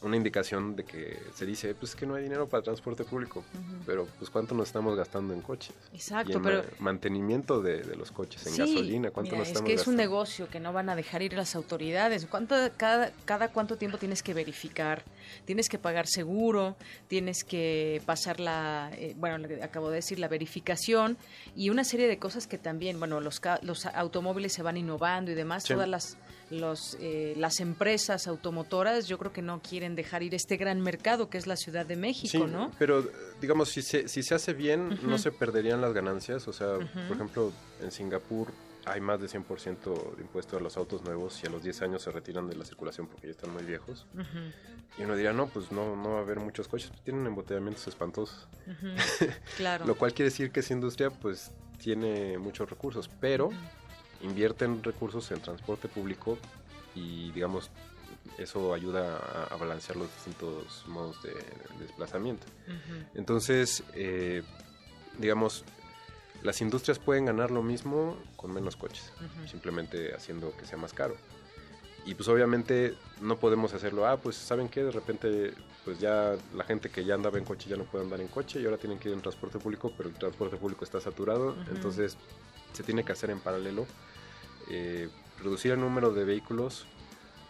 una 0.02 0.16
indicación 0.16 0.76
de 0.76 0.84
que 0.84 1.18
se 1.34 1.46
dice 1.46 1.74
pues 1.74 1.96
que 1.96 2.06
no 2.06 2.16
hay 2.16 2.24
dinero 2.24 2.48
para 2.48 2.64
transporte 2.64 3.04
público, 3.04 3.44
pero 3.86 4.08
pues 4.18 4.30
cuánto 4.30 4.56
nos 4.56 4.68
estamos 4.68 4.96
gastando 4.96 5.34
en 5.34 5.42
coches. 5.42 5.74
Exacto, 5.94 6.42
pero 6.42 6.64
mantenimiento 6.80 7.62
de, 7.62 7.84
los 7.96 8.12
coches, 8.12 8.46
en 8.48 8.58
gasolina, 8.58 9.12
cuánto 9.12 9.36
nos 9.36 9.48
estamos 9.48 9.70
Es 9.70 9.76
que 9.76 9.82
es 9.82 9.88
un 9.88 9.96
negocio 9.96 10.50
que 10.50 10.60
no 10.60 10.74
van 10.74 10.90
a 10.90 10.96
dejar 10.96 11.22
ir 11.22 11.34
las 11.34 11.56
autoridades. 11.56 12.26
¿Cuánto, 12.26 12.56
cada, 12.78 13.12
cada 13.26 13.50
cuánto 13.50 13.78
tiempo 13.78 13.98
tienes 13.98 14.24
que 14.24 14.34
verificar? 14.34 15.04
Tienes 15.46 15.70
que 15.70 15.78
pagar 15.78 16.08
seguro, 16.08 16.78
tienes 17.08 17.44
que 17.44 18.02
pasar 18.06 18.40
la, 18.40 18.92
eh, 18.94 19.14
bueno, 19.18 19.48
acabo 19.62 19.90
de 19.90 19.98
decir, 19.98 20.20
la 20.20 20.28
verificación 20.28 21.18
y 21.56 21.70
una 21.70 21.84
serie 21.84 22.08
de 22.08 22.18
cosas 22.18 22.48
que 22.48 22.58
también, 22.58 23.00
bueno, 23.00 23.20
los, 23.20 23.42
los 23.62 23.86
automóviles 23.86 24.54
se 24.54 24.64
van 24.64 24.78
innovando 24.78 25.32
y 25.32 25.36
demás, 25.36 25.64
todas 25.64 25.88
las 25.88 26.18
los, 26.50 26.98
eh, 27.00 27.34
las 27.38 27.60
empresas 27.60 28.28
automotoras 28.28 29.08
yo 29.08 29.18
creo 29.18 29.32
que 29.32 29.42
no 29.42 29.62
quieren 29.62 29.96
dejar 29.96 30.24
ir 30.24 30.34
este 30.34 30.58
gran 30.58 30.82
mercado 30.82 31.30
que 31.30 31.38
es 31.38 31.48
la 31.48 31.56
Ciudad 31.56 31.86
de 31.86 31.96
México, 31.96 32.48
¿no? 32.48 32.72
Pero 32.80 33.08
digamos, 33.40 33.70
si 33.70 33.82
se, 33.82 34.08
si 34.08 34.24
se 34.24 34.36
hace 34.36 34.54
bien, 34.54 35.00
no 35.04 35.18
se 35.18 35.32
perderían 35.32 35.82
las 35.82 35.94
ganancias. 35.94 36.48
O 36.48 36.54
sea, 36.54 36.74
por 37.08 37.16
ejemplo, 37.16 37.52
en 37.82 37.92
Singapur 37.92 38.52
hay 38.86 39.02
más 39.02 39.20
de 39.20 39.28
100% 39.28 40.16
de 40.16 40.22
impuesto 40.22 40.58
a 40.58 40.60
los 40.60 40.78
autos 40.78 41.04
nuevos 41.04 41.42
y 41.44 41.48
a 41.48 41.50
los 41.50 41.64
10 41.64 41.82
años 41.84 42.02
se 42.02 42.12
retiran 42.12 42.48
de 42.48 42.56
la 42.56 42.66
circulación 42.66 43.08
porque 43.08 43.28
ya 43.28 43.32
están 43.32 43.52
muy 43.52 43.64
viejos. 43.64 44.06
Y 44.98 45.04
uno 45.04 45.16
diría, 45.16 45.34
no, 45.34 45.48
pues 45.48 45.72
no, 45.72 45.96
no 45.96 46.12
va 46.12 46.20
a 46.20 46.22
haber 46.22 46.40
muchos 46.40 46.68
coches, 46.68 46.92
tienen 47.04 47.26
embotellamientos 47.26 47.88
espantosos. 47.88 48.48
claro. 49.58 49.86
Lo 49.86 49.96
cual 49.96 50.14
quiere 50.14 50.30
decir 50.30 50.52
que 50.52 50.62
esa 50.62 50.74
industria 50.74 51.10
pues 51.10 51.52
tiene 51.78 52.38
muchos 52.38 52.70
recursos, 52.70 53.10
pero 53.20 53.50
invierten 54.22 54.84
recursos 54.84 55.32
en 55.32 55.42
transporte 55.42 55.88
público 55.88 56.38
y 56.96 57.32
digamos 57.32 57.72
eso 58.38 58.74
ayuda 58.74 59.18
a, 59.50 59.56
balancear 59.56 59.98
los 59.98 60.14
distintos 60.14 60.84
modos 60.88 61.22
de, 61.24 61.34
desplazamiento. 61.80 62.46
Entonces, 63.16 63.84
eh, 63.94 64.44
digamos, 65.18 65.66
las 66.44 66.62
industrias 66.62 67.00
pueden 67.00 67.26
ganar 67.26 67.52
lo 67.52 67.62
mismo 67.62 68.18
con 68.36 68.54
menos 68.54 68.76
coches, 68.76 69.12
simplemente 69.50 70.14
haciendo 70.16 70.56
que 70.56 70.66
sea 70.66 70.78
más 70.78 70.94
caro. 70.94 71.16
Y 72.06 72.16
pues 72.16 72.30
obviamente 72.30 72.96
no 73.22 73.38
podemos 73.38 73.74
hacerlo, 73.74 74.08
ah, 74.08 74.18
pues 74.18 74.36
saben 74.36 74.70
que 74.70 74.84
de 74.84 74.92
repente 74.92 75.54
pues 75.84 76.00
ya 76.00 76.36
la 76.56 76.64
gente 76.64 76.90
que 76.90 77.04
ya 77.04 77.16
andaba 77.16 77.38
en 77.38 77.46
coche 77.46 77.70
ya 77.70 77.76
no 77.76 77.84
puede 77.84 78.06
andar 78.06 78.22
en 78.22 78.28
coche 78.28 78.60
y 78.62 78.66
ahora 78.66 78.78
tienen 78.78 79.00
que 79.00 79.10
ir 79.10 79.16
en 79.16 79.22
transporte 79.22 79.60
público, 79.60 79.94
pero 79.98 80.10
el 80.10 80.16
transporte 80.16 80.58
público 80.58 80.86
está 80.86 81.00
saturado, 81.02 81.56
entonces 81.72 82.18
se 82.74 82.84
tiene 82.84 83.04
que 83.04 83.12
hacer 83.12 83.30
en 83.30 83.40
paralelo 83.40 83.86
eh, 84.70 85.10
reducir 85.42 85.72
el 85.72 85.80
número 85.80 86.14
de 86.14 86.24
vehículos, 86.26 86.86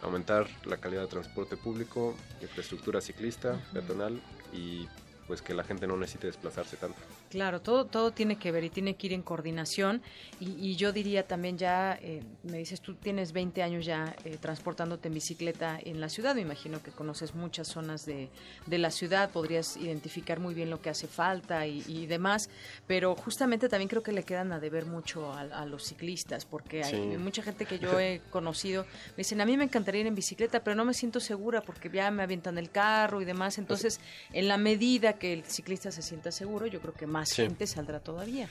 aumentar 0.02 0.48
la 0.64 0.78
calidad 0.78 1.02
de 1.02 1.08
transporte 1.08 1.56
público, 1.56 2.14
infraestructura 2.40 3.00
ciclista, 3.00 3.60
peatonal 3.72 4.22
y 4.52 4.88
pues 5.26 5.42
que 5.42 5.54
la 5.54 5.64
gente 5.64 5.86
no 5.86 5.96
necesite 5.96 6.26
desplazarse 6.26 6.76
tanto. 6.76 6.98
Claro, 7.30 7.62
todo, 7.62 7.84
todo 7.84 8.10
tiene 8.10 8.38
que 8.38 8.50
ver 8.50 8.64
y 8.64 8.70
tiene 8.70 8.96
que 8.96 9.06
ir 9.06 9.12
en 9.12 9.22
coordinación. 9.22 10.02
Y, 10.40 10.74
yo 10.74 10.92
diría 10.92 11.28
también 11.28 11.56
ya, 11.58 11.96
eh, 12.02 12.24
me 12.42 12.58
dices, 12.58 12.80
tú 12.80 12.94
tienes 12.94 13.32
20 13.32 13.62
años 13.62 13.86
ya 13.86 14.16
eh, 14.24 14.36
transportándote 14.40 15.06
en 15.06 15.14
bicicleta 15.14 15.78
en 15.80 16.00
la 16.00 16.08
ciudad. 16.08 16.34
Me 16.34 16.40
imagino 16.40 16.82
que 16.82 16.90
conoces 16.90 17.36
muchas 17.36 17.68
zonas 17.68 18.04
de, 18.04 18.30
la 18.66 18.90
ciudad, 18.90 19.30
podrías 19.30 19.76
identificar 19.76 20.40
muy 20.40 20.54
bien 20.54 20.70
lo 20.70 20.80
que 20.82 20.90
hace 20.90 21.06
falta 21.06 21.68
y, 21.68 22.06
demás. 22.06 22.50
Pero 22.88 23.14
justamente 23.14 23.68
también 23.68 23.88
creo 23.88 24.02
que 24.02 24.10
le 24.10 24.24
quedan 24.24 24.50
a 24.52 24.58
deber 24.58 24.86
mucho 24.86 25.32
a, 25.32 25.64
los 25.66 25.84
ciclistas, 25.84 26.44
porque 26.44 26.82
hay 26.82 27.16
mucha 27.16 27.42
gente 27.42 27.64
que 27.64 27.78
yo 27.78 28.00
he 28.00 28.22
conocido. 28.30 28.82
Me 29.10 29.18
dicen, 29.18 29.40
a 29.40 29.46
mí 29.46 29.56
me 29.56 29.64
encantaría 29.64 30.00
ir 30.00 30.08
en 30.08 30.16
bicicleta, 30.16 30.64
pero 30.64 30.74
no 30.74 30.84
me 30.84 30.94
siento 30.94 31.20
segura 31.20 31.60
porque 31.60 31.90
ya 31.90 32.10
me 32.10 32.24
avientan 32.24 32.58
el 32.58 32.70
carro 32.70 33.22
y 33.22 33.24
demás. 33.24 33.58
Entonces, 33.58 34.00
en 34.32 34.48
la 34.48 34.56
medida 34.56 35.12
que 35.12 35.32
el 35.32 35.44
ciclista 35.44 35.92
se 35.92 36.02
sienta 36.02 36.32
seguro, 36.32 36.66
yo 36.66 36.80
creo 36.80 36.94
que 36.94 37.06
más 37.06 37.19
gente 37.24 37.66
saldrá 37.66 38.00
todavía. 38.00 38.48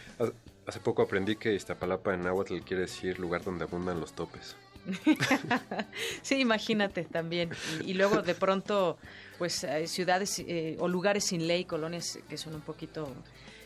Hace 0.65 0.79
poco 0.79 1.01
aprendí 1.01 1.35
que 1.35 1.53
Iztapalapa 1.55 2.13
en 2.13 2.23
náhuatl 2.23 2.59
quiere 2.59 2.83
decir 2.83 3.19
lugar 3.19 3.43
donde 3.43 3.63
abundan 3.63 3.99
los 3.99 4.13
topes. 4.13 4.55
sí, 6.21 6.35
imagínate 6.35 7.03
también. 7.03 7.49
Y, 7.85 7.93
luego 7.93 8.21
de 8.21 8.35
pronto, 8.35 8.97
pues 9.37 9.65
ciudades 9.85 10.39
eh, 10.39 10.77
o 10.79 10.87
lugares 10.87 11.25
sin 11.25 11.47
ley, 11.47 11.65
colonias 11.65 12.19
que 12.27 12.37
son 12.37 12.55
un 12.55 12.61
poquito 12.61 13.13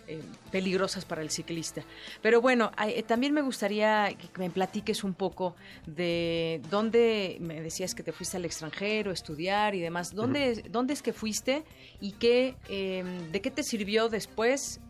eh, 0.06 0.22
peligrosas 0.52 1.06
para 1.06 1.22
el 1.22 1.30
ciclista. 1.30 1.82
Pero 2.22 2.42
bueno, 2.42 2.72
eh, 2.86 3.04
también 3.04 3.34
me 3.34 3.42
gustaría 3.42 4.14
que 4.14 4.28
me 4.38 4.50
platiques 4.50 5.06
un 5.06 5.14
poco 5.14 5.56
de 5.88 6.62
dónde, 6.70 7.38
me 7.40 7.62
decías 7.62 7.96
que 7.96 8.04
te 8.04 8.12
fuiste 8.12 8.36
al 8.36 8.44
extranjero, 8.44 9.12
estudiar 9.14 9.76
y 9.76 9.80
demás, 9.80 10.14
¿dónde, 10.14 10.66
¿dónde 10.70 10.94
es 10.94 11.02
que 11.02 11.14
fuiste 11.14 11.64
y 12.02 12.12
qué, 12.14 12.56
em, 12.68 13.32
de 13.32 13.42
qué 13.42 13.50
te 13.50 13.64
sirvió 13.64 14.10
después 14.10 14.82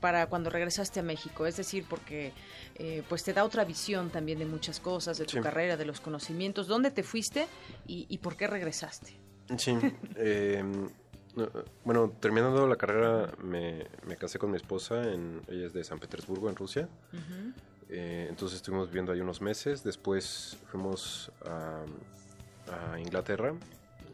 para 0.00 0.26
cuando 0.26 0.50
regresaste 0.50 1.00
a 1.00 1.02
México? 1.02 1.46
Es 1.46 1.56
decir, 1.56 1.84
porque 1.88 2.32
eh, 2.76 3.02
pues 3.08 3.22
te 3.22 3.32
da 3.32 3.44
otra 3.44 3.64
visión 3.64 4.10
también 4.10 4.38
de 4.38 4.46
muchas 4.46 4.80
cosas, 4.80 5.18
de 5.18 5.26
tu 5.26 5.40
carrera, 5.40 5.76
de 5.76 5.84
los 5.84 6.00
conocimientos. 6.00 6.66
¿Dónde 6.66 6.90
te 6.90 7.02
fuiste 7.02 7.46
y, 7.86 8.06
y 8.08 8.18
por 8.18 8.36
qué 8.36 8.46
regresaste? 8.46 9.20
Sí, 9.58 9.76
eh, 10.16 10.62
bueno, 11.84 12.12
terminando 12.20 12.66
la 12.66 12.76
carrera 12.76 13.32
me, 13.42 13.86
casé 14.18 14.38
con 14.38 14.50
mi 14.50 14.56
esposa, 14.56 15.12
en, 15.12 15.42
ella 15.48 15.66
es 15.66 15.72
de 15.72 15.84
San 15.84 15.98
Petersburgo, 15.98 16.48
en 16.48 16.56
Rusia. 16.56 16.88
Eh, 17.88 18.26
entonces 18.28 18.56
estuvimos 18.56 18.88
viviendo 18.88 19.12
ahí 19.12 19.20
unos 19.20 19.40
meses, 19.40 19.82
después 19.82 20.58
fuimos 20.70 21.32
a, 21.44 21.84
Inglaterra, 22.98 23.52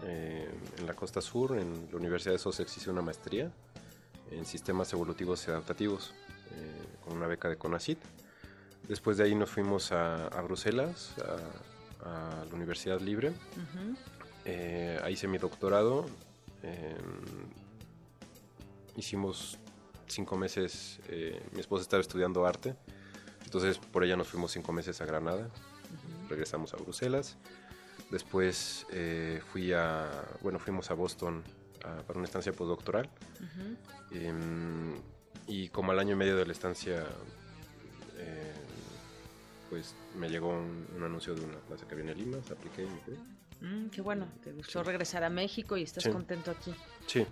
eh, 0.04 0.48
en 0.78 0.86
la 0.86 0.94
costa 0.94 1.20
sur, 1.20 1.58
en 1.58 1.88
la 1.90 1.98
Universidad 1.98 2.32
de 2.32 2.38
Sussex 2.38 2.74
hice 2.78 2.90
una 2.90 3.02
maestría 3.02 3.52
en 4.30 4.44
sistemas 4.44 4.92
evolutivos 4.92 5.46
y 5.46 5.50
adaptativos, 5.50 6.14
eh, 6.52 6.86
con 7.04 7.16
una 7.16 7.26
beca 7.26 7.48
de 7.48 7.56
CONACYT. 7.56 7.98
Después 8.88 9.16
de 9.16 9.24
ahí 9.24 9.34
nos 9.34 9.50
fuimos 9.50 9.92
a, 9.92 10.28
Bruselas, 10.42 11.14
a, 12.04 12.44
la 12.48 12.54
Universidad 12.54 13.00
Libre. 13.00 13.32
ahí 15.02 15.12
hice 15.12 15.26
mi 15.26 15.38
doctorado 15.38 16.06
Em, 16.66 17.46
hicimos 18.96 19.58
cinco 20.06 20.36
meses, 20.36 21.00
eh, 21.08 21.40
mi 21.52 21.60
esposa 21.60 21.82
estaba 21.82 22.00
estudiando 22.00 22.46
arte, 22.46 22.74
entonces 23.44 23.78
por 23.78 24.04
ella 24.04 24.16
nos 24.16 24.28
fuimos 24.28 24.52
cinco 24.52 24.72
meses 24.72 25.00
a 25.00 25.04
Granada, 25.04 25.48
regresamos 26.28 26.74
a 26.74 26.76
Bruselas, 26.78 27.36
después 28.10 28.86
eh, 28.90 29.40
fui 29.52 29.72
a, 29.72 30.08
bueno, 30.42 30.58
fuimos 30.58 30.90
a 30.90 30.94
Boston 30.94 31.44
para 32.06 32.18
una 32.18 32.26
estancia 32.26 32.52
postdoctoral 32.52 33.08
em, 34.10 34.94
y 35.46 35.68
como 35.68 35.92
al 35.92 35.98
año 35.98 36.12
y 36.12 36.16
medio 36.16 36.36
de 36.36 36.46
la 36.46 36.52
estancia 36.52 37.04
em, 38.18 38.66
pues 39.70 39.94
me 40.16 40.28
llegó 40.28 40.48
un, 40.50 41.02
anuncio 41.02 41.34
de 41.34 41.44
una 41.44 41.58
plaza 41.58 41.86
que 41.86 41.94
viene 41.94 42.12
en 42.12 42.18
Lima, 42.18 42.38
se 42.46 42.52
apliqué 42.52 42.84
y 42.84 42.86
me 42.86 43.00
quedé. 43.00 43.16
Mm, 43.60 43.88
qué 43.88 44.00
bueno, 44.00 44.26
te 44.42 44.52
gustó 44.52 44.82
regresar 44.82 45.24
a 45.24 45.30
México 45.30 45.76
y 45.76 45.82
estás 45.82 46.06
contento 46.08 46.50
aquí. 46.50 46.74
Sí. 47.06 47.26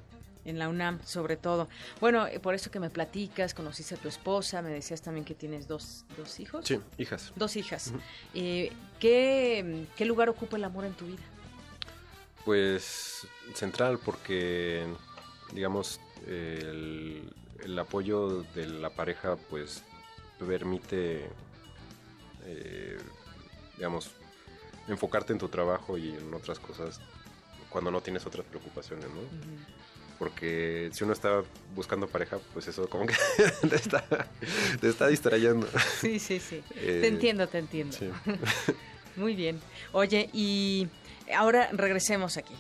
En 0.44 0.58
la 0.58 0.68
UNAM, 0.68 1.02
sobre 1.04 1.36
todo. 1.36 1.68
Bueno, 2.00 2.26
eh, 2.26 2.38
por 2.38 2.54
eso 2.54 2.70
que 2.70 2.78
me 2.78 2.90
platicas, 2.90 3.54
conociste 3.54 3.94
a 3.94 3.98
tu 3.98 4.08
esposa, 4.08 4.60
me 4.60 4.70
decías 4.70 5.00
también 5.00 5.24
que 5.24 5.34
tienes 5.34 5.66
dos, 5.66 6.04
dos 6.18 6.38
hijos. 6.38 6.66
Sí, 6.66 6.80
hijas. 6.98 7.32
Dos 7.34 7.56
hijas. 7.56 7.94
Eh, 8.34 8.70
¿qué, 9.00 9.86
¿Qué 9.96 10.04
lugar 10.04 10.28
ocupa 10.28 10.56
el 10.56 10.64
amor 10.64 10.84
en 10.84 10.92
tu 10.92 11.06
vida? 11.06 11.22
Pues 12.44 13.26
central, 13.54 13.98
porque, 14.04 14.86
digamos, 15.52 16.00
el, 16.26 17.32
el 17.62 17.78
apoyo 17.78 18.42
de 18.54 18.66
la 18.66 18.90
pareja, 18.90 19.36
pues, 19.48 19.82
permite, 20.38 21.28
eh, 22.44 22.98
digamos, 23.76 24.10
enfocarte 24.88 25.32
en 25.32 25.38
tu 25.38 25.48
trabajo 25.48 25.96
y 25.96 26.10
en 26.10 26.32
otras 26.34 26.58
cosas 26.58 27.00
cuando 27.70 27.90
no 27.90 28.00
tienes 28.00 28.24
otras 28.26 28.46
preocupaciones, 28.46 29.06
¿no? 29.06 29.20
Porque 30.18 30.90
si 30.92 31.02
uno 31.02 31.12
está 31.12 31.42
buscando 31.74 32.06
pareja, 32.06 32.38
pues 32.52 32.68
eso 32.68 32.88
como 32.88 33.06
que 33.06 33.16
te, 33.68 33.74
está, 33.74 34.04
te 34.80 34.88
está 34.88 35.08
distrayendo. 35.08 35.66
Sí, 36.00 36.20
sí, 36.20 36.38
sí. 36.38 36.62
te 36.72 37.00
eh, 37.00 37.08
entiendo, 37.08 37.48
te 37.48 37.58
entiendo. 37.58 37.96
Muy 39.16 39.34
bien. 39.34 39.60
Oye, 39.90 40.30
y 40.32 40.86
ahora 41.32 41.68
regresemos 41.72 42.36
aquí. 42.36 42.54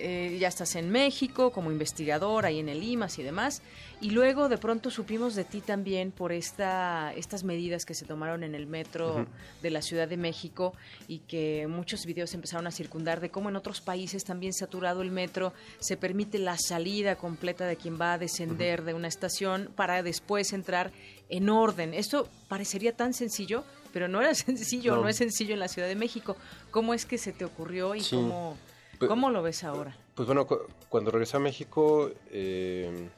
Eh, 0.00 0.36
ya 0.38 0.46
estás 0.46 0.76
en 0.76 0.90
México 0.90 1.50
como 1.50 1.72
investigador 1.72 2.46
ahí 2.46 2.60
en 2.60 2.68
el 2.68 2.84
IMAS 2.84 3.18
y 3.18 3.24
demás, 3.24 3.62
y 4.00 4.10
luego 4.10 4.48
de 4.48 4.56
pronto 4.56 4.92
supimos 4.92 5.34
de 5.34 5.42
ti 5.42 5.60
también 5.60 6.12
por 6.12 6.30
esta, 6.30 7.12
estas 7.16 7.42
medidas 7.42 7.84
que 7.84 7.94
se 7.94 8.06
tomaron 8.06 8.44
en 8.44 8.54
el 8.54 8.68
metro 8.68 9.26
de 9.60 9.70
la 9.70 9.82
Ciudad 9.82 10.06
de 10.06 10.16
México 10.16 10.72
y 11.08 11.18
que 11.18 11.66
muchos 11.66 12.06
videos 12.06 12.32
empezaron 12.34 12.68
a 12.68 12.70
circundar 12.70 13.20
de 13.20 13.30
cómo 13.30 13.48
en 13.48 13.56
otros 13.56 13.80
países 13.80 14.22
también 14.22 14.52
saturado 14.52 15.02
el 15.02 15.10
metro 15.10 15.52
se 15.80 15.96
permite 15.96 16.38
la 16.38 16.56
salida 16.58 17.16
completa 17.16 17.66
de 17.66 17.74
quien 17.74 18.00
va 18.00 18.12
a 18.12 18.18
descender 18.18 18.84
de 18.84 18.94
una 18.94 19.08
estación 19.08 19.68
para 19.74 20.04
después 20.04 20.52
entrar 20.52 20.92
en 21.28 21.48
orden. 21.48 21.94
Esto 21.94 22.28
parecería 22.48 22.96
tan 22.96 23.14
sencillo, 23.14 23.64
pero 23.92 24.08
no 24.08 24.20
era 24.20 24.34
sencillo, 24.34 24.96
no, 24.96 25.08
es 25.08 25.16
sencillo 25.16 25.54
en 25.54 25.60
la 25.60 25.68
Ciudad 25.68 25.88
de 25.88 25.96
México. 25.96 26.36
¿Cómo 26.70 26.94
es 26.94 27.06
que 27.06 27.18
se 27.18 27.32
te 27.32 27.44
ocurrió 27.44 27.94
y 27.94 28.02
cómo 28.02 28.56
pues, 28.98 29.08
¿Cómo 29.08 29.30
lo 29.30 29.42
ves 29.42 29.62
ahora? 29.62 29.96
Pues 30.14 30.26
bueno, 30.26 30.46
cuando 30.88 31.10
regresé 31.10 31.36
a 31.36 31.40
México, 31.40 32.10
eh, 32.30 33.08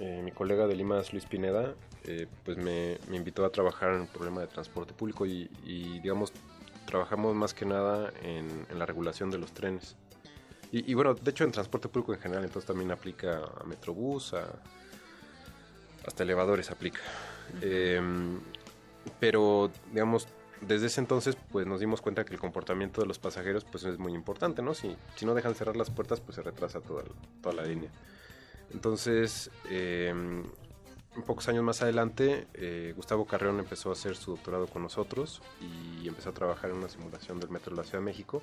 eh, 0.00 0.22
mi 0.24 0.32
colega 0.32 0.66
de 0.66 0.74
Lima, 0.74 1.02
Luis 1.12 1.26
Pineda, 1.26 1.74
eh, 2.04 2.26
pues 2.44 2.56
me, 2.56 2.98
invitó 3.14 3.44
a 3.44 3.50
trabajar 3.50 3.92
en 3.92 4.02
el 4.02 4.06
problema 4.08 4.40
de 4.40 4.46
transporte 4.46 4.94
público 4.94 5.26
y, 5.26 5.48
digamos, 6.00 6.32
trabajamos 6.86 7.34
más 7.34 7.52
que 7.52 7.66
nada 7.66 8.12
en, 8.22 8.66
la 8.78 8.86
regulación 8.86 9.30
de 9.30 9.38
los 9.38 9.52
trenes. 9.52 9.96
Y, 10.70 10.92
bueno, 10.94 11.14
de 11.14 11.30
hecho 11.30 11.44
en 11.44 11.52
transporte 11.52 11.88
público 11.88 12.12
en 12.12 12.20
general, 12.20 12.44
entonces 12.44 12.66
también 12.66 12.90
aplica 12.90 13.42
a 13.42 13.64
Metrobús, 13.64 14.34
a, 14.34 14.46
hasta 16.08 16.24
elevadores 16.24 16.70
aplica. 16.70 17.00
pero, 19.20 19.70
digamos, 19.92 20.28
desde 20.60 20.86
ese 20.86 21.00
entonces 21.00 21.36
pues 21.52 21.66
nos 21.66 21.80
dimos 21.80 22.00
cuenta 22.00 22.24
que 22.24 22.34
el 22.34 22.40
comportamiento 22.40 23.00
de 23.00 23.06
los 23.06 23.18
pasajeros 23.18 23.64
pues 23.64 23.84
es 23.84 23.98
muy 23.98 24.12
importante, 24.12 24.62
¿no? 24.62 24.74
Si, 24.74 24.96
si 25.16 25.24
no 25.24 25.34
dejan 25.34 25.54
cerrar 25.54 25.76
las 25.76 25.90
puertas 25.90 26.20
pues 26.20 26.36
se 26.36 26.42
retrasa 26.42 26.80
toda, 26.80 27.04
toda 27.40 27.54
la 27.54 27.62
línea. 27.62 27.90
Entonces, 28.72 29.50
eh, 29.70 30.12
pocos 31.26 31.48
años 31.48 31.64
más 31.64 31.82
adelante, 31.82 32.46
eh, 32.54 32.92
Gustavo 32.96 33.26
Carreón 33.26 33.58
empezó 33.58 33.90
a 33.90 33.92
hacer 33.92 34.16
su 34.16 34.32
doctorado 34.32 34.66
con 34.66 34.82
nosotros 34.82 35.42
y 35.60 36.06
empezó 36.06 36.30
a 36.30 36.34
trabajar 36.34 36.70
en 36.70 36.76
una 36.76 36.88
simulación 36.88 37.40
del 37.40 37.50
metro 37.50 37.70
de 37.74 37.82
la 37.82 37.84
Ciudad 37.84 38.00
de 38.00 38.04
México 38.04 38.42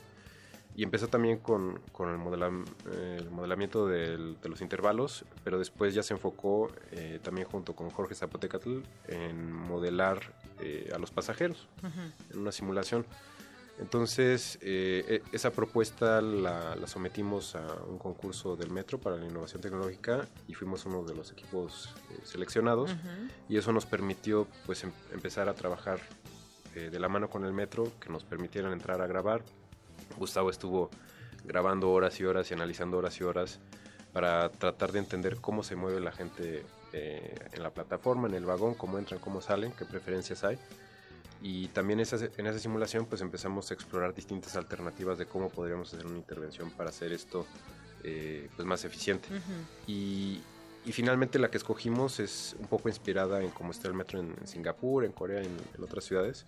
y 0.77 0.83
empezó 0.83 1.07
también 1.07 1.37
con, 1.37 1.79
con 1.91 2.09
el, 2.09 2.17
modelamiento 2.17 3.87
de 3.87 4.35
los 4.43 4.61
intervalos, 4.61 5.23
pero 5.43 5.57
después 5.57 5.93
ya 5.93 6.03
se 6.03 6.13
enfocó 6.13 6.69
eh, 6.91 7.19
también 7.23 7.47
junto 7.47 7.75
con 7.75 7.89
Jorge 7.89 8.13
Zapotecatl 8.13 8.79
en 9.07 9.51
modelar 9.53 10.33
eh, 10.59 10.91
a 10.93 10.97
los 10.97 11.11
pasajeros 11.11 11.67
en 12.31 12.39
una 12.39 12.51
simulación. 12.51 13.05
Entonces, 13.79 14.57
eh, 14.61 15.21
e, 15.31 15.35
esa 15.35 15.51
propuesta 15.51 16.21
la, 16.21 16.75
sometimos 16.87 17.55
a 17.55 17.65
un 17.89 17.97
concurso 17.97 18.55
del 18.55 18.69
metro 18.69 18.99
para 18.99 19.17
la 19.17 19.25
innovación 19.25 19.61
tecnológica 19.61 20.27
y 20.47 20.53
fuimos 20.53 20.85
uno 20.85 21.03
de 21.03 21.13
los 21.13 21.31
equipos 21.31 21.93
seleccionados 22.23 22.95
y 23.49 23.57
eso 23.57 23.73
nos 23.73 23.85
permitió 23.85 24.47
pues 24.65 24.83
em, 24.85 24.91
empezar 25.13 25.49
a 25.49 25.53
trabajar 25.53 25.99
de 26.73 26.99
la 26.99 27.07
mano 27.07 27.29
con 27.29 27.45
el 27.45 27.53
metro, 27.53 27.89
que 28.01 28.09
nos 28.09 28.25
permitieran 28.25 28.73
entrar 28.73 29.01
a 29.01 29.07
grabar, 29.07 29.41
Gustavo 30.17 30.49
estuvo 30.49 30.89
grabando 31.45 31.91
horas 31.91 32.19
y 32.19 32.25
horas 32.25 32.49
y 32.51 32.53
analizando 32.53 32.97
horas 32.97 33.19
y 33.19 33.23
horas 33.23 33.59
para 34.13 34.49
tratar 34.49 34.91
de 34.91 34.99
entender 34.99 35.37
cómo 35.41 35.61
se 35.61 35.75
mueve 35.75 35.99
la 35.99 36.11
gente 36.11 36.65
eh, 36.93 37.35
en 37.51 37.61
la 37.61 37.71
plataforma, 37.71 38.27
en 38.27 38.33
el 38.33 38.45
vagón, 38.45 38.73
cómo 38.73 38.97
entran, 38.97 39.19
cómo 39.19 39.41
salen, 39.41 39.73
qué 39.73 39.83
preferencias 39.85 40.43
hay. 40.43 40.57
Y 41.41 41.67
también 41.67 41.99
en 41.99 42.47
esa 42.47 42.59
simulación 42.59 43.05
pues 43.05 43.21
empezamos 43.21 43.69
a 43.69 43.73
explorar 43.73 44.15
distintas 44.15 44.55
alternativas 44.55 45.17
de 45.17 45.25
cómo 45.25 45.49
podríamos 45.49 45.93
hacer 45.93 46.05
una 46.05 46.17
intervención 46.17 46.71
para 46.71 46.89
hacer 46.91 47.11
esto 47.11 47.45
eh, 48.03 48.49
pues 48.55 48.65
más 48.65 48.85
eficiente. 48.85 49.27
y, 49.85 50.41
finalmente 50.91 51.39
la 51.39 51.49
que 51.49 51.57
escogimos 51.57 52.19
es 52.19 52.55
un 52.59 52.67
poco 52.67 52.87
inspirada 52.87 53.43
en 53.43 53.49
cómo 53.49 53.71
está 53.71 53.87
el 53.89 53.95
metro 53.95 54.19
en, 54.19 54.35
Singapur, 54.47 55.03
en 55.03 55.11
Corea, 55.11 55.41
en, 55.41 55.57
en 55.75 55.83
otras 55.83 56.05
ciudades, 56.05 56.45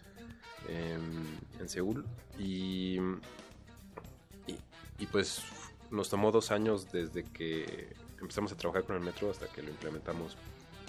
en 0.69 1.67
Seúl. 1.67 2.05
Y 2.39 2.99
y, 4.99 5.05
pues 5.07 5.43
nos 5.91 6.09
tomó 6.09 6.31
dos 6.31 6.51
años 6.51 6.91
desde 6.91 7.23
que 7.23 7.95
empezamos 8.19 8.51
a 8.51 8.57
trabajar 8.57 8.83
con 8.83 8.95
el 8.95 9.01
metro 9.01 9.29
hasta 9.29 9.47
que 9.47 9.61
lo 9.61 9.69
implementamos 9.69 10.35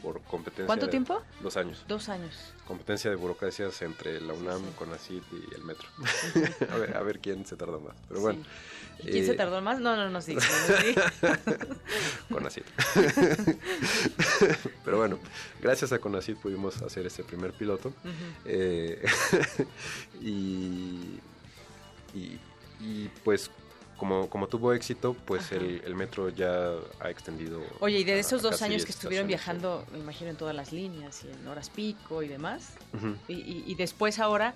por 0.03 0.21
competencia. 0.23 0.67
¿Cuánto 0.67 0.89
tiempo? 0.89 1.23
Dos 1.43 1.57
años. 1.57 1.85
Dos 1.89 2.09
años. 2.09 2.55
Competencia 2.67 3.11
de 3.11 3.17
burocracias 3.17 3.83
entre 3.83 4.21
la 4.21 4.33
UNAM, 4.33 4.61
sí, 4.61 4.73
CONACYT 4.77 5.23
y 5.33 5.55
el 5.55 5.65
metro. 5.65 5.89
a, 6.73 6.77
ver, 6.77 6.97
a 6.97 7.03
ver 7.03 7.21
quién 7.21 7.45
se 7.47 7.57
tarda 7.57 7.79
más. 7.79 7.97
Pero 8.09 8.21
bueno. 8.21 8.43
¿Y 9.01 9.11
quién 9.11 9.27
se 9.27 9.33
eh, 9.33 9.37
tardó 9.37 9.61
más? 9.61 9.81
No, 9.81 9.97
no, 9.97 10.09
no, 10.09 10.21
sí. 10.21 10.37
CONACYT. 12.33 12.65
Pero 14.85 14.97
bueno, 14.97 15.19
gracias 15.61 15.93
a 15.93 15.99
CONACYT 15.99 16.39
pudimos 16.39 16.81
hacer 16.83 17.07
ese 17.07 17.23
primer 17.23 17.53
piloto. 17.53 17.93
eh, 18.45 19.05
y, 20.21 21.21
y, 22.15 22.41
y 22.81 23.11
pues 23.25 23.51
como, 23.99 24.31
como 24.31 24.47
tuvo 24.47 24.73
éxito, 24.73 25.15
pues 25.27 25.53
el, 25.53 25.83
el, 25.85 25.95
metro 25.95 26.31
ya 26.31 26.71
ha 27.01 27.11
extendido. 27.11 27.61
Oye, 27.81 27.99
y 27.99 28.05
de 28.05 28.19
esos 28.19 28.41
dos 28.41 28.63
años 28.63 28.85
que 28.85 28.93
estuvieron 28.93 29.27
viajando, 29.27 29.85
me 29.93 29.99
imagino, 29.99 30.31
en 30.31 30.37
todas 30.37 30.55
las 30.55 30.73
líneas 30.73 31.25
y 31.25 31.31
en 31.31 31.47
horas 31.47 31.69
pico 31.69 32.23
y 32.23 32.29
demás, 32.29 32.75
y, 33.27 33.65
y, 33.67 33.75
después 33.75 34.19
ahora, 34.21 34.55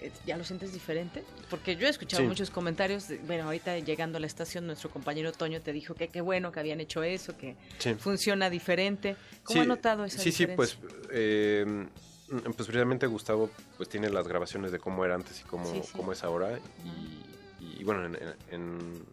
eh, 0.00 0.10
¿ya 0.24 0.36
lo 0.38 0.44
sientes 0.44 0.72
diferente? 0.72 1.24
Porque 1.50 1.76
yo 1.76 1.86
he 1.86 1.90
escuchado 1.90 2.22
muchos 2.22 2.50
comentarios, 2.50 3.08
bueno, 3.26 3.44
ahorita 3.44 3.78
llegando 3.80 4.18
a 4.18 4.20
la 4.20 4.26
estación, 4.26 4.66
nuestro 4.66 4.88
compañero 4.88 5.32
Toño 5.32 5.60
te 5.60 5.72
dijo 5.72 5.94
que 5.94 6.08
qué 6.08 6.20
bueno 6.20 6.52
que 6.52 6.60
habían 6.60 6.80
hecho 6.80 7.02
eso, 7.02 7.36
que 7.36 7.56
funciona 7.98 8.48
diferente. 8.48 9.16
¿Cómo 9.42 9.62
ha 9.62 9.64
notado 9.64 10.04
esa 10.04 10.22
diferencia? 10.22 10.46
Sí, 10.46 10.52
sí, 10.52 10.56
pues... 10.56 10.78
Eh, 11.12 11.86
pues 12.30 12.68
precisamente 12.68 13.08
Gustavo 13.08 13.50
pues 13.76 13.88
tiene 13.88 14.08
las 14.08 14.28
grabaciones 14.28 14.70
de 14.70 14.78
cómo 14.78 15.04
era 15.04 15.16
antes 15.16 15.40
y 15.40 15.42
cómo, 15.42 15.68
cómo 15.96 16.12
es 16.12 16.22
ahora 16.22 16.60
y, 16.84 17.29
y 17.60 17.84
bueno, 17.84 18.06
en, 18.06 18.16
en, 18.50 19.04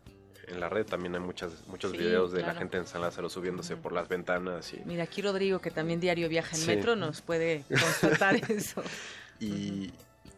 en, 0.48 0.60
la 0.60 0.70
red 0.70 0.86
también 0.86 1.14
hay 1.16 1.22
muchas, 1.22 1.52
muchos 1.68 1.92
videos 1.92 2.32
de 2.32 2.42
la 2.42 2.56
gente 2.56 2.78
en 2.78 2.88
San 2.88 3.02
Lázaro 3.02 3.30
subiéndose 3.30 3.76
por 3.76 3.92
las 3.92 4.08
ventanas. 4.08 4.74
Y... 4.74 4.82
Mira, 4.86 5.04
aquí 5.04 5.22
Rodrigo, 5.22 5.60
que 5.60 5.72
también 5.72 6.00
diario 6.00 6.30
viaja 6.30 6.56
en 6.56 6.66
metro, 6.66 6.96
nos 6.96 7.22
puede 7.22 7.64
constatar 7.70 8.36
eso. 8.52 8.82
Y, 9.40 9.92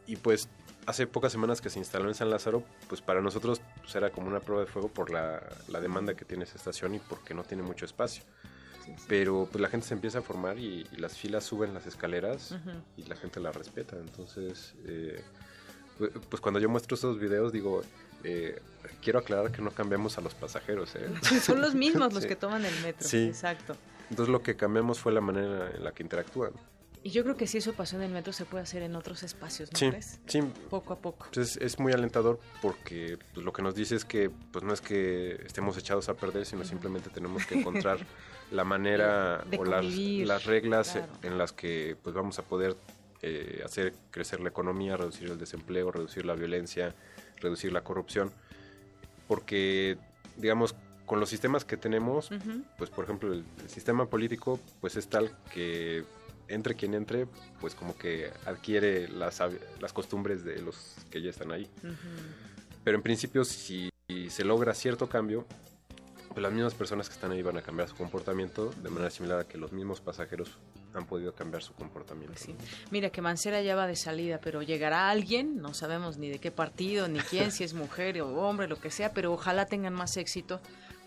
y 0.07 0.15
pues 0.15 0.49
hace 0.89 1.05
pocas 1.05 1.31
semanas 1.31 1.61
que 1.61 1.69
se 1.69 1.77
instaló 1.77 2.07
en 2.07 2.15
San 2.15 2.31
Lázaro, 2.31 2.63
pues 2.87 3.01
para 3.01 3.21
nosotros 3.21 3.61
pues 3.81 3.93
era 3.95 4.09
como 4.09 4.27
una 4.27 4.39
prueba 4.39 4.63
de 4.63 4.67
fuego 4.67 4.87
por 4.87 5.11
la, 5.11 5.41
la 5.67 5.79
demanda 5.79 6.15
que 6.15 6.25
tiene 6.25 6.45
esa 6.45 6.55
estación 6.55 6.95
y 6.95 6.99
porque 6.99 7.35
no 7.35 7.43
tiene 7.43 7.61
mucho 7.61 7.85
espacio. 7.85 8.23
Pero 9.07 9.47
pues 9.51 9.61
la 9.61 9.69
gente 9.69 9.87
se 9.87 9.93
empieza 9.93 10.19
a 10.19 10.21
formar 10.21 10.57
y, 10.57 10.85
las 10.97 11.15
filas 11.15 11.43
suben 11.43 11.73
las 11.73 11.85
escaleras 11.85 12.55
y 12.97 13.03
la 13.03 13.15
gente 13.15 13.39
la 13.39 13.51
respeta. 13.51 13.97
Entonces, 13.97 14.73
eh, 14.85 15.21
pues 16.29 16.41
cuando 16.41 16.59
yo 16.59 16.69
muestro 16.69 16.95
esos 16.95 17.19
videos 17.19 17.51
digo, 17.51 17.81
eh, 18.23 18.61
quiero 19.01 19.19
aclarar 19.19 19.51
que 19.51 19.61
no 19.61 19.71
cambiamos 19.71 20.17
a 20.17 20.21
los 20.21 20.33
pasajeros. 20.33 20.95
¿eh? 20.95 21.09
Son 21.41 21.61
los 21.61 21.75
mismos 21.75 22.13
los 22.13 22.25
que 22.25 22.35
toman 22.35 22.65
el 22.65 22.73
metro. 22.81 23.07
Sí. 23.07 23.27
Exacto. 23.27 23.75
Entonces 24.09 24.31
lo 24.31 24.41
que 24.41 24.55
cambiamos 24.55 24.99
fue 24.99 25.11
la 25.11 25.21
manera 25.21 25.71
en 25.75 25.83
la 25.83 25.91
que 25.91 26.03
interactúan. 26.03 26.51
Y 27.01 27.11
yo 27.11 27.23
creo 27.23 27.37
que 27.37 27.47
si 27.47 27.59
eso 27.59 27.73
pasó 27.73 27.95
en 27.95 28.01
el 28.01 28.11
metro 28.11 28.33
se 28.33 28.43
puede 28.43 28.63
hacer 28.63 28.81
en 28.81 28.95
otros 28.95 29.23
espacios, 29.23 29.71
¿no 29.71 29.79
sí, 29.79 29.89
crees? 29.89 30.19
Sí. 30.25 30.41
Poco 30.69 30.93
a 30.93 30.97
poco. 30.97 31.27
Entonces 31.27 31.57
pues, 31.57 31.73
es 31.73 31.79
muy 31.79 31.93
alentador 31.93 32.39
porque 32.61 33.17
pues, 33.33 33.45
lo 33.45 33.53
que 33.53 33.61
nos 33.61 33.73
dice 33.73 33.95
es 33.95 34.03
que 34.03 34.29
pues 34.29 34.65
no 34.65 34.73
es 34.73 34.81
que 34.81 35.41
estemos 35.45 35.77
echados 35.77 36.09
a 36.09 36.15
perder, 36.15 36.45
sino 36.45 36.65
simplemente 36.65 37.09
tenemos 37.09 37.45
que 37.45 37.55
encontrar 37.59 37.99
la 38.51 38.65
manera 38.65 39.45
o 39.57 39.63
las, 39.63 39.85
las 39.85 40.45
reglas 40.45 40.99
en 41.21 41.37
las 41.37 41.53
que 41.53 41.95
pues 42.03 42.13
vamos 42.13 42.37
a 42.39 42.41
poder 42.41 42.75
eh, 43.21 43.61
hacer 43.65 43.93
crecer 44.11 44.39
la 44.39 44.49
economía, 44.49 44.97
reducir 44.97 45.29
el 45.29 45.37
desempleo, 45.37 45.91
reducir 45.91 46.25
la 46.25 46.35
violencia, 46.35 46.95
reducir 47.37 47.71
la 47.71 47.83
corrupción, 47.83 48.31
porque, 49.27 49.97
digamos, 50.37 50.75
con 51.05 51.19
los 51.19 51.29
sistemas 51.29 51.65
que 51.65 51.75
tenemos, 51.75 52.29
pues 52.77 52.91
por 52.91 53.03
ejemplo 53.03 53.33
el, 53.33 53.43
sistema 53.67 54.05
político 54.05 54.59
pues 54.79 54.95
es 54.95 55.07
tal 55.07 55.35
que 55.51 56.05
entre 56.47 56.75
quien 56.75 56.93
entre, 56.93 57.25
pues 57.59 57.73
como 57.73 57.97
que 57.97 58.31
adquiere 58.45 59.07
las, 59.07 59.41
las 59.79 59.91
costumbres 59.91 60.43
de 60.43 60.61
los 60.61 60.97
que 61.09 61.21
ya 61.21 61.31
están 61.31 61.51
ahí. 61.51 61.67
Pero 62.83 62.95
en 62.95 63.01
principio 63.01 63.43
si 63.43 63.89
se 64.29 64.43
logra 64.43 64.75
cierto 64.75 65.09
cambio, 65.09 65.47
pues 66.29 66.43
las 66.43 66.51
mismas 66.51 66.75
personas 66.75 67.09
que 67.09 67.15
están 67.15 67.31
ahí 67.31 67.41
van 67.41 67.57
a 67.57 67.63
cambiar 67.63 67.89
su 67.89 67.95
comportamiento 67.95 68.71
de 68.83 68.89
manera 68.89 69.09
similar 69.09 69.39
a 69.39 69.47
que 69.47 69.57
los 69.57 69.71
mismos 69.71 70.01
pasajeros 70.01 70.59
han 70.93 71.05
podido 71.05 71.33
cambiar 71.33 71.61
su 71.61 71.73
comportamiento. 71.73 72.33
Pues 72.33 72.57
Mira 72.91 73.09
que 73.09 73.21
Mancera 73.21 73.61
ya 73.61 73.75
va 73.75 73.87
de 73.87 73.95
salida, 73.95 74.39
pero 74.41 74.61
llegará 74.61 75.09
alguien, 75.09 75.61
no 75.61 75.73
sabemos 75.73 76.17
ni 76.17 76.29
de 76.29 76.39
qué 76.39 76.51
partido, 76.51 77.07
ni 77.07 77.19
quién, 77.19 77.51
si 77.51 77.63
es 77.63 77.73
mujer 77.73 78.21
o 78.21 78.41
hombre, 78.41 78.67
lo 78.67 78.79
que 78.79 78.91
sea, 78.91 79.13
pero 79.13 79.33
ojalá 79.33 79.65
tengan 79.65 79.93
más 79.93 80.17
éxito 80.17 80.61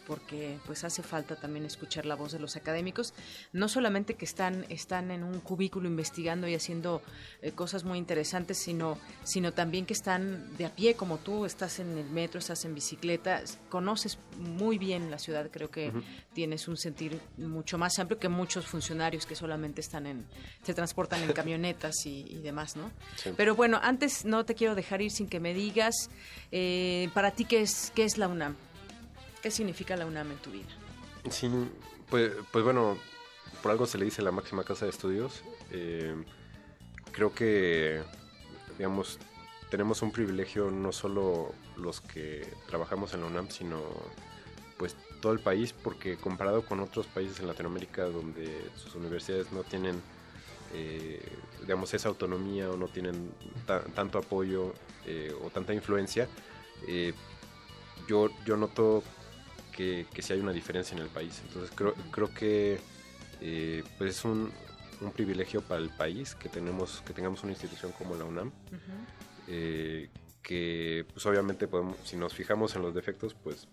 porque 0.06 0.58
pues 0.66 0.84
hace 0.84 1.02
falta 1.02 1.36
también 1.36 1.64
escuchar 1.64 2.06
la 2.06 2.14
voz 2.14 2.32
de 2.32 2.38
los 2.38 2.56
académicos, 2.56 3.14
no 3.52 3.68
solamente 3.68 4.14
que 4.14 4.24
están, 4.24 4.64
están 4.68 5.10
en 5.10 5.22
un 5.22 5.40
cubículo 5.40 5.88
investigando 5.88 6.48
y 6.48 6.54
haciendo 6.54 7.02
eh, 7.40 7.52
cosas 7.52 7.84
muy 7.84 7.98
interesantes, 7.98 8.58
sino, 8.58 8.98
sino 9.24 9.52
también 9.52 9.86
que 9.86 9.92
están 9.92 10.56
de 10.56 10.66
a 10.66 10.74
pie 10.74 10.94
como 10.94 11.18
tú, 11.18 11.44
estás 11.44 11.78
en 11.78 11.96
el 11.98 12.10
metro, 12.10 12.38
estás 12.38 12.64
en 12.64 12.74
bicicleta, 12.74 13.42
conoces 13.68 14.18
muy 14.38 14.78
bien 14.78 15.10
la 15.10 15.18
ciudad, 15.18 15.48
creo 15.50 15.70
que 15.70 15.92
tienes 16.32 16.68
un 16.68 16.76
sentir 16.76 17.20
mucho 17.36 17.78
más 17.78 17.98
amplio 17.98 18.18
que 18.18 18.28
muchos 18.28 18.66
funcionarios 18.66 19.26
que 19.26 19.34
solamente 19.34 19.80
están 19.80 20.06
en, 20.06 20.26
se 20.62 20.74
transportan 20.74 21.22
en 21.22 21.32
camionetas 21.32 22.06
y, 22.06 22.40
demás, 22.42 22.76
¿no? 22.76 22.90
Pero 23.36 23.54
bueno, 23.54 23.78
antes 23.82 24.24
no 24.24 24.44
te 24.44 24.54
quiero 24.54 24.74
dejar 24.74 25.00
ir 25.00 25.10
sin 25.10 25.28
que 25.28 25.38
me 25.38 25.54
digas, 25.54 26.10
eh, 26.50 27.08
para 27.14 27.30
ti, 27.30 27.44
¿qué 27.44 27.62
es, 27.62 27.92
qué 27.94 28.04
es 28.04 28.18
la 28.18 28.28
UNAM? 28.28 28.56
¿Qué 29.42 29.50
significa 29.50 29.96
la 29.96 30.06
UNAM 30.06 30.30
en 30.30 30.38
tu 30.38 30.52
vida? 30.52 30.68
Sí, 31.28 31.50
pues, 32.08 32.32
pues 32.52 32.64
bueno, 32.64 32.96
por 33.60 33.72
algo 33.72 33.86
se 33.86 33.98
le 33.98 34.04
dice 34.04 34.22
la 34.22 34.30
máxima 34.30 34.62
casa 34.62 34.84
de 34.84 34.92
estudios. 34.92 35.42
Eh, 35.72 36.14
creo 37.10 37.34
que, 37.34 38.02
digamos, 38.78 39.18
tenemos 39.68 40.00
un 40.02 40.12
privilegio 40.12 40.70
no 40.70 40.92
solo 40.92 41.52
los 41.76 42.00
que 42.00 42.54
trabajamos 42.68 43.14
en 43.14 43.22
la 43.22 43.26
UNAM, 43.26 43.50
sino 43.50 43.82
pues 44.78 44.96
todo 45.20 45.32
el 45.32 45.40
país, 45.40 45.72
porque 45.72 46.16
comparado 46.16 46.64
con 46.64 46.78
otros 46.80 47.06
países 47.06 47.40
en 47.40 47.48
Latinoamérica 47.48 48.04
donde 48.04 48.70
sus 48.76 48.94
universidades 48.94 49.50
no 49.52 49.64
tienen, 49.64 50.00
eh, 50.72 51.20
digamos, 51.60 51.94
esa 51.94 52.08
autonomía 52.08 52.70
o 52.70 52.76
no 52.76 52.88
tienen 52.88 53.32
tanto 53.94 54.18
apoyo 54.18 54.72
eh, 55.06 55.34
o 55.44 55.50
tanta 55.50 55.74
influencia, 55.74 56.28
yo, 58.08 58.28
yo 58.44 58.56
noto 58.56 59.04
que, 59.72 60.06
que 60.12 60.22
sí 60.22 60.32
hay 60.32 60.40
una 60.40 60.52
diferencia 60.52 60.96
en 60.96 61.02
el 61.02 61.08
país. 61.08 61.42
Entonces 61.46 61.72
creo, 61.74 61.94
creo 62.10 62.32
que 62.32 62.78
eh, 63.40 63.82
pues 63.98 64.10
es 64.10 64.24
un, 64.24 64.52
un, 65.00 65.12
privilegio 65.12 65.62
para 65.62 65.80
el 65.80 65.90
país 65.90 66.34
que 66.34 66.48
tenemos 66.48 67.02
que 67.04 67.12
tengamos 67.12 67.42
una 67.42 67.52
institución 67.52 67.92
como 67.92 68.14
la 68.14 68.24
UNAM. 68.24 68.52
Eh, 69.48 70.08
que 70.42 71.06
pues 71.12 71.24
obviamente 71.26 71.68
podemos, 71.68 71.96
si 72.04 72.16
nos 72.16 72.34
fijamos 72.34 72.74
en 72.74 72.82
los 72.82 72.94
defectos, 72.94 73.34
pues 73.34 73.68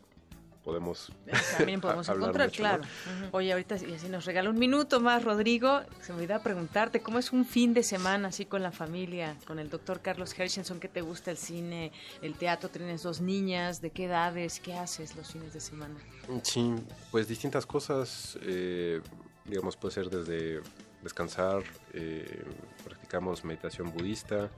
podemos 0.70 1.12
también 1.58 1.82
podemos 1.82 2.08
encontrar, 2.08 2.52
claro. 2.52 2.84
Oye, 3.32 3.52
ahorita 3.52 3.76
y 3.78 3.94
así 3.96 4.08
nos 4.08 4.26
regala 4.26 4.50
un 4.52 4.60
minuto 4.60 5.00
más, 5.00 5.24
Rodrigo. 5.24 5.82
Se 6.02 6.14
me 6.14 6.20
olvidó 6.20 6.40
preguntarte 6.42 7.02
cómo 7.02 7.18
es 7.18 7.32
un 7.32 7.44
fin 7.44 7.74
de 7.74 7.82
semana 7.82 8.28
así 8.28 8.46
con 8.46 8.62
la 8.62 8.72
familia, 8.72 9.36
con 9.48 9.58
el 9.58 9.70
doctor 9.70 10.02
Carlos 10.02 10.38
Hershenson, 10.38 10.80
¿qué 10.80 10.88
te 10.88 11.02
gusta 11.02 11.32
el 11.32 11.38
cine, 11.38 11.92
el 12.22 12.36
teatro? 12.36 12.70
Tienes 12.70 13.02
dos 13.02 13.20
niñas, 13.20 13.82
¿de 13.82 13.90
qué 13.90 14.06
edades? 14.06 14.60
¿Qué 14.60 14.76
haces 14.76 15.16
los 15.16 15.32
fines 15.32 15.54
de 15.54 15.60
semana? 15.60 15.96
Sí, 16.44 16.76
pues 17.10 17.28
distintas 17.28 17.66
cosas. 17.66 18.38
Eh, 18.44 19.02
digamos, 19.46 19.76
puede 19.76 19.96
ser 19.96 20.10
desde 20.10 20.62
descansar, 21.02 21.64
eh, 21.94 22.44
practicamos 22.86 23.44
meditación 23.44 23.92
budista, 23.92 24.52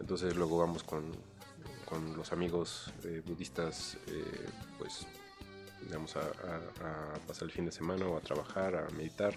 entonces 0.00 0.34
luego 0.34 0.58
vamos 0.58 0.82
con, 0.82 1.12
con 1.84 2.16
los 2.16 2.32
amigos 2.32 2.92
eh, 3.04 3.22
budistas, 3.24 3.96
pues 4.78 5.06
digamos, 5.86 6.16
a, 6.16 6.22
pasar 7.26 7.44
el 7.44 7.50
fin 7.50 7.66
de 7.66 7.72
semana 7.72 8.06
o 8.06 8.16
a 8.16 8.20
trabajar, 8.20 8.76
a 8.76 8.88
meditar, 8.90 9.34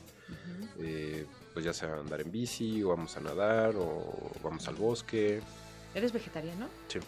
eh, 0.80 1.26
pues 1.54 1.66
ya 1.66 1.74
sea 1.74 1.96
andar 1.96 2.22
en 2.22 2.32
bici 2.32 2.84
o 2.84 2.90
vamos 2.90 3.16
a 3.18 3.22
nadar 3.22 3.76
o 3.76 4.32
vamos 4.44 4.68
al 4.68 4.76
bosque. 4.76 5.42
¿Eres 5.94 6.12
vegetariano? 6.12 6.68
Sí. 6.88 7.00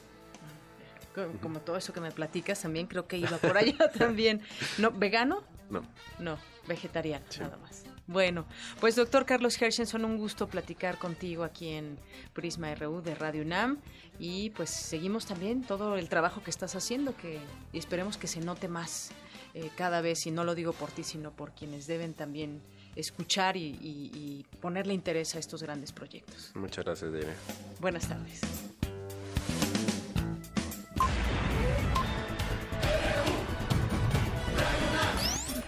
Ah, 1.15 1.27
como, 1.41 1.59
todo 1.59 1.77
eso 1.77 1.93
que 1.93 2.01
me 2.01 2.11
platicas 2.11 2.61
también 2.61 2.87
creo 2.87 3.07
que 3.07 3.17
iba 3.17 3.37
por 3.37 3.57
allá 3.57 3.91
también. 3.97 4.41
¿No, 4.77 4.91
¿Vegano? 4.91 5.43
No. 5.69 5.83
No, 6.17 6.37
vegetariano, 6.67 7.25
nada 7.39 7.57
más. 7.57 7.83
Bueno, 8.09 8.47
pues 8.79 8.95
doctor 8.95 9.23
Carlos 9.23 9.61
Hershenson, 9.61 10.03
un 10.03 10.17
gusto 10.17 10.47
platicar 10.47 10.97
contigo 10.97 11.43
aquí 11.43 11.69
en 11.69 11.99
Prisma 12.33 12.73
RU 12.73 13.03
de 13.03 13.13
Radio 13.13 13.43
UNAM 13.43 13.77
y 14.17 14.49
pues 14.49 14.71
seguimos 14.71 15.27
también 15.27 15.61
todo 15.61 15.95
el 15.95 16.09
trabajo 16.09 16.41
que 16.41 16.49
estás 16.49 16.75
haciendo 16.75 17.15
que 17.15 17.39
y 17.71 17.77
esperemos 17.77 18.17
que 18.17 18.25
se 18.25 18.39
note 18.39 18.67
más 18.67 19.11
eh, 19.53 19.69
cada 19.75 20.01
vez, 20.01 20.25
y 20.27 20.31
no 20.31 20.43
lo 20.43 20.55
digo 20.55 20.73
por 20.73 20.91
ti, 20.91 21.03
sino 21.03 21.31
por 21.31 21.51
quienes 21.51 21.87
deben 21.87 22.13
también 22.13 22.61
escuchar 22.95 23.55
y, 23.57 24.45
ponerle 24.61 24.93
interés 24.93 25.35
a 25.35 25.39
estos 25.39 25.63
grandes 25.63 25.91
proyectos. 25.91 26.51
Muchas 26.55 26.83
gracias, 26.85 27.11
Dere. 27.11 27.33
Buenas 27.79 28.07
tardes. 28.07 28.41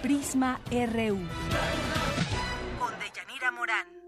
Prisma 0.02 0.60
RU. 0.70 1.20
Con 2.80 2.94
Deyanira 3.00 3.52
Morán. 3.52 4.02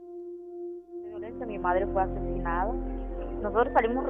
Mi 1.47 1.59
madre 1.59 1.85
fue 1.87 2.01
asesinada. 2.01 2.73
Nosotros 3.41 3.73
salimos 3.73 4.05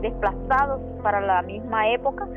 desplazados 0.00 0.80
para 1.02 1.20
la 1.20 1.42
misma 1.42 1.88
época 1.92 2.28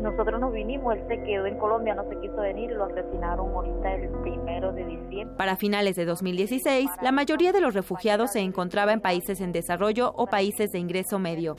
nosotros 0.00 0.40
nos 0.40 0.52
vinimos, 0.52 0.94
él 0.94 1.04
se 1.08 1.22
quedó 1.24 1.46
en 1.46 1.58
Colombia, 1.58 1.94
no 1.94 2.08
se 2.08 2.20
quiso 2.20 2.36
venir 2.36 2.70
y 2.70 2.74
lo 2.74 2.84
asesinaron 2.84 3.50
ahorita 3.50 3.94
el 3.94 4.08
primero 4.22 4.72
de 4.72 4.84
diciembre. 4.84 5.36
Para 5.36 5.56
finales 5.56 5.96
de 5.96 6.04
2016, 6.04 6.90
la 7.02 7.12
mayoría 7.12 7.52
de 7.52 7.60
los 7.60 7.74
refugiados 7.74 8.32
se 8.32 8.40
encontraba 8.40 8.92
en 8.92 9.00
países 9.00 9.40
en 9.40 9.52
desarrollo 9.52 10.12
o 10.16 10.26
países 10.26 10.72
de 10.72 10.78
ingreso 10.78 11.18
medio. 11.18 11.56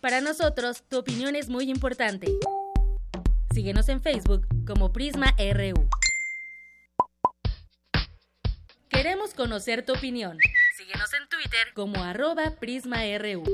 Para 0.00 0.20
nosotros, 0.20 0.82
tu 0.88 0.98
opinión 0.98 1.36
es 1.36 1.48
muy 1.48 1.70
importante. 1.70 2.26
Síguenos 3.52 3.88
en 3.88 4.00
Facebook 4.00 4.46
como 4.66 4.92
Prisma 4.92 5.34
RU. 5.38 5.88
Queremos 8.88 9.34
conocer 9.34 9.84
tu 9.84 9.92
opinión. 9.92 10.38
Síguenos 10.76 11.12
en 11.14 11.28
Twitter 11.28 11.72
como 11.74 12.02
arroba 12.02 12.56
PrismaRU. 12.58 13.44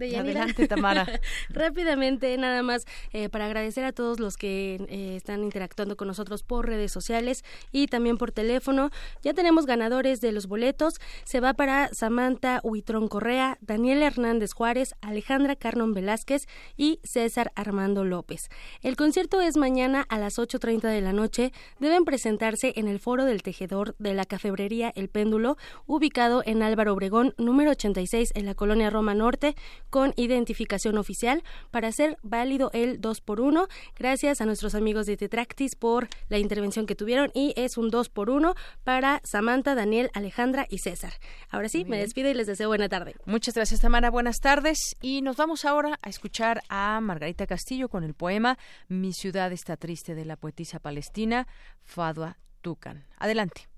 Adelante, 0.00 0.66
Tamara. 0.66 1.06
Rápidamente, 1.50 2.36
nada 2.38 2.62
más, 2.62 2.86
eh, 3.12 3.28
para 3.28 3.46
agradecer 3.46 3.84
a 3.84 3.92
todos 3.92 4.18
los 4.20 4.36
que 4.36 4.76
eh, 4.88 5.16
están 5.16 5.42
interactuando 5.42 5.96
con 5.96 6.08
nosotros 6.08 6.42
por 6.42 6.66
redes 6.66 6.92
sociales 6.92 7.44
y 7.72 7.86
también 7.86 8.16
por 8.16 8.32
teléfono. 8.32 8.90
Ya 9.22 9.34
tenemos 9.34 9.66
ganadores 9.66 10.20
de 10.20 10.32
los 10.32 10.46
boletos. 10.46 10.94
Se 11.24 11.40
va 11.40 11.54
para 11.54 11.92
Samantha 11.92 12.60
Huitrón 12.62 13.08
Correa, 13.08 13.58
Daniel 13.60 14.02
Hernández 14.02 14.52
Juárez, 14.52 14.94
Alejandra 15.00 15.56
Carnon 15.56 15.92
Velázquez 15.92 16.46
y 16.76 17.00
César 17.04 17.52
Armando 17.54 18.04
López. 18.04 18.48
El 18.82 18.96
concierto 18.96 19.40
es 19.40 19.56
mañana 19.56 20.06
a 20.08 20.18
las 20.18 20.38
8.30 20.38 20.82
de 20.88 21.00
la 21.00 21.12
noche. 21.12 21.52
Deben 21.78 22.04
presentarse 22.04 22.72
en 22.76 22.88
el 22.88 23.00
Foro 23.00 23.24
del 23.24 23.42
Tejedor 23.42 23.94
de 23.98 24.14
la 24.14 24.24
Cafebrería 24.24 24.92
El 24.94 25.08
Péndulo, 25.08 25.56
ubicado 25.86 26.42
en 26.46 26.62
Álvaro 26.62 26.94
Obregón, 26.94 27.34
número 27.36 27.72
86, 27.72 28.32
en 28.34 28.46
la 28.46 28.54
colonia 28.54 28.90
Roma 28.90 29.14
Norte 29.14 29.54
con 29.90 30.14
identificación 30.16 30.96
oficial 30.96 31.42
para 31.70 31.88
hacer 31.88 32.16
válido 32.22 32.70
el 32.72 33.00
2 33.00 33.20
por 33.20 33.40
1 33.40 33.68
Gracias 33.96 34.40
a 34.40 34.46
nuestros 34.46 34.74
amigos 34.74 35.06
de 35.06 35.16
Tetractis 35.16 35.76
por 35.76 36.08
la 36.28 36.38
intervención 36.38 36.86
que 36.86 36.94
tuvieron 36.94 37.30
y 37.34 37.52
es 37.56 37.76
un 37.76 37.90
2 37.90 38.08
por 38.08 38.30
1 38.30 38.54
para 38.84 39.20
Samantha, 39.24 39.74
Daniel, 39.74 40.10
Alejandra 40.14 40.66
y 40.68 40.78
César. 40.78 41.12
Ahora 41.50 41.68
sí, 41.68 41.84
me 41.84 41.98
despido 41.98 42.30
y 42.30 42.34
les 42.34 42.46
deseo 42.46 42.68
buena 42.68 42.88
tarde. 42.88 43.14
Muchas 43.26 43.54
gracias, 43.54 43.80
Tamara. 43.80 44.10
Buenas 44.10 44.38
tardes. 44.38 44.96
Y 45.00 45.22
nos 45.22 45.36
vamos 45.36 45.64
ahora 45.64 45.98
a 46.02 46.08
escuchar 46.08 46.62
a 46.68 47.00
Margarita 47.00 47.46
Castillo 47.46 47.88
con 47.88 48.04
el 48.04 48.14
poema 48.14 48.58
Mi 48.88 49.12
ciudad 49.12 49.52
está 49.52 49.76
triste 49.76 50.14
de 50.14 50.24
la 50.24 50.36
poetisa 50.36 50.78
palestina 50.78 51.46
Fadwa 51.82 52.38
Tucan. 52.60 53.06
Adelante. 53.18 53.68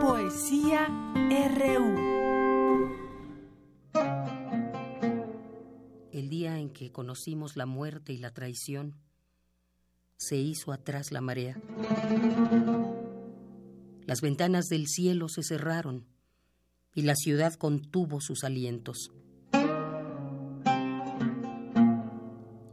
Poesía 0.00 0.86
RU. 1.56 2.19
El 6.20 6.28
día 6.28 6.58
en 6.58 6.68
que 6.68 6.92
conocimos 6.92 7.56
la 7.56 7.64
muerte 7.64 8.12
y 8.12 8.18
la 8.18 8.30
traición, 8.30 8.94
se 10.18 10.36
hizo 10.36 10.70
atrás 10.70 11.12
la 11.12 11.22
marea. 11.22 11.58
Las 14.04 14.20
ventanas 14.20 14.66
del 14.66 14.86
cielo 14.86 15.30
se 15.30 15.42
cerraron 15.42 16.06
y 16.94 17.02
la 17.02 17.14
ciudad 17.14 17.54
contuvo 17.54 18.20
sus 18.20 18.44
alientos. 18.44 19.10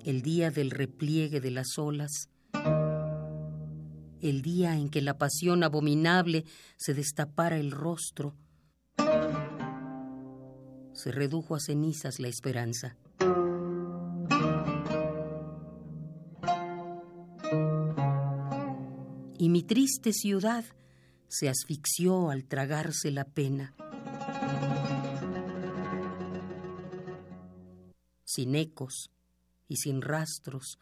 El 0.03 0.21
día 0.23 0.51
del 0.51 0.69
repliegue 0.69 1.39
de 1.39 1.51
las 1.51 1.77
olas, 1.77 2.29
el 4.19 4.41
día 4.41 4.75
en 4.75 4.89
que 4.89 5.01
la 5.01 5.17
pasión 5.17 5.63
abominable 5.63 6.43
se 6.75 6.93
destapara 6.93 7.57
el 7.57 7.71
rostro, 7.71 8.35
se 10.91 11.11
redujo 11.13 11.55
a 11.55 11.61
cenizas 11.61 12.19
la 12.19 12.27
esperanza. 12.27 12.97
Mi 19.57 19.63
triste 19.63 20.13
ciudad 20.13 20.63
se 21.27 21.49
asfixió 21.49 22.29
al 22.29 22.45
tragarse 22.45 23.09
la 23.09 23.23
pena. 23.23 23.73
Sin 28.23 28.53
ecos 28.53 29.09
y 29.67 29.77
sin 29.77 30.03
rastros, 30.03 30.77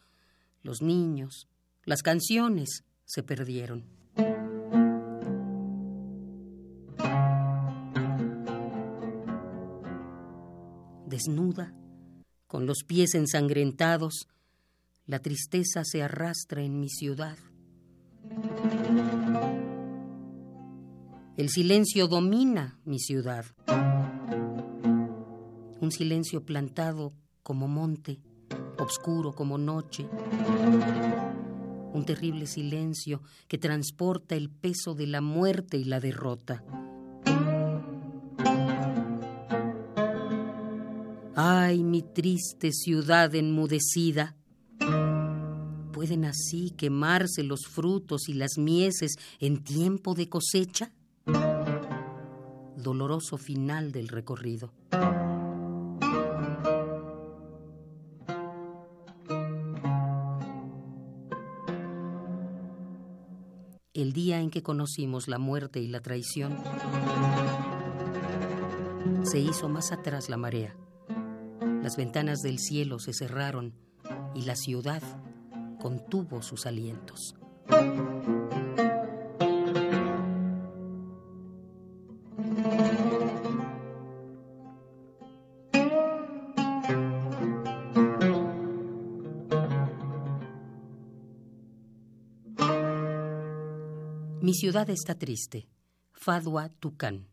los 0.62 0.82
niños, 0.82 1.48
las 1.84 2.02
canciones 2.02 2.84
se 3.06 3.22
perdieron. 3.22 3.86
Desnuda, 11.06 11.72
con 12.46 12.66
los 12.66 12.84
pies 12.86 13.14
ensangrentados, 13.14 14.28
la 15.06 15.20
tristeza 15.20 15.82
se 15.82 16.02
arrastra 16.02 16.62
en 16.62 16.78
mi 16.78 16.90
ciudad. 16.90 17.38
El 21.36 21.50
silencio 21.50 22.08
domina 22.08 22.78
mi 22.84 22.98
ciudad. 22.98 23.44
Un 25.80 25.92
silencio 25.92 26.44
plantado 26.44 27.12
como 27.42 27.68
monte, 27.68 28.20
oscuro 28.78 29.34
como 29.34 29.58
noche. 29.58 30.08
Un 31.92 32.04
terrible 32.06 32.46
silencio 32.46 33.22
que 33.48 33.58
transporta 33.58 34.34
el 34.34 34.48
peso 34.48 34.94
de 34.94 35.06
la 35.06 35.20
muerte 35.20 35.76
y 35.76 35.84
la 35.84 36.00
derrota. 36.00 36.64
Ay, 41.34 41.84
mi 41.84 42.00
triste 42.00 42.72
ciudad 42.72 43.34
enmudecida 43.34 44.36
¿Pueden 45.96 46.26
así 46.26 46.74
quemarse 46.76 47.42
los 47.42 47.66
frutos 47.66 48.28
y 48.28 48.34
las 48.34 48.58
mieses 48.58 49.14
en 49.40 49.64
tiempo 49.64 50.14
de 50.14 50.28
cosecha? 50.28 50.92
Doloroso 52.86 53.36
final 53.36 53.90
del 53.90 54.06
recorrido. 54.06 54.72
El 63.92 64.12
día 64.12 64.38
en 64.38 64.50
que 64.50 64.62
conocimos 64.62 65.26
la 65.26 65.38
muerte 65.38 65.80
y 65.80 65.88
la 65.88 65.98
traición, 65.98 66.58
se 69.24 69.40
hizo 69.40 69.68
más 69.68 69.90
atrás 69.90 70.28
la 70.28 70.36
marea. 70.36 70.76
Las 71.82 71.96
ventanas 71.96 72.38
del 72.42 72.60
cielo 72.60 73.00
se 73.00 73.12
cerraron 73.12 73.74
y 74.32 74.42
la 74.42 74.54
ciudad 74.54 75.02
contuvo 75.80 76.40
sus 76.40 76.66
alientos. 76.66 77.34
Ciudad 94.56 94.88
está 94.90 95.14
triste. 95.14 95.68
Fadua 96.12 96.70
Tucán. 96.80 97.28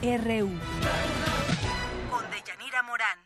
RU. 0.00 0.50
Con 2.10 2.24
Deyanira 2.30 2.82
Morán. 2.82 3.18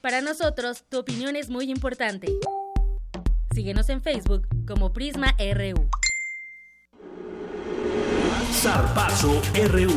Para 0.00 0.20
nosotros, 0.20 0.84
tu 0.88 0.98
opinión 0.98 1.36
es 1.36 1.48
muy 1.48 1.70
importante. 1.70 2.28
Síguenos 3.54 3.88
en 3.88 4.02
Facebook 4.02 4.46
como 4.66 4.92
Prisma 4.92 5.34
RU. 5.38 6.01
Zarpazo 8.62 9.42
RU. 9.72 9.90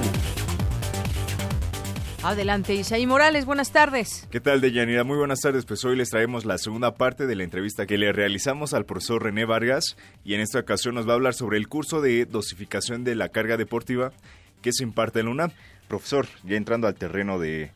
Adelante, 2.23 2.73
Isaí 2.73 3.05
Morales, 3.05 3.45
buenas 3.45 3.71
tardes. 3.71 4.27
¿Qué 4.31 4.39
tal, 4.39 4.59
Deyanira? 4.59 5.03
Muy 5.03 5.17
buenas 5.17 5.41
tardes. 5.41 5.65
Pues 5.65 5.85
hoy 5.85 5.95
les 5.95 6.09
traemos 6.09 6.45
la 6.45 6.57
segunda 6.57 6.95
parte 6.95 7.27
de 7.27 7.35
la 7.35 7.43
entrevista 7.43 7.85
que 7.85 7.99
le 7.99 8.11
realizamos 8.11 8.73
al 8.73 8.85
profesor 8.85 9.21
René 9.21 9.45
Vargas 9.45 9.95
y 10.23 10.33
en 10.33 10.41
esta 10.41 10.57
ocasión 10.57 10.95
nos 10.95 11.07
va 11.07 11.11
a 11.11 11.13
hablar 11.13 11.35
sobre 11.35 11.59
el 11.59 11.67
curso 11.67 12.01
de 12.01 12.25
dosificación 12.25 13.03
de 13.03 13.13
la 13.13 13.29
carga 13.29 13.55
deportiva 13.55 14.11
que 14.63 14.73
se 14.73 14.81
imparte 14.81 15.19
en 15.19 15.25
la 15.27 15.31
UNAM. 15.33 15.51
Profesor, 15.87 16.25
ya 16.43 16.57
entrando 16.57 16.87
al 16.87 16.95
terreno 16.95 17.37
de, 17.37 17.69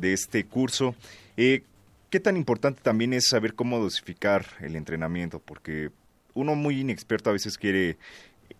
este 0.00 0.44
curso, 0.44 0.94
eh, 1.36 1.64
¿qué 2.10 2.20
tan 2.20 2.36
importante 2.36 2.80
también 2.80 3.12
es 3.12 3.26
saber 3.26 3.54
cómo 3.54 3.80
dosificar 3.80 4.46
el 4.60 4.76
entrenamiento? 4.76 5.40
Porque 5.40 5.90
uno 6.34 6.54
muy 6.54 6.80
inexperto 6.80 7.30
a 7.30 7.32
veces 7.32 7.58
quiere 7.58 7.98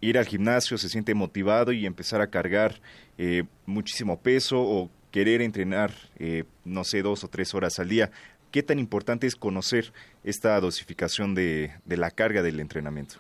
ir 0.01 0.19
al 0.19 0.27
gimnasio, 0.27 0.79
se 0.79 0.89
siente 0.89 1.15
motivado 1.15 1.73
y 1.73 1.87
empezar 1.87 2.21
a 2.21 2.31
cargar 2.31 2.73
eh, 3.19 3.45
muchísimo 3.67 4.21
peso 4.23 4.61
o 4.61 4.91
querer 5.13 5.43
entrenar, 5.43 5.91
eh, 6.19 6.45
no 6.65 6.85
sé, 6.85 7.03
dos 7.03 7.25
o 7.25 7.29
tres 7.29 7.55
horas 7.55 7.79
al 7.79 7.89
día. 7.89 8.11
¿Qué 8.53 8.63
tan 8.63 8.79
importante 8.79 9.27
es 9.27 9.37
conocer 9.37 9.93
esta 10.25 10.59
dosificación 10.61 11.35
de, 11.35 11.71
de 11.85 11.97
la 11.97 12.11
carga 12.11 12.43
del 12.43 12.61
entrenamiento? 12.61 13.17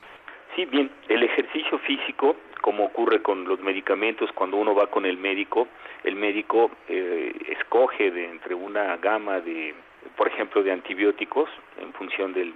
Sí, 0.57 0.65
bien, 0.65 0.91
el 1.09 1.23
ejercicio 1.23 1.79
físico, 1.81 2.37
como 2.63 2.87
ocurre 2.87 3.23
con 3.23 3.45
los 3.45 3.61
medicamentos, 3.61 4.31
cuando 4.35 4.57
uno 4.57 4.75
va 4.75 4.89
con 4.89 5.07
el 5.07 5.17
médico, 5.17 5.69
el 6.05 6.17
médico 6.17 6.71
eh, 6.89 7.33
escoge 7.51 8.11
de 8.11 8.25
entre 8.27 8.55
una 8.55 8.97
gama 8.97 9.41
de, 9.41 9.75
por 10.17 10.29
ejemplo, 10.29 10.63
de 10.63 10.73
antibióticos, 10.73 11.49
en 11.81 11.93
función 11.93 12.33
del, 12.33 12.55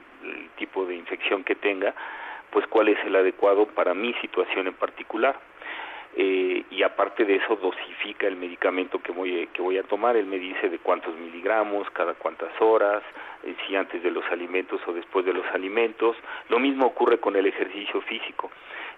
tipo 0.56 0.84
de 0.86 0.94
infección 0.94 1.43
que 1.44 1.55
tenga, 1.55 1.94
pues 2.52 2.66
cuál 2.68 2.88
es 2.88 2.98
el 3.04 3.16
adecuado 3.16 3.66
para 3.66 3.94
mi 3.94 4.12
situación 4.14 4.68
en 4.68 4.74
particular. 4.74 5.36
Eh, 6.14 6.64
y 6.70 6.82
aparte 6.82 7.24
de 7.24 7.36
eso 7.36 7.56
dosifica 7.56 8.26
el 8.26 8.36
medicamento 8.36 9.02
que 9.02 9.12
voy, 9.12 9.48
que 9.54 9.62
voy 9.62 9.78
a 9.78 9.82
tomar, 9.82 10.14
él 10.14 10.26
me 10.26 10.38
dice 10.38 10.68
de 10.68 10.78
cuántos 10.78 11.16
miligramos, 11.16 11.88
cada 11.90 12.12
cuántas 12.12 12.50
horas, 12.60 13.02
eh, 13.44 13.54
si 13.66 13.74
antes 13.74 14.02
de 14.02 14.10
los 14.10 14.24
alimentos 14.30 14.78
o 14.86 14.92
después 14.92 15.24
de 15.24 15.32
los 15.32 15.46
alimentos. 15.54 16.14
Lo 16.50 16.58
mismo 16.58 16.86
ocurre 16.86 17.18
con 17.18 17.34
el 17.34 17.46
ejercicio 17.46 18.02
físico. 18.02 18.50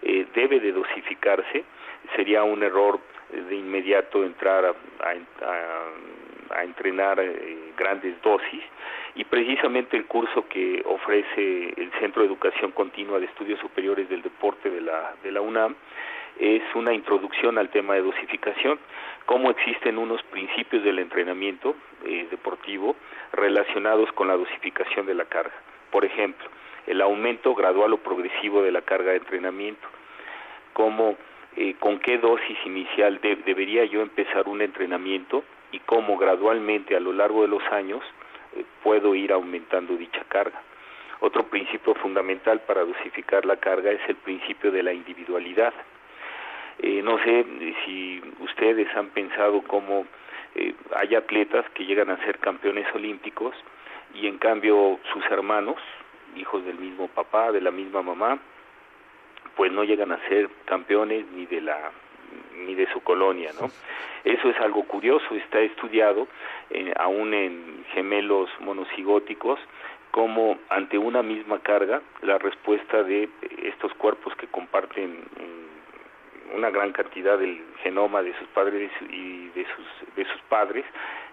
Eh, 0.02 0.26
debe 0.34 0.58
de 0.58 0.72
dosificarse, 0.72 1.64
sería 2.16 2.42
un 2.42 2.64
error 2.64 2.98
de 3.42 3.56
inmediato 3.56 4.24
entrar 4.24 4.64
a, 4.64 5.14
entrenar 6.62 7.20
grandes 7.76 8.20
dosis 8.22 8.62
y 9.14 9.24
precisamente 9.24 9.96
el 9.96 10.06
curso 10.06 10.46
que 10.48 10.82
ofrece 10.84 11.74
el 11.76 11.90
Centro 11.98 12.22
de 12.22 12.28
Educación 12.28 12.70
Continua 12.72 13.18
de 13.18 13.26
Estudios 13.26 13.58
Superiores 13.60 14.08
del 14.08 14.22
Deporte 14.22 14.70
de 14.70 14.80
la, 14.80 15.14
de 15.22 15.32
la 15.32 15.40
UNAM 15.40 15.74
es 16.38 16.62
una 16.74 16.92
introducción 16.92 17.58
al 17.58 17.68
tema 17.70 17.94
de 17.94 18.02
dosificación, 18.02 18.78
cómo 19.26 19.50
existen 19.50 19.98
unos 19.98 20.22
principios 20.24 20.82
del 20.82 20.98
entrenamiento 20.98 21.76
eh, 22.04 22.26
deportivo 22.30 22.96
relacionados 23.32 24.10
con 24.12 24.28
la 24.28 24.36
dosificación 24.36 25.06
de 25.06 25.14
la 25.14 25.24
carga. 25.26 25.54
Por 25.90 26.04
ejemplo, 26.04 26.48
el 26.86 27.00
aumento 27.00 27.54
gradual 27.54 27.92
o 27.92 27.98
progresivo 27.98 28.62
de 28.62 28.72
la 28.72 28.82
carga 28.82 29.12
de 29.12 29.18
entrenamiento, 29.18 29.86
cómo, 30.72 31.16
eh, 31.56 31.74
con 31.78 31.98
qué 31.98 32.18
dosis 32.18 32.58
inicial 32.64 33.20
debería 33.20 33.84
yo 33.84 34.02
empezar 34.02 34.48
un 34.48 34.62
entrenamiento 34.62 35.44
y 35.72 35.78
cómo 35.80 36.16
gradualmente 36.16 36.96
a 36.96 37.00
lo 37.00 37.12
largo 37.12 37.42
de 37.42 37.48
los 37.48 37.62
años 37.72 38.02
eh, 38.56 38.64
puedo 38.82 39.14
ir 39.14 39.32
aumentando 39.32 39.96
dicha 39.96 40.24
carga. 40.28 40.60
Otro 41.20 41.44
principio 41.44 41.94
fundamental 41.94 42.60
para 42.60 42.84
dosificar 42.84 43.46
la 43.46 43.56
carga 43.56 43.90
es 43.90 44.00
el 44.08 44.16
principio 44.16 44.70
de 44.70 44.82
la 44.82 44.92
individualidad 44.92 45.72
eh, 46.78 47.02
no 47.02 47.18
sé 47.18 47.46
si 47.84 48.20
ustedes 48.40 48.94
han 48.96 49.08
pensado 49.10 49.62
cómo 49.62 50.06
eh, 50.54 50.74
hay 50.96 51.14
atletas 51.14 51.64
que 51.70 51.84
llegan 51.84 52.10
a 52.10 52.16
ser 52.24 52.38
campeones 52.38 52.86
olímpicos 52.94 53.54
y 54.14 54.26
en 54.26 54.38
cambio 54.38 54.98
sus 55.12 55.24
hermanos, 55.26 55.76
hijos 56.36 56.64
del 56.64 56.78
mismo 56.78 57.08
papá, 57.08 57.52
de 57.52 57.60
la 57.60 57.70
misma 57.70 58.02
mamá, 58.02 58.38
pues 59.56 59.72
no 59.72 59.84
llegan 59.84 60.12
a 60.12 60.28
ser 60.28 60.48
campeones 60.64 61.26
ni 61.32 61.46
de 61.46 61.60
la 61.60 61.92
ni 62.66 62.74
de 62.74 62.90
su 62.92 63.00
colonia, 63.00 63.50
¿no? 63.60 63.70
Eso 64.24 64.48
es 64.48 64.56
algo 64.60 64.84
curioso, 64.84 65.34
está 65.34 65.60
estudiado 65.60 66.26
eh, 66.70 66.92
aún 66.96 67.34
en 67.34 67.84
gemelos 67.92 68.48
monocigóticos 68.60 69.60
como 70.10 70.58
ante 70.68 70.96
una 70.96 71.22
misma 71.22 71.58
carga 71.58 72.00
la 72.22 72.38
respuesta 72.38 73.02
de 73.02 73.28
estos 73.62 73.92
cuerpos 73.94 74.34
que 74.36 74.46
comparten 74.46 75.24
una 76.52 76.70
gran 76.70 76.92
cantidad 76.92 77.38
del 77.38 77.62
genoma 77.82 78.22
de 78.22 78.36
sus 78.38 78.48
padres 78.48 78.90
y 79.10 79.48
de 79.48 79.66
sus 79.74 80.14
de 80.16 80.24
sus 80.24 80.40
padres 80.48 80.84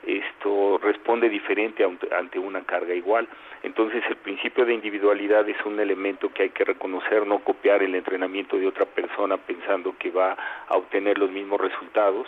esto 0.03 0.79
responde 0.81 1.29
diferente 1.29 1.85
ante 1.85 2.39
una 2.39 2.61
carga 2.61 2.93
igual. 2.93 3.27
Entonces 3.61 4.03
el 4.09 4.15
principio 4.15 4.65
de 4.65 4.73
individualidad 4.73 5.47
es 5.47 5.63
un 5.63 5.79
elemento 5.79 6.33
que 6.33 6.43
hay 6.43 6.49
que 6.49 6.63
reconocer 6.63 7.27
no 7.27 7.39
copiar 7.39 7.83
el 7.83 7.93
entrenamiento 7.93 8.57
de 8.57 8.67
otra 8.67 8.85
persona 8.85 9.37
pensando 9.37 9.95
que 9.99 10.09
va 10.09 10.35
a 10.67 10.75
obtener 10.75 11.19
los 11.19 11.29
mismos 11.29 11.61
resultados. 11.61 12.27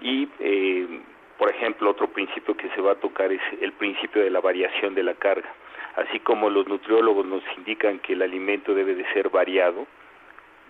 Y 0.00 0.28
eh, 0.38 1.00
por 1.38 1.50
ejemplo 1.50 1.90
otro 1.90 2.06
principio 2.08 2.56
que 2.56 2.68
se 2.70 2.80
va 2.80 2.92
a 2.92 3.00
tocar 3.00 3.32
es 3.32 3.42
el 3.60 3.72
principio 3.72 4.22
de 4.22 4.30
la 4.30 4.40
variación 4.40 4.94
de 4.94 5.02
la 5.02 5.14
carga. 5.14 5.52
Así 5.96 6.20
como 6.20 6.50
los 6.50 6.68
nutriólogos 6.68 7.26
nos 7.26 7.42
indican 7.56 7.98
que 7.98 8.12
el 8.12 8.22
alimento 8.22 8.74
debe 8.74 8.94
de 8.94 9.04
ser 9.12 9.28
variado 9.28 9.88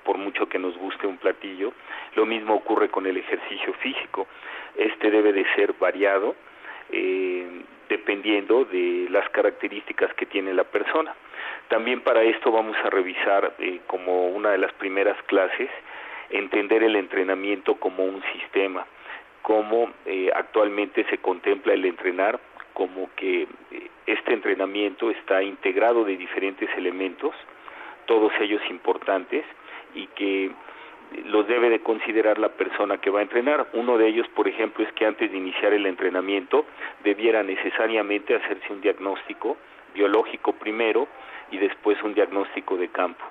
por 0.05 0.19
mucho 0.19 0.49
que 0.49 0.59
nos 0.59 0.77
guste 0.77 1.07
un 1.07 1.19
platillo. 1.19 1.73
Lo 2.15 2.27
mismo 2.27 2.55
ocurre 2.55 2.89
con 2.89 3.07
el 3.07 3.17
ejercicio 3.17 3.73
físico. 3.75 4.27
Este 4.77 5.11
debe 5.11 5.33
de 5.33 5.45
ser 5.55 5.75
variado 5.75 6.35
eh, 6.93 7.47
dependiendo 7.89 8.65
de 8.65 9.09
las 9.11 9.29
características 9.31 10.13
que 10.15 10.27
tiene 10.27 10.55
la 10.55 10.65
persona. 10.65 11.15
También 11.69 12.01
para 12.01 12.23
esto 12.23 12.51
vamos 12.51 12.77
a 12.85 12.91
revisar 12.91 13.55
eh, 13.59 13.81
como 13.87 14.29
una 14.29 14.51
de 14.51 14.59
las 14.59 14.73
primeras 14.75 15.21
clases 15.25 15.71
entender 16.31 16.83
el 16.85 16.95
entrenamiento 16.95 17.75
como 17.75 18.05
un 18.05 18.23
sistema, 18.33 18.87
cómo 19.43 19.91
eh, 20.07 20.31
actualmente 20.35 21.05
se 21.11 21.19
contempla 21.19 21.75
el 21.75 21.85
entrenar, 21.85 22.39
como 22.73 23.11
que 23.17 23.49
este 24.07 24.33
entrenamiento 24.33 25.11
está 25.11 25.43
integrado 25.43 26.05
de 26.05 26.17
diferentes 26.17 26.71
elementos, 26.77 27.35
todos 28.07 28.33
ellos 28.41 28.63
importantes, 28.71 29.45
y 29.95 30.07
que 30.09 30.51
los 31.27 31.47
debe 31.49 31.71
de 31.71 31.81
considerar 31.81 32.39
la 32.39 32.51
persona 32.51 32.99
que 32.99 33.11
va 33.11 33.21
a 33.21 33.23
entrenar. 33.23 33.67
Uno 33.73 33.99
de 33.99 34.07
ellos, 34.07 34.29
por 34.29 34.47
ejemplo, 34.47 34.85
es 34.85 34.93
que 34.93 35.07
antes 35.07 35.31
de 35.31 35.37
iniciar 35.37 35.73
el 35.73 35.87
entrenamiento 35.87 36.67
debiera 37.03 37.43
necesariamente 37.43 38.35
hacerse 38.35 38.73
un 38.73 38.81
diagnóstico 38.81 39.57
biológico 39.95 40.53
primero 40.53 41.09
y 41.51 41.59
después 41.59 42.01
un 42.03 42.15
diagnóstico 42.15 42.77
de 42.77 42.89
campo. 42.89 43.25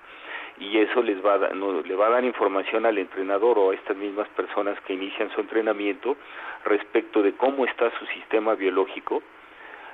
Y 0.59 0.77
eso 0.77 1.01
les 1.01 1.23
va 1.25 1.37
le 1.37 1.95
va 1.95 2.07
a 2.07 2.09
dar 2.09 2.23
información 2.25 2.85
al 2.85 2.97
entrenador 2.97 3.57
o 3.57 3.71
a 3.71 3.75
estas 3.75 3.95
mismas 3.95 4.27
personas 4.29 4.79
que 4.81 4.93
inician 4.93 5.31
su 5.33 5.39
entrenamiento 5.39 6.17
respecto 6.65 7.21
de 7.21 7.33
cómo 7.33 7.65
está 7.65 7.89
su 7.97 8.05
sistema 8.07 8.55
biológico, 8.55 9.23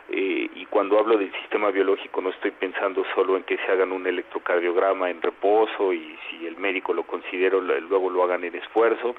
eh, 0.09 0.49
y 0.53 0.65
cuando 0.67 0.99
hablo 0.99 1.17
del 1.17 1.31
sistema 1.41 1.71
biológico 1.71 2.21
no 2.21 2.29
estoy 2.29 2.51
pensando 2.51 3.03
solo 3.15 3.37
en 3.37 3.43
que 3.43 3.57
se 3.57 3.71
hagan 3.71 3.91
un 3.91 4.05
electrocardiograma 4.05 5.09
en 5.09 5.21
reposo 5.21 5.93
y 5.93 6.15
si 6.29 6.45
el 6.45 6.57
médico 6.57 6.93
lo 6.93 7.03
considera 7.03 7.57
luego 7.57 8.09
lo 8.09 8.23
hagan 8.23 8.43
en 8.43 8.55
esfuerzo, 8.55 9.15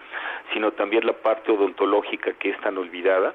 sino 0.53 0.73
también 0.73 1.05
la 1.05 1.15
parte 1.15 1.51
odontológica 1.51 2.35
que 2.35 2.51
es 2.51 2.61
tan 2.61 2.79
olvidada. 2.79 3.35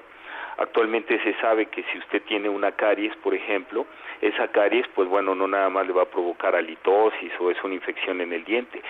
Actualmente 0.58 1.18
se 1.22 1.34
sabe 1.40 1.66
que 1.66 1.82
si 1.84 1.98
usted 1.98 2.22
tiene 2.22 2.48
una 2.48 2.72
caries, 2.72 3.14
por 3.16 3.34
ejemplo, 3.34 3.86
esa 4.20 4.48
caries, 4.48 4.86
pues 4.94 5.08
bueno, 5.08 5.34
no 5.34 5.48
nada 5.48 5.68
más 5.70 5.86
le 5.86 5.92
va 5.92 6.02
a 6.02 6.10
provocar 6.10 6.54
halitosis 6.54 7.32
o 7.40 7.50
es 7.50 7.62
una 7.64 7.74
infección 7.74 8.20
en 8.20 8.32
el 8.32 8.44
diente, 8.44 8.80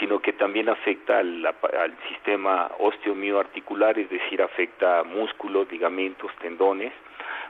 sino 0.00 0.20
que 0.20 0.32
también 0.32 0.68
afecta 0.68 1.18
al, 1.18 1.44
al 1.44 1.94
sistema 2.08 2.70
osteomioarticular, 2.78 3.98
es 3.98 4.08
decir, 4.10 4.40
afecta 4.40 5.02
músculos, 5.04 5.70
ligamentos, 5.70 6.30
tendones, 6.40 6.92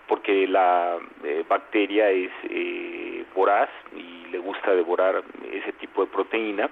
porque 0.09 0.49
la 0.49 0.99
eh, 1.23 1.45
bacteria 1.47 2.11
es 2.11 2.31
eh, 2.45 3.25
voraz 3.35 3.69
y 3.95 4.27
le 4.31 4.39
gusta 4.39 4.75
devorar 4.75 5.23
ese 5.53 5.73
tipo 5.75 6.05
de 6.05 6.11
proteína. 6.11 6.69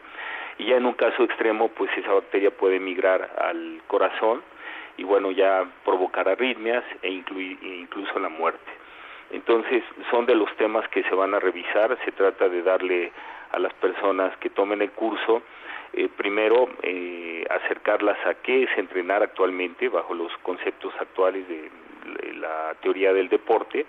Y 0.58 0.66
ya 0.66 0.76
en 0.76 0.86
un 0.86 0.94
caso 0.94 1.22
extremo 1.22 1.68
pues 1.68 1.90
esa 1.96 2.12
bacteria 2.14 2.50
puede 2.50 2.80
migrar 2.80 3.30
al 3.38 3.82
corazón 3.86 4.42
y 4.96 5.04
bueno 5.04 5.30
ya 5.30 5.66
provocar 5.84 6.28
arritmias 6.28 6.82
e, 7.02 7.08
e 7.08 7.10
incluso 7.10 8.18
la 8.18 8.30
muerte. 8.30 8.72
Entonces 9.30 9.84
son 10.10 10.24
de 10.24 10.34
los 10.34 10.54
temas 10.56 10.88
que 10.88 11.02
se 11.02 11.14
van 11.14 11.34
a 11.34 11.38
revisar. 11.38 11.96
Se 12.04 12.12
trata 12.12 12.48
de 12.48 12.62
darle 12.62 13.12
a 13.52 13.58
las 13.58 13.74
personas 13.74 14.34
que 14.38 14.48
tomen 14.48 14.80
el 14.80 14.92
curso 14.92 15.42
eh, 15.92 16.08
primero 16.16 16.68
acercarlas 17.50 18.18
a 18.26 18.34
qué 18.34 18.64
es 18.64 18.78
entrenar 18.78 19.22
actualmente 19.22 19.88
bajo 19.88 20.14
los 20.14 20.32
conceptos 20.38 20.92
actuales 21.00 21.46
de 21.48 21.70
la 22.34 22.74
teoría 22.82 23.12
del 23.12 23.28
deporte 23.28 23.86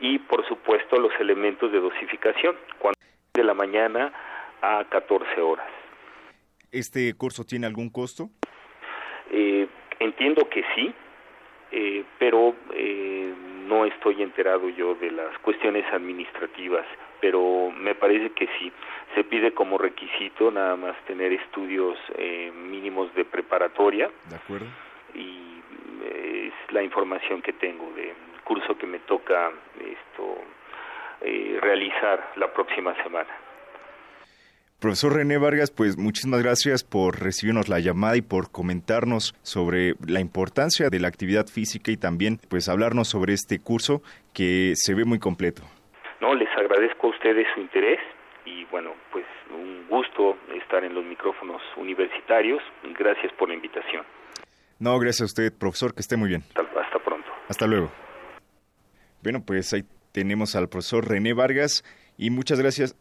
y 0.00 0.18
por 0.18 0.46
supuesto 0.46 0.96
los 0.98 1.12
elementos 1.20 1.70
de 1.72 1.80
dosificación, 1.80 2.56
cuando 2.78 2.98
de 3.34 3.44
la 3.44 3.54
mañana 3.54 4.12
a 4.60 4.84
14 4.88 5.40
horas. 5.40 5.66
¿Este 6.70 7.14
curso 7.14 7.44
tiene 7.44 7.66
algún 7.66 7.90
costo? 7.90 8.30
Eh, 9.30 9.66
entiendo 9.98 10.48
que 10.48 10.64
sí, 10.74 10.92
eh, 11.72 12.04
pero 12.18 12.54
eh, 12.72 13.32
no 13.66 13.84
estoy 13.84 14.22
enterado 14.22 14.68
yo 14.68 14.94
de 14.94 15.10
las 15.10 15.38
cuestiones 15.38 15.84
administrativas, 15.92 16.86
pero 17.20 17.70
me 17.70 17.94
parece 17.94 18.30
que 18.30 18.48
sí. 18.58 18.72
Se 19.14 19.24
pide 19.24 19.52
como 19.52 19.78
requisito 19.78 20.50
nada 20.50 20.76
más 20.76 20.96
tener 21.06 21.32
estudios 21.32 21.96
mínimos 22.54 23.14
de 23.14 23.24
preparatoria. 23.24 24.10
De 24.28 24.36
acuerdo. 24.36 24.66
Y 25.14 25.44
es 26.04 26.33
la 26.70 26.82
información 26.82 27.42
que 27.42 27.52
tengo 27.52 27.90
del 27.92 28.14
curso 28.44 28.76
que 28.76 28.86
me 28.86 28.98
toca 29.00 29.50
esto 29.78 30.38
eh, 31.20 31.58
realizar 31.60 32.32
la 32.36 32.52
próxima 32.52 32.94
semana. 33.02 33.30
Profesor 34.80 35.14
René 35.14 35.38
Vargas, 35.38 35.70
pues 35.70 35.96
muchísimas 35.96 36.42
gracias 36.42 36.84
por 36.84 37.22
recibirnos 37.22 37.70
la 37.70 37.78
llamada 37.78 38.18
y 38.18 38.20
por 38.20 38.52
comentarnos 38.52 39.32
sobre 39.42 39.94
la 40.06 40.20
importancia 40.20 40.90
de 40.90 41.00
la 41.00 41.08
actividad 41.08 41.46
física 41.46 41.90
y 41.90 41.96
también 41.96 42.38
pues 42.50 42.68
hablarnos 42.68 43.08
sobre 43.08 43.32
este 43.32 43.60
curso 43.60 44.02
que 44.34 44.72
se 44.74 44.94
ve 44.94 45.06
muy 45.06 45.18
completo. 45.18 45.62
No, 46.20 46.34
les 46.34 46.50
agradezco 46.58 47.06
a 47.06 47.10
ustedes 47.10 47.46
su 47.54 47.60
interés 47.60 47.98
y 48.44 48.66
bueno, 48.66 48.92
pues 49.10 49.24
un 49.50 49.86
gusto 49.88 50.36
estar 50.54 50.84
en 50.84 50.94
los 50.94 51.04
micrófonos 51.04 51.62
universitarios 51.78 52.62
gracias 52.98 53.32
por 53.32 53.48
la 53.48 53.54
invitación. 53.54 54.04
No, 54.78 54.98
gracias 54.98 55.22
a 55.22 55.24
usted, 55.26 55.52
profesor, 55.52 55.94
que 55.94 56.00
esté 56.00 56.16
muy 56.16 56.28
bien. 56.28 56.44
Hasta, 56.50 57.04
pronto. 57.04 57.28
Hasta 57.48 57.66
luego. 57.66 57.92
Bueno, 59.22 59.42
pues 59.44 59.72
ahí 59.72 59.84
tenemos 60.12 60.54
al 60.56 60.68
profesor 60.68 61.08
René 61.08 61.32
Vargas 61.32 61.84
y 62.18 62.30
muchas 62.30 62.58
gracias. 62.58 62.96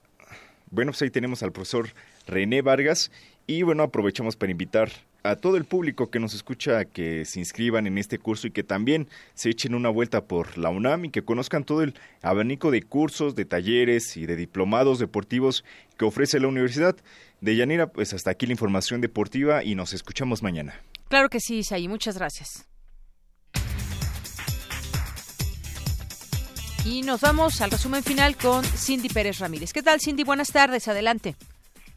Bueno, 0.70 0.92
pues 0.92 1.02
ahí 1.02 1.10
tenemos 1.10 1.44
al 1.44 1.52
profesor 1.52 1.90
René 2.28 2.62
Vargas 2.62 3.12
y 3.48 3.64
bueno, 3.64 3.84
aprovechamos 3.84 4.36
para 4.36 4.52
invitar 4.52 4.90
a 5.24 5.36
todo 5.36 5.58
el 5.58 5.66
público 5.66 6.10
que 6.10 6.20
nos 6.20 6.34
escucha 6.34 6.80
a 6.80 6.86
que 6.86 7.26
se 7.26 7.40
inscriban 7.40 7.88
en 7.88 7.98
este 7.98 8.20
curso 8.20 8.48
y 8.48 8.52
que 8.52 8.64
también 8.64 9.08
se 9.34 9.50
echen 9.50 9.74
una 9.74 9.90
vuelta 9.90 10.26
por 10.26 10.58
la 10.58 10.70
UNAM 10.70 11.06
y 11.06 11.10
que 11.10 11.24
conozcan 11.24 11.64
todo 11.64 11.82
el 11.82 11.94
abanico 12.22 12.72
de 12.72 12.82
cursos, 12.82 13.36
de 13.36 13.46
talleres 13.46 14.18
y 14.18 14.26
de 14.26 14.36
diplomados 14.36 15.00
deportivos 15.00 15.64
que 15.98 16.06
ofrece 16.06 16.40
la 16.40 16.48
universidad. 16.48 16.96
De 17.42 17.56
Yanira, 17.56 17.88
pues 17.88 18.14
hasta 18.14 18.32
aquí 18.32 18.46
la 18.46 18.54
información 18.54 19.02
deportiva 19.02 19.64
y 19.64 19.76
nos 19.76 19.94
escuchamos 19.94 20.44
mañana. 20.44 20.80
Claro 21.14 21.30
que 21.30 21.40
sí, 21.40 21.60
Isaí, 21.60 21.88
muchas 21.88 22.18
gracias. 22.18 22.68
Y 26.88 27.04
nos 27.04 27.22
vamos 27.22 27.62
al 27.62 27.70
resumen 27.70 28.02
final 28.02 28.36
con 28.36 28.64
Cindy 28.64 29.10
Pérez 29.10 29.38
Ramírez. 29.38 29.74
¿Qué 29.74 29.84
tal, 29.84 30.00
Cindy? 30.02 30.24
Buenas 30.24 30.52
tardes, 30.52 30.88
adelante. 30.88 31.36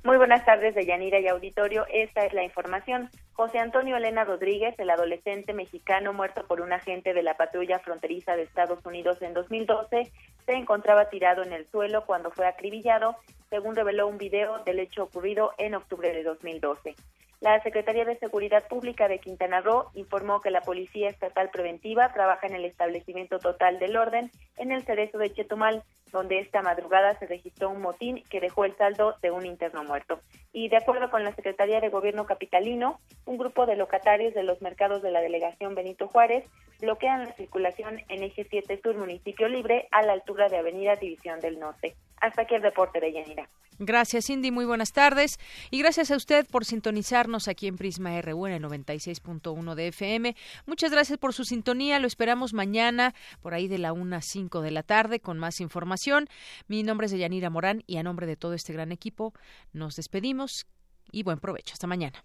Muy 0.04 0.18
buenas 0.18 0.44
tardes 0.44 0.74
de 0.74 0.84
Yanira 0.84 1.18
y 1.18 1.28
Auditorio. 1.28 1.86
Esta 1.90 2.26
es 2.26 2.34
la 2.34 2.44
información. 2.44 3.08
José 3.32 3.58
Antonio 3.58 3.96
Elena 3.96 4.24
Rodríguez, 4.24 4.74
el 4.78 4.90
adolescente 4.90 5.54
mexicano 5.54 6.12
muerto 6.12 6.46
por 6.46 6.60
un 6.60 6.74
agente 6.74 7.14
de 7.14 7.22
la 7.22 7.38
patrulla 7.38 7.78
fronteriza 7.78 8.36
de 8.36 8.42
Estados 8.42 8.84
Unidos 8.84 9.22
en 9.22 9.32
2012, 9.32 10.12
se 10.46 10.52
encontraba 10.54 11.10
tirado 11.10 11.42
en 11.42 11.52
el 11.52 11.66
suelo 11.66 12.06
cuando 12.06 12.30
fue 12.30 12.46
acribillado, 12.46 13.16
según 13.50 13.74
reveló 13.74 14.06
un 14.06 14.16
video 14.16 14.58
del 14.64 14.78
hecho 14.78 15.02
ocurrido 15.02 15.52
en 15.58 15.74
octubre 15.74 16.12
de 16.12 16.22
2012. 16.22 16.94
La 17.40 17.62
Secretaría 17.62 18.06
de 18.06 18.18
Seguridad 18.18 18.66
Pública 18.66 19.08
de 19.08 19.18
Quintana 19.18 19.60
Roo 19.60 19.90
informó 19.94 20.40
que 20.40 20.50
la 20.50 20.62
Policía 20.62 21.10
Estatal 21.10 21.50
Preventiva 21.50 22.10
trabaja 22.14 22.46
en 22.46 22.54
el 22.54 22.64
establecimiento 22.64 23.38
total 23.38 23.78
del 23.78 23.96
orden 23.96 24.30
en 24.56 24.72
el 24.72 24.84
cerezo 24.84 25.18
de 25.18 25.32
Chetumal, 25.32 25.82
donde 26.12 26.38
esta 26.38 26.62
madrugada 26.62 27.18
se 27.18 27.26
registró 27.26 27.68
un 27.68 27.82
motín 27.82 28.22
que 28.30 28.40
dejó 28.40 28.64
el 28.64 28.74
saldo 28.76 29.16
de 29.20 29.30
un 29.30 29.44
interno 29.44 29.84
muerto. 29.84 30.20
Y 30.52 30.70
de 30.70 30.78
acuerdo 30.78 31.10
con 31.10 31.24
la 31.24 31.34
Secretaría 31.34 31.80
de 31.80 31.90
Gobierno 31.90 32.24
Capitalino, 32.24 33.00
un 33.26 33.36
grupo 33.36 33.66
de 33.66 33.76
locatarios 33.76 34.32
de 34.32 34.42
los 34.42 34.62
mercados 34.62 35.02
de 35.02 35.10
la 35.10 35.20
delegación 35.20 35.74
Benito 35.74 36.08
Juárez 36.08 36.44
bloquean 36.80 37.24
la 37.24 37.32
circulación 37.32 38.00
en 38.08 38.22
eje 38.22 38.46
7 38.48 38.80
Sur 38.82 38.96
Municipio 38.96 39.48
Libre 39.48 39.88
a 39.90 40.02
la 40.02 40.12
altura 40.12 40.35
de 40.36 40.58
Avenida 40.58 40.96
División 40.96 41.40
del 41.40 41.58
Norte. 41.58 41.96
Hasta 42.20 42.42
aquí 42.42 42.54
el 42.54 42.62
reporte 42.62 43.00
de 43.00 43.12
Yanira. 43.12 43.48
Gracias, 43.78 44.26
Cindy. 44.26 44.50
Muy 44.50 44.64
buenas 44.64 44.92
tardes. 44.92 45.38
Y 45.70 45.78
gracias 45.78 46.10
a 46.10 46.16
usted 46.16 46.46
por 46.50 46.64
sintonizarnos 46.64 47.46
aquí 47.46 47.66
en 47.66 47.76
Prisma 47.76 48.20
RU 48.22 48.46
en 48.46 48.54
el 48.54 48.62
96.1 48.62 49.74
de 49.74 49.88
FM. 49.88 50.34
Muchas 50.64 50.90
gracias 50.90 51.18
por 51.18 51.34
su 51.34 51.44
sintonía. 51.44 51.98
Lo 51.98 52.06
esperamos 52.06 52.54
mañana 52.54 53.14
por 53.42 53.52
ahí 53.52 53.68
de 53.68 53.78
la 53.78 53.92
1 53.92 54.16
a 54.16 54.22
5 54.22 54.62
de 54.62 54.70
la 54.70 54.82
tarde 54.82 55.20
con 55.20 55.38
más 55.38 55.60
información. 55.60 56.26
Mi 56.68 56.82
nombre 56.82 57.06
es 57.06 57.12
Yanira 57.12 57.50
Morán 57.50 57.82
y 57.86 57.98
a 57.98 58.02
nombre 58.02 58.26
de 58.26 58.36
todo 58.36 58.54
este 58.54 58.72
gran 58.72 58.92
equipo 58.92 59.34
nos 59.72 59.96
despedimos 59.96 60.66
y 61.12 61.22
buen 61.22 61.38
provecho. 61.38 61.74
Hasta 61.74 61.86
mañana. 61.86 62.24